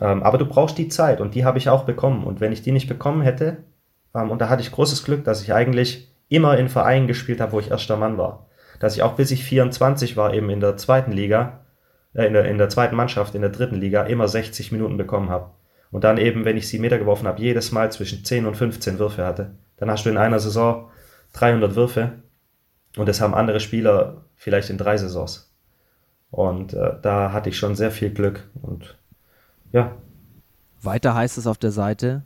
ähm, 0.00 0.24
aber 0.24 0.38
du 0.38 0.46
brauchst 0.46 0.76
die 0.76 0.88
Zeit 0.88 1.20
und 1.20 1.34
die 1.36 1.44
habe 1.44 1.58
ich 1.58 1.68
auch 1.68 1.84
bekommen. 1.84 2.24
Und 2.24 2.40
wenn 2.40 2.50
ich 2.50 2.62
die 2.62 2.72
nicht 2.72 2.88
bekommen 2.88 3.22
hätte, 3.22 3.58
und 4.12 4.40
da 4.40 4.48
hatte 4.48 4.62
ich 4.62 4.72
großes 4.72 5.04
Glück, 5.04 5.24
dass 5.24 5.42
ich 5.42 5.52
eigentlich 5.52 6.12
immer 6.28 6.56
in 6.58 6.68
Vereinen 6.68 7.06
gespielt 7.06 7.40
habe, 7.40 7.52
wo 7.52 7.60
ich 7.60 7.70
erster 7.70 7.96
Mann 7.96 8.18
war. 8.18 8.46
Dass 8.78 8.94
ich 8.94 9.02
auch 9.02 9.14
bis 9.14 9.30
ich 9.30 9.44
24 9.44 10.16
war, 10.16 10.32
eben 10.32 10.50
in 10.50 10.60
der 10.60 10.76
zweiten 10.76 11.12
Liga, 11.12 11.60
äh, 12.14 12.26
in, 12.26 12.32
der, 12.32 12.46
in 12.46 12.58
der 12.58 12.68
zweiten 12.68 12.96
Mannschaft, 12.96 13.34
in 13.34 13.42
der 13.42 13.50
dritten 13.50 13.76
Liga, 13.76 14.04
immer 14.04 14.28
60 14.28 14.72
Minuten 14.72 14.96
bekommen 14.96 15.28
habe. 15.28 15.50
Und 15.90 16.04
dann 16.04 16.18
eben, 16.18 16.44
wenn 16.44 16.56
ich 16.56 16.68
sie 16.68 16.78
Meter 16.78 16.98
geworfen 16.98 17.26
habe, 17.26 17.40
jedes 17.40 17.72
Mal 17.72 17.90
zwischen 17.92 18.24
10 18.24 18.46
und 18.46 18.56
15 18.56 18.98
Würfe 18.98 19.26
hatte. 19.26 19.56
Dann 19.76 19.90
hast 19.90 20.06
du 20.06 20.10
in 20.10 20.16
einer 20.16 20.38
Saison 20.38 20.90
300 21.32 21.74
Würfe 21.74 22.12
und 22.96 23.08
das 23.08 23.20
haben 23.20 23.34
andere 23.34 23.60
Spieler 23.60 24.24
vielleicht 24.36 24.70
in 24.70 24.78
drei 24.78 24.96
Saisons. 24.96 25.52
Und 26.30 26.74
äh, 26.74 26.94
da 27.02 27.32
hatte 27.32 27.48
ich 27.48 27.58
schon 27.58 27.74
sehr 27.74 27.90
viel 27.90 28.10
Glück 28.10 28.48
und 28.62 28.96
ja. 29.72 29.96
Weiter 30.80 31.14
heißt 31.14 31.38
es 31.38 31.46
auf 31.46 31.58
der 31.58 31.72
Seite, 31.72 32.22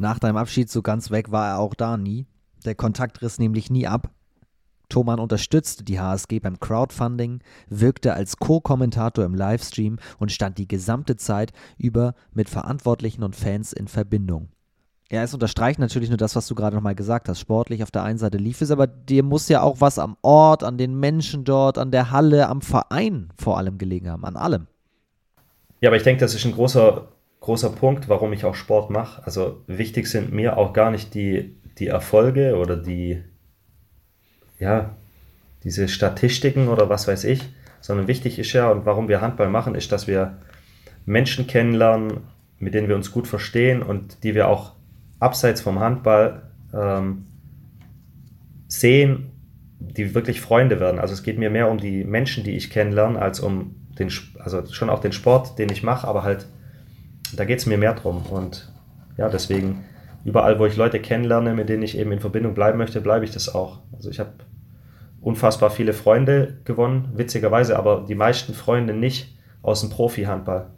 nach 0.00 0.18
deinem 0.18 0.36
Abschied 0.36 0.70
so 0.70 0.82
ganz 0.82 1.10
weg 1.10 1.30
war 1.30 1.48
er 1.48 1.58
auch 1.58 1.74
da 1.74 1.96
nie. 1.96 2.26
Der 2.64 2.74
Kontakt 2.74 3.22
riss 3.22 3.38
nämlich 3.38 3.70
nie 3.70 3.86
ab. 3.86 4.10
Thomann 4.88 5.20
unterstützte 5.20 5.84
die 5.84 6.00
HSG 6.00 6.40
beim 6.40 6.58
Crowdfunding, 6.58 7.40
wirkte 7.68 8.12
als 8.12 8.36
Co-Kommentator 8.38 9.24
im 9.24 9.34
Livestream 9.34 9.98
und 10.18 10.32
stand 10.32 10.58
die 10.58 10.68
gesamte 10.68 11.16
Zeit 11.16 11.52
über 11.78 12.14
mit 12.32 12.48
Verantwortlichen 12.48 13.22
und 13.22 13.36
Fans 13.36 13.72
in 13.72 13.88
Verbindung. 13.88 14.48
Ja, 15.10 15.22
es 15.22 15.34
unterstreicht 15.34 15.80
natürlich 15.80 16.08
nur 16.08 16.18
das, 16.18 16.36
was 16.36 16.46
du 16.46 16.54
gerade 16.54 16.76
nochmal 16.76 16.94
gesagt 16.94 17.28
hast. 17.28 17.40
Sportlich 17.40 17.82
auf 17.82 17.90
der 17.90 18.04
einen 18.04 18.18
Seite 18.18 18.38
lief 18.38 18.60
es, 18.60 18.70
aber 18.70 18.86
dir 18.86 19.24
muss 19.24 19.48
ja 19.48 19.62
auch 19.62 19.80
was 19.80 19.98
am 19.98 20.16
Ort, 20.22 20.62
an 20.62 20.78
den 20.78 20.98
Menschen 20.98 21.44
dort, 21.44 21.78
an 21.78 21.90
der 21.90 22.12
Halle, 22.12 22.48
am 22.48 22.60
Verein 22.60 23.28
vor 23.36 23.58
allem 23.58 23.78
gelegen 23.78 24.08
haben, 24.08 24.24
an 24.24 24.36
allem. 24.36 24.66
Ja, 25.80 25.88
aber 25.88 25.96
ich 25.96 26.04
denke, 26.04 26.20
das 26.20 26.34
ist 26.34 26.44
ein 26.44 26.52
großer 26.52 27.08
großer 27.40 27.70
Punkt, 27.70 28.08
warum 28.08 28.32
ich 28.32 28.44
auch 28.44 28.54
Sport 28.54 28.90
mache. 28.90 29.24
Also 29.24 29.62
wichtig 29.66 30.06
sind 30.06 30.32
mir 30.32 30.56
auch 30.56 30.72
gar 30.72 30.90
nicht 30.90 31.14
die, 31.14 31.56
die 31.78 31.88
Erfolge 31.88 32.56
oder 32.56 32.76
die, 32.76 33.22
ja, 34.58 34.96
diese 35.64 35.88
Statistiken 35.88 36.68
oder 36.68 36.88
was 36.88 37.08
weiß 37.08 37.24
ich, 37.24 37.48
sondern 37.80 38.08
wichtig 38.08 38.38
ist 38.38 38.52
ja, 38.52 38.70
und 38.70 38.86
warum 38.86 39.08
wir 39.08 39.20
Handball 39.20 39.48
machen, 39.48 39.74
ist, 39.74 39.92
dass 39.92 40.06
wir 40.06 40.38
Menschen 41.06 41.46
kennenlernen, 41.46 42.18
mit 42.58 42.74
denen 42.74 42.88
wir 42.88 42.96
uns 42.96 43.10
gut 43.10 43.26
verstehen 43.26 43.82
und 43.82 44.22
die 44.22 44.34
wir 44.34 44.48
auch 44.48 44.74
abseits 45.18 45.60
vom 45.60 45.80
Handball 45.80 46.42
ähm, 46.74 47.26
sehen 48.68 49.30
die 49.80 50.14
wirklich 50.14 50.40
Freunde 50.40 50.78
werden. 50.78 51.00
Also 51.00 51.14
es 51.14 51.22
geht 51.22 51.38
mir 51.38 51.50
mehr 51.50 51.70
um 51.70 51.78
die 51.78 52.04
Menschen, 52.04 52.44
die 52.44 52.56
ich 52.56 52.70
kennenlerne, 52.70 53.20
als 53.20 53.40
um 53.40 53.74
den, 53.98 54.12
also 54.38 54.64
schon 54.66 54.90
auch 54.90 55.00
den 55.00 55.12
Sport, 55.12 55.58
den 55.58 55.70
ich 55.70 55.82
mache, 55.82 56.06
aber 56.06 56.22
halt, 56.22 56.46
da 57.36 57.44
geht 57.44 57.58
es 57.58 57.66
mir 57.66 57.78
mehr 57.78 57.94
drum. 57.94 58.26
Und 58.26 58.72
ja, 59.16 59.28
deswegen, 59.28 59.84
überall, 60.24 60.58
wo 60.58 60.66
ich 60.66 60.76
Leute 60.76 61.00
kennenlerne, 61.00 61.54
mit 61.54 61.68
denen 61.68 61.82
ich 61.82 61.98
eben 61.98 62.12
in 62.12 62.20
Verbindung 62.20 62.54
bleiben 62.54 62.78
möchte, 62.78 63.00
bleibe 63.00 63.24
ich 63.24 63.30
das 63.30 63.54
auch. 63.54 63.80
Also 63.92 64.10
ich 64.10 64.20
habe 64.20 64.32
unfassbar 65.20 65.70
viele 65.70 65.92
Freunde 65.92 66.58
gewonnen, 66.64 67.10
witzigerweise, 67.14 67.78
aber 67.78 68.04
die 68.08 68.14
meisten 68.14 68.54
Freunde 68.54 68.94
nicht 68.94 69.36
aus 69.62 69.80
dem 69.80 69.90
Profi-Handball. 69.90 70.70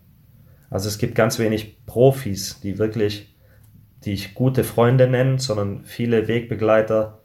Also 0.71 0.89
es 0.89 0.99
gibt 0.99 1.15
ganz 1.15 1.39
wenig 1.39 1.85
Profis, 1.87 2.61
die 2.61 2.79
wirklich, 2.79 3.37
die 4.05 4.13
ich 4.13 4.35
gute 4.35 4.65
Freunde 4.65 5.07
nenne, 5.07 5.39
sondern 5.39 5.85
viele 5.85 6.29
Wegbegleiter, 6.29 7.21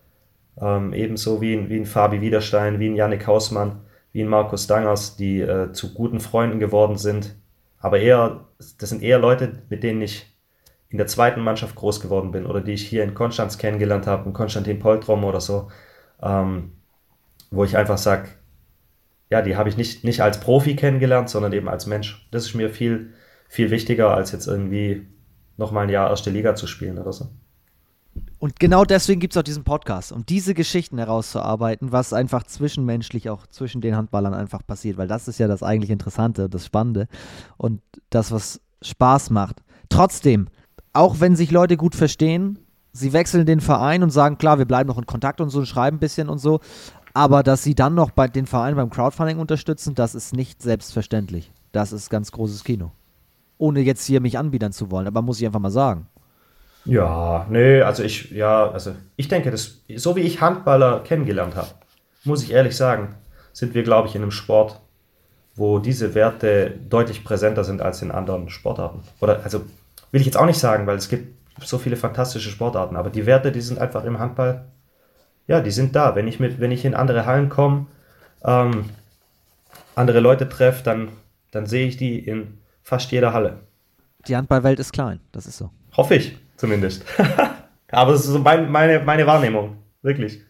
ähm, 0.60 0.94
ebenso 0.94 1.42
wie 1.42 1.54
ein, 1.54 1.70
wie 1.70 1.78
ein 1.78 1.86
Fabi 1.86 2.22
Wiederstein, 2.22 2.80
wie 2.80 2.90
ein 2.90 2.96
Yannick 2.96 3.26
Hausmann, 3.26 3.82
wie 4.12 4.22
ein 4.22 4.28
Markus 4.28 4.68
Dangers, 4.68 5.16
die 5.16 5.40
äh, 5.40 5.72
zu 5.72 5.94
guten 5.94 6.20
Freunden 6.20 6.60
geworden 6.60 6.98
sind. 6.98 7.36
Aber 7.80 8.00
eher, 8.00 8.46
das 8.80 8.90
sind 8.90 9.04
eher 9.04 9.20
Leute, 9.20 9.64
mit 9.70 9.84
denen 9.84 10.02
ich 10.02 10.26
in 10.90 10.98
der 10.98 11.08
zweiten 11.08 11.42
Mannschaft 11.42 11.76
groß 11.76 12.00
geworden 12.02 12.32
bin 12.32 12.46
oder 12.46 12.62
die 12.62 12.74
ich 12.74 12.88
hier 12.88 13.04
in 13.04 13.14
Konstanz 13.14 13.58
kennengelernt 13.58 14.08
habe, 14.08 14.28
in 14.28 14.34
Konstantin 14.34 14.80
Poltrom 14.80 15.24
oder 15.24 15.42
so, 15.42 15.70
ähm, 16.22 16.72
wo 17.52 17.64
ich 17.64 17.78
einfach 17.78 17.98
sage, 17.98 18.30
ja, 19.30 19.42
die 19.42 19.58
habe 19.58 19.70
ich 19.70 19.78
nicht, 19.78 20.04
nicht 20.04 20.22
als 20.22 20.40
Profi 20.40 20.76
kennengelernt, 20.76 21.30
sondern 21.30 21.54
eben 21.54 21.68
als 21.68 21.86
Mensch. 21.86 22.28
Das 22.32 22.46
ist 22.46 22.56
mir 22.56 22.70
viel, 22.70 23.14
viel 23.50 23.72
wichtiger, 23.72 24.14
als 24.14 24.32
jetzt 24.32 24.48
irgendwie 24.48 25.08
nochmal 25.58 25.84
ein 25.84 25.90
Jahr 25.90 26.10
erste 26.10 26.30
Liga 26.30 26.56
zu 26.56 26.68
spielen 26.68 26.98
oder 26.98 27.12
so. 27.12 27.30
Und 28.39 28.59
genau 28.59 28.84
deswegen 28.86 29.20
gibt 29.20 29.34
es 29.34 29.38
auch 29.38 29.43
diesen 29.43 29.63
Podcast, 29.63 30.11
um 30.11 30.26
diese 30.26 30.53
Geschichten 30.53 30.97
herauszuarbeiten, 30.97 31.91
was 31.91 32.13
einfach 32.13 32.43
zwischenmenschlich 32.43 33.30
auch 33.30 33.47
zwischen 33.47 33.82
den 33.82 33.95
Handballern 33.95 34.34
einfach 34.34 34.65
passiert, 34.65 34.97
weil 34.97 35.07
das 35.07 35.28
ist 35.28 35.39
ja 35.39 35.47
das 35.47 35.63
eigentlich 35.63 35.89
Interessante, 35.89 36.49
das 36.49 36.65
Spannende 36.65 37.07
und 37.57 37.82
das, 38.09 38.32
was 38.32 38.61
Spaß 38.82 39.32
macht. 39.32 39.63
Trotzdem, 39.89 40.47
auch 40.93 41.20
wenn 41.20 41.36
sich 41.36 41.51
Leute 41.51 41.78
gut 41.78 41.95
verstehen, 41.95 42.59
sie 42.93 43.13
wechseln 43.13 43.45
den 43.45 43.61
Verein 43.61 44.03
und 44.03 44.11
sagen, 44.11 44.38
klar, 44.38 44.57
wir 44.57 44.65
bleiben 44.65 44.88
noch 44.88 44.97
in 44.97 45.05
Kontakt 45.05 45.41
und 45.41 45.49
so 45.49 45.59
und 45.59 45.65
schreiben 45.65 45.97
ein 45.97 45.99
bisschen 46.01 46.30
und 46.30 46.39
so, 46.39 46.59
aber 47.13 47.41
dass 47.41 47.63
sie 47.63 47.74
dann 47.74 47.95
noch 47.95 48.11
bei 48.11 48.28
den 48.28 48.45
Vereinen 48.45 48.78
beim 48.78 48.89
Crowdfunding 48.89 49.39
unterstützen, 49.39 49.95
das 49.95 50.13
ist 50.13 50.34
nicht 50.36 50.61
selbstverständlich. 50.61 51.51
Das 51.72 51.91
ist 51.91 52.09
ganz 52.09 52.32
großes 52.32 52.63
Kino. 52.63 52.91
Ohne 53.57 53.82
jetzt 53.82 54.05
hier 54.05 54.22
mich 54.22 54.38
anbiedern 54.38 54.72
zu 54.72 54.91
wollen, 54.91 55.07
aber 55.07 55.22
muss 55.22 55.39
ich 55.39 55.45
einfach 55.45 55.59
mal 55.59 55.72
sagen. 55.72 56.07
Ja, 56.88 57.46
nee, 57.50 57.82
also 57.82 58.04
ich, 58.04 58.32
ja, 58.32 58.70
also 58.70 58.96
ich 59.16 59.28
denke, 59.28 59.52
das, 59.52 59.82
so 59.96 60.16
wie 60.16 60.22
ich 60.22 60.42
Handballer 60.42 61.02
kennengelernt 61.02 61.56
habe, 61.56 61.70
muss 62.24 62.44
ich 62.44 62.52
ehrlich 62.52 62.76
sagen, 62.76 63.16
sind 63.54 63.74
wir, 63.74 63.84
glaube 63.84 64.08
ich, 64.08 64.16
in 64.16 64.22
einem 64.22 64.32
Sport, 64.32 64.80
wo 65.56 65.80
diese 65.80 66.16
Werte 66.16 66.74
deutlich 66.90 67.24
präsenter 67.24 67.64
sind 67.64 67.82
als 67.82 68.02
in 68.02 68.12
anderen 68.12 68.50
Sportarten. 68.50 69.02
Oder, 69.20 69.42
also 69.44 69.62
will 70.12 70.22
ich 70.22 70.28
jetzt 70.28 70.38
auch 70.38 70.46
nicht 70.46 70.60
sagen, 70.60 70.88
weil 70.88 70.98
es 70.98 71.10
gibt 71.10 71.36
so 71.64 71.78
viele 71.78 71.96
fantastische 71.96 72.50
Sportarten, 72.50 72.96
aber 72.96 73.10
die 73.10 73.26
Werte, 73.26 73.52
die 73.52 73.62
sind 73.62 73.80
einfach 73.80 74.04
im 74.04 74.20
Handball 74.20 74.66
ja, 75.48 75.62
die 75.62 75.72
sind 75.72 75.96
da. 75.96 76.16
Wenn 76.16 76.28
ich, 76.28 76.40
mit, 76.40 76.60
wenn 76.60 76.72
ich 76.72 76.86
in 76.86 76.94
andere 76.94 77.26
Hallen 77.26 77.50
komme, 77.50 77.88
ähm, 78.44 78.90
andere 79.96 80.20
Leute 80.20 80.48
treffe, 80.48 80.84
dann, 80.84 81.10
dann 81.52 81.66
sehe 81.66 81.88
ich 81.88 81.98
die 81.98 82.20
in 82.20 82.60
fast 82.84 83.12
jeder 83.12 83.34
Halle. 83.34 83.60
Die 84.28 84.36
Handballwelt 84.36 84.80
ist 84.80 84.92
klein, 84.92 85.20
das 85.32 85.48
ist 85.48 85.58
so. 85.58 85.72
Hoffe 85.96 86.16
ich 86.16 86.38
zumindest. 86.58 87.03
Aber 87.91 88.12
das 88.12 88.26
ist 88.26 88.32
so 88.32 88.39
mein, 88.39 88.70
meine, 88.70 88.99
meine 88.99 89.26
Wahrnehmung, 89.26 89.78
wirklich. 90.01 90.41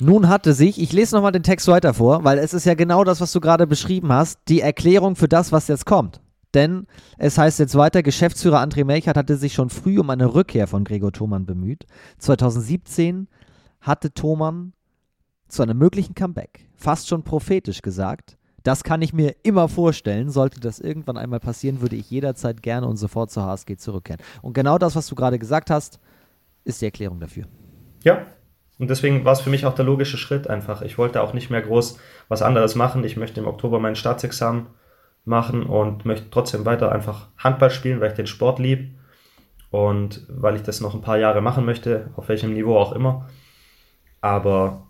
Nun 0.00 0.28
hatte 0.28 0.52
sich, 0.52 0.80
ich 0.80 0.92
lese 0.92 1.14
nochmal 1.14 1.30
den 1.30 1.44
Text 1.44 1.68
weiter 1.68 1.94
vor, 1.94 2.24
weil 2.24 2.38
es 2.38 2.52
ist 2.52 2.66
ja 2.66 2.74
genau 2.74 3.04
das, 3.04 3.20
was 3.20 3.30
du 3.30 3.40
gerade 3.40 3.68
beschrieben 3.68 4.12
hast, 4.12 4.40
die 4.48 4.60
Erklärung 4.60 5.14
für 5.14 5.28
das, 5.28 5.52
was 5.52 5.68
jetzt 5.68 5.86
kommt. 5.86 6.20
Denn 6.54 6.86
es 7.18 7.38
heißt 7.38 7.60
jetzt 7.60 7.76
weiter, 7.76 8.02
Geschäftsführer 8.02 8.60
André 8.60 8.84
Melchert 8.84 9.16
hatte 9.16 9.36
sich 9.36 9.54
schon 9.54 9.70
früh 9.70 10.00
um 10.00 10.10
eine 10.10 10.34
Rückkehr 10.34 10.66
von 10.66 10.84
Gregor 10.84 11.12
Thomann 11.12 11.46
bemüht. 11.46 11.86
2017 12.18 13.28
hatte 13.80 14.12
Thomann 14.12 14.72
zu 15.48 15.62
einem 15.62 15.78
möglichen 15.78 16.14
Comeback 16.14 16.68
fast 16.82 17.08
schon 17.08 17.22
prophetisch 17.22 17.80
gesagt, 17.80 18.36
das 18.62 18.84
kann 18.84 19.02
ich 19.02 19.12
mir 19.12 19.34
immer 19.42 19.68
vorstellen. 19.68 20.30
Sollte 20.30 20.60
das 20.60 20.78
irgendwann 20.78 21.16
einmal 21.16 21.40
passieren, 21.40 21.80
würde 21.80 21.96
ich 21.96 22.10
jederzeit 22.10 22.62
gerne 22.62 22.86
und 22.86 22.96
sofort 22.96 23.30
zur 23.30 23.44
HSG 23.44 23.76
zurückkehren. 23.76 24.22
Und 24.42 24.52
genau 24.52 24.78
das, 24.78 24.96
was 24.96 25.06
du 25.06 25.14
gerade 25.14 25.38
gesagt 25.38 25.70
hast, 25.70 25.98
ist 26.64 26.80
die 26.80 26.86
Erklärung 26.86 27.20
dafür. 27.20 27.44
Ja, 28.04 28.26
und 28.78 28.90
deswegen 28.90 29.24
war 29.24 29.32
es 29.32 29.40
für 29.40 29.50
mich 29.50 29.66
auch 29.66 29.74
der 29.74 29.84
logische 29.84 30.16
Schritt 30.16 30.48
einfach. 30.48 30.82
Ich 30.82 30.98
wollte 30.98 31.22
auch 31.22 31.34
nicht 31.34 31.50
mehr 31.50 31.62
groß 31.62 31.98
was 32.28 32.42
anderes 32.42 32.74
machen. 32.74 33.04
Ich 33.04 33.16
möchte 33.16 33.40
im 33.40 33.46
Oktober 33.46 33.78
mein 33.78 33.96
Staatsexamen 33.96 34.66
machen 35.24 35.64
und 35.64 36.04
möchte 36.04 36.30
trotzdem 36.30 36.64
weiter 36.64 36.90
einfach 36.90 37.28
Handball 37.38 37.70
spielen, 37.70 38.00
weil 38.00 38.10
ich 38.10 38.16
den 38.16 38.26
Sport 38.26 38.58
liebe 38.58 38.90
und 39.70 40.26
weil 40.28 40.56
ich 40.56 40.62
das 40.62 40.80
noch 40.80 40.94
ein 40.94 41.00
paar 41.00 41.18
Jahre 41.18 41.40
machen 41.40 41.64
möchte, 41.64 42.10
auf 42.16 42.28
welchem 42.28 42.54
Niveau 42.54 42.76
auch 42.76 42.92
immer. 42.92 43.28
Aber 44.20 44.88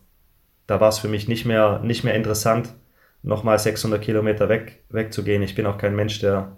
da 0.67 0.81
war 0.81 0.89
es 0.89 0.99
für 0.99 1.09
mich 1.09 1.29
nicht 1.29 1.45
mehr, 1.45 1.81
nicht 1.81 2.03
mehr 2.03 2.15
interessant, 2.15 2.75
nochmal 3.23 3.59
600 3.59 4.01
Kilometer 4.03 4.49
weg, 4.49 4.85
wegzugehen. 4.91 5.43
Ich 5.43 5.55
bin 5.55 5.67
auch 5.67 5.79
kein 5.79 5.97
Mensch, 5.97 6.19
der, 6.21 6.57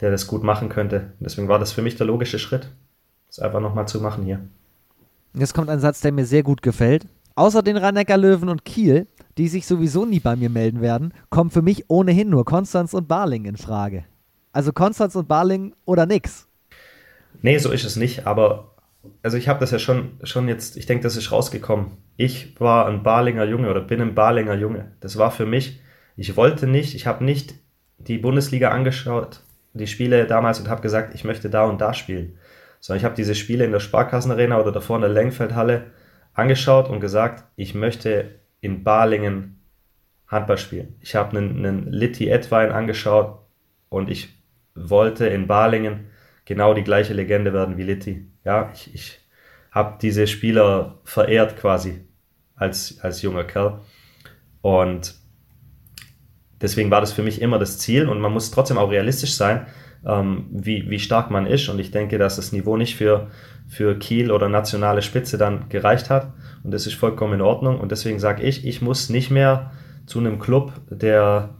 der 0.00 0.10
das 0.10 0.26
gut 0.26 0.42
machen 0.42 0.68
könnte. 0.68 1.12
Deswegen 1.20 1.48
war 1.48 1.58
das 1.58 1.72
für 1.72 1.82
mich 1.82 1.96
der 1.96 2.06
logische 2.06 2.38
Schritt, 2.38 2.68
das 3.26 3.38
einfach 3.38 3.60
nochmal 3.60 3.88
zu 3.88 4.00
machen 4.00 4.24
hier. 4.24 4.40
Jetzt 5.34 5.54
kommt 5.54 5.70
ein 5.70 5.80
Satz, 5.80 6.00
der 6.00 6.12
mir 6.12 6.26
sehr 6.26 6.42
gut 6.42 6.62
gefällt. 6.62 7.06
Außer 7.34 7.62
den 7.62 7.78
rhein 7.78 7.96
löwen 8.20 8.50
und 8.50 8.64
Kiel, 8.66 9.06
die 9.38 9.48
sich 9.48 9.66
sowieso 9.66 10.04
nie 10.04 10.20
bei 10.20 10.36
mir 10.36 10.50
melden 10.50 10.82
werden, 10.82 11.14
kommen 11.30 11.50
für 11.50 11.62
mich 11.62 11.88
ohnehin 11.88 12.28
nur 12.28 12.44
Konstanz 12.44 12.92
und 12.92 13.08
Barling 13.08 13.46
in 13.46 13.56
Frage. 13.56 14.04
Also 14.52 14.72
Konstanz 14.72 15.16
und 15.16 15.28
Barling 15.28 15.74
oder 15.86 16.04
nix. 16.04 16.46
Nee, 17.40 17.56
so 17.56 17.70
ist 17.70 17.84
es 17.84 17.96
nicht, 17.96 18.26
aber 18.26 18.72
also 19.22 19.36
ich 19.36 19.48
habe 19.48 19.60
das 19.60 19.70
ja 19.70 19.78
schon, 19.78 20.12
schon 20.22 20.48
jetzt, 20.48 20.76
ich 20.76 20.86
denke, 20.86 21.02
das 21.02 21.16
ist 21.16 21.32
rausgekommen. 21.32 21.92
Ich 22.16 22.60
war 22.60 22.86
ein 22.86 23.02
Barlinger 23.02 23.44
Junge 23.44 23.70
oder 23.70 23.80
bin 23.80 24.00
ein 24.00 24.14
Barlinger 24.14 24.54
Junge. 24.54 24.92
Das 25.00 25.16
war 25.16 25.30
für 25.30 25.46
mich, 25.46 25.80
ich 26.16 26.36
wollte 26.36 26.66
nicht, 26.66 26.94
ich 26.94 27.06
habe 27.06 27.24
nicht 27.24 27.54
die 27.98 28.18
Bundesliga 28.18 28.70
angeschaut, 28.70 29.42
die 29.74 29.86
Spiele 29.86 30.26
damals 30.26 30.60
und 30.60 30.68
habe 30.68 30.82
gesagt, 30.82 31.14
ich 31.14 31.24
möchte 31.24 31.48
da 31.48 31.64
und 31.64 31.80
da 31.80 31.94
spielen. 31.94 32.38
Sondern 32.80 32.98
ich 32.98 33.04
habe 33.04 33.14
diese 33.14 33.34
Spiele 33.34 33.64
in 33.64 33.72
der 33.72 33.80
Sparkassenarena 33.80 34.58
oder 34.60 34.72
davor 34.72 34.96
in 34.96 35.02
der 35.02 35.10
Lengfeldhalle 35.10 35.92
angeschaut 36.34 36.88
und 36.88 37.00
gesagt, 37.00 37.44
ich 37.56 37.74
möchte 37.74 38.40
in 38.60 38.84
Balingen 38.84 39.60
Handball 40.26 40.58
spielen. 40.58 40.96
Ich 41.00 41.14
habe 41.14 41.36
einen, 41.36 41.58
einen 41.58 41.92
Litti 41.92 42.28
Edwein 42.28 42.72
angeschaut 42.72 43.38
und 43.88 44.10
ich 44.10 44.34
wollte 44.74 45.26
in 45.26 45.46
Balingen 45.46 46.08
genau 46.44 46.74
die 46.74 46.84
gleiche 46.84 47.14
Legende 47.14 47.52
werden 47.52 47.76
wie 47.76 47.82
Litti. 47.82 48.26
Ja, 48.44 48.70
ich, 48.74 48.94
ich 48.94 49.20
habe 49.70 49.98
diese 50.00 50.26
Spieler 50.26 51.00
verehrt 51.04 51.56
quasi 51.56 52.06
als, 52.54 52.98
als 53.00 53.22
junger 53.22 53.44
Kerl. 53.44 53.80
Und 54.60 55.21
deswegen 56.62 56.90
war 56.90 57.00
das 57.00 57.12
für 57.12 57.22
mich 57.22 57.42
immer 57.42 57.58
das 57.58 57.78
Ziel 57.78 58.08
und 58.08 58.20
man 58.20 58.32
muss 58.32 58.50
trotzdem 58.50 58.78
auch 58.78 58.90
realistisch 58.90 59.34
sein, 59.34 59.66
ähm, 60.06 60.46
wie, 60.50 60.88
wie 60.88 60.98
stark 60.98 61.30
man 61.30 61.46
ist. 61.46 61.68
Und 61.68 61.78
ich 61.78 61.90
denke, 61.90 62.18
dass 62.18 62.36
das 62.36 62.52
Niveau 62.52 62.76
nicht 62.76 62.96
für, 62.96 63.28
für 63.68 63.98
Kiel 63.98 64.30
oder 64.30 64.48
nationale 64.48 65.02
Spitze 65.02 65.38
dann 65.38 65.68
gereicht 65.68 66.08
hat. 66.08 66.32
Und 66.62 66.72
das 66.72 66.86
ist 66.86 66.94
vollkommen 66.94 67.34
in 67.34 67.40
Ordnung. 67.40 67.78
Und 67.78 67.92
deswegen 67.92 68.18
sage 68.18 68.42
ich, 68.42 68.66
ich 68.66 68.80
muss 68.80 69.10
nicht 69.10 69.30
mehr 69.30 69.72
zu 70.06 70.18
einem 70.18 70.38
Club, 70.38 70.72
der 70.90 71.50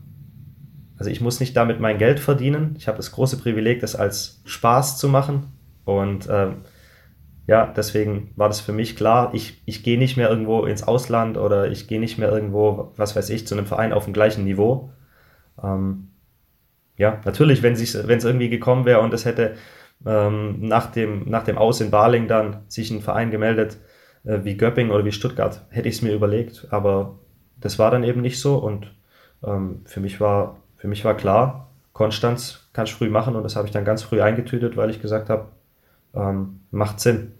also 1.02 1.10
ich 1.10 1.20
muss 1.20 1.40
nicht 1.40 1.56
damit 1.56 1.80
mein 1.80 1.98
Geld 1.98 2.20
verdienen. 2.20 2.76
Ich 2.78 2.86
habe 2.86 2.96
das 2.96 3.10
große 3.10 3.36
Privileg, 3.38 3.80
das 3.80 3.96
als 3.96 4.40
Spaß 4.44 4.98
zu 4.98 5.08
machen. 5.08 5.48
Und 5.84 6.28
ähm, 6.30 6.58
ja, 7.46 7.66
deswegen 7.66 8.30
war 8.36 8.48
das 8.48 8.60
für 8.60 8.72
mich 8.72 8.96
klar, 8.96 9.30
ich, 9.34 9.62
ich 9.66 9.82
gehe 9.82 9.98
nicht 9.98 10.16
mehr 10.16 10.30
irgendwo 10.30 10.64
ins 10.64 10.82
Ausland 10.82 11.36
oder 11.36 11.70
ich 11.70 11.88
gehe 11.88 12.00
nicht 12.00 12.18
mehr 12.18 12.30
irgendwo, 12.30 12.92
was 12.96 13.16
weiß 13.16 13.30
ich, 13.30 13.46
zu 13.46 13.54
einem 13.54 13.66
Verein 13.66 13.92
auf 13.92 14.04
dem 14.04 14.12
gleichen 14.12 14.44
Niveau. 14.44 14.92
Ähm, 15.62 16.08
ja, 16.96 17.20
natürlich, 17.24 17.62
wenn 17.62 17.74
es 17.74 18.24
irgendwie 18.24 18.48
gekommen 18.48 18.84
wäre 18.84 19.00
und 19.00 19.12
es 19.12 19.24
hätte 19.24 19.54
ähm, 20.06 20.60
nach, 20.60 20.92
dem, 20.92 21.28
nach 21.28 21.42
dem 21.44 21.58
Aus 21.58 21.80
in 21.80 21.90
Baling 21.90 22.28
dann 22.28 22.62
sich 22.68 22.90
ein 22.90 23.00
Verein 23.00 23.30
gemeldet, 23.30 23.78
äh, 24.24 24.40
wie 24.44 24.56
Göpping 24.56 24.90
oder 24.90 25.04
wie 25.04 25.12
Stuttgart, 25.12 25.64
hätte 25.70 25.88
ich 25.88 25.96
es 25.96 26.02
mir 26.02 26.14
überlegt. 26.14 26.68
Aber 26.70 27.18
das 27.60 27.78
war 27.78 27.90
dann 27.90 28.04
eben 28.04 28.20
nicht 28.20 28.40
so 28.40 28.56
und 28.56 28.94
ähm, 29.44 29.82
für 29.84 30.00
mich 30.00 30.20
war 30.20 30.62
für 30.82 30.88
mich 30.88 31.04
war 31.04 31.16
klar, 31.16 31.70
Konstanz 31.92 32.68
kann 32.72 32.86
ich 32.86 32.94
früh 32.94 33.08
machen 33.08 33.36
und 33.36 33.44
das 33.44 33.54
habe 33.54 33.68
ich 33.68 33.72
dann 33.72 33.84
ganz 33.84 34.02
früh 34.02 34.20
eingetütet, 34.20 34.76
weil 34.76 34.90
ich 34.90 35.00
gesagt 35.00 35.30
habe, 35.30 35.46
ähm, 36.14 36.60
macht 36.70 37.00
Sinn. 37.00 37.32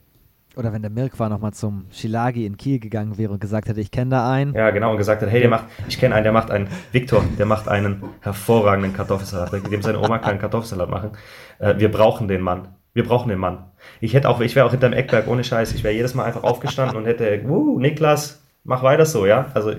Oder 0.55 0.73
wenn 0.73 0.83
der 0.83 0.91
Mirk 0.91 1.19
war 1.19 1.31
nochmal 1.31 1.55
zum 1.55 1.87
Schilagi 1.91 2.45
in 2.45 2.59
Kiel 2.59 2.79
gegangen 2.79 3.17
wäre 3.17 3.33
und 3.33 3.41
gesagt 3.41 3.69
hätte, 3.69 3.81
ich 3.81 3.91
kenne 3.91 4.11
da 4.11 4.31
einen. 4.31 4.55
Ja, 4.55 4.71
genau, 4.71 4.91
und 4.91 4.99
gesagt 4.99 5.23
hat, 5.23 5.31
hey, 5.31 5.41
der 5.41 5.49
macht, 5.49 5.65
ich 5.89 5.99
kenne 5.99 6.15
einen, 6.15 6.25
der 6.25 6.33
macht 6.33 6.51
einen, 6.51 6.69
Viktor, 6.93 7.25
der 7.39 7.47
macht 7.47 7.69
einen 7.69 8.03
hervorragenden 8.21 8.93
Kartoffelsalat, 8.93 9.53
dem 9.71 9.81
seine 9.81 9.99
Oma 9.99 10.19
kann 10.19 10.39
Kartoffelsalat 10.39 10.91
machen. 10.91 11.13
Äh, 11.59 11.79
wir 11.79 11.91
brauchen 11.91 12.29
den 12.29 12.43
Mann. 12.43 12.69
Wir 12.93 13.05
brauchen 13.05 13.31
den 13.31 13.39
Mann. 13.39 13.71
Ich 14.01 14.13
hätte 14.13 14.29
auch, 14.29 14.41
ich 14.41 14.55
wäre 14.55 14.67
auch 14.67 14.73
hinterm 14.73 14.93
Eckberg 14.93 15.27
ohne 15.27 15.43
Scheiß. 15.43 15.73
Ich 15.73 15.83
wäre 15.83 15.95
jedes 15.95 16.15
Mal 16.15 16.25
einfach 16.25 16.43
aufgestanden 16.43 16.99
und 16.99 17.07
hätte, 17.07 17.43
uh, 17.47 17.79
Niklas, 17.79 18.43
mach 18.65 18.83
weiter 18.83 19.07
so, 19.07 19.25
ja. 19.25 19.47
Also 19.55 19.73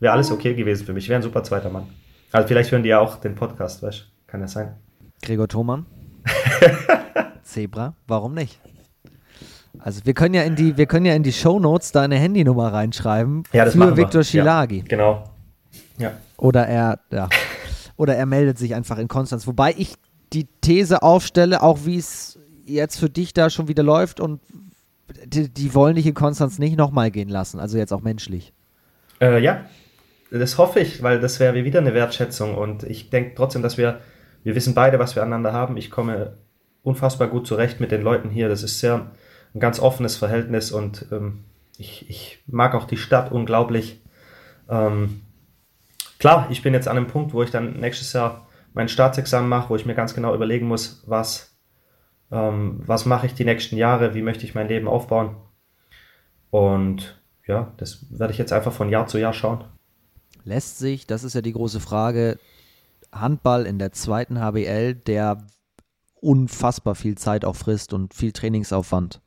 wäre 0.00 0.14
alles 0.14 0.30
okay 0.30 0.54
gewesen 0.54 0.86
für 0.86 0.94
mich. 0.94 1.10
Wäre 1.10 1.18
ein 1.18 1.22
super 1.22 1.42
zweiter 1.42 1.68
Mann. 1.68 1.86
Also 2.32 2.48
vielleicht 2.48 2.72
hören 2.72 2.82
die 2.82 2.88
ja 2.88 3.00
auch 3.00 3.16
den 3.16 3.34
Podcast, 3.34 3.82
weißt 3.82 4.00
du? 4.00 4.04
Kann 4.26 4.40
ja 4.40 4.48
sein. 4.48 4.76
Gregor 5.22 5.48
Thomann. 5.48 5.84
Zebra, 7.48 7.94
warum 8.06 8.34
nicht? 8.34 8.60
Also 9.78 10.00
wir 10.04 10.14
können 10.14 10.34
ja 10.34 10.42
in 10.42 10.56
die, 10.56 10.76
wir 10.76 10.86
können 10.86 11.06
ja 11.06 11.14
in 11.14 11.22
die 11.22 11.32
Shownotes 11.32 11.92
deine 11.92 12.16
Handynummer 12.16 12.72
reinschreiben 12.72 13.44
Ja, 13.52 13.64
das 13.64 13.74
für. 13.74 13.96
Viktor 13.96 14.24
Schilagi. 14.24 14.78
Ja, 14.78 14.84
genau. 14.88 15.24
Ja. 15.98 16.12
Oder 16.36 16.66
er, 16.66 17.00
ja. 17.10 17.28
Oder 17.96 18.16
er 18.16 18.26
meldet 18.26 18.58
sich 18.58 18.74
einfach 18.74 18.98
in 18.98 19.08
Konstanz. 19.08 19.46
Wobei 19.46 19.74
ich 19.76 19.94
die 20.32 20.46
These 20.60 21.02
aufstelle, 21.02 21.62
auch 21.62 21.80
wie 21.84 21.96
es 21.96 22.38
jetzt 22.64 22.98
für 22.98 23.08
dich 23.08 23.32
da 23.32 23.50
schon 23.50 23.68
wieder 23.68 23.82
läuft 23.82 24.20
und 24.20 24.40
die, 25.24 25.48
die 25.48 25.74
wollen 25.74 25.96
dich 25.96 26.06
in 26.06 26.14
Konstanz 26.14 26.58
nicht 26.58 26.76
nochmal 26.76 27.10
gehen 27.10 27.28
lassen, 27.28 27.60
also 27.60 27.78
jetzt 27.78 27.92
auch 27.92 28.02
menschlich. 28.02 28.52
Äh, 29.20 29.42
ja, 29.42 29.64
das 30.30 30.58
hoffe 30.58 30.80
ich, 30.80 31.02
weil 31.02 31.18
das 31.20 31.40
wäre 31.40 31.64
wieder 31.64 31.80
eine 31.80 31.94
Wertschätzung 31.94 32.56
und 32.56 32.82
ich 32.84 33.10
denke 33.10 33.32
trotzdem, 33.34 33.62
dass 33.62 33.78
wir, 33.78 34.00
wir 34.44 34.54
wissen 34.54 34.74
beide, 34.74 34.98
was 34.98 35.16
wir 35.16 35.22
aneinander 35.22 35.52
haben. 35.52 35.76
Ich 35.76 35.90
komme 35.90 36.34
unfassbar 36.88 37.28
gut 37.28 37.46
zurecht 37.46 37.80
mit 37.80 37.92
den 37.92 38.02
Leuten 38.02 38.30
hier. 38.30 38.48
Das 38.48 38.62
ist 38.62 38.80
sehr 38.80 39.10
ein 39.54 39.60
ganz 39.60 39.78
offenes 39.78 40.16
Verhältnis 40.16 40.72
und 40.72 41.06
ähm, 41.12 41.44
ich, 41.78 42.08
ich 42.10 42.42
mag 42.46 42.74
auch 42.74 42.86
die 42.86 42.96
Stadt 42.96 43.30
unglaublich. 43.30 44.00
Ähm, 44.68 45.22
klar, 46.18 46.48
ich 46.50 46.62
bin 46.62 46.74
jetzt 46.74 46.88
an 46.88 46.96
einem 46.96 47.06
Punkt, 47.06 47.32
wo 47.32 47.42
ich 47.42 47.50
dann 47.50 47.74
nächstes 47.74 48.12
Jahr 48.12 48.46
mein 48.74 48.88
Staatsexamen 48.88 49.48
mache, 49.48 49.70
wo 49.70 49.76
ich 49.76 49.86
mir 49.86 49.94
ganz 49.94 50.14
genau 50.14 50.34
überlegen 50.34 50.66
muss, 50.66 51.02
was, 51.06 51.56
ähm, 52.30 52.82
was 52.84 53.06
mache 53.06 53.26
ich 53.26 53.34
die 53.34 53.44
nächsten 53.44 53.76
Jahre, 53.76 54.14
wie 54.14 54.22
möchte 54.22 54.44
ich 54.44 54.54
mein 54.54 54.68
Leben 54.68 54.88
aufbauen. 54.88 55.36
Und 56.50 57.20
ja, 57.46 57.72
das 57.76 58.06
werde 58.10 58.32
ich 58.32 58.38
jetzt 58.38 58.52
einfach 58.52 58.72
von 58.72 58.88
Jahr 58.88 59.06
zu 59.06 59.18
Jahr 59.18 59.32
schauen. 59.32 59.64
Lässt 60.44 60.78
sich, 60.78 61.06
das 61.06 61.24
ist 61.24 61.34
ja 61.34 61.42
die 61.42 61.52
große 61.52 61.80
Frage, 61.80 62.38
Handball 63.12 63.66
in 63.66 63.78
der 63.78 63.92
zweiten 63.92 64.40
HBL, 64.40 64.94
der 64.94 65.38
unfassbar 66.20 66.94
viel 66.94 67.16
Zeit 67.16 67.44
auch 67.44 67.56
frisst 67.56 67.92
und 67.92 68.14
viel 68.14 68.32
Trainingsaufwand 68.32 69.20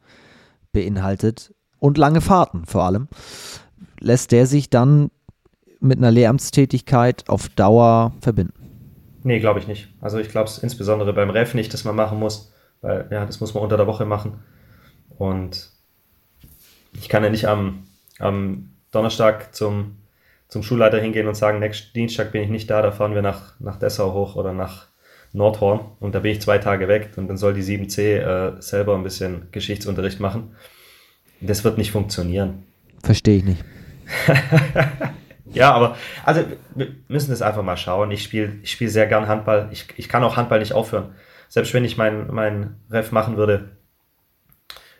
beinhaltet 0.71 1.53
und 1.79 1.97
lange 1.97 2.21
Fahrten 2.21 2.65
vor 2.65 2.83
allem, 2.83 3.07
lässt 3.99 4.31
der 4.31 4.45
sich 4.45 4.69
dann 4.69 5.11
mit 5.79 5.97
einer 5.97 6.11
Lehramtstätigkeit 6.11 7.27
auf 7.27 7.49
Dauer 7.49 8.13
verbinden? 8.21 8.53
Nee, 9.23 9.39
glaube 9.39 9.59
ich 9.59 9.67
nicht. 9.67 9.89
Also 9.99 10.19
ich 10.19 10.29
glaube 10.29 10.47
es 10.47 10.59
insbesondere 10.59 11.13
beim 11.13 11.29
Ref 11.29 11.53
nicht, 11.53 11.73
dass 11.73 11.83
man 11.83 11.95
machen 11.95 12.19
muss, 12.19 12.53
weil 12.81 13.07
ja, 13.11 13.25
das 13.25 13.39
muss 13.39 13.53
man 13.53 13.63
unter 13.63 13.77
der 13.77 13.87
Woche 13.87 14.05
machen. 14.05 14.39
Und 15.17 15.69
ich 16.93 17.09
kann 17.09 17.23
ja 17.23 17.29
nicht 17.29 17.47
am, 17.47 17.87
am 18.19 18.73
Donnerstag 18.91 19.55
zum, 19.55 19.97
zum 20.47 20.63
Schulleiter 20.63 20.99
hingehen 20.99 21.27
und 21.27 21.35
sagen, 21.35 21.59
nächsten 21.59 21.93
Dienstag 21.93 22.31
bin 22.31 22.43
ich 22.43 22.49
nicht 22.49 22.69
da, 22.69 22.81
da 22.81 22.91
fahren 22.91 23.13
wir 23.13 23.21
nach, 23.21 23.59
nach 23.59 23.77
Dessau 23.77 24.13
hoch 24.13 24.35
oder 24.35 24.53
nach 24.53 24.87
Nordhorn 25.33 25.81
und 25.99 26.15
da 26.15 26.19
bin 26.19 26.31
ich 26.31 26.41
zwei 26.41 26.57
Tage 26.57 26.87
weg 26.87 27.11
und 27.15 27.27
dann 27.27 27.37
soll 27.37 27.53
die 27.53 27.63
7C 27.63 28.17
äh, 28.17 28.61
selber 28.61 28.95
ein 28.95 29.03
bisschen 29.03 29.47
Geschichtsunterricht 29.51 30.19
machen. 30.19 30.55
Das 31.39 31.63
wird 31.63 31.77
nicht 31.77 31.91
funktionieren. 31.91 32.63
Verstehe 33.03 33.37
ich 33.37 33.43
nicht. 33.43 33.63
Ja, 35.53 35.73
aber 35.73 35.97
also 36.23 36.43
wir 36.75 36.87
müssen 37.07 37.31
das 37.31 37.41
einfach 37.41 37.63
mal 37.63 37.77
schauen. 37.77 38.11
Ich 38.11 38.23
spiele 38.23 38.53
ich 38.63 38.71
spiel 38.71 38.89
sehr 38.89 39.07
gern 39.07 39.27
Handball. 39.27 39.67
Ich, 39.71 39.87
ich 39.97 40.07
kann 40.07 40.23
auch 40.23 40.37
Handball 40.37 40.59
nicht 40.59 40.73
aufhören. 40.73 41.13
Selbst 41.49 41.73
wenn 41.73 41.83
ich 41.83 41.97
mein, 41.97 42.27
mein 42.31 42.75
Ref 42.89 43.11
machen 43.11 43.37
würde, 43.37 43.71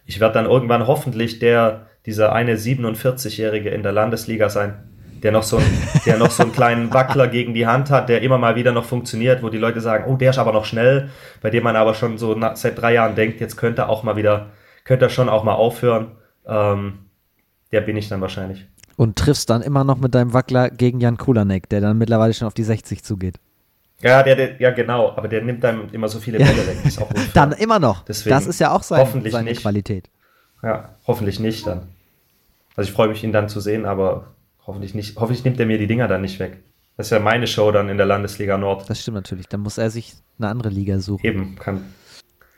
ich 0.06 0.20
werde 0.20 0.34
dann 0.34 0.45
irgendwann 0.45 0.88
hoffentlich 0.88 1.40
der, 1.40 1.88
dieser 2.06 2.34
eine 2.34 2.58
47-Jährige 2.58 3.70
in 3.70 3.84
der 3.84 3.94
Landesliga 3.94 4.49
sein, 4.49 4.90
der 5.23 5.31
noch 5.31 5.43
so, 5.43 5.57
ein, 5.57 5.65
der 6.06 6.18
noch 6.18 6.31
so 6.31 6.43
einen 6.43 6.52
kleinen 6.52 6.93
Wackler 6.93 7.27
gegen 7.27 7.53
die 7.53 7.68
Hand 7.68 7.89
hat, 7.89 8.10
der 8.10 8.22
immer 8.22 8.38
mal 8.38 8.56
wieder 8.56 8.72
noch 8.72 8.85
funktioniert, 8.85 9.43
wo 9.43 9.49
die 9.49 9.57
Leute 9.57 9.81
sagen, 9.81 10.06
oh, 10.11 10.15
der 10.15 10.31
ist 10.31 10.38
aber 10.38 10.52
noch 10.52 10.65
schnell, 10.65 11.10
bei 11.41 11.49
dem 11.49 11.64
man 11.64 11.76
aber 11.76 11.93
schon 11.93 12.18
so 12.18 12.34
na, 12.35 12.56
seit 12.56 12.80
drei 12.81 12.93
Jahren 12.93 13.15
denkt, 13.15 13.39
jetzt 13.39 13.56
könnte 13.57 13.84
er 13.84 13.89
auch 13.89 14.03
mal 14.03 14.15
wieder, 14.15 14.48
könnte 14.84 15.06
er 15.06 15.10
schon 15.10 15.30
auch 15.30 15.43
mal 15.43 15.53
aufhören. 15.53 16.11
Ähm, 16.48 16.99
der 17.72 17.81
bin 17.81 17.95
ich 17.98 18.10
dann 18.10 18.22
wahrscheinlich. 18.22 18.68
Und 18.98 19.18
triffst 19.18 19.49
dann 19.49 19.61
immer 19.61 19.84
noch 19.84 19.98
mit 19.98 20.14
deinem 20.14 20.34
Wackler 20.34 20.69
gegen 20.69 20.99
Jan 20.99 21.18
Kulanek, 21.18 21.69
der 21.69 21.81
dann 21.81 21.98
mittlerweile 21.98 22.34
schon 22.34 22.48
auf 22.48 22.53
die 22.53 22.64
60 22.64 23.03
zugeht. 23.03 23.35
Ja, 24.02 24.23
der, 24.23 24.35
der, 24.35 24.60
ja, 24.60 24.72
genau, 24.72 25.15
aber 25.15 25.27
der 25.27 25.43
nimmt 25.43 25.64
dann 25.64 25.89
immer 25.91 26.07
so 26.10 26.19
viele 26.19 26.39
Ja. 26.39 26.48
Bälle 26.48 26.65
weg. 26.68 26.77
Das 26.84 26.93
ist 26.93 27.02
auch 27.02 27.10
unfair. 27.11 27.30
Dann 27.34 27.52
immer 27.53 27.80
noch. 27.80 28.03
Deswegen 28.03 28.35
das 28.35 28.48
ist 28.48 28.60
ja 28.60 28.72
auch 28.72 28.84
sein, 28.84 28.99
hoffentlich 28.99 29.31
seine 29.31 29.49
nicht. 29.52 29.61
Qualität. 29.61 30.10
Ja, 30.64 30.89
hoffentlich 31.07 31.39
nicht 31.39 31.65
dann. 31.68 31.84
Also 32.76 32.89
ich 32.89 32.95
freue 32.95 33.10
mich, 33.10 33.23
ihn 33.23 33.31
dann 33.31 33.48
zu 33.49 33.60
sehen, 33.60 33.85
aber 33.85 34.27
hoffentlich 34.65 34.93
nicht. 34.93 35.17
Hoffentlich 35.19 35.43
nimmt 35.43 35.59
er 35.59 35.65
mir 35.65 35.77
die 35.77 35.88
Dinger 35.88 36.07
dann 36.07 36.21
nicht 36.21 36.39
weg. 36.39 36.63
Das 36.97 37.07
ist 37.07 37.11
ja 37.11 37.19
meine 37.19 37.47
Show 37.47 37.71
dann 37.71 37.89
in 37.89 37.97
der 37.97 38.05
Landesliga 38.05 38.57
Nord. 38.57 38.89
Das 38.89 39.01
stimmt 39.01 39.15
natürlich. 39.15 39.47
Dann 39.47 39.61
muss 39.61 39.77
er 39.77 39.89
sich 39.89 40.13
eine 40.38 40.49
andere 40.49 40.69
Liga 40.69 40.99
suchen. 40.99 41.25
Eben, 41.25 41.55
kann. 41.55 41.83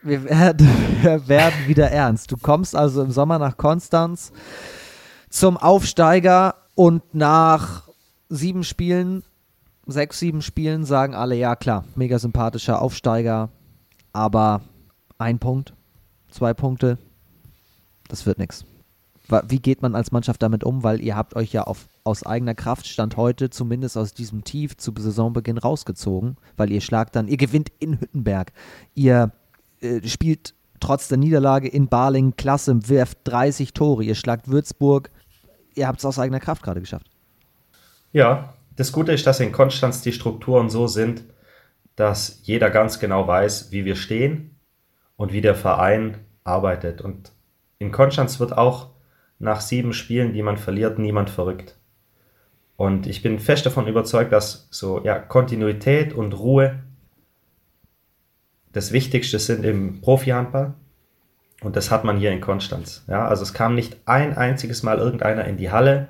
Wir 0.02 0.24
werden, 0.26 0.68
wir 1.02 1.28
werden 1.28 1.68
wieder 1.68 1.90
ernst. 1.90 2.32
Du 2.32 2.38
kommst 2.38 2.76
also 2.76 3.04
im 3.04 3.12
Sommer 3.12 3.40
nach 3.40 3.58
Konstanz 3.58 4.32
zum 5.30 5.58
Aufsteiger 5.58 6.56
und 6.76 7.16
nach 7.16 7.88
sieben 8.30 8.64
Spielen, 8.64 9.24
sechs, 9.86 10.20
sieben 10.20 10.42
Spielen 10.42 10.86
sagen 10.86 11.16
alle, 11.16 11.36
ja 11.36 11.56
klar, 11.56 11.86
mega 11.96 12.20
sympathischer 12.20 12.82
Aufsteiger, 12.82 13.50
aber 14.12 14.62
ein 15.18 15.40
Punkt, 15.40 15.74
zwei 16.30 16.54
Punkte, 16.54 16.98
das 18.08 18.26
wird 18.26 18.40
nichts. 18.40 18.66
Wie 19.48 19.60
geht 19.60 19.82
man 19.82 19.96
als 19.96 20.12
Mannschaft 20.12 20.42
damit 20.42 20.64
um? 20.64 20.84
Weil 20.84 21.02
ihr 21.02 21.16
habt 21.16 21.36
euch 21.36 21.54
ja 21.54 21.64
auf, 21.64 21.88
aus 22.04 22.26
eigener 22.26 22.56
Kraft 22.56 22.88
Stand 22.88 23.16
heute 23.16 23.50
zumindest 23.50 23.98
aus 23.98 24.14
diesem 24.14 24.44
Tief 24.44 24.76
zu 24.76 24.94
Saisonbeginn 24.98 25.58
rausgezogen, 25.58 26.36
weil 26.58 26.72
ihr 26.72 26.82
schlagt 26.82 27.16
dann, 27.16 27.28
ihr 27.28 27.38
gewinnt 27.38 27.72
in 27.80 28.00
Hüttenberg, 28.00 28.52
ihr 28.96 29.32
äh, 29.82 30.06
spielt 30.08 30.54
trotz 30.82 31.08
der 31.08 31.18
Niederlage 31.18 31.70
in 31.70 31.88
Baling 31.88 32.36
klasse, 32.36 32.90
werft 32.90 33.20
30 33.24 33.74
Tore, 33.74 34.04
ihr 34.04 34.16
schlagt 34.16 34.50
Würzburg, 34.50 35.10
ihr 35.76 35.88
habt 35.88 36.00
es 36.00 36.06
aus 36.06 36.20
eigener 36.20 36.42
Kraft 36.42 36.62
gerade 36.62 36.82
geschafft. 36.82 37.10
Ja, 38.12 38.54
das 38.76 38.92
Gute 38.92 39.14
ist, 39.14 39.26
dass 39.26 39.40
in 39.40 39.54
Konstanz 39.54 40.02
die 40.02 40.12
Strukturen 40.12 40.70
so 40.70 40.88
sind, 40.88 41.24
dass 41.96 42.42
jeder 42.44 42.70
ganz 42.70 43.00
genau 43.00 43.28
weiß, 43.28 43.72
wie 43.72 43.86
wir 43.86 43.96
stehen 43.96 44.56
und 45.16 45.32
wie 45.32 45.42
der 45.42 45.56
Verein 45.56 46.18
arbeitet. 46.44 47.02
Und 47.02 47.32
in 47.80 47.92
Konstanz 47.92 48.40
wird 48.40 48.58
auch 48.58 48.93
nach 49.44 49.62
sieben 49.62 49.94
Spielen, 49.94 50.34
die 50.34 50.42
man 50.42 50.58
verliert, 50.58 50.98
niemand 50.98 51.30
verrückt. 51.30 51.76
Und 52.78 53.06
ich 53.06 53.22
bin 53.22 53.40
fest 53.40 53.66
davon 53.66 53.88
überzeugt, 53.88 54.32
dass 54.32 54.68
so 54.72 55.04
ja, 55.04 55.20
Kontinuität 55.20 56.14
und 56.14 56.34
Ruhe 56.34 56.80
das 58.72 58.92
Wichtigste 58.92 59.38
sind 59.38 59.64
im 59.64 60.02
Profi-Handball. 60.02 60.74
Und 61.62 61.76
das 61.76 61.92
hat 61.92 62.04
man 62.04 62.18
hier 62.18 62.32
in 62.32 62.42
Konstanz. 62.42 63.04
Ja, 63.08 63.28
also 63.28 63.44
es 63.44 63.54
kam 63.54 63.76
nicht 63.76 63.98
ein 64.06 64.36
einziges 64.36 64.82
Mal 64.82 64.98
irgendeiner 64.98 65.46
in 65.46 65.58
die 65.58 65.72
Halle 65.72 66.08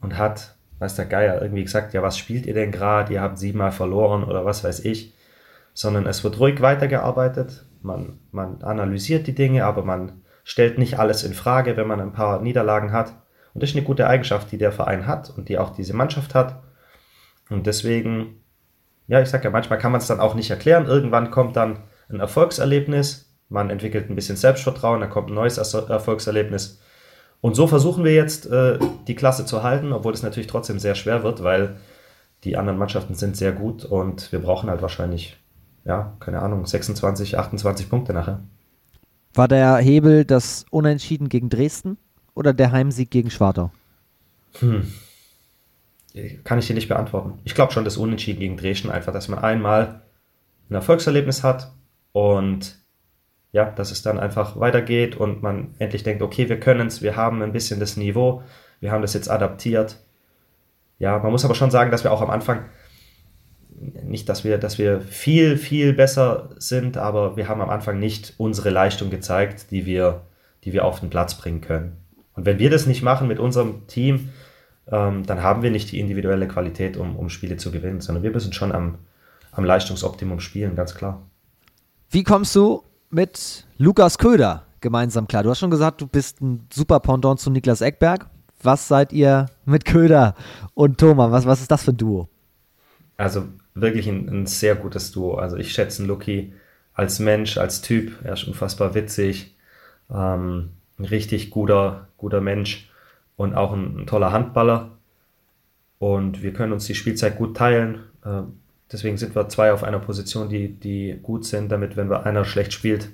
und 0.00 0.16
hat, 0.16 0.56
weiß 0.78 0.94
der 0.94 1.06
Geier, 1.06 1.42
irgendwie 1.42 1.64
gesagt, 1.64 1.92
ja, 1.92 2.02
was 2.02 2.16
spielt 2.16 2.46
ihr 2.46 2.54
denn 2.54 2.72
gerade? 2.72 3.12
Ihr 3.12 3.20
habt 3.20 3.38
siebenmal 3.38 3.72
verloren 3.72 4.24
oder 4.24 4.44
was 4.44 4.64
weiß 4.64 4.84
ich. 4.84 5.12
Sondern 5.74 6.06
es 6.06 6.24
wird 6.24 6.40
ruhig 6.40 6.60
weitergearbeitet. 6.60 7.66
Man, 7.82 8.18
man 8.32 8.62
analysiert 8.62 9.26
die 9.26 9.34
Dinge, 9.34 9.64
aber 9.64 9.84
man 9.84 10.22
stellt 10.46 10.78
nicht 10.78 11.00
alles 11.00 11.24
in 11.24 11.34
Frage, 11.34 11.76
wenn 11.76 11.88
man 11.88 12.00
ein 12.00 12.12
paar 12.12 12.40
Niederlagen 12.40 12.92
hat. 12.92 13.08
Und 13.52 13.62
das 13.62 13.70
ist 13.70 13.76
eine 13.76 13.84
gute 13.84 14.06
Eigenschaft, 14.06 14.52
die 14.52 14.58
der 14.58 14.70
Verein 14.70 15.08
hat 15.08 15.28
und 15.28 15.48
die 15.48 15.58
auch 15.58 15.70
diese 15.70 15.92
Mannschaft 15.92 16.36
hat. 16.36 16.62
Und 17.50 17.66
deswegen, 17.66 18.44
ja, 19.08 19.20
ich 19.20 19.28
sage 19.28 19.42
ja, 19.42 19.50
manchmal 19.50 19.80
kann 19.80 19.90
man 19.90 20.00
es 20.00 20.06
dann 20.06 20.20
auch 20.20 20.36
nicht 20.36 20.48
erklären. 20.48 20.86
Irgendwann 20.86 21.32
kommt 21.32 21.56
dann 21.56 21.80
ein 22.08 22.20
Erfolgserlebnis, 22.20 23.28
man 23.48 23.70
entwickelt 23.70 24.08
ein 24.08 24.14
bisschen 24.14 24.36
Selbstvertrauen, 24.36 25.00
dann 25.00 25.10
kommt 25.10 25.30
ein 25.30 25.34
neues 25.34 25.58
Erfolgserlebnis. 25.58 26.80
Und 27.40 27.56
so 27.56 27.66
versuchen 27.66 28.04
wir 28.04 28.14
jetzt, 28.14 28.46
äh, 28.46 28.78
die 29.08 29.16
Klasse 29.16 29.46
zu 29.46 29.64
halten, 29.64 29.92
obwohl 29.92 30.14
es 30.14 30.22
natürlich 30.22 30.46
trotzdem 30.46 30.78
sehr 30.78 30.94
schwer 30.94 31.24
wird, 31.24 31.42
weil 31.42 31.76
die 32.44 32.56
anderen 32.56 32.78
Mannschaften 32.78 33.14
sind 33.14 33.36
sehr 33.36 33.50
gut 33.50 33.84
und 33.84 34.30
wir 34.30 34.38
brauchen 34.38 34.70
halt 34.70 34.80
wahrscheinlich, 34.80 35.38
ja, 35.84 36.16
keine 36.20 36.40
Ahnung, 36.40 36.66
26, 36.66 37.36
28 37.36 37.90
Punkte 37.90 38.12
nachher. 38.12 38.42
War 39.36 39.48
der 39.48 39.76
Hebel 39.76 40.24
das 40.24 40.64
Unentschieden 40.70 41.28
gegen 41.28 41.50
Dresden 41.50 41.98
oder 42.34 42.54
der 42.54 42.72
Heimsieg 42.72 43.10
gegen 43.10 43.30
Schwartau? 43.30 43.70
Kann 46.44 46.58
ich 46.58 46.66
dir 46.66 46.74
nicht 46.74 46.88
beantworten. 46.88 47.38
Ich 47.44 47.54
glaube 47.54 47.70
schon, 47.70 47.84
das 47.84 47.98
Unentschieden 47.98 48.40
gegen 48.40 48.56
Dresden 48.56 48.90
einfach, 48.90 49.12
dass 49.12 49.28
man 49.28 49.40
einmal 49.40 50.00
ein 50.70 50.74
Erfolgserlebnis 50.74 51.44
hat 51.44 51.70
und 52.12 52.78
ja, 53.52 53.66
dass 53.66 53.90
es 53.90 54.00
dann 54.00 54.18
einfach 54.18 54.58
weitergeht 54.58 55.16
und 55.16 55.42
man 55.42 55.74
endlich 55.78 56.02
denkt, 56.02 56.22
okay, 56.22 56.48
wir 56.48 56.58
können 56.58 56.86
es, 56.86 57.02
wir 57.02 57.16
haben 57.16 57.42
ein 57.42 57.52
bisschen 57.52 57.78
das 57.78 57.98
Niveau, 57.98 58.42
wir 58.80 58.90
haben 58.90 59.02
das 59.02 59.12
jetzt 59.12 59.30
adaptiert. 59.30 59.98
Ja, 60.98 61.18
man 61.18 61.30
muss 61.30 61.44
aber 61.44 61.54
schon 61.54 61.70
sagen, 61.70 61.90
dass 61.90 62.04
wir 62.04 62.12
auch 62.12 62.22
am 62.22 62.30
Anfang 62.30 62.64
nicht, 63.78 64.28
dass 64.28 64.44
wir, 64.44 64.58
dass 64.58 64.78
wir 64.78 65.00
viel, 65.00 65.56
viel 65.56 65.92
besser 65.92 66.50
sind, 66.58 66.96
aber 66.96 67.36
wir 67.36 67.48
haben 67.48 67.60
am 67.60 67.70
Anfang 67.70 67.98
nicht 67.98 68.34
unsere 68.38 68.70
Leistung 68.70 69.10
gezeigt, 69.10 69.70
die 69.70 69.86
wir, 69.86 70.22
die 70.64 70.72
wir 70.72 70.84
auf 70.84 71.00
den 71.00 71.10
Platz 71.10 71.34
bringen 71.36 71.60
können. 71.60 71.96
Und 72.34 72.46
wenn 72.46 72.58
wir 72.58 72.70
das 72.70 72.86
nicht 72.86 73.02
machen 73.02 73.28
mit 73.28 73.38
unserem 73.38 73.86
Team, 73.86 74.30
ähm, 74.90 75.24
dann 75.26 75.42
haben 75.42 75.62
wir 75.62 75.70
nicht 75.70 75.92
die 75.92 76.00
individuelle 76.00 76.48
Qualität, 76.48 76.96
um, 76.96 77.16
um 77.16 77.28
Spiele 77.28 77.56
zu 77.56 77.70
gewinnen, 77.70 78.00
sondern 78.00 78.22
wir 78.22 78.30
müssen 78.30 78.52
schon 78.52 78.72
am, 78.72 78.98
am 79.52 79.64
Leistungsoptimum 79.64 80.40
spielen, 80.40 80.76
ganz 80.76 80.94
klar. 80.94 81.22
Wie 82.10 82.22
kommst 82.22 82.54
du 82.54 82.82
mit 83.10 83.66
Lukas 83.78 84.18
Köder 84.18 84.64
gemeinsam 84.80 85.26
klar? 85.26 85.42
Du 85.42 85.50
hast 85.50 85.58
schon 85.58 85.70
gesagt, 85.70 86.00
du 86.00 86.06
bist 86.06 86.40
ein 86.40 86.66
super 86.72 87.00
Pendant 87.00 87.40
zu 87.40 87.50
Niklas 87.50 87.80
Eckberg. 87.80 88.26
Was 88.62 88.88
seid 88.88 89.12
ihr 89.12 89.46
mit 89.64 89.84
Köder 89.84 90.34
und 90.74 90.98
Thomas? 90.98 91.30
Was, 91.30 91.46
was 91.46 91.60
ist 91.60 91.70
das 91.70 91.84
für 91.84 91.92
ein 91.92 91.96
Duo? 91.96 92.28
Also 93.16 93.44
wirklich 93.76 94.08
ein, 94.08 94.28
ein 94.28 94.46
sehr 94.46 94.74
gutes 94.74 95.12
Duo. 95.12 95.36
Also 95.36 95.56
ich 95.56 95.72
schätze 95.72 96.04
Luki 96.04 96.52
als 96.94 97.18
Mensch, 97.18 97.58
als 97.58 97.82
Typ. 97.82 98.12
Er 98.24 98.32
ist 98.32 98.44
unfassbar 98.44 98.94
witzig, 98.94 99.54
ähm, 100.10 100.70
ein 100.98 101.04
richtig 101.04 101.50
guter, 101.50 102.08
guter 102.16 102.40
Mensch 102.40 102.90
und 103.36 103.54
auch 103.54 103.72
ein, 103.72 104.00
ein, 104.00 104.06
toller 104.06 104.32
Handballer. 104.32 104.92
Und 105.98 106.42
wir 106.42 106.52
können 106.52 106.72
uns 106.72 106.86
die 106.86 106.94
Spielzeit 106.94 107.36
gut 107.36 107.56
teilen. 107.56 108.00
Äh, 108.24 108.42
deswegen 108.90 109.18
sind 109.18 109.34
wir 109.34 109.48
zwei 109.48 109.72
auf 109.72 109.84
einer 109.84 109.98
Position, 109.98 110.48
die, 110.48 110.68
die 110.68 111.18
gut 111.22 111.44
sind, 111.44 111.70
damit, 111.70 111.96
wenn 111.96 112.10
einer 112.12 112.44
schlecht 112.44 112.72
spielt, 112.72 113.10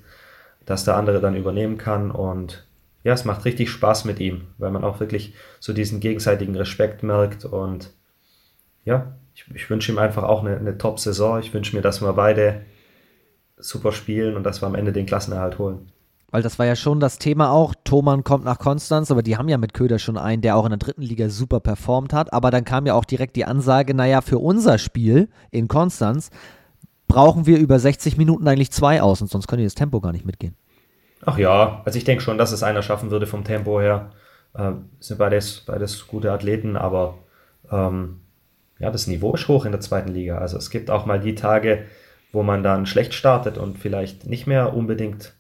dass 0.65 0.85
der 0.85 0.97
andere 0.97 1.21
dann 1.21 1.37
übernehmen 1.37 1.77
kann. 1.77 2.13
Und 2.13 2.67
ja, 3.03 3.13
es 3.15 3.25
macht 3.25 3.45
richtig 3.45 3.69
Spaß 3.71 4.05
mit 4.05 4.21
ihm, 4.21 4.43
weil 4.59 4.71
man 4.71 4.85
auch 4.85 5.01
wirklich 5.01 5.35
so 5.59 5.73
diesen 5.73 5.99
gegenseitigen 5.99 6.55
Respekt 6.55 7.03
merkt. 7.03 7.45
Und 7.45 7.91
ja, 8.85 9.13
ich, 9.35 9.45
ich 9.55 9.71
wünsche 9.71 9.93
ihm 9.93 9.99
einfach 9.99 10.23
auch 10.25 10.45
eine, 10.45 10.57
eine 10.57 10.79
Top-Saison. 10.79 11.41
Ich 11.41 11.53
wünsche 11.55 11.75
mir, 11.75 11.83
dass 11.83 12.01
wir 12.01 12.13
beide 12.13 12.63
super 13.59 13.93
spielen 13.93 14.37
und 14.37 14.45
dass 14.45 14.63
wir 14.63 14.67
am 14.67 14.75
Ende 14.75 14.93
den 14.93 15.07
Klassenerhalt 15.07 15.59
holen. 15.59 15.91
Weil 16.31 16.43
das 16.43 16.59
war 16.59 16.65
ja 16.65 16.77
schon 16.77 16.99
das 16.99 17.19
Thema 17.19 17.51
auch. 17.51 17.75
Thoman 17.85 18.25
kommt 18.25 18.45
nach 18.45 18.59
Konstanz, 18.59 19.11
aber 19.11 19.23
die 19.23 19.37
haben 19.37 19.49
ja 19.49 19.59
mit 19.59 19.75
Köder 19.75 19.99
schon 19.99 20.17
einen, 20.17 20.41
der 20.41 20.57
auch 20.57 20.65
in 20.65 20.71
der 20.71 20.79
dritten 20.79 21.03
Liga 21.03 21.29
super 21.29 21.61
performt 21.61 22.15
hat. 22.15 22.33
Aber 22.33 22.51
dann 22.51 22.65
kam 22.65 22.87
ja 22.87 22.95
auch 22.95 23.05
direkt 23.05 23.37
die 23.37 23.45
Ansage, 23.45 23.93
naja, 23.93 24.23
für 24.23 24.39
unser 24.39 24.79
Spiel 24.79 25.29
in 25.51 25.69
Konstanz 25.69 26.31
brauchen 27.07 27.45
wir 27.45 27.59
über 27.59 27.79
60 27.79 28.17
Minuten 28.17 28.49
eigentlich 28.49 28.73
zwei 28.73 29.03
aus 29.03 29.21
und 29.21 29.31
sonst 29.31 29.47
können 29.47 29.59
die 29.59 29.67
das 29.67 29.75
Tempo 29.75 30.01
gar 30.01 30.13
nicht 30.13 30.25
mitgehen. 30.25 30.57
Ach 31.27 31.37
ja, 31.37 31.83
also 31.85 31.99
ich 31.99 32.05
denke 32.05 32.23
schon, 32.23 32.39
dass 32.39 32.51
es 32.51 32.63
einer 32.63 32.81
schaffen 32.81 33.11
würde 33.11 33.27
vom 33.27 33.45
Tempo 33.45 33.79
her. 33.79 34.11
Äh, 34.55 34.73
sind 35.01 35.19
beides, 35.19 35.61
beides 35.61 36.07
gute 36.07 36.33
Athleten, 36.33 36.79
aber 36.79 37.19
ähm, 37.71 38.22
ja, 38.83 38.91
das 38.91 39.07
Niveau 39.07 39.33
ist 39.33 39.47
hoch 39.47 39.65
in 39.65 39.71
der 39.71 39.81
zweiten 39.81 40.11
Liga. 40.13 40.39
Also 40.39 40.59
es 40.59 40.69
gibt 40.69 40.91
auch 40.91 41.07
mal 41.07 41.21
die 41.21 41.37
Tage, 41.37 41.85
wo 42.33 42.43
man 42.43 42.65
dann 42.65 42.85
schlecht 42.85 43.15
startet 43.15 43.57
und 43.57 43.79
vielleicht 43.79 44.27
nicht 44.27 44.49
mehr 44.49 44.75
unbedingt 44.75 45.35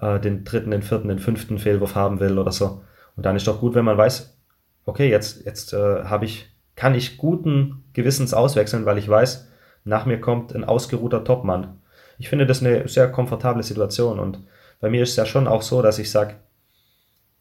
äh, 0.00 0.18
den 0.18 0.42
dritten, 0.44 0.70
den 0.70 0.82
vierten, 0.82 1.08
den 1.08 1.18
fünften 1.18 1.58
Fehlwurf 1.58 1.94
haben 1.94 2.18
will 2.18 2.38
oder 2.38 2.50
so. 2.50 2.82
Und 3.14 3.26
dann 3.26 3.36
ist 3.36 3.46
doch 3.46 3.60
gut, 3.60 3.74
wenn 3.74 3.84
man 3.84 3.98
weiß, 3.98 4.38
okay, 4.86 5.10
jetzt, 5.10 5.44
jetzt 5.44 5.74
äh, 5.74 6.02
ich, 6.22 6.48
kann 6.76 6.94
ich 6.94 7.18
guten 7.18 7.84
Gewissens 7.92 8.32
auswechseln, 8.32 8.86
weil 8.86 8.96
ich 8.96 9.08
weiß, 9.08 9.48
nach 9.84 10.06
mir 10.06 10.18
kommt 10.18 10.54
ein 10.54 10.64
ausgeruhter 10.64 11.24
Topmann. 11.24 11.82
Ich 12.16 12.30
finde 12.30 12.46
das 12.46 12.62
eine 12.62 12.88
sehr 12.88 13.12
komfortable 13.12 13.62
Situation 13.62 14.18
und 14.18 14.42
bei 14.80 14.88
mir 14.88 15.02
ist 15.02 15.10
es 15.10 15.16
ja 15.16 15.26
schon 15.26 15.46
auch 15.46 15.62
so, 15.62 15.82
dass 15.82 15.98
ich 15.98 16.10
sage, 16.10 16.36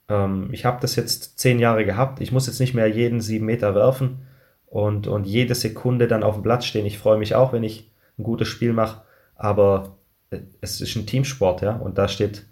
ähm, 0.09 0.49
ich 0.51 0.65
habe 0.65 0.79
das 0.81 0.97
jetzt 0.97 1.39
zehn 1.39 1.59
Jahre 1.59 1.85
gehabt, 1.85 2.19
ich 2.19 2.33
muss 2.33 2.47
jetzt 2.47 2.59
nicht 2.59 2.73
mehr 2.73 2.87
jeden 2.87 3.21
sieben 3.21 3.45
Meter 3.45 3.75
werfen 3.75 4.27
und, 4.67 5.07
und 5.07 5.25
jede 5.25 5.55
Sekunde 5.55 6.07
dann 6.07 6.23
auf 6.23 6.35
dem 6.35 6.43
Platz 6.43 6.65
stehen. 6.65 6.85
Ich 6.85 6.97
freue 6.97 7.17
mich 7.17 7.35
auch, 7.35 7.53
wenn 7.53 7.63
ich 7.63 7.91
ein 8.17 8.23
gutes 8.23 8.47
Spiel 8.47 8.73
mache, 8.73 9.01
aber 9.35 9.97
es 10.61 10.81
ist 10.81 10.95
ein 10.95 11.05
Teamsport, 11.05 11.61
ja, 11.61 11.75
und 11.75 11.97
da 11.97 12.07
steht 12.07 12.45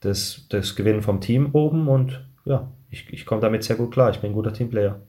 das, 0.00 0.46
das 0.48 0.74
Gewinnen 0.74 1.02
vom 1.02 1.20
Team 1.20 1.50
oben 1.52 1.88
und 1.88 2.24
ja, 2.44 2.68
ich, 2.90 3.12
ich 3.12 3.24
komme 3.24 3.40
damit 3.40 3.64
sehr 3.64 3.76
gut 3.76 3.92
klar. 3.92 4.10
Ich 4.10 4.18
bin 4.18 4.30
ein 4.30 4.34
guter 4.34 4.52
Teamplayer. 4.52 5.00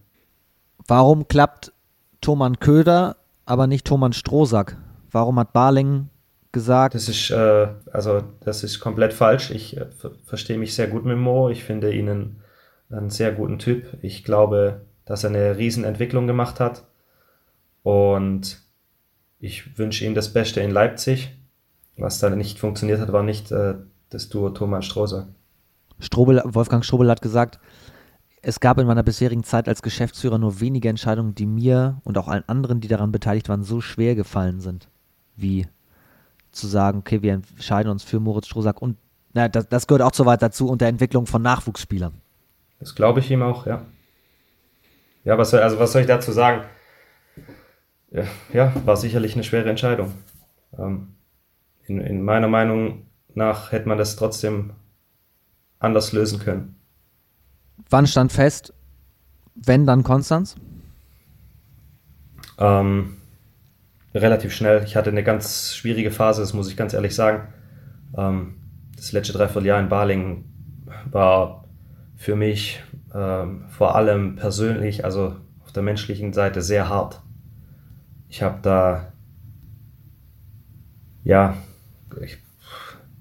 Warum 0.87 1.27
klappt 1.27 1.73
Thoman 2.21 2.59
Köder, 2.59 3.17
aber 3.45 3.67
nicht 3.67 3.85
Thoman 3.85 4.13
Strohsack? 4.13 4.77
Warum 5.11 5.39
hat 5.39 5.53
Barling 5.53 6.09
gesagt. 6.53 6.95
Das 6.95 7.09
ist, 7.09 7.29
äh, 7.31 7.67
also 7.91 8.23
das 8.39 8.63
ist 8.63 8.79
komplett 8.79 9.11
falsch. 9.11 9.51
Ich 9.51 9.75
äh, 9.75 9.87
verstehe 10.23 10.57
mich 10.57 10.73
sehr 10.73 10.87
gut 10.87 11.03
mit 11.03 11.17
Mo. 11.17 11.49
Ich 11.49 11.65
finde 11.65 11.93
ihn 11.93 12.07
einen, 12.07 12.41
einen, 12.89 13.09
sehr 13.09 13.33
guten 13.33 13.59
Typ. 13.59 13.97
Ich 14.01 14.23
glaube, 14.23 14.81
dass 15.05 15.23
er 15.23 15.29
eine 15.29 15.57
Riesenentwicklung 15.57 16.27
gemacht 16.27 16.59
hat. 16.59 16.85
Und 17.83 18.61
ich 19.39 19.77
wünsche 19.77 20.05
ihm 20.05 20.15
das 20.15 20.31
Beste 20.31 20.61
in 20.61 20.71
Leipzig. 20.71 21.37
Was 21.97 22.19
da 22.19 22.29
nicht 22.29 22.59
funktioniert 22.59 22.99
hat, 22.99 23.11
war 23.11 23.23
nicht 23.23 23.51
äh, 23.51 23.75
das 24.09 24.29
Duo 24.29 24.49
Thomas 24.49 24.85
Strohser. 24.85 25.27
Strobel, 25.99 26.41
Wolfgang 26.45 26.83
Strobel 26.83 27.09
hat 27.09 27.21
gesagt, 27.21 27.59
es 28.41 28.59
gab 28.59 28.77
in 28.77 28.87
meiner 28.87 29.03
bisherigen 29.03 29.43
Zeit 29.43 29.69
als 29.69 29.81
Geschäftsführer 29.81 30.37
nur 30.37 30.59
wenige 30.59 30.89
Entscheidungen, 30.89 31.33
die 31.33 31.45
mir 31.45 32.01
und 32.03 32.17
auch 32.17 32.27
allen 32.27 32.43
anderen, 32.47 32.81
die 32.81 32.87
daran 32.87 33.11
beteiligt 33.11 33.47
waren, 33.47 33.63
so 33.63 33.79
schwer 33.79 34.15
gefallen 34.15 34.59
sind, 34.59 34.89
wie 35.35 35.67
zu 36.51 36.67
sagen, 36.67 36.99
okay, 36.99 37.21
wir 37.21 37.33
entscheiden 37.33 37.89
uns 37.89 38.03
für 38.03 38.19
Moritz 38.19 38.47
Strohsack 38.47 38.81
und 38.81 38.97
na, 39.33 39.47
das, 39.47 39.67
das 39.67 39.87
gehört 39.87 40.03
auch 40.03 40.13
so 40.13 40.25
weit 40.25 40.41
dazu 40.41 40.67
und 40.67 40.81
der 40.81 40.89
Entwicklung 40.89 41.25
von 41.25 41.41
Nachwuchsspielern. 41.41 42.13
Das 42.79 42.95
glaube 42.95 43.21
ich 43.21 43.31
ihm 43.31 43.41
auch, 43.41 43.65
ja. 43.65 43.81
Ja, 45.23 45.37
was 45.37 45.51
soll, 45.51 45.61
also 45.61 45.79
was 45.79 45.91
soll 45.91 46.01
ich 46.01 46.07
dazu 46.07 46.31
sagen? 46.31 46.63
Ja, 48.11 48.23
ja 48.51 48.73
war 48.85 48.97
sicherlich 48.97 49.33
eine 49.35 49.43
schwere 49.43 49.69
Entscheidung. 49.69 50.13
Ähm, 50.77 51.15
in, 51.85 51.99
in 51.99 52.23
meiner 52.23 52.47
Meinung 52.47 53.07
nach 53.33 53.71
hätte 53.71 53.87
man 53.87 53.97
das 53.97 54.15
trotzdem 54.15 54.73
anders 55.79 56.13
lösen 56.13 56.39
können. 56.39 56.75
Wann 57.89 58.07
stand 58.07 58.31
fest, 58.31 58.73
wenn 59.55 59.85
dann 59.85 60.03
Konstanz? 60.03 60.55
Ähm, 62.57 63.17
relativ 64.13 64.53
schnell. 64.53 64.83
Ich 64.83 64.95
hatte 64.95 65.09
eine 65.09 65.23
ganz 65.23 65.75
schwierige 65.75 66.11
Phase, 66.11 66.41
das 66.41 66.53
muss 66.53 66.69
ich 66.69 66.77
ganz 66.77 66.93
ehrlich 66.93 67.15
sagen. 67.15 67.53
Ähm, 68.15 68.55
das 68.95 69.11
letzte 69.11 69.33
Dreivierteljahr 69.33 69.79
in 69.79 69.89
Balingen 69.89 70.85
war 71.11 71.65
für 72.15 72.35
mich 72.35 72.81
ähm, 73.13 73.65
vor 73.69 73.95
allem 73.95 74.35
persönlich, 74.35 75.05
also 75.05 75.35
auf 75.63 75.71
der 75.71 75.83
menschlichen 75.83 76.33
Seite, 76.33 76.61
sehr 76.61 76.89
hart. 76.89 77.21
Ich 78.29 78.41
habe 78.41 78.59
da, 78.61 79.13
ja, 81.23 81.55
ich 82.21 82.37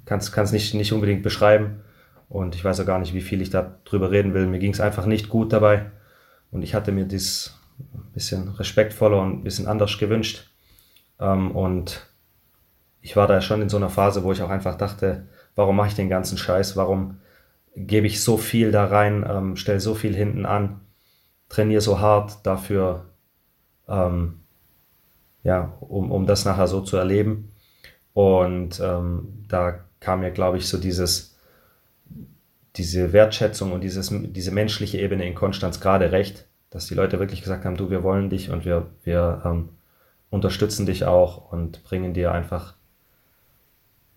kann 0.05 0.19
es 0.19 0.52
nicht, 0.52 0.74
nicht 0.74 0.93
unbedingt 0.93 1.23
beschreiben 1.23 1.82
und 2.28 2.55
ich 2.55 2.64
weiß 2.64 2.81
auch 2.81 2.86
gar 2.86 2.98
nicht, 2.98 3.14
wie 3.14 3.20
viel 3.20 3.43
ich 3.43 3.51
da 3.51 3.78
drüber 3.85 4.10
reden 4.10 4.35
will. 4.35 4.47
Mir 4.47 4.59
ging 4.59 4.73
es 4.73 4.81
einfach 4.81 5.06
nicht 5.06 5.28
gut 5.28 5.52
dabei 5.52 5.90
und 6.51 6.62
ich 6.62 6.74
hatte 6.74 6.93
mir 6.93 7.05
dies 7.05 7.59
ein 7.78 8.12
bisschen 8.12 8.48
respektvoller 8.48 9.20
und 9.20 9.40
ein 9.40 9.44
bisschen 9.44 9.66
anders 9.66 9.98
gewünscht. 9.98 10.51
Ähm, 11.20 11.51
und 11.51 12.06
ich 13.01 13.16
war 13.16 13.27
da 13.27 13.40
schon 13.40 13.62
in 13.62 13.69
so 13.69 13.77
einer 13.77 13.90
Phase, 13.90 14.23
wo 14.23 14.32
ich 14.32 14.43
auch 14.43 14.51
einfach 14.51 14.77
dachte, 14.77 15.28
warum 15.55 15.77
mache 15.77 15.89
ich 15.89 15.94
den 15.94 16.09
ganzen 16.09 16.39
Scheiß? 16.39 16.77
Warum 16.77 17.19
gebe 17.74 18.07
ich 18.07 18.23
so 18.23 18.36
viel 18.36 18.70
da 18.70 18.86
rein, 18.86 19.24
ähm, 19.28 19.57
stelle 19.57 19.81
so 19.81 19.94
viel 19.94 20.15
hinten 20.15 20.47
an, 20.47 20.81
trainiere 21.49 21.81
so 21.81 22.01
hart 22.01 22.44
dafür, 22.44 23.07
ähm, 23.89 24.40
ja, 25.43 25.77
um, 25.81 26.11
um 26.11 26.27
das 26.27 26.44
nachher 26.44 26.69
so 26.69 26.81
zu 26.81 26.97
erleben. 26.97 27.53
Und 28.15 28.81
ähm, 28.81 29.44
da 29.49 29.81
kam 30.01 30.20
mir, 30.20 30.31
glaube 30.31 30.59
ich, 30.59 30.69
so 30.69 30.78
dieses, 30.78 31.39
diese 32.77 33.12
Wertschätzung 33.12 33.73
und 33.73 33.82
dieses, 33.82 34.11
diese 34.12 34.51
menschliche 34.51 34.99
Ebene 34.99 35.27
in 35.27 35.35
Konstanz 35.35 35.81
gerade 35.81 36.12
recht, 36.12 36.47
dass 36.70 36.86
die 36.86 36.94
Leute 36.94 37.19
wirklich 37.19 37.43
gesagt 37.43 37.65
haben, 37.65 37.77
du, 37.77 37.90
wir 37.90 38.03
wollen 38.03 38.31
dich 38.31 38.51
und 38.51 38.65
wir, 38.65 38.86
wir 39.05 39.43
ähm, 39.44 39.70
unterstützen 40.31 40.86
dich 40.86 41.05
auch 41.05 41.53
und 41.53 41.85
bringen 41.85 42.15
dir 42.15 42.32
einfach, 42.32 42.74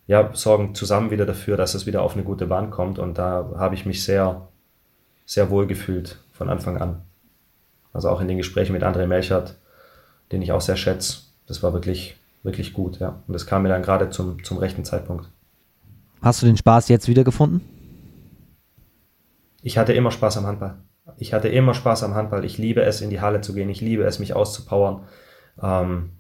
ja, 0.08 0.30
sorgen 0.34 0.76
zusammen 0.76 1.12
wieder 1.12 1.26
dafür, 1.26 1.58
dass 1.58 1.74
es 1.74 1.86
wieder 1.86 2.02
auf 2.02 2.14
eine 2.14 2.24
gute 2.24 2.46
Bahn 2.46 2.70
kommt. 2.70 3.00
Und 3.00 3.18
da 3.18 3.52
habe 3.58 3.76
ich 3.76 3.86
mich 3.86 4.04
sehr, 4.04 4.48
sehr 5.26 5.50
wohl 5.50 5.68
gefühlt 5.68 6.20
von 6.32 6.50
Anfang 6.50 6.78
an. 6.78 7.02
Also 7.94 8.10
auch 8.10 8.22
in 8.22 8.28
den 8.28 8.38
Gesprächen 8.38 8.74
mit 8.74 8.84
André 8.84 9.08
Melchert, 9.08 9.58
den 10.32 10.42
ich 10.42 10.52
auch 10.52 10.62
sehr 10.62 10.76
schätze. 10.76 11.22
Das 11.48 11.64
war 11.64 11.74
wirklich, 11.74 12.18
wirklich 12.44 12.74
gut, 12.74 13.00
ja. 13.00 13.22
Und 13.28 13.34
das 13.34 13.48
kam 13.48 13.64
mir 13.64 13.70
dann 13.70 13.82
gerade 13.82 14.10
zum, 14.10 14.44
zum 14.44 14.58
rechten 14.58 14.84
Zeitpunkt. 14.84 15.30
Hast 16.22 16.42
du 16.42 16.46
den 16.46 16.58
Spaß 16.58 16.90
jetzt 16.90 17.08
wiedergefunden? 17.08 17.62
Ich 19.62 19.78
hatte 19.78 19.94
immer 19.94 20.12
Spaß 20.12 20.38
am 20.38 20.46
Handball. 20.46 20.78
Ich 21.18 21.34
hatte 21.34 21.48
immer 21.48 21.74
Spaß 21.74 22.04
am 22.04 22.16
Handball. 22.16 22.46
Ich 22.46 22.58
liebe 22.58 22.82
es, 22.82 23.02
in 23.02 23.10
die 23.10 23.22
Halle 23.22 23.42
zu 23.42 23.54
gehen. 23.54 23.70
Ich 23.70 23.82
liebe 23.82 24.04
es, 24.04 24.20
mich 24.20 24.36
auszupowern. 24.36 25.04
Ähm, 25.62 26.12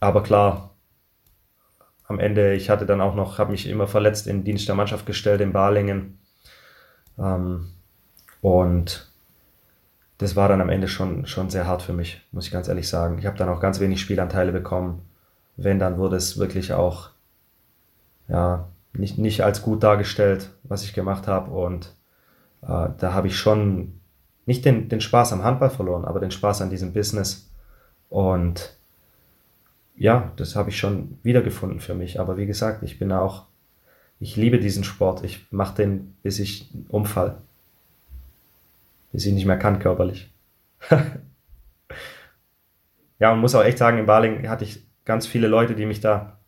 aber 0.00 0.22
klar, 0.22 0.67
am 2.08 2.18
Ende, 2.18 2.54
ich 2.54 2.70
hatte 2.70 2.86
dann 2.86 3.02
auch 3.02 3.14
noch, 3.14 3.38
habe 3.38 3.52
mich 3.52 3.68
immer 3.68 3.86
verletzt 3.86 4.26
in 4.26 4.42
Dienst 4.42 4.66
der 4.66 4.74
Mannschaft 4.74 5.04
gestellt 5.04 5.42
in 5.42 5.52
Balingen. 5.52 6.18
Ähm, 7.18 7.68
und 8.40 9.12
das 10.16 10.34
war 10.34 10.48
dann 10.48 10.62
am 10.62 10.70
Ende 10.70 10.88
schon, 10.88 11.26
schon 11.26 11.50
sehr 11.50 11.66
hart 11.66 11.82
für 11.82 11.92
mich, 11.92 12.26
muss 12.32 12.46
ich 12.46 12.52
ganz 12.52 12.66
ehrlich 12.66 12.88
sagen. 12.88 13.18
Ich 13.18 13.26
habe 13.26 13.36
dann 13.36 13.50
auch 13.50 13.60
ganz 13.60 13.78
wenig 13.78 14.00
Spielanteile 14.00 14.52
bekommen. 14.52 15.02
Wenn, 15.56 15.78
dann 15.78 15.98
wurde 15.98 16.16
es 16.16 16.38
wirklich 16.38 16.72
auch 16.72 17.10
ja, 18.26 18.68
nicht, 18.94 19.18
nicht 19.18 19.42
als 19.44 19.62
gut 19.62 19.82
dargestellt, 19.82 20.50
was 20.62 20.84
ich 20.84 20.94
gemacht 20.94 21.26
habe. 21.26 21.50
Und 21.50 21.94
äh, 22.62 22.88
da 22.96 23.12
habe 23.12 23.26
ich 23.26 23.36
schon 23.36 24.00
nicht 24.46 24.64
den, 24.64 24.88
den 24.88 25.02
Spaß 25.02 25.34
am 25.34 25.44
Handball 25.44 25.70
verloren, 25.70 26.06
aber 26.06 26.20
den 26.20 26.30
Spaß 26.30 26.62
an 26.62 26.70
diesem 26.70 26.94
Business. 26.94 27.50
Und 28.08 28.77
ja, 29.98 30.32
das 30.36 30.54
habe 30.54 30.70
ich 30.70 30.78
schon 30.78 31.18
wiedergefunden 31.22 31.80
für 31.80 31.94
mich. 31.94 32.20
Aber 32.20 32.36
wie 32.36 32.46
gesagt, 32.46 32.82
ich 32.82 32.98
bin 32.98 33.12
auch, 33.12 33.46
ich 34.20 34.36
liebe 34.36 34.58
diesen 34.58 34.84
Sport. 34.84 35.24
Ich 35.24 35.50
mache 35.50 35.74
den, 35.76 36.14
bis 36.22 36.38
ich 36.38 36.70
umfall. 36.88 37.38
Bis 39.12 39.26
ich 39.26 39.32
nicht 39.32 39.46
mehr 39.46 39.58
kann 39.58 39.80
körperlich. 39.80 40.32
ja, 43.18 43.32
und 43.32 43.40
muss 43.40 43.54
auch 43.54 43.64
echt 43.64 43.78
sagen, 43.78 43.98
in 43.98 44.06
Baling 44.06 44.48
hatte 44.48 44.64
ich 44.64 44.86
ganz 45.04 45.26
viele 45.26 45.48
Leute, 45.48 45.74
die 45.74 45.86
mich 45.86 46.00
da 46.00 46.38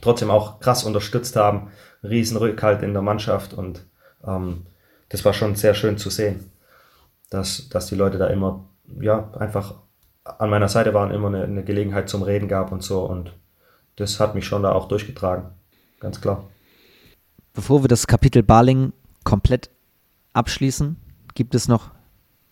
trotzdem 0.00 0.30
auch 0.30 0.58
krass 0.60 0.84
unterstützt 0.84 1.36
haben. 1.36 1.70
Riesenrückhalt 2.02 2.82
in 2.82 2.92
der 2.92 3.02
Mannschaft 3.02 3.54
und 3.54 3.84
ähm, 4.24 4.66
das 5.08 5.24
war 5.24 5.32
schon 5.32 5.54
sehr 5.56 5.74
schön 5.74 5.98
zu 5.98 6.10
sehen, 6.10 6.52
dass, 7.30 7.68
dass 7.68 7.86
die 7.86 7.96
Leute 7.96 8.18
da 8.18 8.28
immer, 8.28 8.68
ja, 9.00 9.32
einfach 9.32 9.74
an 10.38 10.50
meiner 10.50 10.68
Seite 10.68 10.94
waren, 10.94 11.10
immer 11.10 11.28
eine, 11.28 11.44
eine 11.44 11.64
Gelegenheit 11.64 12.08
zum 12.08 12.22
Reden 12.22 12.48
gab 12.48 12.72
und 12.72 12.82
so 12.82 13.04
und 13.04 13.32
das 13.96 14.20
hat 14.20 14.34
mich 14.34 14.46
schon 14.46 14.62
da 14.62 14.72
auch 14.72 14.88
durchgetragen, 14.88 15.46
ganz 16.00 16.20
klar. 16.20 16.44
Bevor 17.52 17.82
wir 17.82 17.88
das 17.88 18.06
Kapitel 18.06 18.42
Baling 18.42 18.92
komplett 19.24 19.70
abschließen, 20.32 20.96
gibt 21.34 21.54
es 21.54 21.66
noch 21.66 21.90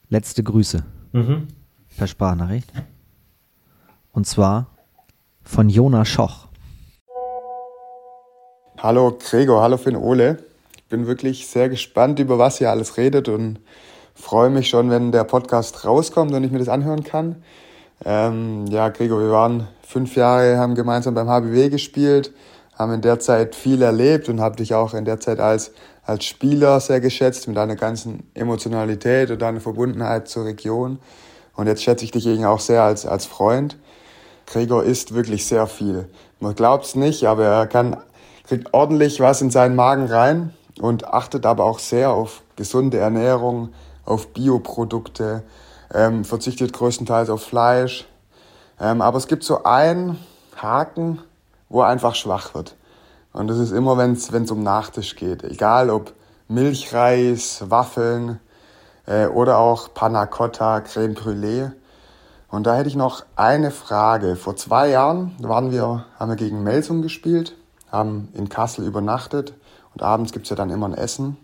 letzte 0.09 0.43
Grüße 0.43 0.85
mhm. 1.13 1.49
per 1.97 2.07
Sprachnachricht. 2.07 2.73
Und 4.13 4.27
zwar 4.27 4.67
von 5.43 5.69
Jona 5.69 6.05
Schoch. 6.05 6.47
Hallo 8.79 9.17
Gregor, 9.19 9.63
hallo 9.63 9.77
Finn 9.77 9.97
Ole. 9.97 10.45
Ich 10.77 10.85
bin 10.85 11.07
wirklich 11.07 11.47
sehr 11.47 11.69
gespannt, 11.69 12.19
über 12.19 12.39
was 12.39 12.61
ihr 12.61 12.71
alles 12.71 12.97
redet 12.97 13.29
und 13.29 13.61
freue 14.15 14.51
mich 14.51 14.69
schon, 14.69 14.91
wenn 14.91 15.13
der 15.13 15.25
Podcast 15.25 15.85
rauskommt 15.85 16.33
und 16.33 16.45
ich 16.45 16.51
mir 16.51 16.59
das 16.59 16.69
anhören 16.69 17.05
kann. 17.05 17.43
Ähm, 18.05 18.67
ja, 18.67 18.89
Gregor, 18.91 19.21
wir 19.21 19.31
waren 19.31 19.69
fünf 19.83 20.17
Jahre, 20.17 20.59
haben 20.59 20.75
gemeinsam 20.75 21.15
beim 21.15 21.29
HBW 21.29 21.71
gespielt, 21.71 22.33
haben 22.79 22.93
in 22.93 23.01
der 23.01 23.21
Zeit 23.21 23.55
viel 23.55 23.81
erlebt 23.83 24.29
und 24.29 24.41
habe 24.41 24.57
dich 24.57 24.75
auch 24.75 24.93
in 24.93 25.05
der 25.05 25.19
Zeit 25.19 25.41
als, 25.41 25.73
als 26.05 26.25
Spieler 26.25 26.79
sehr 26.81 27.01
geschätzt 27.01 27.49
mit 27.49 27.57
deiner 27.57 27.77
ganzen 27.77 28.29
Emotionalität 28.35 29.31
und 29.31 29.41
deiner 29.41 29.61
Verbundenheit 29.61 30.29
zur 30.29 30.45
Region. 30.45 30.99
Und 31.55 31.69
jetzt 31.69 31.83
schätze 31.83 32.05
ich 32.05 32.11
dich 32.11 32.27
eben 32.27 32.45
auch 32.45 32.61
sehr 32.61 32.83
als, 32.83 33.07
als 33.07 33.25
Freund. 33.25 33.79
Gregor 34.47 34.85
isst 34.85 35.15
wirklich 35.15 35.47
sehr 35.47 35.67
viel. 35.67 36.09
Man 36.39 36.55
glaubt 36.55 36.85
es 36.85 36.95
nicht, 36.95 37.25
aber 37.25 37.45
er 37.45 37.67
kann, 37.67 37.97
kriegt 38.47 38.75
ordentlich 38.75 39.21
was 39.21 39.41
in 39.41 39.51
seinen 39.51 39.75
Magen 39.75 40.07
rein 40.07 40.53
und 40.81 41.07
achtet 41.07 41.47
aber 41.47 41.65
auch 41.65 41.79
sehr 41.79 42.11
auf 42.11 42.43
gesunde 42.57 42.99
Ernährung, 42.99 43.71
auf 44.05 44.29
Bioprodukte, 44.29 45.43
ähm, 45.93 46.25
verzichtet 46.25 46.73
größtenteils 46.73 47.31
auf 47.31 47.43
Fleisch. 47.43 48.07
Ähm, 48.81 49.01
aber 49.01 49.19
es 49.19 49.27
gibt 49.27 49.45
so 49.45 49.65
einen 49.65 50.19
Haken, 50.57 51.21
wo 51.69 51.83
er 51.83 51.89
einfach 51.89 52.15
schwach 52.15 52.55
wird. 52.55 52.77
Und 53.33 53.49
das 53.49 53.59
ist 53.59 53.73
immer, 53.73 53.99
wenn 53.99 54.13
es 54.13 54.51
um 54.51 54.63
Nachtisch 54.63 55.17
geht. 55.17 55.45
Egal 55.45 55.91
ob 55.91 56.13
Milchreis, 56.49 57.65
Waffeln 57.69 58.41
äh, 59.07 59.27
oder 59.27 59.59
auch 59.59 59.93
Panna 59.93 60.27
Cotta, 60.27 60.81
Creme 60.81 61.15
Brûlée. 61.15 61.73
Und 62.49 62.67
da 62.67 62.77
hätte 62.77 62.89
ich 62.89 62.97
noch 62.97 63.25
eine 63.35 63.71
Frage. 63.71 64.37
Vor 64.37 64.57
zwei 64.57 64.89
Jahren 64.89 65.35
waren 65.39 65.73
wir, 65.73 66.07
haben 66.19 66.31
wir 66.31 66.37
gegen 66.37 66.63
Melsung 66.63 67.03
gespielt, 67.03 67.57
haben 67.91 68.29
in 68.35 68.49
Kassel 68.49 68.87
übernachtet 68.87 69.53
und 69.95 70.03
abends 70.03 70.33
gibt's 70.33 70.49
ja 70.51 70.57
dann 70.57 70.71
immer 70.71 70.87
ein 70.87 70.95
Essen. 70.95 71.37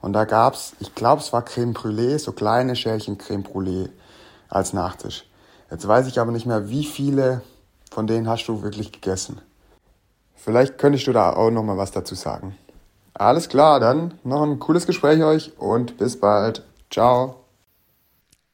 Und 0.00 0.12
da 0.12 0.24
gab's, 0.24 0.74
ich 0.80 0.94
glaube, 0.94 1.22
es 1.22 1.32
war 1.32 1.44
Creme 1.44 1.72
Brûlée, 1.72 2.18
so 2.18 2.32
kleine 2.32 2.76
Schälchen 2.76 3.18
Creme 3.18 3.42
Brûlée 3.42 3.88
als 4.48 4.72
Nachtisch. 4.72 5.24
Jetzt 5.70 5.86
weiß 5.86 6.06
ich 6.06 6.20
aber 6.20 6.32
nicht 6.32 6.46
mehr, 6.46 6.68
wie 6.68 6.84
viele 6.84 7.42
von 7.90 8.06
denen 8.06 8.28
hast 8.28 8.46
du 8.46 8.62
wirklich 8.62 8.92
gegessen. 8.92 9.40
Vielleicht 10.34 10.78
könntest 10.78 11.06
du 11.06 11.12
da 11.12 11.32
auch 11.32 11.50
noch 11.50 11.62
mal 11.62 11.78
was 11.78 11.92
dazu 11.92 12.14
sagen. 12.14 12.56
Alles 13.14 13.48
klar, 13.48 13.80
dann 13.80 14.14
noch 14.22 14.42
ein 14.42 14.58
cooles 14.58 14.86
Gespräch 14.86 15.22
euch 15.22 15.52
und 15.58 15.96
bis 15.96 16.20
bald. 16.20 16.62
Ciao. 16.90 17.44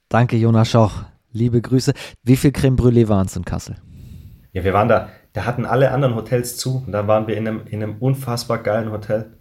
Danke, 0.09 0.37
Jonas 0.37 0.69
Schoch. 0.69 1.03
Liebe 1.33 1.61
Grüße. 1.61 1.93
Wie 2.23 2.37
viel 2.37 2.53
Creme 2.53 2.77
Brûlée 2.77 3.09
waren 3.09 3.27
es 3.27 3.35
in 3.35 3.45
Kassel? 3.45 3.77
Ja, 4.53 4.63
wir 4.63 4.73
waren 4.73 4.89
da, 4.89 5.09
da 5.33 5.45
hatten 5.45 5.65
alle 5.65 5.91
anderen 5.91 6.15
Hotels 6.15 6.57
zu 6.57 6.85
und 6.87 6.93
da 6.93 7.09
waren 7.09 7.27
wir 7.27 7.37
in 7.37 7.49
einem, 7.49 7.67
in 7.67 7.83
einem 7.83 7.97
unfassbar 7.99 8.59
geilen 8.59 8.93
Hotel. 8.93 9.33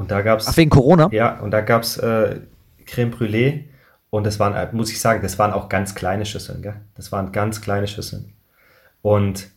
Und 0.00 0.10
da 0.10 0.22
gab 0.22 0.40
es. 0.40 0.48
Ach, 0.48 0.56
wegen 0.56 0.70
Corona? 0.70 1.10
Ja, 1.12 1.38
und 1.40 1.50
da 1.50 1.60
gab 1.60 1.82
es 1.82 1.98
äh, 1.98 2.40
Creme 2.86 3.12
Brûlée 3.12 3.64
und 4.08 4.24
das 4.24 4.40
waren, 4.40 4.54
äh, 4.54 4.66
muss 4.72 4.90
ich 4.90 4.98
sagen, 4.98 5.20
das 5.20 5.38
waren 5.38 5.52
auch 5.52 5.68
ganz 5.68 5.94
kleine 5.94 6.24
Schüsseln, 6.24 6.62
gell? 6.62 6.76
Das 6.94 7.12
waren 7.12 7.32
ganz 7.32 7.60
kleine 7.60 7.86
Schüsseln. 7.86 8.32
Und 9.02 9.50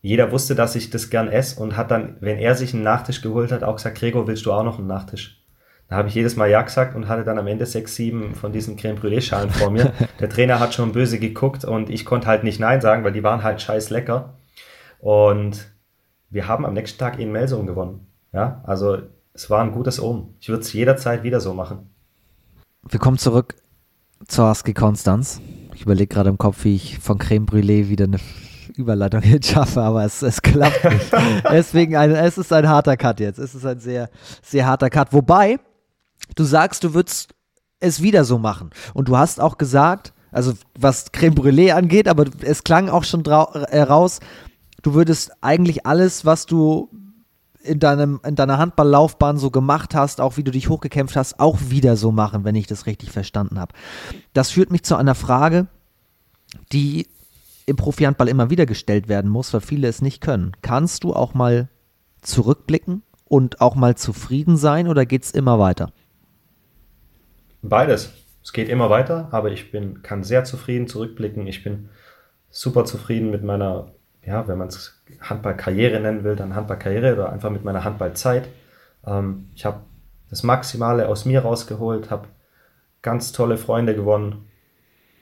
jeder 0.00 0.30
wusste, 0.30 0.54
dass 0.54 0.76
ich 0.76 0.90
das 0.90 1.10
gern 1.10 1.26
esse 1.26 1.60
und 1.60 1.76
hat 1.76 1.90
dann, 1.90 2.18
wenn 2.20 2.38
er 2.38 2.54
sich 2.54 2.72
einen 2.72 2.84
Nachtisch 2.84 3.20
geholt 3.20 3.50
hat, 3.50 3.64
auch 3.64 3.74
gesagt, 3.76 3.98
Gregor, 3.98 4.28
willst 4.28 4.46
du 4.46 4.52
auch 4.52 4.62
noch 4.62 4.78
einen 4.78 4.86
Nachtisch? 4.86 5.42
Da 5.88 5.96
habe 5.96 6.06
ich 6.06 6.14
jedes 6.14 6.36
Mal 6.36 6.48
Ja 6.48 6.62
gesagt 6.62 6.94
und 6.94 7.08
hatte 7.08 7.24
dann 7.24 7.38
am 7.38 7.48
Ende 7.48 7.66
sechs, 7.66 7.96
sieben 7.96 8.36
von 8.36 8.52
diesen 8.52 8.76
Creme 8.76 8.96
Brûlée-Schalen 8.96 9.50
vor 9.50 9.72
mir. 9.72 9.92
Der 10.20 10.30
Trainer 10.30 10.60
hat 10.60 10.72
schon 10.72 10.92
böse 10.92 11.18
geguckt 11.18 11.64
und 11.64 11.90
ich 11.90 12.04
konnte 12.04 12.28
halt 12.28 12.44
nicht 12.44 12.60
Nein 12.60 12.80
sagen, 12.80 13.02
weil 13.02 13.12
die 13.12 13.24
waren 13.24 13.42
halt 13.42 13.60
scheiß 13.60 13.90
lecker. 13.90 14.34
Und 15.00 15.66
wir 16.30 16.46
haben 16.46 16.64
am 16.64 16.74
nächsten 16.74 17.00
Tag 17.00 17.18
in 17.18 17.32
Melsung 17.32 17.66
gewonnen. 17.66 18.06
Ja, 18.32 18.62
also 18.64 18.98
es 19.34 19.48
war 19.50 19.62
ein 19.62 19.72
gutes 19.72 20.00
Omen. 20.00 20.34
Ich 20.40 20.48
würde 20.48 20.62
es 20.62 20.72
jederzeit 20.72 21.22
wieder 21.22 21.40
so 21.40 21.54
machen. 21.54 21.90
Wir 22.88 22.98
kommen 22.98 23.18
zurück 23.18 23.54
zur 24.26 24.50
Husky 24.50 24.74
Konstanz. 24.74 25.40
Ich 25.74 25.82
überlege 25.82 26.14
gerade 26.14 26.30
im 26.30 26.38
Kopf, 26.38 26.64
wie 26.64 26.76
ich 26.76 26.98
von 26.98 27.18
Creme 27.18 27.46
Brûlée 27.46 27.88
wieder 27.88 28.04
eine 28.04 28.18
Überleitung 28.76 29.22
jetzt 29.24 29.48
schaffe, 29.48 29.80
aber 29.80 30.04
es, 30.04 30.22
es 30.22 30.42
klappt 30.42 30.84
nicht. 30.84 31.12
Deswegen, 31.50 31.96
ein, 31.96 32.10
es 32.10 32.38
ist 32.38 32.52
ein 32.52 32.68
harter 32.68 32.96
Cut 32.96 33.20
jetzt. 33.20 33.38
Es 33.38 33.54
ist 33.54 33.64
ein 33.64 33.80
sehr, 33.80 34.10
sehr 34.42 34.66
harter 34.66 34.90
Cut. 34.90 35.12
Wobei, 35.12 35.58
du 36.36 36.44
sagst, 36.44 36.84
du 36.84 36.94
würdest 36.94 37.34
es 37.80 38.02
wieder 38.02 38.24
so 38.24 38.38
machen. 38.38 38.70
Und 38.94 39.08
du 39.08 39.16
hast 39.16 39.40
auch 39.40 39.58
gesagt, 39.58 40.12
also 40.30 40.52
was 40.78 41.12
Creme 41.12 41.34
Brûlée 41.34 41.72
angeht, 41.72 42.08
aber 42.08 42.26
es 42.42 42.64
klang 42.64 42.88
auch 42.88 43.04
schon 43.04 43.24
äh, 43.24 43.82
raus, 43.82 44.20
du 44.82 44.94
würdest 44.94 45.32
eigentlich 45.40 45.86
alles, 45.86 46.24
was 46.24 46.46
du 46.46 46.90
in, 47.62 47.78
deinem, 47.78 48.20
in 48.24 48.34
deiner 48.34 48.58
Handballlaufbahn 48.58 49.38
so 49.38 49.50
gemacht 49.50 49.94
hast, 49.94 50.20
auch 50.20 50.36
wie 50.36 50.44
du 50.44 50.50
dich 50.50 50.68
hochgekämpft 50.68 51.16
hast, 51.16 51.40
auch 51.40 51.58
wieder 51.68 51.96
so 51.96 52.12
machen, 52.12 52.44
wenn 52.44 52.54
ich 52.54 52.66
das 52.66 52.86
richtig 52.86 53.10
verstanden 53.10 53.58
habe. 53.58 53.74
Das 54.32 54.50
führt 54.50 54.70
mich 54.70 54.82
zu 54.82 54.96
einer 54.96 55.14
Frage, 55.14 55.66
die 56.72 57.06
im 57.66 57.76
Profi-Handball 57.76 58.28
immer 58.28 58.50
wieder 58.50 58.66
gestellt 58.66 59.08
werden 59.08 59.30
muss, 59.30 59.52
weil 59.52 59.60
viele 59.60 59.88
es 59.88 60.02
nicht 60.02 60.20
können. 60.20 60.52
Kannst 60.62 61.04
du 61.04 61.14
auch 61.14 61.34
mal 61.34 61.68
zurückblicken 62.20 63.02
und 63.24 63.60
auch 63.60 63.74
mal 63.74 63.96
zufrieden 63.96 64.56
sein 64.56 64.88
oder 64.88 65.06
geht 65.06 65.24
es 65.24 65.30
immer 65.30 65.58
weiter? 65.58 65.92
Beides. 67.62 68.12
Es 68.42 68.52
geht 68.52 68.68
immer 68.68 68.90
weiter, 68.90 69.28
aber 69.30 69.52
ich 69.52 69.70
bin, 69.70 70.02
kann 70.02 70.24
sehr 70.24 70.44
zufrieden 70.44 70.88
zurückblicken. 70.88 71.46
Ich 71.46 71.62
bin 71.62 71.90
super 72.50 72.84
zufrieden 72.84 73.30
mit 73.30 73.44
meiner, 73.44 73.92
ja, 74.24 74.48
wenn 74.48 74.58
man 74.58 74.68
es 74.68 75.01
Handballkarriere 75.20 76.00
nennen 76.00 76.24
will, 76.24 76.36
dann 76.36 76.54
Handballkarriere 76.54 77.14
oder 77.14 77.32
einfach 77.32 77.50
mit 77.50 77.64
meiner 77.64 77.84
Handballzeit. 77.84 78.48
Ähm, 79.06 79.48
ich 79.54 79.64
habe 79.64 79.80
das 80.30 80.42
Maximale 80.42 81.08
aus 81.08 81.24
mir 81.24 81.40
rausgeholt, 81.40 82.10
habe 82.10 82.28
ganz 83.02 83.32
tolle 83.32 83.58
Freunde 83.58 83.94
gewonnen, 83.94 84.46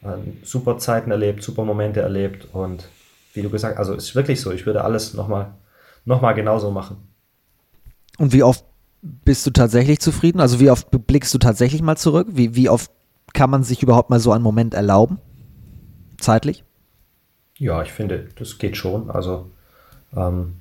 äh, 0.02 0.16
super 0.42 0.78
Zeiten 0.78 1.10
erlebt, 1.10 1.42
super 1.42 1.64
Momente 1.64 2.00
erlebt 2.00 2.48
und 2.52 2.88
wie 3.34 3.42
du 3.42 3.50
gesagt 3.50 3.78
hast, 3.78 3.88
also 3.88 3.94
ist 3.94 4.14
wirklich 4.14 4.40
so, 4.40 4.52
ich 4.52 4.66
würde 4.66 4.84
alles 4.84 5.14
nochmal 5.14 5.54
noch 6.04 6.20
mal 6.20 6.32
genauso 6.32 6.70
machen. 6.70 6.96
Und 8.18 8.32
wie 8.32 8.42
oft 8.42 8.64
bist 9.02 9.46
du 9.46 9.50
tatsächlich 9.50 10.00
zufrieden? 10.00 10.40
Also 10.40 10.60
wie 10.60 10.70
oft 10.70 10.88
blickst 10.90 11.32
du 11.32 11.38
tatsächlich 11.38 11.82
mal 11.82 11.96
zurück? 11.96 12.28
Wie, 12.30 12.54
wie 12.54 12.68
oft 12.68 12.90
kann 13.32 13.50
man 13.50 13.62
sich 13.62 13.82
überhaupt 13.82 14.10
mal 14.10 14.20
so 14.20 14.32
einen 14.32 14.42
Moment 14.42 14.74
erlauben? 14.74 15.18
Zeitlich? 16.18 16.64
Ja, 17.56 17.82
ich 17.82 17.92
finde, 17.92 18.28
das 18.36 18.58
geht 18.58 18.76
schon. 18.76 19.10
Also 19.10 19.50
ähm, 20.16 20.56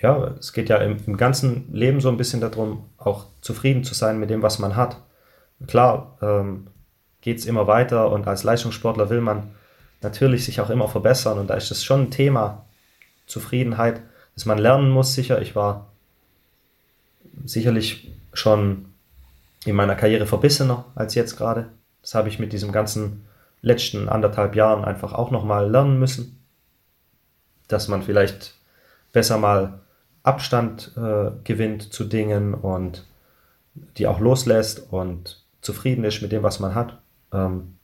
ja, 0.00 0.34
es 0.38 0.52
geht 0.52 0.68
ja 0.68 0.78
im, 0.78 0.96
im, 1.06 1.16
ganzen 1.16 1.72
Leben 1.72 2.00
so 2.00 2.08
ein 2.08 2.16
bisschen 2.16 2.40
darum, 2.40 2.84
auch 2.98 3.26
zufrieden 3.40 3.84
zu 3.84 3.94
sein 3.94 4.18
mit 4.18 4.30
dem, 4.30 4.42
was 4.42 4.58
man 4.58 4.76
hat. 4.76 4.96
Klar 5.66 6.16
ähm, 6.22 6.66
geht 7.20 7.38
es 7.38 7.46
immer 7.46 7.66
weiter 7.66 8.10
und 8.10 8.26
als 8.26 8.42
Leistungssportler 8.42 9.10
will 9.10 9.20
man 9.20 9.50
natürlich 10.02 10.44
sich 10.44 10.60
auch 10.60 10.70
immer 10.70 10.88
verbessern 10.88 11.38
und 11.38 11.48
da 11.50 11.54
ist 11.54 11.70
das 11.70 11.84
schon 11.84 12.02
ein 12.02 12.10
Thema, 12.10 12.64
Zufriedenheit, 13.26 14.02
dass 14.34 14.44
man 14.44 14.58
lernen 14.58 14.90
muss, 14.90 15.14
sicher. 15.14 15.40
Ich 15.40 15.54
war 15.54 15.86
sicherlich 17.44 18.10
schon 18.32 18.86
in 19.64 19.76
meiner 19.76 19.94
Karriere 19.94 20.26
verbissener 20.26 20.84
als 20.94 21.14
jetzt 21.14 21.36
gerade. 21.36 21.68
Das 22.02 22.14
habe 22.14 22.28
ich 22.28 22.38
mit 22.38 22.52
diesem 22.52 22.72
ganzen 22.72 23.24
letzten 23.62 24.08
anderthalb 24.08 24.56
Jahren 24.56 24.84
einfach 24.84 25.12
auch 25.12 25.30
nochmal 25.30 25.70
lernen 25.70 25.98
müssen. 25.98 26.39
Dass 27.70 27.88
man 27.88 28.02
vielleicht 28.02 28.54
besser 29.12 29.38
mal 29.38 29.80
Abstand 30.22 30.92
äh, 30.96 31.30
gewinnt 31.44 31.92
zu 31.92 32.04
Dingen 32.04 32.54
und 32.54 33.06
die 33.96 34.06
auch 34.06 34.20
loslässt 34.20 34.92
und 34.92 35.42
zufrieden 35.60 36.04
ist 36.04 36.22
mit 36.22 36.32
dem, 36.32 36.42
was 36.42 36.60
man 36.60 36.74
hat. 36.74 36.98
Ähm, 37.32 37.76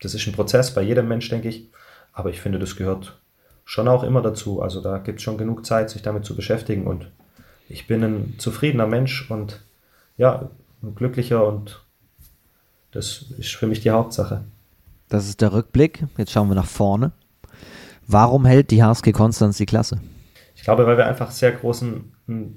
das 0.00 0.14
ist 0.14 0.26
ein 0.26 0.32
Prozess 0.32 0.74
bei 0.74 0.82
jedem 0.82 1.08
Mensch, 1.08 1.28
denke 1.28 1.48
ich. 1.48 1.68
Aber 2.12 2.30
ich 2.30 2.40
finde, 2.40 2.58
das 2.58 2.76
gehört 2.76 3.18
schon 3.64 3.88
auch 3.88 4.02
immer 4.02 4.22
dazu. 4.22 4.62
Also 4.62 4.80
da 4.80 4.98
gibt 4.98 5.18
es 5.18 5.22
schon 5.22 5.38
genug 5.38 5.64
Zeit, 5.64 5.90
sich 5.90 6.02
damit 6.02 6.24
zu 6.24 6.34
beschäftigen. 6.34 6.86
Und 6.86 7.10
ich 7.68 7.86
bin 7.86 8.02
ein 8.02 8.34
zufriedener 8.38 8.86
Mensch 8.86 9.30
und 9.30 9.62
ja, 10.16 10.50
ein 10.82 10.94
glücklicher 10.94 11.46
und 11.46 11.82
das 12.90 13.24
ist 13.38 13.54
für 13.54 13.66
mich 13.66 13.80
die 13.80 13.90
Hauptsache. 13.90 14.44
Das 15.08 15.28
ist 15.28 15.40
der 15.40 15.52
Rückblick. 15.52 16.04
Jetzt 16.16 16.32
schauen 16.32 16.48
wir 16.48 16.54
nach 16.54 16.66
vorne. 16.66 17.12
Warum 18.12 18.44
hält 18.44 18.70
die 18.70 18.82
HSG 18.82 19.12
Konstanz 19.12 19.56
die 19.56 19.64
Klasse? 19.64 20.00
Ich 20.54 20.64
glaube, 20.64 20.86
weil 20.86 20.98
wir 20.98 21.06
einfach 21.06 21.30
sehr 21.30 21.52
großen, 21.52 22.12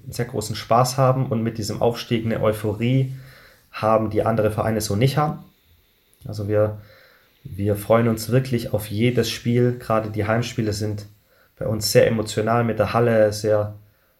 sehr 0.10 0.26
großen 0.26 0.54
Spaß 0.54 0.98
haben 0.98 1.28
und 1.28 1.44
mit 1.44 1.58
diesem 1.58 1.82
Aufstieg 1.82 2.26
eine 2.26 2.42
Euphorie 2.42 3.16
haben, 3.72 4.10
die 4.10 4.24
andere 4.24 4.52
Vereine 4.52 4.82
so 4.82 4.98
nicht 4.98 5.16
haben. 5.16 5.46
Also 6.28 6.50
wir, 6.50 6.82
wir 7.46 7.78
freuen 7.78 8.10
uns 8.10 8.30
wirklich 8.30 8.74
auf 8.74 8.88
jedes 8.88 9.30
Spiel. 9.32 9.80
Gerade 9.80 10.10
die 10.10 10.26
Heimspiele 10.26 10.74
sind 10.74 11.06
bei 11.58 11.66
uns 11.68 11.90
sehr 11.90 12.06
emotional 12.06 12.66
mit 12.66 12.78
der 12.78 12.92
Halle, 12.92 13.32
sehr 13.32 13.76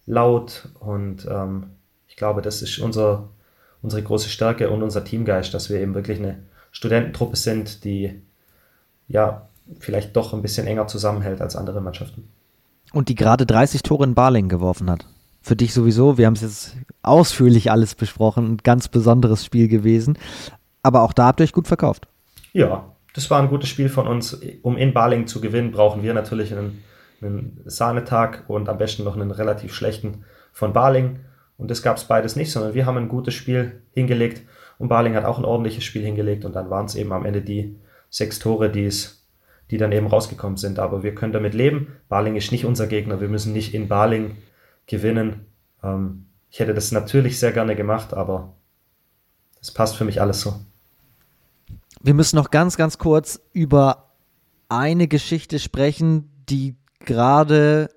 laut 0.06 0.70
und 0.80 1.28
ähm, 1.30 1.72
ich 2.08 2.16
glaube, 2.16 2.42
das 2.42 2.62
ist 2.62 2.80
unser, 2.80 3.28
unsere 3.82 4.02
große 4.02 4.30
Stärke 4.30 4.70
und 4.70 4.84
unser 4.84 5.04
Teamgeist, 5.04 5.54
dass 5.54 5.70
wir 5.70 5.82
eben 5.82 5.96
wirklich 5.96 6.20
eine 6.20 6.44
Studententruppe 6.72 7.36
sind, 7.36 7.84
die 7.84 8.22
ja 9.10 9.50
vielleicht 9.80 10.16
doch 10.16 10.34
ein 10.34 10.42
bisschen 10.42 10.68
enger 10.68 10.88
zusammenhält 10.88 11.42
als 11.42 11.56
andere 11.56 11.82
Mannschaften. 11.82 12.30
Und 12.94 13.10
die 13.10 13.16
gerade 13.16 13.46
30 13.46 13.84
Tore 13.84 14.04
in 14.04 14.16
Barling 14.16 14.50
geworfen 14.50 14.90
hat. 14.90 15.06
Für 15.42 15.56
dich 15.56 15.74
sowieso, 15.74 16.18
wir 16.18 16.26
haben 16.26 16.34
es 16.34 16.42
jetzt 16.42 16.76
ausführlich 17.04 17.72
alles 17.72 17.96
besprochen, 17.96 18.54
ein 18.54 18.58
ganz 18.58 18.88
besonderes 18.88 19.46
Spiel 19.46 19.68
gewesen. 19.68 20.18
Aber 20.82 21.02
auch 21.02 21.14
da 21.14 21.28
habt 21.28 21.40
ihr 21.40 21.44
euch 21.44 21.52
gut 21.52 21.68
verkauft. 21.68 22.08
Ja, 22.54 22.96
das 23.14 23.30
war 23.30 23.42
ein 23.42 23.50
gutes 23.50 23.70
Spiel 23.70 23.90
von 23.90 24.08
uns. 24.08 24.40
Um 24.62 24.78
in 24.78 24.94
Baling 24.94 25.28
zu 25.28 25.42
gewinnen, 25.42 25.72
brauchen 25.72 26.04
wir 26.04 26.14
natürlich 26.14 26.52
einen, 26.54 26.84
einen 27.22 27.62
Sahnetag 27.66 28.46
und 28.48 28.70
am 28.70 28.78
besten 28.78 29.04
noch 29.04 29.16
einen 29.16 29.32
relativ 29.32 29.74
schlechten 29.74 30.26
von 30.52 30.74
Baling. 30.74 31.20
Und 31.58 31.72
das 31.72 31.82
gab 31.82 31.98
es 31.98 32.06
beides 32.06 32.36
nicht, 32.36 32.52
sondern 32.52 32.74
wir 32.74 32.86
haben 32.86 32.98
ein 32.98 33.08
gutes 33.08 33.34
Spiel 33.34 33.82
hingelegt 33.94 34.44
und 34.78 34.90
Baling 34.90 35.16
hat 35.16 35.26
auch 35.26 35.38
ein 35.38 35.46
ordentliches 35.46 35.84
Spiel 35.84 36.04
hingelegt 36.04 36.46
und 36.46 36.56
dann 36.56 36.70
waren 36.70 36.86
es 36.86 36.96
eben 36.96 37.12
am 37.14 37.26
Ende 37.26 37.42
die 37.42 37.78
sechs 38.10 38.40
Tore, 38.40 38.70
die 38.70 38.86
es, 38.86 39.15
die 39.72 39.78
dann 39.78 39.92
eben 39.92 40.08
rausgekommen 40.08 40.58
sind. 40.58 40.80
Aber 40.80 41.04
wir 41.04 41.16
können 41.16 41.34
damit 41.34 41.54
leben. 41.54 41.96
Baling 42.08 42.36
ist 42.36 42.52
nicht 42.52 42.66
unser 42.66 42.88
Gegner. 42.88 43.22
Wir 43.22 43.30
müssen 43.30 43.54
nicht 43.54 43.74
in 43.74 43.88
Baling 43.88 44.38
gewinnen. 44.86 45.46
Ähm, 45.84 46.28
ich 46.50 46.60
hätte 46.60 46.74
das 46.74 46.92
natürlich 46.92 47.40
sehr 47.40 47.52
gerne 47.52 47.76
gemacht, 47.76 48.14
aber 48.14 48.56
es 49.62 49.72
passt 49.72 49.96
für 49.98 50.06
mich 50.06 50.22
alles 50.22 50.42
so. 50.42 50.56
Wir 52.02 52.14
müssen 52.14 52.36
noch 52.36 52.52
ganz, 52.52 52.78
ganz 52.78 52.98
kurz 52.98 53.42
über 53.52 54.12
eine 54.70 55.08
Geschichte 55.08 55.60
sprechen, 55.60 56.30
die 56.50 56.76
gerade 57.00 57.90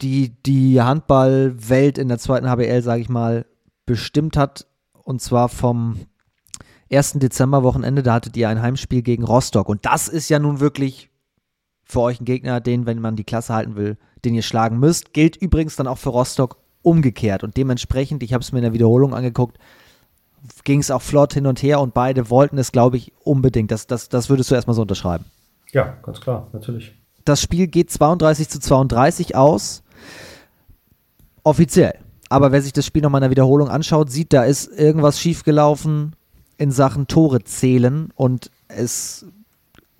die, 0.00 0.30
die 0.42 0.80
Handballwelt 0.80 1.98
in 1.98 2.08
der 2.08 2.18
zweiten 2.18 2.48
HBL, 2.48 2.82
sage 2.82 3.02
ich 3.02 3.08
mal, 3.08 3.46
bestimmt 3.86 4.36
hat. 4.36 4.66
Und 4.92 5.22
zwar 5.22 5.48
vom 5.48 6.06
1. 6.92 7.14
Dezember-Wochenende, 7.14 8.02
da 8.02 8.14
hattet 8.14 8.36
ihr 8.36 8.48
ein 8.48 8.62
Heimspiel 8.62 9.02
gegen 9.02 9.24
Rostock. 9.24 9.68
Und 9.68 9.86
das 9.86 10.08
ist 10.08 10.28
ja 10.28 10.38
nun 10.38 10.60
wirklich 10.60 11.10
für 11.84 12.00
euch 12.00 12.20
ein 12.20 12.24
Gegner, 12.24 12.60
den, 12.60 12.86
wenn 12.86 13.00
man 13.00 13.16
die 13.16 13.24
Klasse 13.24 13.54
halten 13.54 13.76
will, 13.76 13.96
den 14.24 14.34
ihr 14.34 14.42
schlagen 14.42 14.78
müsst. 14.78 15.12
Gilt 15.12 15.36
übrigens 15.36 15.76
dann 15.76 15.86
auch 15.86 15.98
für 15.98 16.10
Rostock 16.10 16.56
umgekehrt. 16.82 17.44
Und 17.44 17.56
dementsprechend, 17.56 18.22
ich 18.22 18.32
habe 18.32 18.42
es 18.42 18.52
mir 18.52 18.58
in 18.58 18.64
der 18.64 18.72
Wiederholung 18.72 19.14
angeguckt, 19.14 19.58
ging 20.64 20.80
es 20.80 20.90
auch 20.90 21.02
flott 21.02 21.34
hin 21.34 21.46
und 21.46 21.62
her 21.62 21.80
und 21.80 21.94
beide 21.94 22.30
wollten 22.30 22.58
es, 22.58 22.72
glaube 22.72 22.96
ich, 22.96 23.12
unbedingt. 23.24 23.70
Das, 23.70 23.86
das, 23.86 24.08
das 24.08 24.28
würdest 24.30 24.50
du 24.50 24.54
erstmal 24.54 24.74
so 24.74 24.82
unterschreiben. 24.82 25.24
Ja, 25.72 25.96
ganz 26.02 26.20
klar, 26.20 26.48
natürlich. 26.52 26.94
Das 27.24 27.42
Spiel 27.42 27.66
geht 27.66 27.90
32 27.90 28.48
zu 28.48 28.58
32 28.58 29.36
aus. 29.36 29.82
Offiziell. 31.44 31.98
Aber 32.28 32.52
wer 32.52 32.62
sich 32.62 32.72
das 32.72 32.86
Spiel 32.86 33.02
nochmal 33.02 33.20
in 33.20 33.24
der 33.24 33.30
Wiederholung 33.30 33.68
anschaut, 33.68 34.10
sieht, 34.10 34.32
da 34.32 34.44
ist 34.44 34.66
irgendwas 34.66 35.20
schiefgelaufen 35.20 36.16
in 36.60 36.70
Sachen 36.70 37.06
Tore 37.06 37.42
zählen 37.42 38.10
und 38.14 38.50
es 38.68 39.24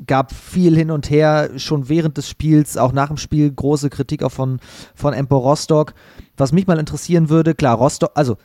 gab 0.06 0.30
viel 0.30 0.76
hin 0.76 0.90
und 0.90 1.08
her, 1.08 1.52
schon 1.56 1.88
während 1.88 2.18
des 2.18 2.28
Spiels, 2.28 2.76
auch 2.76 2.92
nach 2.92 3.08
dem 3.08 3.16
Spiel, 3.16 3.50
große 3.50 3.88
Kritik 3.88 4.22
auch 4.22 4.30
von, 4.30 4.60
von 4.94 5.14
Empo 5.14 5.38
Rostock. 5.38 5.94
Was 6.36 6.52
mich 6.52 6.66
mal 6.66 6.78
interessieren 6.78 7.30
würde, 7.30 7.54
klar, 7.54 7.78
Rostock, 7.78 8.10
also 8.14 8.36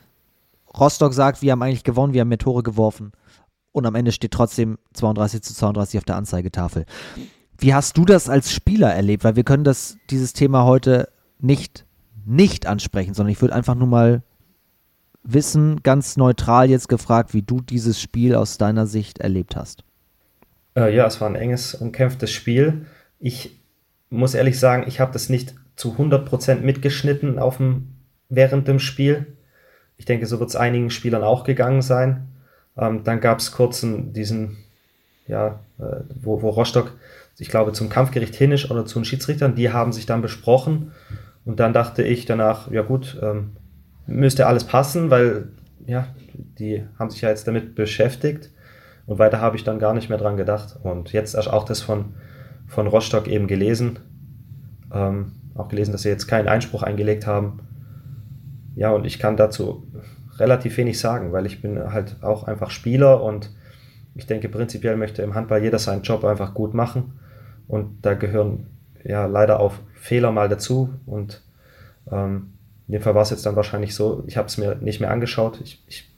Rostock 0.78 1.12
sagt, 1.12 1.42
wir 1.42 1.52
haben 1.52 1.60
eigentlich 1.60 1.84
gewonnen, 1.84 2.14
wir 2.14 2.22
haben 2.22 2.28
mehr 2.28 2.38
Tore 2.38 2.62
geworfen 2.62 3.12
und 3.72 3.84
am 3.84 3.94
Ende 3.94 4.12
steht 4.12 4.32
trotzdem 4.32 4.78
32 4.94 5.42
zu 5.42 5.54
32 5.54 5.98
auf 5.98 6.04
der 6.04 6.16
Anzeigetafel. 6.16 6.86
Wie 7.58 7.74
hast 7.74 7.98
du 7.98 8.06
das 8.06 8.30
als 8.30 8.50
Spieler 8.50 8.94
erlebt? 8.94 9.24
Weil 9.24 9.36
wir 9.36 9.44
können 9.44 9.64
das, 9.64 9.98
dieses 10.08 10.32
Thema 10.32 10.64
heute 10.64 11.10
nicht, 11.38 11.84
nicht 12.24 12.66
ansprechen, 12.66 13.12
sondern 13.12 13.32
ich 13.32 13.42
würde 13.42 13.54
einfach 13.54 13.74
nur 13.74 13.88
mal 13.88 14.22
wissen, 15.26 15.82
ganz 15.82 16.16
neutral 16.16 16.70
jetzt 16.70 16.88
gefragt, 16.88 17.34
wie 17.34 17.42
du 17.42 17.60
dieses 17.60 18.00
Spiel 18.00 18.34
aus 18.34 18.58
deiner 18.58 18.86
Sicht 18.86 19.18
erlebt 19.18 19.56
hast. 19.56 19.84
Äh, 20.76 20.94
ja, 20.94 21.06
es 21.06 21.20
war 21.20 21.28
ein 21.28 21.36
enges, 21.36 21.74
umkämpftes 21.74 22.30
Spiel. 22.30 22.86
Ich 23.18 23.60
muss 24.10 24.34
ehrlich 24.34 24.58
sagen, 24.58 24.84
ich 24.86 25.00
habe 25.00 25.12
das 25.12 25.28
nicht 25.28 25.54
zu 25.74 25.92
100% 25.92 26.60
mitgeschnitten 26.60 27.38
auf 27.38 27.58
dem, 27.58 27.88
während 28.28 28.68
dem 28.68 28.78
Spiel. 28.78 29.26
Ich 29.96 30.04
denke, 30.04 30.26
so 30.26 30.38
wird 30.38 30.50
es 30.50 30.56
einigen 30.56 30.90
Spielern 30.90 31.22
auch 31.22 31.44
gegangen 31.44 31.82
sein. 31.82 32.28
Ähm, 32.76 33.04
dann 33.04 33.20
gab 33.20 33.38
es 33.38 33.52
kurz 33.52 33.80
diesen, 33.82 34.58
ja, 35.26 35.60
äh, 35.78 36.00
wo, 36.14 36.42
wo 36.42 36.50
Rostock, 36.50 36.92
ich 37.38 37.48
glaube, 37.48 37.72
zum 37.72 37.88
Kampfgericht 37.88 38.34
hin 38.34 38.52
ist 38.52 38.70
oder 38.70 38.86
zu 38.86 38.98
den 38.98 39.04
Schiedsrichtern, 39.04 39.54
die 39.54 39.72
haben 39.72 39.92
sich 39.92 40.06
dann 40.06 40.22
besprochen. 40.22 40.92
Und 41.44 41.60
dann 41.60 41.72
dachte 41.72 42.02
ich 42.02 42.26
danach, 42.26 42.70
ja 42.70 42.82
gut, 42.82 43.18
ähm, 43.22 43.52
müsste 44.06 44.46
alles 44.46 44.64
passen, 44.64 45.10
weil 45.10 45.48
ja, 45.86 46.08
die 46.58 46.84
haben 46.98 47.10
sich 47.10 47.20
ja 47.20 47.28
jetzt 47.28 47.46
damit 47.46 47.74
beschäftigt. 47.74 48.50
Und 49.06 49.18
weiter 49.18 49.40
habe 49.40 49.56
ich 49.56 49.64
dann 49.64 49.78
gar 49.78 49.94
nicht 49.94 50.08
mehr 50.08 50.18
dran 50.18 50.36
gedacht. 50.36 50.78
Und 50.82 51.12
jetzt 51.12 51.36
auch 51.36 51.64
das 51.64 51.80
von, 51.80 52.14
von 52.66 52.86
Rostock 52.86 53.28
eben 53.28 53.46
gelesen. 53.46 54.00
Ähm, 54.92 55.32
auch 55.54 55.68
gelesen, 55.68 55.92
dass 55.92 56.02
sie 56.02 56.08
jetzt 56.08 56.26
keinen 56.26 56.48
Einspruch 56.48 56.82
eingelegt 56.82 57.26
haben. 57.26 57.60
Ja, 58.74 58.90
und 58.90 59.06
ich 59.06 59.18
kann 59.18 59.36
dazu 59.36 59.86
relativ 60.38 60.76
wenig 60.76 60.98
sagen, 60.98 61.32
weil 61.32 61.46
ich 61.46 61.62
bin 61.62 61.92
halt 61.92 62.16
auch 62.22 62.44
einfach 62.44 62.70
Spieler 62.70 63.22
und 63.22 63.50
ich 64.14 64.26
denke, 64.26 64.48
prinzipiell 64.48 64.96
möchte 64.96 65.22
im 65.22 65.34
Handball 65.34 65.62
jeder 65.62 65.78
seinen 65.78 66.02
Job 66.02 66.24
einfach 66.24 66.52
gut 66.52 66.74
machen. 66.74 67.18
Und 67.68 68.04
da 68.04 68.14
gehören 68.14 68.66
ja 69.04 69.26
leider 69.26 69.60
auch 69.60 69.74
Fehler 69.94 70.32
mal 70.32 70.48
dazu. 70.48 70.90
Und 71.06 71.42
ähm, 72.10 72.54
in 72.88 72.92
dem 72.92 73.02
Fall 73.02 73.14
war 73.14 73.22
es 73.22 73.30
jetzt 73.30 73.44
dann 73.46 73.56
wahrscheinlich 73.56 73.94
so, 73.94 74.22
ich 74.26 74.36
habe 74.36 74.48
es 74.48 74.58
mir 74.58 74.76
nicht 74.76 75.00
mehr 75.00 75.10
angeschaut. 75.10 75.60
Ich, 75.62 75.82
ich 75.88 76.08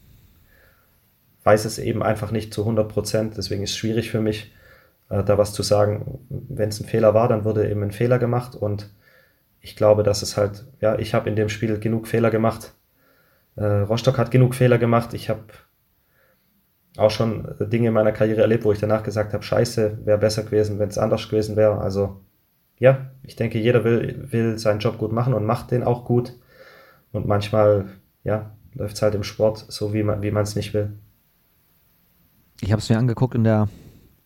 weiß 1.44 1.64
es 1.64 1.78
eben 1.78 2.02
einfach 2.02 2.30
nicht 2.30 2.52
zu 2.52 2.62
100 2.62 2.88
Prozent. 2.88 3.36
Deswegen 3.38 3.62
ist 3.62 3.70
es 3.70 3.76
schwierig 3.76 4.10
für 4.10 4.20
mich, 4.20 4.52
äh, 5.08 5.24
da 5.24 5.38
was 5.38 5.54
zu 5.54 5.62
sagen. 5.62 6.18
Wenn 6.28 6.68
es 6.68 6.80
ein 6.80 6.86
Fehler 6.86 7.14
war, 7.14 7.28
dann 7.28 7.44
wurde 7.44 7.70
eben 7.70 7.82
ein 7.82 7.90
Fehler 7.90 8.18
gemacht. 8.18 8.54
Und 8.54 8.90
ich 9.60 9.76
glaube, 9.76 10.02
dass 10.02 10.22
es 10.22 10.36
halt, 10.36 10.66
ja, 10.80 10.98
ich 10.98 11.14
habe 11.14 11.28
in 11.30 11.36
dem 11.36 11.48
Spiel 11.48 11.78
genug 11.78 12.06
Fehler 12.06 12.30
gemacht. 12.30 12.74
Äh, 13.56 13.64
Rostock 13.64 14.18
hat 14.18 14.30
genug 14.30 14.54
Fehler 14.54 14.76
gemacht. 14.76 15.14
Ich 15.14 15.30
habe 15.30 15.44
auch 16.98 17.10
schon 17.10 17.54
Dinge 17.60 17.88
in 17.88 17.94
meiner 17.94 18.12
Karriere 18.12 18.42
erlebt, 18.42 18.64
wo 18.64 18.72
ich 18.72 18.80
danach 18.80 19.02
gesagt 19.02 19.32
habe, 19.32 19.42
scheiße, 19.42 20.00
wäre 20.04 20.18
besser 20.18 20.42
gewesen, 20.42 20.78
wenn 20.78 20.88
es 20.88 20.98
anders 20.98 21.28
gewesen 21.28 21.56
wäre. 21.56 21.80
Also 21.80 22.20
ja, 22.78 23.10
ich 23.22 23.36
denke, 23.36 23.58
jeder 23.58 23.84
will, 23.84 24.26
will 24.30 24.58
seinen 24.58 24.80
Job 24.80 24.98
gut 24.98 25.12
machen 25.12 25.32
und 25.32 25.46
macht 25.46 25.70
den 25.70 25.82
auch 25.82 26.04
gut. 26.04 26.34
Und 27.12 27.26
manchmal, 27.26 27.86
ja, 28.24 28.56
läuft 28.74 28.96
es 28.96 29.02
halt 29.02 29.14
im 29.14 29.22
Sport 29.24 29.64
so, 29.68 29.92
wie 29.92 30.02
man 30.02 30.22
es 30.22 30.56
nicht 30.56 30.74
will. 30.74 30.98
Ich 32.60 32.72
habe 32.72 32.80
es 32.80 32.88
mir 32.88 32.98
angeguckt 32.98 33.34
in 33.34 33.44
der, 33.44 33.68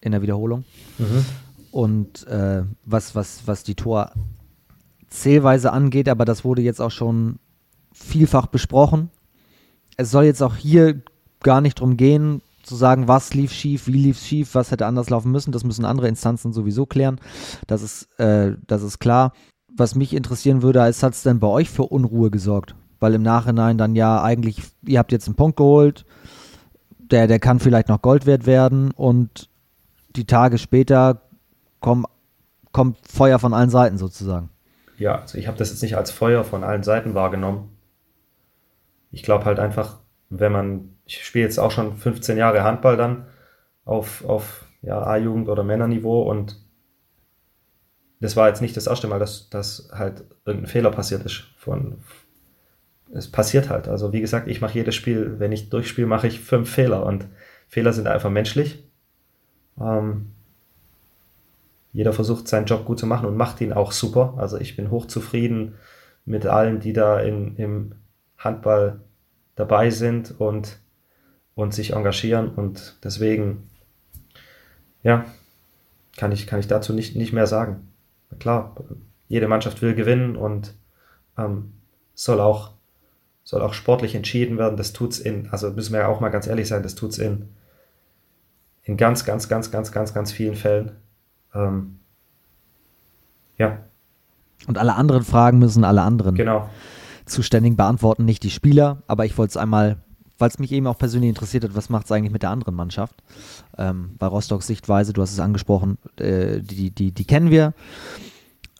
in 0.00 0.12
der 0.12 0.22
Wiederholung. 0.22 0.64
Mhm. 0.98 1.24
Und 1.70 2.26
äh, 2.26 2.62
was, 2.84 3.14
was, 3.14 3.42
was 3.46 3.62
die 3.62 3.74
Torzählweise 3.74 5.72
angeht, 5.72 6.08
aber 6.08 6.24
das 6.24 6.44
wurde 6.44 6.62
jetzt 6.62 6.80
auch 6.80 6.90
schon 6.90 7.38
vielfach 7.92 8.46
besprochen. 8.46 9.10
Es 9.96 10.10
soll 10.10 10.24
jetzt 10.24 10.42
auch 10.42 10.56
hier 10.56 11.02
gar 11.40 11.60
nicht 11.60 11.78
darum 11.78 11.96
gehen, 11.96 12.42
zu 12.62 12.76
sagen, 12.76 13.08
was 13.08 13.34
lief 13.34 13.52
schief, 13.52 13.86
wie 13.86 13.92
lief 13.92 14.18
schief, 14.18 14.54
was 14.54 14.70
hätte 14.70 14.86
anders 14.86 15.10
laufen 15.10 15.32
müssen. 15.32 15.52
Das 15.52 15.64
müssen 15.64 15.84
andere 15.84 16.08
Instanzen 16.08 16.52
sowieso 16.52 16.86
klären. 16.86 17.20
Das 17.66 17.82
ist, 17.82 18.08
äh, 18.18 18.52
das 18.66 18.82
ist 18.82 18.98
klar. 18.98 19.32
Was 19.76 19.94
mich 19.94 20.14
interessieren 20.14 20.62
würde, 20.62 20.86
ist, 20.86 21.02
hat 21.02 21.14
es 21.14 21.22
denn 21.22 21.40
bei 21.40 21.46
euch 21.46 21.70
für 21.70 21.84
Unruhe 21.84 22.30
gesorgt? 22.30 22.74
Weil 23.00 23.14
im 23.14 23.22
Nachhinein 23.22 23.78
dann 23.78 23.96
ja 23.96 24.22
eigentlich, 24.22 24.62
ihr 24.86 24.98
habt 24.98 25.12
jetzt 25.12 25.26
einen 25.26 25.36
Punkt 25.36 25.56
geholt, 25.56 26.04
der, 26.98 27.26
der 27.26 27.38
kann 27.38 27.58
vielleicht 27.58 27.88
noch 27.88 28.02
Gold 28.02 28.26
wert 28.26 28.46
werden 28.46 28.90
und 28.92 29.48
die 30.14 30.26
Tage 30.26 30.58
später 30.58 31.22
komm, 31.80 32.06
kommt 32.70 32.98
Feuer 33.08 33.38
von 33.38 33.54
allen 33.54 33.70
Seiten 33.70 33.98
sozusagen. 33.98 34.50
Ja, 34.98 35.20
also 35.20 35.38
ich 35.38 35.46
habe 35.48 35.58
das 35.58 35.70
jetzt 35.70 35.82
nicht 35.82 35.96
als 35.96 36.10
Feuer 36.10 36.44
von 36.44 36.64
allen 36.64 36.82
Seiten 36.82 37.14
wahrgenommen. 37.14 37.70
Ich 39.10 39.22
glaube 39.22 39.44
halt 39.46 39.58
einfach, 39.58 39.98
wenn 40.30 40.52
man 40.52 40.92
ich 41.04 41.24
spiele 41.24 41.44
jetzt 41.44 41.58
auch 41.58 41.70
schon 41.70 41.96
15 41.96 42.38
Jahre 42.38 42.62
Handball 42.62 42.96
dann 42.96 43.26
auf, 43.84 44.24
auf 44.24 44.64
ja, 44.82 45.02
A-Jugend 45.02 45.48
oder 45.48 45.62
Männerniveau 45.64 46.22
und 46.22 46.61
das 48.22 48.36
war 48.36 48.46
jetzt 48.48 48.62
nicht 48.62 48.76
das 48.76 48.86
erste 48.86 49.08
Mal, 49.08 49.18
dass, 49.18 49.50
dass 49.50 49.88
halt 49.92 50.24
irgendein 50.44 50.70
Fehler 50.70 50.92
passiert 50.92 51.24
ist. 51.24 51.42
Von, 51.56 51.98
es 53.12 53.28
passiert 53.28 53.68
halt. 53.68 53.88
Also 53.88 54.12
wie 54.12 54.20
gesagt, 54.20 54.46
ich 54.46 54.60
mache 54.60 54.74
jedes 54.74 54.94
Spiel, 54.94 55.40
wenn 55.40 55.50
ich 55.50 55.70
durchspiele, 55.70 56.06
mache 56.06 56.28
ich 56.28 56.38
fünf 56.38 56.70
Fehler 56.70 57.04
und 57.04 57.26
Fehler 57.66 57.92
sind 57.92 58.06
einfach 58.06 58.30
menschlich. 58.30 58.84
Ähm, 59.80 60.30
jeder 61.92 62.12
versucht 62.12 62.46
seinen 62.46 62.66
Job 62.66 62.84
gut 62.84 63.00
zu 63.00 63.06
machen 63.06 63.26
und 63.26 63.36
macht 63.36 63.60
ihn 63.60 63.72
auch 63.72 63.90
super. 63.90 64.34
Also 64.36 64.56
ich 64.56 64.76
bin 64.76 64.92
hochzufrieden 64.92 65.74
mit 66.24 66.46
allen, 66.46 66.78
die 66.78 66.92
da 66.92 67.18
in, 67.18 67.56
im 67.56 67.96
Handball 68.38 69.00
dabei 69.56 69.90
sind 69.90 70.40
und, 70.40 70.78
und 71.56 71.74
sich 71.74 71.94
engagieren 71.94 72.50
und 72.50 72.98
deswegen, 73.02 73.68
ja, 75.02 75.24
kann 76.16 76.30
ich, 76.30 76.46
kann 76.46 76.60
ich 76.60 76.68
dazu 76.68 76.92
nicht, 76.92 77.16
nicht 77.16 77.32
mehr 77.32 77.48
sagen 77.48 77.88
klar, 78.38 78.74
jede 79.28 79.48
Mannschaft 79.48 79.82
will 79.82 79.94
gewinnen 79.94 80.36
und 80.36 80.74
ähm, 81.38 81.72
soll 82.14 82.40
auch 82.40 82.72
soll 83.44 83.62
auch 83.62 83.74
sportlich 83.74 84.14
entschieden 84.14 84.56
werden. 84.58 84.76
Das 84.76 84.92
tut's 84.92 85.18
in, 85.18 85.48
also 85.50 85.70
müssen 85.70 85.92
wir 85.92 86.00
ja 86.00 86.08
auch 86.08 86.20
mal 86.20 86.28
ganz 86.28 86.46
ehrlich 86.46 86.68
sein, 86.68 86.82
das 86.82 86.94
tut's 86.94 87.18
in 87.18 87.48
in 88.84 88.96
ganz, 88.96 89.24
ganz, 89.24 89.48
ganz, 89.48 89.70
ganz, 89.70 89.92
ganz, 89.92 90.12
ganz 90.12 90.32
vielen 90.32 90.56
Fällen. 90.56 90.92
Ähm, 91.54 92.00
ja. 93.56 93.78
Und 94.66 94.78
alle 94.78 94.94
anderen 94.94 95.24
Fragen 95.24 95.58
müssen 95.58 95.84
alle 95.84 96.02
anderen 96.02 96.34
genau. 96.34 96.68
zuständig 97.24 97.76
beantworten, 97.76 98.24
nicht 98.24 98.42
die 98.42 98.50
Spieler. 98.50 99.02
Aber 99.06 99.24
ich 99.24 99.38
wollte 99.38 99.50
es 99.50 99.56
einmal, 99.56 99.98
weil 100.42 100.48
es 100.48 100.58
mich 100.58 100.72
eben 100.72 100.88
auch 100.88 100.98
persönlich 100.98 101.28
interessiert 101.28 101.62
hat, 101.62 101.76
was 101.76 101.88
macht 101.88 102.06
es 102.06 102.10
eigentlich 102.10 102.32
mit 102.32 102.42
der 102.42 102.50
anderen 102.50 102.74
Mannschaft? 102.74 103.22
Ähm, 103.78 104.16
bei 104.18 104.26
Rostocks 104.26 104.66
Sichtweise, 104.66 105.12
du 105.12 105.22
hast 105.22 105.30
es 105.30 105.38
angesprochen, 105.38 105.98
äh, 106.16 106.58
die, 106.58 106.90
die, 106.90 107.12
die 107.12 107.24
kennen 107.24 107.52
wir. 107.52 107.74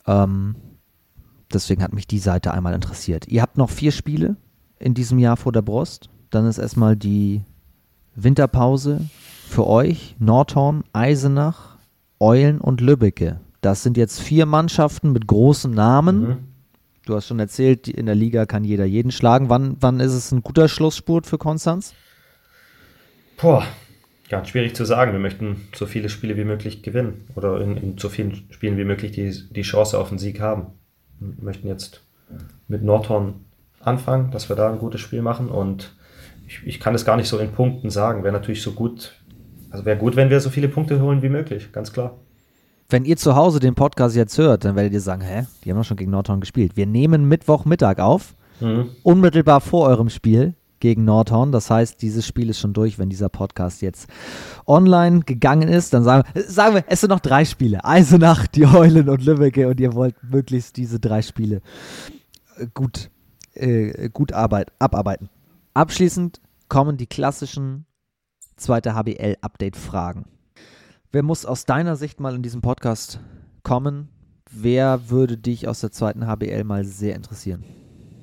Ähm, 0.09 0.57
deswegen 1.53 1.85
hat 1.85 1.93
mich 1.93 2.09
die 2.09 2.19
Seite 2.19 2.53
einmal 2.53 2.75
interessiert. 2.75 3.29
Ihr 3.29 3.43
habt 3.43 3.59
noch 3.59 3.71
vier 3.71 3.93
Spiele 3.93 4.35
in 4.81 4.95
diesem 4.95 5.21
Jahr 5.21 5.37
vor 5.37 5.53
der 5.53 5.63
Brust. 5.63 6.11
Dann 6.31 6.47
ist 6.47 6.59
erstmal 6.59 6.97
die 6.97 7.43
Winterpause 8.17 9.09
für 9.49 9.65
euch. 9.65 10.17
Nordhorn, 10.19 10.83
Eisenach, 10.93 11.77
Eulen 12.19 12.61
und 12.61 12.81
Lübbecke. 12.81 13.39
Das 13.61 13.85
sind 13.85 13.97
jetzt 13.97 14.21
vier 14.21 14.47
Mannschaften 14.47 15.13
mit 15.13 15.29
großen 15.29 15.71
Namen. 15.71 16.21
Mhm. 16.21 16.39
Du 17.05 17.17
hast 17.17 17.27
schon 17.27 17.41
erzählt, 17.41 17.89
in 17.89 18.07
der 18.07 18.15
Liga 18.15 18.47
kann 18.47 18.63
jeder 18.63 18.85
jeden 18.85 19.11
schlagen. 19.11 19.49
Wann, 19.49 19.77
wann 19.81 19.99
ist 19.99 20.13
es 20.13 20.31
ein 20.31 20.43
guter 20.43 20.69
Schlussspurt 20.69 21.27
für 21.27 21.37
Konstanz? 21.37 21.95
Boah, 23.37 23.67
ganz 24.29 24.49
schwierig 24.49 24.77
zu 24.77 24.85
sagen. 24.85 25.13
Wir 25.13 25.19
möchten 25.19 25.69
so 25.75 25.87
viele 25.87 26.09
Spiele 26.09 26.37
wie 26.37 26.45
möglich 26.45 26.83
gewinnen 26.83 27.29
oder 27.35 27.61
in, 27.61 27.77
in 27.77 27.99
so 27.99 28.09
vielen 28.09 28.45
Spielen 28.51 28.79
wie 28.79 28.85
möglich 28.85 29.11
die, 29.11 29.33
die 29.51 29.63
Chance 29.63 29.99
auf 29.99 30.11
den 30.11 30.19
Sieg 30.19 30.41
haben. 30.41 30.69
Wir 31.19 31.45
möchten 31.45 31.67
jetzt 31.67 32.03
mit 32.69 32.85
Nordhorn 32.85 33.47
anfangen, 33.81 34.31
dass 34.31 34.49
wir 34.49 34.55
da 34.55 34.71
ein 34.71 34.79
gutes 34.79 35.01
Spiel 35.01 35.23
machen 35.23 35.49
und 35.49 35.97
ich, 36.47 36.61
ich 36.65 36.81
kann 36.81 36.95
es 36.95 37.05
gar 37.05 37.17
nicht 37.17 37.29
so 37.29 37.39
in 37.39 37.51
Punkten 37.51 37.91
sagen. 37.91 38.23
Wäre 38.23 38.33
natürlich 38.33 38.63
so 38.63 38.73
gut, 38.73 39.15
also 39.71 39.85
wäre 39.85 39.99
gut, 39.99 40.15
wenn 40.15 40.31
wir 40.31 40.39
so 40.39 40.51
viele 40.51 40.69
Punkte 40.69 41.01
holen 41.01 41.23
wie 41.23 41.29
möglich, 41.29 41.73
ganz 41.73 41.93
klar. 41.93 42.17
Wenn 42.93 43.07
ihr 43.07 43.17
zu 43.17 43.35
Hause 43.35 43.59
den 43.59 43.75
Podcast 43.75 44.15
jetzt 44.15 44.37
hört, 44.37 44.67
dann 44.67 44.77
werdet 44.77 44.93
ihr 44.93 45.01
sagen, 45.01 45.23
hä, 45.23 45.47
die 45.65 45.71
haben 45.71 45.79
doch 45.79 45.85
schon 45.85 45.97
gegen 45.97 46.11
Nordhorn 46.11 46.41
gespielt. 46.41 46.77
Wir 46.77 46.87
nehmen 46.87 47.27
Mittwochmittag 47.27 48.01
auf, 48.01 48.35
mhm. 48.61 48.91
unmittelbar 49.03 49.63
vor 49.63 49.89
eurem 49.89 50.11
Spiel 50.11 50.55
gegen 50.79 51.07
Nordhorn. 51.07 51.53
Das 51.53 51.71
heißt, 51.71 52.03
dieses 52.03 52.27
Spiel 52.27 52.51
ist 52.51 52.59
schon 52.61 52.75
durch, 52.75 52.99
wenn 52.99 53.09
dieser 53.09 53.31
Podcast 53.31 53.81
jetzt 53.81 54.09
online 54.67 55.21
gegangen 55.21 55.69
ist. 55.69 55.95
Dann 55.95 56.05
sagen 56.05 56.29
wir, 56.35 56.43
sagen 56.43 56.75
wir 56.75 56.85
es 56.87 57.01
sind 57.01 57.09
noch 57.09 57.21
drei 57.21 57.47
Spiele. 57.47 57.83
Eisenach, 57.83 58.47
die 58.47 58.67
Heulen 58.67 59.09
und 59.09 59.25
Lübbecke 59.25 59.69
und 59.69 59.81
ihr 59.81 59.95
wollt 59.95 60.17
möglichst 60.23 60.77
diese 60.77 61.01
drei 61.01 61.23
Spiele 61.23 61.63
äh, 62.59 62.67
gut, 62.75 63.09
äh, 63.55 64.11
gut 64.11 64.35
Arbeit, 64.35 64.71
abarbeiten. 64.79 65.31
Abschließend 65.73 66.43
kommen 66.69 66.99
die 66.99 67.07
klassischen 67.07 67.87
zweite 68.59 68.95
HBL-Update-Fragen. 68.95 70.27
Wer 71.15 71.23
muss 71.23 71.45
aus 71.45 71.67
deiner 71.67 71.95
Sicht 71.97 72.21
mal 72.21 72.35
in 72.35 72.43
diesem 72.43 72.63
Podcast 72.63 73.21
kommen? 73.63 74.09
Wer 74.51 75.11
würde 75.11 75.37
dich 75.37 75.69
aus 75.69 75.81
der 75.81 75.93
zweiten 75.93 76.27
HBL 76.27 76.65
mal 76.65 76.85
sehr 76.85 77.15
interessieren? 77.15 77.65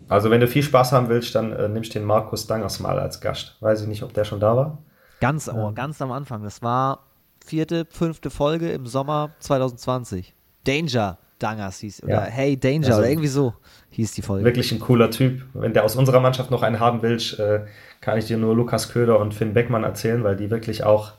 Also 0.08 0.32
wenn 0.32 0.42
du 0.42 0.48
viel 0.48 0.64
Spaß 0.64 0.92
haben 0.92 1.08
willst, 1.08 1.36
dann 1.36 1.52
äh, 1.52 1.70
nimmst 1.70 1.94
den 1.94 2.04
Markus 2.04 2.48
Dangers 2.48 2.80
mal 2.80 2.98
als 2.98 3.22
Gast. 3.22 3.58
Weiß 3.60 3.84
ich 3.84 3.88
nicht, 3.88 4.02
ob 4.02 4.14
der 4.16 4.26
schon 4.26 4.40
da 4.40 4.58
war. 4.58 4.80
Ganz, 5.22 5.48
oh, 5.48 5.56
ja. 5.56 5.72
ganz 5.72 6.02
am 6.02 6.12
Anfang. 6.12 6.42
Das 6.42 6.64
war 6.64 7.06
vierte, 7.46 7.86
fünfte 7.92 8.32
Folge 8.32 8.72
im 8.72 8.88
Sommer 8.88 9.36
2020. 9.38 10.34
Danger 10.66 11.20
Dangers 11.38 11.78
hieß. 11.82 12.02
Oder 12.02 12.12
ja. 12.12 12.22
Hey 12.22 12.60
Danger 12.60 12.88
also, 12.88 13.00
oder 13.02 13.10
irgendwie 13.12 13.28
so 13.28 13.54
hieß 13.92 14.14
die 14.14 14.24
Folge. 14.24 14.46
Wirklich 14.46 14.72
ein 14.72 14.80
cooler 14.80 15.12
Typ. 15.12 15.44
Wenn 15.54 15.74
der 15.74 15.84
aus 15.84 15.96
unserer 15.96 16.22
Mannschaft 16.22 16.50
noch 16.50 16.64
einen 16.64 16.80
haben 16.80 17.04
willst, 17.04 17.38
äh, 17.38 17.68
kann 18.02 18.18
ich 18.18 18.26
dir 18.26 18.38
nur 18.40 18.56
Lukas 18.56 18.90
Köder 18.90 19.20
und 19.20 19.36
Finn 19.36 19.54
Beckmann 19.54 19.84
erzählen, 19.84 20.24
weil 20.24 20.36
die 20.36 20.50
wirklich 20.50 20.84
auch 20.84 21.14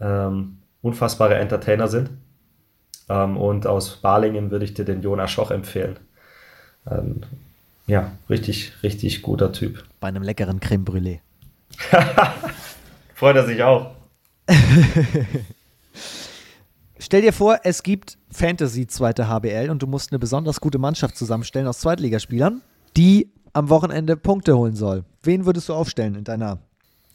ähm, 0.00 0.58
unfassbare 0.82 1.34
Entertainer 1.36 1.88
sind. 1.88 2.10
Ähm, 3.08 3.36
und 3.36 3.66
aus 3.66 3.96
Balingen 3.96 4.50
würde 4.50 4.64
ich 4.64 4.74
dir 4.74 4.84
den 4.84 5.02
Jonas 5.02 5.30
Schoch 5.30 5.50
empfehlen. 5.50 5.98
Ähm, 6.90 7.22
ja, 7.86 8.12
richtig, 8.28 8.72
richtig 8.82 9.22
guter 9.22 9.52
Typ. 9.52 9.84
Bei 10.00 10.08
einem 10.08 10.22
leckeren 10.22 10.60
Creme 10.60 10.84
Brûlée. 10.84 11.20
Freut 13.14 13.36
er 13.36 13.46
sich 13.46 13.62
auch. 13.62 13.92
Stell 16.98 17.22
dir 17.22 17.32
vor, 17.32 17.60
es 17.64 17.82
gibt 17.82 18.18
Fantasy 18.30 18.86
zweite 18.86 19.28
HBL 19.28 19.70
und 19.70 19.82
du 19.82 19.86
musst 19.86 20.12
eine 20.12 20.18
besonders 20.18 20.60
gute 20.60 20.78
Mannschaft 20.78 21.16
zusammenstellen 21.16 21.66
aus 21.66 21.78
Zweitligaspielern, 21.78 22.60
die 22.96 23.32
am 23.54 23.70
Wochenende 23.70 24.16
Punkte 24.16 24.56
holen 24.56 24.74
soll. 24.74 25.04
Wen 25.22 25.46
würdest 25.46 25.68
du 25.68 25.74
aufstellen 25.74 26.14
in 26.14 26.24
deiner 26.24 26.58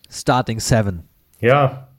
Starting 0.10 0.60
Seven? 0.60 1.04
Ja, 1.40 1.90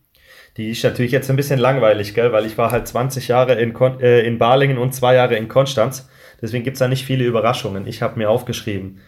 die 0.57 0.71
ist 0.71 0.85
natürlich 0.85 1.13
jetzt 1.13 1.31
ein 1.31 1.37
bisschen 1.37 1.59
langweilig, 1.59 2.15
gell? 2.15 2.33
weil 2.33 2.47
ich 2.47 2.57
war 2.57 2.71
halt 2.71 2.87
20 2.87 3.29
Jahre 3.29 3.55
in, 3.55 3.73
Kon 3.73 4.01
äh, 4.01 4.21
in 4.21 4.39
Balingen 4.39 4.79
und 4.79 4.95
zwei 4.95 5.15
Jahre 5.15 5.37
in 5.37 5.49
Konstanz. 5.49 6.09
Deswegen 6.41 6.65
gibt 6.65 6.75
es 6.75 6.79
da 6.79 6.89
nicht 6.89 7.05
viele 7.05 7.25
Überraschungen. 7.25 7.87
Ich 7.87 8.03
habe 8.03 8.19
mir 8.19 8.31
aufgeschrieben, 8.31 9.01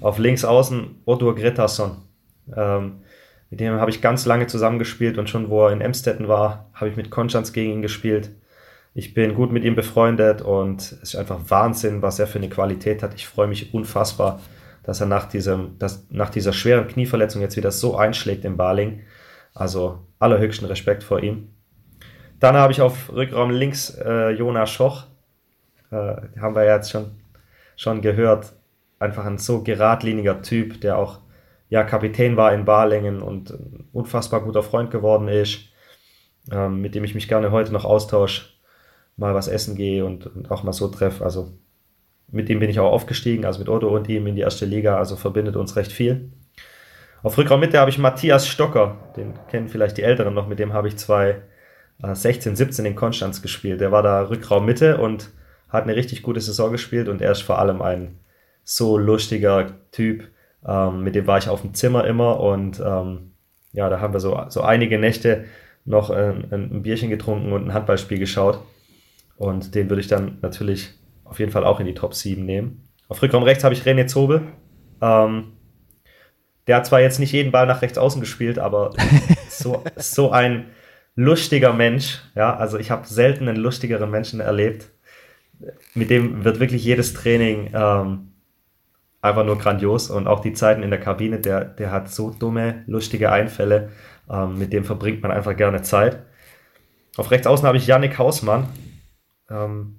auf 0.00 0.18
links 0.18 0.44
außen 0.44 1.02
Odur 1.04 1.34
Gretason. 1.34 2.02
Ähm, 2.54 3.02
mit 3.50 3.60
dem 3.60 3.74
habe 3.74 3.90
ich 3.90 4.00
ganz 4.00 4.24
lange 4.26 4.46
zusammengespielt 4.46 5.18
und 5.18 5.28
schon 5.28 5.50
wo 5.50 5.66
er 5.66 5.72
in 5.72 5.80
Emstetten 5.80 6.28
war, 6.28 6.70
habe 6.74 6.88
ich 6.88 6.96
mit 6.96 7.10
Konstanz 7.10 7.52
gegen 7.52 7.72
ihn 7.72 7.82
gespielt. 7.82 8.30
Ich 8.94 9.14
bin 9.14 9.34
gut 9.34 9.52
mit 9.52 9.64
ihm 9.64 9.74
befreundet 9.74 10.42
und 10.42 10.80
es 10.80 10.92
ist 10.92 11.16
einfach 11.16 11.38
Wahnsinn, 11.48 12.02
was 12.02 12.18
er 12.18 12.26
für 12.26 12.38
eine 12.38 12.48
Qualität 12.48 13.02
hat. 13.02 13.14
Ich 13.14 13.26
freue 13.26 13.46
mich 13.46 13.74
unfassbar, 13.74 14.40
dass 14.84 15.00
er 15.00 15.06
nach, 15.06 15.26
diesem, 15.26 15.78
dass, 15.78 16.06
nach 16.10 16.30
dieser 16.30 16.52
schweren 16.52 16.88
Knieverletzung 16.88 17.40
jetzt 17.40 17.56
wieder 17.56 17.72
so 17.72 17.96
einschlägt 17.96 18.44
im 18.44 18.56
Baling. 18.56 19.00
Also 19.54 20.06
allerhöchsten 20.18 20.66
Respekt 20.66 21.04
vor 21.04 21.22
ihm. 21.22 21.48
Dann 22.40 22.56
habe 22.56 22.72
ich 22.72 22.80
auf 22.80 23.12
Rückraum 23.12 23.50
links 23.50 23.90
äh, 23.90 24.30
Jonas 24.30 24.70
Schoch 24.70 25.04
äh, 25.92 26.16
haben 26.40 26.54
wir 26.54 26.64
jetzt 26.64 26.90
schon, 26.90 27.12
schon 27.76 28.00
gehört, 28.00 28.52
einfach 28.98 29.24
ein 29.24 29.38
so 29.38 29.62
geradliniger 29.62 30.42
Typ, 30.42 30.80
der 30.80 30.98
auch 30.98 31.20
ja, 31.68 31.84
Kapitän 31.84 32.36
war 32.36 32.52
in 32.52 32.64
Balingen 32.64 33.22
und 33.22 33.50
ein 33.50 33.88
unfassbar 33.92 34.42
guter 34.42 34.62
Freund 34.62 34.90
geworden 34.90 35.28
ist, 35.28 35.60
ähm, 36.50 36.80
mit 36.80 36.94
dem 36.94 37.04
ich 37.04 37.14
mich 37.14 37.28
gerne 37.28 37.50
heute 37.50 37.72
noch 37.72 37.84
austausche, 37.84 38.50
mal 39.16 39.34
was 39.34 39.48
essen 39.48 39.76
gehe 39.76 40.04
und, 40.04 40.26
und 40.26 40.50
auch 40.50 40.62
mal 40.62 40.72
so 40.72 40.88
treffe. 40.88 41.24
Also 41.24 41.52
mit 42.28 42.48
ihm 42.48 42.60
bin 42.60 42.70
ich 42.70 42.80
auch 42.80 42.90
aufgestiegen, 42.90 43.44
also 43.44 43.58
mit 43.58 43.68
Otto 43.68 43.88
und 43.88 44.08
ihm 44.08 44.26
in 44.26 44.34
die 44.34 44.42
erste 44.42 44.66
Liga, 44.66 44.96
also 44.96 45.16
verbindet 45.16 45.56
uns 45.56 45.76
recht 45.76 45.92
viel. 45.92 46.32
Auf 47.22 47.38
Rückraum 47.38 47.60
Mitte 47.60 47.78
habe 47.78 47.90
ich 47.90 47.98
Matthias 47.98 48.48
Stocker, 48.48 48.96
den 49.16 49.34
kennen 49.48 49.68
vielleicht 49.68 49.96
die 49.96 50.02
Älteren 50.02 50.34
noch, 50.34 50.48
mit 50.48 50.58
dem 50.58 50.72
habe 50.72 50.88
ich 50.88 50.96
2016, 50.96 52.56
17 52.56 52.84
in 52.84 52.96
Konstanz 52.96 53.42
gespielt. 53.42 53.80
Der 53.80 53.92
war 53.92 54.02
da 54.02 54.22
Rückraum 54.22 54.66
Mitte 54.66 54.98
und 54.98 55.30
hat 55.68 55.84
eine 55.84 55.94
richtig 55.94 56.22
gute 56.22 56.40
Saison 56.40 56.72
gespielt 56.72 57.08
und 57.08 57.22
er 57.22 57.30
ist 57.30 57.42
vor 57.42 57.60
allem 57.60 57.80
ein 57.80 58.18
so 58.64 58.98
lustiger 58.98 59.68
Typ. 59.92 60.24
Ähm, 60.66 61.04
mit 61.04 61.14
dem 61.14 61.28
war 61.28 61.38
ich 61.38 61.48
auf 61.48 61.62
dem 61.62 61.74
Zimmer 61.74 62.04
immer 62.06 62.40
und 62.40 62.80
ähm, 62.84 63.32
ja, 63.72 63.88
da 63.88 64.00
haben 64.00 64.12
wir 64.12 64.20
so, 64.20 64.40
so 64.48 64.62
einige 64.62 64.98
Nächte 64.98 65.44
noch 65.84 66.10
ein, 66.10 66.48
ein 66.50 66.82
Bierchen 66.82 67.08
getrunken 67.08 67.52
und 67.52 67.66
ein 67.66 67.74
Handballspiel 67.74 68.18
geschaut. 68.18 68.60
Und 69.36 69.74
den 69.74 69.88
würde 69.88 70.00
ich 70.00 70.08
dann 70.08 70.38
natürlich 70.42 70.90
auf 71.24 71.38
jeden 71.38 71.52
Fall 71.52 71.64
auch 71.64 71.78
in 71.78 71.86
die 71.86 71.94
Top 71.94 72.14
7 72.14 72.44
nehmen. 72.44 72.82
Auf 73.08 73.22
Rückraum 73.22 73.42
rechts 73.44 73.64
habe 73.64 73.74
ich 73.74 73.82
René 73.82 74.06
Zobel. 74.06 74.42
Ähm, 75.00 75.52
der 76.66 76.76
hat 76.76 76.86
zwar 76.86 77.00
jetzt 77.00 77.18
nicht 77.18 77.32
jeden 77.32 77.52
Ball 77.52 77.66
nach 77.66 77.82
rechts 77.82 77.98
außen 77.98 78.20
gespielt, 78.20 78.58
aber 78.58 78.92
so, 79.48 79.82
so 79.96 80.30
ein 80.30 80.66
lustiger 81.14 81.72
Mensch. 81.72 82.22
Ja, 82.34 82.56
also 82.56 82.78
ich 82.78 82.90
habe 82.90 83.06
selten 83.06 83.48
einen 83.48 83.58
lustigeren 83.58 84.10
Menschen 84.10 84.40
erlebt 84.40 84.92
mit 85.94 86.10
dem 86.10 86.44
wird 86.44 86.60
wirklich 86.60 86.84
jedes 86.84 87.14
Training 87.14 87.70
ähm, 87.74 88.32
einfach 89.20 89.44
nur 89.44 89.58
grandios. 89.58 90.10
Und 90.10 90.26
auch 90.26 90.40
die 90.40 90.52
Zeiten 90.52 90.82
in 90.82 90.90
der 90.90 91.00
Kabine, 91.00 91.38
der, 91.38 91.64
der 91.64 91.90
hat 91.90 92.10
so 92.10 92.30
dumme, 92.30 92.84
lustige 92.86 93.30
Einfälle. 93.30 93.90
Ähm, 94.30 94.58
mit 94.58 94.72
dem 94.72 94.84
verbringt 94.84 95.22
man 95.22 95.30
einfach 95.30 95.56
gerne 95.56 95.82
Zeit. 95.82 96.22
Auf 97.16 97.30
rechts 97.30 97.46
außen 97.46 97.66
habe 97.66 97.76
ich 97.76 97.86
Yannick 97.86 98.18
Hausmann, 98.18 98.68
ähm, 99.50 99.98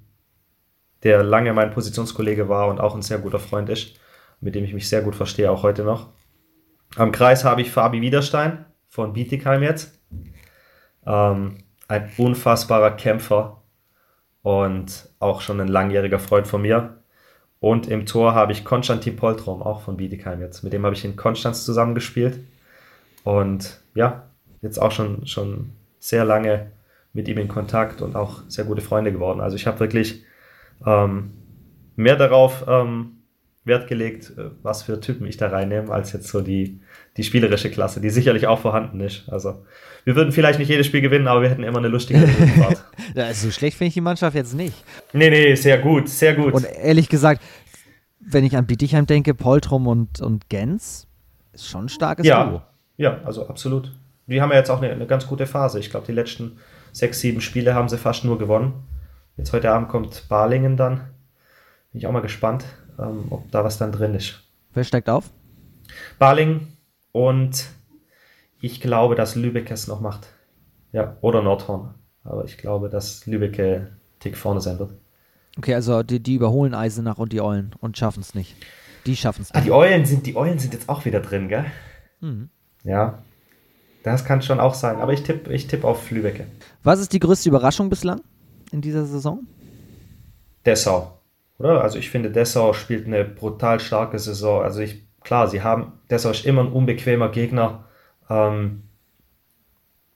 der 1.04 1.22
lange 1.22 1.54
mein 1.54 1.72
Positionskollege 1.72 2.50
war 2.50 2.68
und 2.70 2.80
auch 2.80 2.96
ein 2.96 3.02
sehr 3.02 3.20
guter 3.20 3.40
Freund 3.40 3.70
ist, 3.70 4.00
mit 4.42 4.56
dem 4.56 4.64
ich 4.64 4.74
mich 4.74 4.90
sehr 4.90 5.02
gut 5.02 5.16
verstehe, 5.16 5.52
auch 5.52 5.64
heute 5.64 5.84
noch. 5.84 6.10
Am 6.96 7.12
Kreis 7.12 7.44
habe 7.44 7.62
ich 7.62 7.72
Fabi 7.72 8.02
Wiederstein 8.02 8.66
von 8.88 9.14
Bietigheim 9.14 9.64
jetzt. 9.64 10.00
Ähm, 11.06 11.58
ein 11.88 12.12
unfassbarer 12.18 12.92
Kämpfer 12.92 13.64
und 14.42 15.10
auch 15.20 15.42
schon 15.42 15.60
ein 15.60 15.68
langjähriger 15.68 16.20
Freund 16.20 16.48
von 16.48 16.62
mir. 16.62 16.98
Und 17.60 17.88
im 17.88 18.06
Tor 18.06 18.36
habe 18.36 18.52
ich 18.52 18.66
Konstantin 18.66 19.16
Poltrom, 19.16 19.64
auch 19.64 19.82
von 19.82 19.98
Bietigheim 19.98 20.42
jetzt. 20.42 20.64
Mit 20.64 20.74
dem 20.74 20.86
habe 20.86 20.96
ich 20.96 21.06
in 21.06 21.16
Konstanz 21.16 21.66
zusammengespielt. 21.66 22.40
Und 23.24 23.80
ja, 23.96 24.28
jetzt 24.62 24.78
auch 24.80 24.92
schon, 24.92 25.26
schon 25.26 25.72
sehr 26.00 26.26
lange 26.26 26.72
mit 27.14 27.28
ihm 27.28 27.38
in 27.38 27.48
Kontakt 27.48 28.02
und 28.02 28.16
auch 28.16 28.42
sehr 28.48 28.66
gute 28.66 28.82
Freunde 28.82 29.12
geworden. 29.12 29.40
Also 29.40 29.56
ich 29.56 29.66
habe 29.66 29.80
wirklich 29.80 30.24
ähm, 30.86 31.32
mehr 31.96 32.18
darauf 32.18 32.66
ähm, 32.68 33.23
Wert 33.66 33.88
gelegt, 33.88 34.34
äh, 34.38 34.50
was 34.62 34.84
für 34.84 35.00
Typen 35.00 35.26
ich 35.26 35.38
da 35.38 35.48
reinnehme, 35.48 35.92
als 35.92 36.12
jetzt 36.12 36.28
so 36.28 36.42
die, 36.42 36.82
die 37.18 37.24
spielerische 37.24 37.72
Klasse, 37.72 38.02
die 38.02 38.10
sicherlich 38.10 38.48
auch 38.48 38.60
vorhanden 38.60 39.00
ist. 39.00 39.30
Also 39.30 39.66
wir 40.04 40.16
würden 40.16 40.32
vielleicht 40.32 40.60
nicht 40.60 40.70
jedes 40.70 40.86
Spiel 40.86 41.02
gewinnen, 41.02 41.28
aber 41.28 41.42
wir 41.42 41.50
hätten 41.50 41.64
immer 41.64 41.80
eine 41.80 41.88
lustige 41.88 42.28
Fahrt. 42.28 42.84
so 43.36 43.52
schlecht 43.52 43.78
finde 43.78 43.90
ich 43.90 43.94
die 43.94 44.02
Mannschaft 44.02 44.36
jetzt 44.36 44.54
nicht. 44.54 44.84
Nee, 45.14 45.30
nee, 45.30 45.56
sehr 45.56 45.80
gut, 45.80 46.10
sehr 46.10 46.36
gut. 46.36 46.54
Und 46.54 46.66
ehrlich 46.66 47.10
gesagt, 47.10 47.42
wenn 48.20 48.44
ich 48.44 48.56
an 48.56 48.66
Bietigheim 48.66 49.06
denke, 49.06 49.34
Poltrum 49.34 49.88
und, 49.88 50.22
und 50.22 50.50
Gens, 50.50 51.08
ist 51.54 51.68
schon 51.68 51.86
ein 51.86 51.90
starkes 51.90 52.26
ja, 52.26 52.46
Duo. 52.46 52.62
Ja, 52.98 53.22
also 53.24 53.48
absolut. 53.48 53.92
Die 54.28 54.42
haben 54.42 54.52
ja 54.52 54.58
jetzt 54.58 54.70
auch 54.70 54.82
eine, 54.82 54.92
eine 54.92 55.06
ganz 55.06 55.28
gute 55.28 55.46
Phase. 55.46 55.80
Ich 55.80 55.90
glaube, 55.90 56.06
die 56.06 56.14
letzten 56.14 56.58
sechs, 56.92 57.20
sieben 57.20 57.42
Spiele 57.42 57.76
haben 57.76 57.90
sie 57.90 57.98
fast 57.98 58.24
nur 58.24 58.38
gewonnen. 58.40 58.74
Jetzt 59.38 59.52
heute 59.52 59.72
Abend 59.72 59.90
kommt 59.90 60.28
Balingen 60.30 60.78
dann. 60.78 60.98
Bin 61.92 62.00
ich 62.00 62.08
auch 62.08 62.12
mal 62.12 62.22
gespannt, 62.22 62.66
ähm, 63.00 63.26
ob 63.30 63.50
da 63.52 63.64
was 63.64 63.78
dann 63.78 63.92
drin 63.92 64.16
ist. 64.16 64.42
Wer 64.74 64.84
steigt 64.84 65.10
auf? 65.10 65.30
Baling 66.20 66.68
und 67.12 67.68
ich 68.62 68.82
glaube, 68.82 69.16
dass 69.16 69.36
Lübeck 69.36 69.70
es 69.72 69.88
noch 69.88 70.02
macht. 70.02 70.28
Ja, 70.92 71.18
oder 71.22 71.42
Nordhorn. 71.42 71.96
Aber 72.24 72.46
ich 72.46 72.58
glaube, 72.58 72.90
dass 72.90 73.26
Lübeck 73.26 73.60
äh, 73.60 73.82
Tick 74.20 74.38
vorne 74.38 74.62
sein 74.62 74.80
wird. 74.80 74.94
Okay, 75.58 75.76
also 75.76 76.02
die, 76.02 76.22
die 76.22 76.36
überholen 76.36 76.74
Eisenach 76.74 77.18
und 77.18 77.34
die 77.34 77.42
Eulen 77.42 77.76
und 77.80 77.98
schaffen 77.98 78.22
es 78.22 78.34
nicht. 78.34 78.56
Die 79.06 79.16
schaffen 79.16 79.42
es 79.42 79.50
nicht. 79.50 79.62
Ah, 79.62 79.64
die 79.64 79.72
Eulen 79.72 80.06
sind, 80.06 80.26
die 80.26 80.36
Eulen 80.36 80.60
sind 80.60 80.74
jetzt 80.74 80.90
auch 80.90 81.06
wieder 81.06 81.20
drin, 81.20 81.50
gell? 81.50 81.66
Mhm. 82.22 82.50
Ja, 82.84 83.20
das 84.04 84.26
kann 84.26 84.42
schon 84.42 84.60
auch 84.60 84.74
sein. 84.74 84.98
Aber 84.98 85.14
ich 85.14 85.24
tippe 85.24 85.54
ich 85.54 85.68
tipp 85.68 85.84
auf 85.84 86.10
Lübecke. 86.10 86.48
Was 86.84 87.00
ist 87.00 87.14
die 87.14 87.20
größte 87.20 87.50
Überraschung 87.50 87.90
bislang 87.90 88.22
in 88.72 88.82
dieser 88.82 89.06
Saison? 89.06 89.46
Dessau. 90.66 91.20
Oder? 91.58 91.82
Also 91.82 92.00
ich 92.00 92.10
finde, 92.10 92.32
Dessau 92.32 92.74
spielt 92.74 93.06
eine 93.06 93.24
brutal 93.26 93.80
starke 93.80 94.20
Saison. 94.20 94.64
Also 94.64 94.82
ich, 94.82 95.06
klar, 95.22 95.48
sie 95.48 95.62
haben, 95.62 95.94
Dessau 96.10 96.32
ist 96.32 96.46
immer 96.46 96.62
ein 96.62 96.72
unbequemer 96.72 97.30
Gegner. 97.30 97.86
Ähm, 98.30 98.84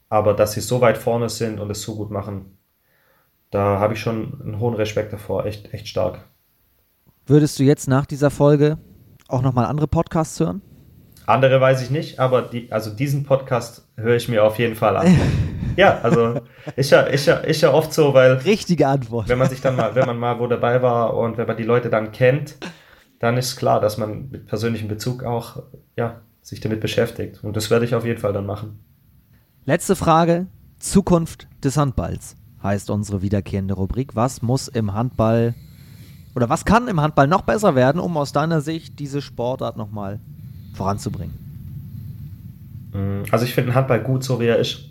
aber 0.10 0.34
dass 0.34 0.54
sie 0.54 0.62
so 0.62 0.82
weit 0.82 0.98
vorne 0.98 1.30
sind 1.30 1.60
und 1.60 1.70
es 1.70 1.82
so 1.82 1.96
gut 1.96 2.12
machen, 2.12 2.58
da 3.52 3.80
habe 3.80 3.94
ich 3.94 4.00
schon 4.00 4.42
einen 4.42 4.60
hohen 4.60 4.76
Respekt 4.76 5.14
davor. 5.14 5.46
Echt, 5.46 5.74
echt 5.74 5.88
stark. 5.88 6.20
Würdest 7.26 7.60
du 7.60 7.64
jetzt 7.64 7.88
nach 7.88 8.06
dieser 8.06 8.30
Folge 8.30 8.78
auch 9.28 9.42
nochmal 9.42 9.66
andere 9.66 9.88
Podcasts 9.88 10.40
hören? 10.40 10.62
Andere 11.26 11.60
weiß 11.60 11.82
ich 11.82 11.90
nicht, 11.90 12.20
aber 12.20 12.42
die, 12.42 12.72
also 12.72 12.90
diesen 12.90 13.26
Podcast 13.26 13.86
höre 13.98 14.16
ich 14.16 14.30
mir 14.30 14.46
auf 14.46 14.60
jeden 14.60 14.76
Fall 14.76 14.96
an. 14.96 15.08
ja, 15.78 16.00
also 16.02 16.42
ist 16.76 16.90
ja, 16.90 17.02
ist, 17.02 17.26
ja, 17.28 17.36
ist 17.36 17.62
ja 17.62 17.72
oft 17.72 17.94
so, 17.94 18.14
weil. 18.14 18.34
Richtige 18.34 18.88
Antwort. 18.88 19.30
Wenn 19.30 19.38
man 19.38 19.50
sich 19.50 19.62
dann 19.62 19.76
mal, 19.76 19.96
wenn 19.96 20.06
man 20.06 20.18
mal 20.18 20.40
wo 20.40 20.48
dabei 20.48 20.82
war 20.82 21.16
und 21.16 21.38
wenn 21.38 21.48
man 21.48 21.56
die 21.56 21.64
Leute 21.64 21.90
dann 21.90 22.12
kennt, 22.12 22.58
dann 23.20 23.38
ist 23.38 23.56
klar, 23.56 23.80
dass 23.80 23.98
man 23.98 24.30
mit 24.30 24.48
persönlichem 24.48 24.88
Bezug 24.88 25.24
auch 25.24 25.64
ja, 25.96 26.22
sich 26.42 26.60
damit 26.60 26.82
beschäftigt. 26.82 27.44
Und 27.44 27.56
das 27.56 27.70
werde 27.70 27.86
ich 27.86 27.96
auf 27.96 28.06
jeden 28.06 28.20
Fall 28.20 28.34
dann 28.34 28.46
machen. 28.46 28.80
Letzte 29.66 29.96
Frage: 29.96 30.48
Zukunft 30.80 31.48
des 31.64 31.78
Handballs 31.78 32.36
heißt 32.64 32.90
unsere 32.90 33.22
wiederkehrende 33.22 33.76
Rubrik. 33.76 34.16
Was 34.16 34.42
muss 34.42 34.68
im 34.68 34.94
Handball 34.94 35.54
oder 36.36 36.50
was 36.50 36.66
kann 36.66 36.88
im 36.88 37.02
Handball 37.02 37.28
noch 37.28 37.42
besser 37.42 37.76
werden, 37.76 38.00
um 38.00 38.18
aus 38.18 38.32
deiner 38.32 38.62
Sicht 38.62 39.00
diese 39.00 39.22
Sportart 39.22 39.78
nochmal 39.78 40.20
voranzubringen? 40.74 41.48
Also 43.32 43.46
ich 43.46 43.54
finde 43.54 43.76
Handball 43.76 44.02
gut, 44.02 44.24
so 44.24 44.40
wie 44.40 44.46
er 44.46 44.58
ist. 44.58 44.86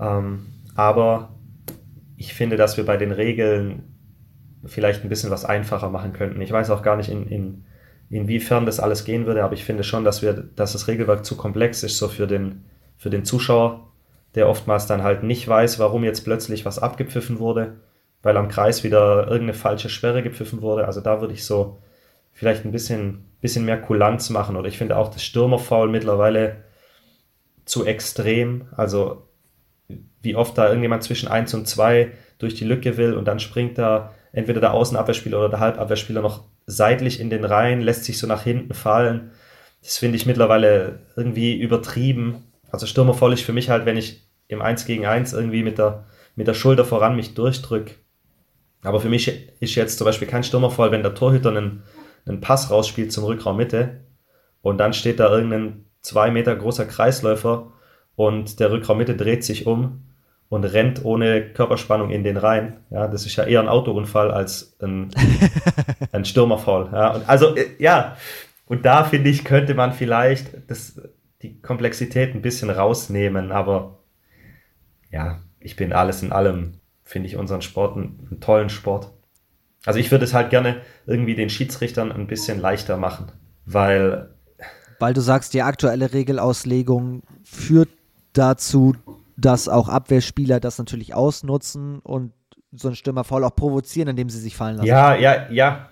Ähm, 0.00 0.46
aber 0.74 1.34
ich 2.16 2.34
finde, 2.34 2.56
dass 2.56 2.76
wir 2.76 2.86
bei 2.86 2.96
den 2.96 3.12
Regeln 3.12 3.94
vielleicht 4.64 5.04
ein 5.04 5.08
bisschen 5.08 5.30
was 5.30 5.44
einfacher 5.44 5.90
machen 5.90 6.12
könnten. 6.12 6.40
Ich 6.40 6.52
weiß 6.52 6.70
auch 6.70 6.82
gar 6.82 6.96
nicht, 6.96 7.10
in, 7.10 7.26
in, 7.28 7.64
inwiefern 8.10 8.66
das 8.66 8.80
alles 8.80 9.04
gehen 9.04 9.26
würde, 9.26 9.44
aber 9.44 9.54
ich 9.54 9.64
finde 9.64 9.84
schon, 9.84 10.04
dass 10.04 10.22
wir, 10.22 10.32
dass 10.32 10.72
das 10.72 10.88
Regelwerk 10.88 11.24
zu 11.24 11.36
komplex 11.36 11.82
ist, 11.82 11.98
so 11.98 12.08
für 12.08 12.26
den, 12.26 12.64
für 12.96 13.10
den 13.10 13.24
Zuschauer, 13.24 13.88
der 14.34 14.48
oftmals 14.48 14.86
dann 14.86 15.02
halt 15.02 15.22
nicht 15.22 15.46
weiß, 15.46 15.78
warum 15.78 16.04
jetzt 16.04 16.24
plötzlich 16.24 16.64
was 16.64 16.78
abgepfiffen 16.78 17.38
wurde, 17.38 17.74
weil 18.22 18.36
am 18.36 18.48
Kreis 18.48 18.84
wieder 18.84 19.24
irgendeine 19.24 19.54
falsche 19.54 19.88
Sperre 19.88 20.22
gepfiffen 20.22 20.62
wurde. 20.62 20.86
Also 20.86 21.00
da 21.00 21.20
würde 21.20 21.34
ich 21.34 21.44
so 21.44 21.78
vielleicht 22.32 22.64
ein 22.64 22.72
bisschen, 22.72 23.26
bisschen 23.40 23.64
mehr 23.64 23.80
Kulanz 23.80 24.30
machen. 24.30 24.56
Oder 24.56 24.68
ich 24.68 24.78
finde 24.78 24.96
auch 24.96 25.10
das 25.10 25.22
Stürmerfoul 25.22 25.88
mittlerweile 25.88 26.64
zu 27.64 27.84
extrem. 27.84 28.66
Also 28.76 29.28
wie 29.88 30.34
oft 30.34 30.56
da 30.56 30.66
irgendjemand 30.68 31.02
zwischen 31.02 31.28
1 31.28 31.54
und 31.54 31.68
2 31.68 32.12
durch 32.38 32.54
die 32.54 32.64
Lücke 32.64 32.96
will 32.96 33.14
und 33.14 33.26
dann 33.26 33.40
springt 33.40 33.78
da 33.78 34.12
entweder 34.32 34.60
der 34.60 34.74
Außenabwehrspieler 34.74 35.38
oder 35.38 35.48
der 35.48 35.60
Halbabwehrspieler 35.60 36.22
noch 36.22 36.44
seitlich 36.66 37.20
in 37.20 37.30
den 37.30 37.44
Reihen, 37.44 37.80
lässt 37.80 38.04
sich 38.04 38.18
so 38.18 38.26
nach 38.26 38.42
hinten 38.42 38.74
fallen. 38.74 39.30
Das 39.82 39.98
finde 39.98 40.16
ich 40.16 40.26
mittlerweile 40.26 41.00
irgendwie 41.16 41.58
übertrieben. 41.58 42.44
Also 42.70 42.86
Stürmervoll 42.86 43.34
ist 43.34 43.42
für 43.42 43.52
mich 43.52 43.70
halt, 43.70 43.86
wenn 43.86 43.96
ich 43.96 44.26
im 44.48 44.62
1 44.62 44.86
gegen 44.86 45.06
1 45.06 45.32
irgendwie 45.32 45.62
mit 45.62 45.78
der, 45.78 46.06
mit 46.36 46.46
der 46.46 46.54
Schulter 46.54 46.84
voran 46.84 47.16
mich 47.16 47.34
durchdrücke. 47.34 47.94
Aber 48.82 49.00
für 49.00 49.08
mich 49.08 49.50
ist 49.60 49.74
jetzt 49.74 49.98
zum 49.98 50.06
Beispiel 50.06 50.28
kein 50.28 50.44
Stürmervoll, 50.44 50.90
wenn 50.90 51.02
der 51.02 51.14
Torhüter 51.14 51.50
einen 51.50 51.82
einen 52.26 52.40
Pass 52.40 52.70
rausspielt 52.70 53.12
zum 53.12 53.24
Rückraum 53.24 53.56
Mitte 53.56 54.00
und 54.62 54.78
dann 54.78 54.92
steht 54.92 55.20
da 55.20 55.30
irgendein 55.30 55.86
zwei 56.00 56.30
Meter 56.30 56.54
großer 56.56 56.86
Kreisläufer 56.86 57.72
und 58.16 58.60
der 58.60 58.70
Rückraum 58.70 58.98
Mitte 58.98 59.16
dreht 59.16 59.44
sich 59.44 59.66
um 59.66 60.02
und 60.48 60.64
rennt 60.64 61.04
ohne 61.04 61.42
Körperspannung 61.42 62.10
in 62.10 62.22
den 62.22 62.36
rein. 62.36 62.78
Ja, 62.90 63.08
das 63.08 63.26
ist 63.26 63.36
ja 63.36 63.44
eher 63.44 63.60
ein 63.60 63.68
Autounfall 63.68 64.30
als 64.30 64.76
ein, 64.80 65.10
ein 66.12 66.24
Stürmerfall. 66.24 66.90
Ja, 66.92 67.14
und 67.14 67.28
also, 67.28 67.56
äh, 67.56 67.66
ja, 67.78 68.16
und 68.66 68.86
da 68.86 69.04
finde 69.04 69.30
ich, 69.30 69.44
könnte 69.44 69.74
man 69.74 69.92
vielleicht 69.92 70.70
das, 70.70 71.00
die 71.42 71.60
Komplexität 71.60 72.34
ein 72.34 72.42
bisschen 72.42 72.70
rausnehmen, 72.70 73.52
aber 73.52 73.98
ja, 75.10 75.40
ich 75.60 75.76
bin 75.76 75.92
alles 75.92 76.22
in 76.22 76.32
allem, 76.32 76.74
finde 77.02 77.28
ich 77.28 77.36
unseren 77.36 77.62
Sport 77.62 77.96
einen, 77.96 78.26
einen 78.30 78.40
tollen 78.40 78.68
Sport. 78.68 79.12
Also 79.84 79.98
ich 79.98 80.10
würde 80.10 80.24
es 80.24 80.34
halt 80.34 80.50
gerne 80.50 80.80
irgendwie 81.06 81.34
den 81.34 81.50
Schiedsrichtern 81.50 82.10
ein 82.10 82.26
bisschen 82.26 82.60
leichter 82.60 82.96
machen, 82.96 83.32
weil. 83.66 84.30
Weil 84.98 85.14
du 85.14 85.20
sagst, 85.20 85.52
die 85.52 85.62
aktuelle 85.62 86.12
Regelauslegung 86.12 87.22
führt 87.42 87.88
dazu, 88.38 88.94
dass 89.36 89.68
auch 89.68 89.88
Abwehrspieler 89.88 90.60
das 90.60 90.78
natürlich 90.78 91.14
ausnutzen 91.14 91.98
und 92.00 92.32
so 92.72 92.88
einen 92.88 92.96
Stürmer 92.96 93.24
faul 93.24 93.44
auch 93.44 93.54
provozieren, 93.54 94.08
indem 94.08 94.28
sie 94.28 94.40
sich 94.40 94.56
fallen 94.56 94.76
lassen. 94.76 94.88
Ja, 94.88 95.14
ja, 95.14 95.50
ja. 95.50 95.88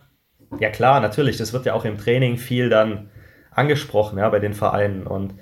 Ja, 0.60 0.70
klar, 0.70 1.00
natürlich. 1.00 1.38
Das 1.38 1.52
wird 1.52 1.64
ja 1.64 1.72
auch 1.72 1.84
im 1.84 1.96
Training 1.96 2.36
viel 2.36 2.68
dann 2.68 3.08
angesprochen, 3.50 4.18
ja, 4.18 4.28
bei 4.28 4.38
den 4.38 4.52
Vereinen. 4.52 5.06
Und 5.06 5.34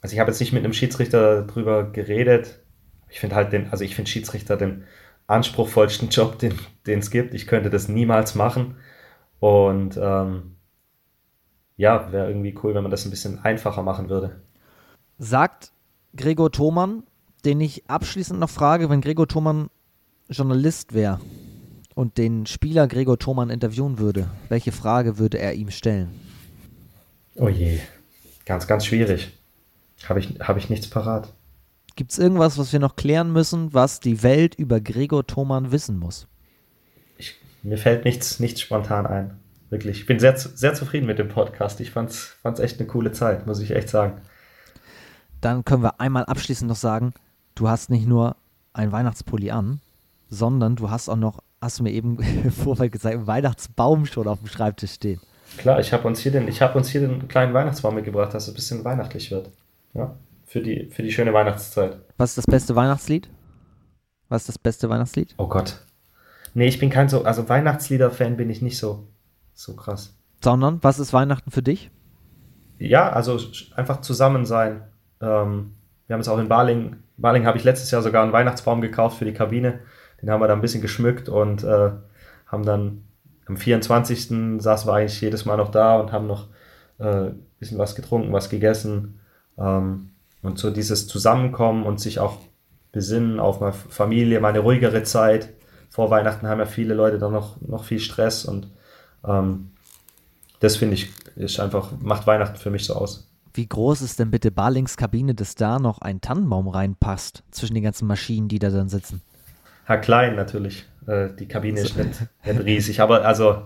also 0.00 0.14
ich 0.14 0.20
habe 0.20 0.30
jetzt 0.30 0.40
nicht 0.40 0.52
mit 0.52 0.64
einem 0.64 0.72
Schiedsrichter 0.72 1.42
drüber 1.42 1.84
geredet. 1.84 2.60
Ich 3.08 3.20
finde 3.20 3.36
halt 3.36 3.52
den, 3.52 3.70
also 3.70 3.84
ich 3.84 3.94
finde 3.94 4.10
Schiedsrichter 4.10 4.56
den 4.56 4.84
anspruchsvollsten 5.26 6.08
Job, 6.08 6.38
den 6.38 6.58
es 6.86 7.10
gibt. 7.10 7.34
Ich 7.34 7.46
könnte 7.46 7.70
das 7.70 7.88
niemals 7.88 8.34
machen. 8.34 8.76
Und 9.40 9.96
ähm, 9.96 10.56
ja, 11.76 12.10
wäre 12.10 12.28
irgendwie 12.28 12.58
cool, 12.62 12.74
wenn 12.74 12.82
man 12.82 12.90
das 12.90 13.04
ein 13.04 13.10
bisschen 13.10 13.38
einfacher 13.44 13.82
machen 13.82 14.08
würde. 14.08 14.40
Sagt 15.18 15.70
Gregor 16.18 16.50
Thomann, 16.50 17.04
den 17.44 17.60
ich 17.60 17.88
abschließend 17.88 18.38
noch 18.38 18.50
frage, 18.50 18.90
wenn 18.90 19.00
Gregor 19.00 19.28
Thomann 19.28 19.70
Journalist 20.28 20.92
wäre 20.92 21.20
und 21.94 22.18
den 22.18 22.44
Spieler 22.44 22.88
Gregor 22.88 23.18
Thomann 23.18 23.50
interviewen 23.50 23.98
würde, 23.98 24.28
welche 24.48 24.72
Frage 24.72 25.18
würde 25.18 25.38
er 25.38 25.54
ihm 25.54 25.70
stellen? 25.70 26.10
Oh 27.36 27.48
je, 27.48 27.78
ganz, 28.44 28.66
ganz 28.66 28.84
schwierig. 28.84 29.32
Habe 30.08 30.18
ich, 30.18 30.40
hab 30.40 30.56
ich 30.56 30.68
nichts 30.68 30.90
parat. 30.90 31.32
Gibt 31.96 32.10
es 32.10 32.18
irgendwas, 32.18 32.58
was 32.58 32.72
wir 32.72 32.80
noch 32.80 32.96
klären 32.96 33.32
müssen, 33.32 33.72
was 33.72 34.00
die 34.00 34.22
Welt 34.22 34.54
über 34.56 34.80
Gregor 34.80 35.26
Thomann 35.26 35.72
wissen 35.72 35.98
muss? 35.98 36.26
Ich, 37.16 37.40
mir 37.62 37.78
fällt 37.78 38.04
nichts, 38.04 38.40
nichts 38.40 38.60
spontan 38.60 39.06
ein. 39.06 39.38
wirklich. 39.70 40.00
Ich 40.00 40.06
bin 40.06 40.18
sehr, 40.18 40.36
sehr 40.36 40.74
zufrieden 40.74 41.06
mit 41.06 41.18
dem 41.18 41.28
Podcast. 41.28 41.80
Ich 41.80 41.90
fand 41.90 42.10
es 42.10 42.58
echt 42.58 42.78
eine 42.78 42.88
coole 42.88 43.12
Zeit, 43.12 43.46
muss 43.46 43.60
ich 43.60 43.70
echt 43.70 43.88
sagen. 43.88 44.20
Dann 45.40 45.64
können 45.64 45.82
wir 45.82 46.00
einmal 46.00 46.24
abschließend 46.24 46.68
noch 46.68 46.76
sagen, 46.76 47.12
du 47.54 47.68
hast 47.68 47.90
nicht 47.90 48.06
nur 48.06 48.36
ein 48.72 48.92
Weihnachtspulli 48.92 49.50
an, 49.50 49.80
sondern 50.28 50.76
du 50.76 50.90
hast 50.90 51.08
auch 51.08 51.16
noch, 51.16 51.40
hast 51.60 51.78
du 51.78 51.82
mir 51.82 51.92
eben 51.92 52.18
im 52.44 52.50
Vorfeld 52.50 52.92
gesagt, 52.92 53.14
einen 53.14 53.26
Weihnachtsbaum 53.26 54.06
schon 54.06 54.28
auf 54.28 54.40
dem 54.40 54.48
Schreibtisch 54.48 54.92
stehen. 54.92 55.20
Klar, 55.56 55.80
ich 55.80 55.92
habe 55.92 56.06
uns, 56.06 56.20
hier 56.20 56.32
den, 56.32 56.48
hab 56.48 56.74
uns 56.76 56.88
hier 56.88 57.00
den 57.00 57.26
kleinen 57.26 57.54
Weihnachtsbaum 57.54 57.94
mitgebracht, 57.94 58.34
dass 58.34 58.44
es 58.44 58.48
ein 58.50 58.54
bisschen 58.54 58.84
weihnachtlich 58.84 59.30
wird. 59.30 59.50
Ja, 59.94 60.14
für 60.44 60.60
die, 60.60 60.90
für 60.90 61.02
die 61.02 61.10
schöne 61.10 61.32
Weihnachtszeit. 61.32 61.98
Was 62.18 62.30
ist 62.30 62.38
das 62.38 62.46
beste 62.46 62.76
Weihnachtslied? 62.76 63.30
Was 64.28 64.42
ist 64.42 64.48
das 64.48 64.58
beste 64.58 64.90
Weihnachtslied? 64.90 65.34
Oh 65.38 65.48
Gott. 65.48 65.84
Nee, 66.54 66.66
ich 66.66 66.78
bin 66.78 66.90
kein 66.90 67.08
so, 67.08 67.24
also 67.24 67.48
Weihnachtslieder-Fan 67.48 68.36
bin 68.36 68.50
ich 68.50 68.62
nicht 68.62 68.78
so, 68.78 69.08
so 69.54 69.74
krass. 69.74 70.18
Sondern, 70.42 70.82
was 70.82 70.98
ist 70.98 71.12
Weihnachten 71.12 71.50
für 71.50 71.62
dich? 71.62 71.90
Ja, 72.78 73.10
also 73.10 73.40
einfach 73.74 74.02
zusammen 74.02 74.44
sein. 74.44 74.82
Ähm, 75.20 75.74
wir 76.06 76.14
haben 76.14 76.20
es 76.20 76.28
auch 76.28 76.38
in 76.38 76.48
Baling, 76.48 76.96
Baling 77.18 77.46
habe 77.46 77.58
ich 77.58 77.64
letztes 77.64 77.90
Jahr 77.90 78.02
sogar 78.02 78.22
einen 78.22 78.32
Weihnachtsbaum 78.32 78.80
gekauft 78.80 79.18
für 79.18 79.24
die 79.24 79.34
Kabine. 79.34 79.80
Den 80.22 80.30
haben 80.30 80.40
wir 80.40 80.48
da 80.48 80.54
ein 80.54 80.60
bisschen 80.60 80.82
geschmückt 80.82 81.28
und 81.28 81.64
äh, 81.64 81.90
haben 82.46 82.64
dann 82.64 83.04
am 83.46 83.56
24. 83.56 84.60
saßen 84.60 84.88
wir 84.88 84.94
eigentlich 84.94 85.20
jedes 85.20 85.44
Mal 85.44 85.56
noch 85.56 85.70
da 85.70 85.96
und 85.98 86.12
haben 86.12 86.26
noch 86.26 86.48
äh, 86.98 87.28
ein 87.28 87.46
bisschen 87.58 87.78
was 87.78 87.94
getrunken, 87.94 88.32
was 88.32 88.48
gegessen. 88.48 89.20
Ähm, 89.58 90.10
und 90.42 90.58
so 90.58 90.70
dieses 90.70 91.08
Zusammenkommen 91.08 91.84
und 91.84 92.00
sich 92.00 92.20
auch 92.20 92.38
besinnen 92.92 93.40
auf 93.40 93.60
meine 93.60 93.72
Familie, 93.72 94.40
meine 94.40 94.60
ruhigere 94.60 95.02
Zeit. 95.02 95.50
Vor 95.90 96.10
Weihnachten 96.10 96.46
haben 96.46 96.60
ja 96.60 96.66
viele 96.66 96.94
Leute 96.94 97.18
dann 97.18 97.32
noch, 97.32 97.60
noch 97.60 97.84
viel 97.84 98.00
Stress 98.00 98.44
und 98.44 98.70
ähm, 99.26 99.72
das 100.60 100.76
finde 100.76 100.94
ich, 100.94 101.10
ist 101.36 101.60
einfach, 101.60 101.92
macht 102.00 102.26
Weihnachten 102.26 102.56
für 102.56 102.70
mich 102.70 102.84
so 102.84 102.94
aus. 102.94 103.27
Wie 103.58 103.66
groß 103.66 104.02
ist 104.02 104.20
denn 104.20 104.30
bitte 104.30 104.52
Barlings 104.52 104.96
Kabine, 104.96 105.34
dass 105.34 105.56
da 105.56 105.80
noch 105.80 106.00
ein 106.00 106.20
Tannenbaum 106.20 106.68
reinpasst 106.68 107.42
zwischen 107.50 107.74
den 107.74 107.82
ganzen 107.82 108.06
Maschinen, 108.06 108.46
die 108.46 108.60
da 108.60 108.70
dann 108.70 108.88
sitzen? 108.88 109.20
Ja, 109.88 109.96
klein 109.96 110.36
natürlich. 110.36 110.86
Äh, 111.08 111.30
die 111.36 111.48
Kabine 111.48 111.80
ist 111.80 111.96
nicht, 111.96 112.28
nicht 112.44 112.64
riesig, 112.64 113.00
aber 113.00 113.24
also 113.24 113.62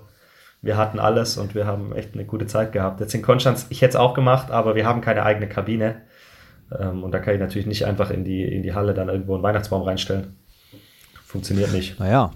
wir 0.62 0.78
hatten 0.78 0.98
alles 0.98 1.36
und 1.36 1.54
wir 1.54 1.66
haben 1.66 1.94
echt 1.94 2.14
eine 2.14 2.24
gute 2.24 2.46
Zeit 2.46 2.72
gehabt. 2.72 3.00
Jetzt 3.00 3.14
in 3.14 3.20
Konstanz, 3.20 3.66
ich 3.68 3.82
hätte 3.82 3.90
es 3.90 3.96
auch 3.96 4.14
gemacht, 4.14 4.50
aber 4.50 4.76
wir 4.76 4.86
haben 4.86 5.02
keine 5.02 5.24
eigene 5.24 5.46
Kabine. 5.46 6.00
Ähm, 6.74 7.04
und 7.04 7.12
da 7.12 7.18
kann 7.18 7.34
ich 7.34 7.40
natürlich 7.40 7.66
nicht 7.66 7.84
einfach 7.84 8.10
in 8.10 8.24
die, 8.24 8.44
in 8.44 8.62
die 8.62 8.72
Halle 8.72 8.94
dann 8.94 9.10
irgendwo 9.10 9.34
einen 9.34 9.42
Weihnachtsbaum 9.42 9.82
reinstellen. 9.82 10.38
Funktioniert 11.26 11.70
nicht. 11.70 12.00
Naja. 12.00 12.32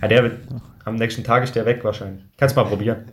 Ja, 0.00 0.08
der 0.08 0.22
wird, 0.22 0.38
am 0.86 0.94
nächsten 0.94 1.22
Tag 1.22 1.44
ist 1.44 1.54
der 1.54 1.66
weg 1.66 1.84
wahrscheinlich. 1.84 2.24
Kannst 2.38 2.56
mal 2.56 2.64
probieren. 2.64 3.12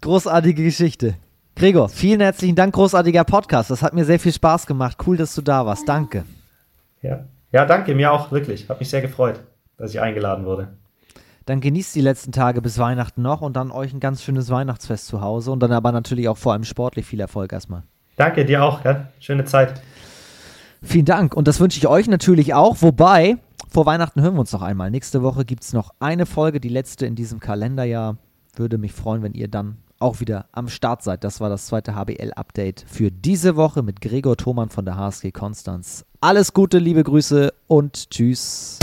Großartige 0.00 0.62
Geschichte. 0.62 1.16
Gregor, 1.56 1.88
vielen 1.88 2.20
herzlichen 2.20 2.56
Dank, 2.56 2.74
großartiger 2.74 3.22
Podcast. 3.22 3.70
Das 3.70 3.80
hat 3.80 3.94
mir 3.94 4.04
sehr 4.04 4.18
viel 4.18 4.32
Spaß 4.32 4.66
gemacht. 4.66 4.98
Cool, 5.06 5.16
dass 5.16 5.36
du 5.36 5.40
da 5.40 5.64
warst. 5.64 5.88
Danke. 5.88 6.24
Ja, 7.00 7.26
ja 7.52 7.64
danke, 7.64 7.94
mir 7.94 8.10
auch, 8.10 8.32
wirklich. 8.32 8.68
Hat 8.68 8.80
mich 8.80 8.90
sehr 8.90 9.02
gefreut, 9.02 9.38
dass 9.76 9.92
ich 9.92 10.00
eingeladen 10.00 10.46
wurde. 10.46 10.68
Dann 11.46 11.60
genießt 11.60 11.94
die 11.94 12.00
letzten 12.00 12.32
Tage 12.32 12.60
bis 12.60 12.78
Weihnachten 12.78 13.22
noch 13.22 13.40
und 13.40 13.54
dann 13.54 13.70
euch 13.70 13.92
ein 13.92 14.00
ganz 14.00 14.24
schönes 14.24 14.50
Weihnachtsfest 14.50 15.06
zu 15.06 15.20
Hause 15.20 15.52
und 15.52 15.60
dann 15.60 15.70
aber 15.70 15.92
natürlich 15.92 16.28
auch 16.28 16.38
vor 16.38 16.54
allem 16.54 16.64
sportlich 16.64 17.06
viel 17.06 17.20
Erfolg 17.20 17.52
erstmal. 17.52 17.84
Danke, 18.16 18.44
dir 18.44 18.64
auch. 18.64 18.84
Ja? 18.84 19.08
Schöne 19.20 19.44
Zeit. 19.44 19.80
Vielen 20.82 21.04
Dank 21.04 21.36
und 21.36 21.46
das 21.46 21.60
wünsche 21.60 21.78
ich 21.78 21.86
euch 21.86 22.08
natürlich 22.08 22.52
auch. 22.54 22.78
Wobei, 22.80 23.36
vor 23.70 23.86
Weihnachten 23.86 24.20
hören 24.22 24.34
wir 24.34 24.40
uns 24.40 24.52
noch 24.52 24.62
einmal. 24.62 24.90
Nächste 24.90 25.22
Woche 25.22 25.44
gibt 25.44 25.62
es 25.62 25.72
noch 25.72 25.94
eine 26.00 26.26
Folge, 26.26 26.58
die 26.58 26.68
letzte 26.68 27.06
in 27.06 27.14
diesem 27.14 27.38
Kalenderjahr. 27.38 28.16
Würde 28.56 28.76
mich 28.76 28.92
freuen, 28.92 29.22
wenn 29.22 29.34
ihr 29.34 29.48
dann 29.48 29.76
auch 29.98 30.20
wieder 30.20 30.46
am 30.52 30.68
Start 30.68 31.02
seid. 31.02 31.24
Das 31.24 31.40
war 31.40 31.48
das 31.48 31.66
zweite 31.66 31.94
HBL-Update 31.94 32.84
für 32.86 33.10
diese 33.10 33.56
Woche 33.56 33.82
mit 33.82 34.00
Gregor 34.00 34.36
Thomann 34.36 34.70
von 34.70 34.84
der 34.84 34.96
HSG 34.96 35.32
Konstanz. 35.32 36.04
Alles 36.20 36.52
Gute, 36.52 36.78
liebe 36.78 37.02
Grüße 37.02 37.52
und 37.66 38.10
tschüss. 38.10 38.78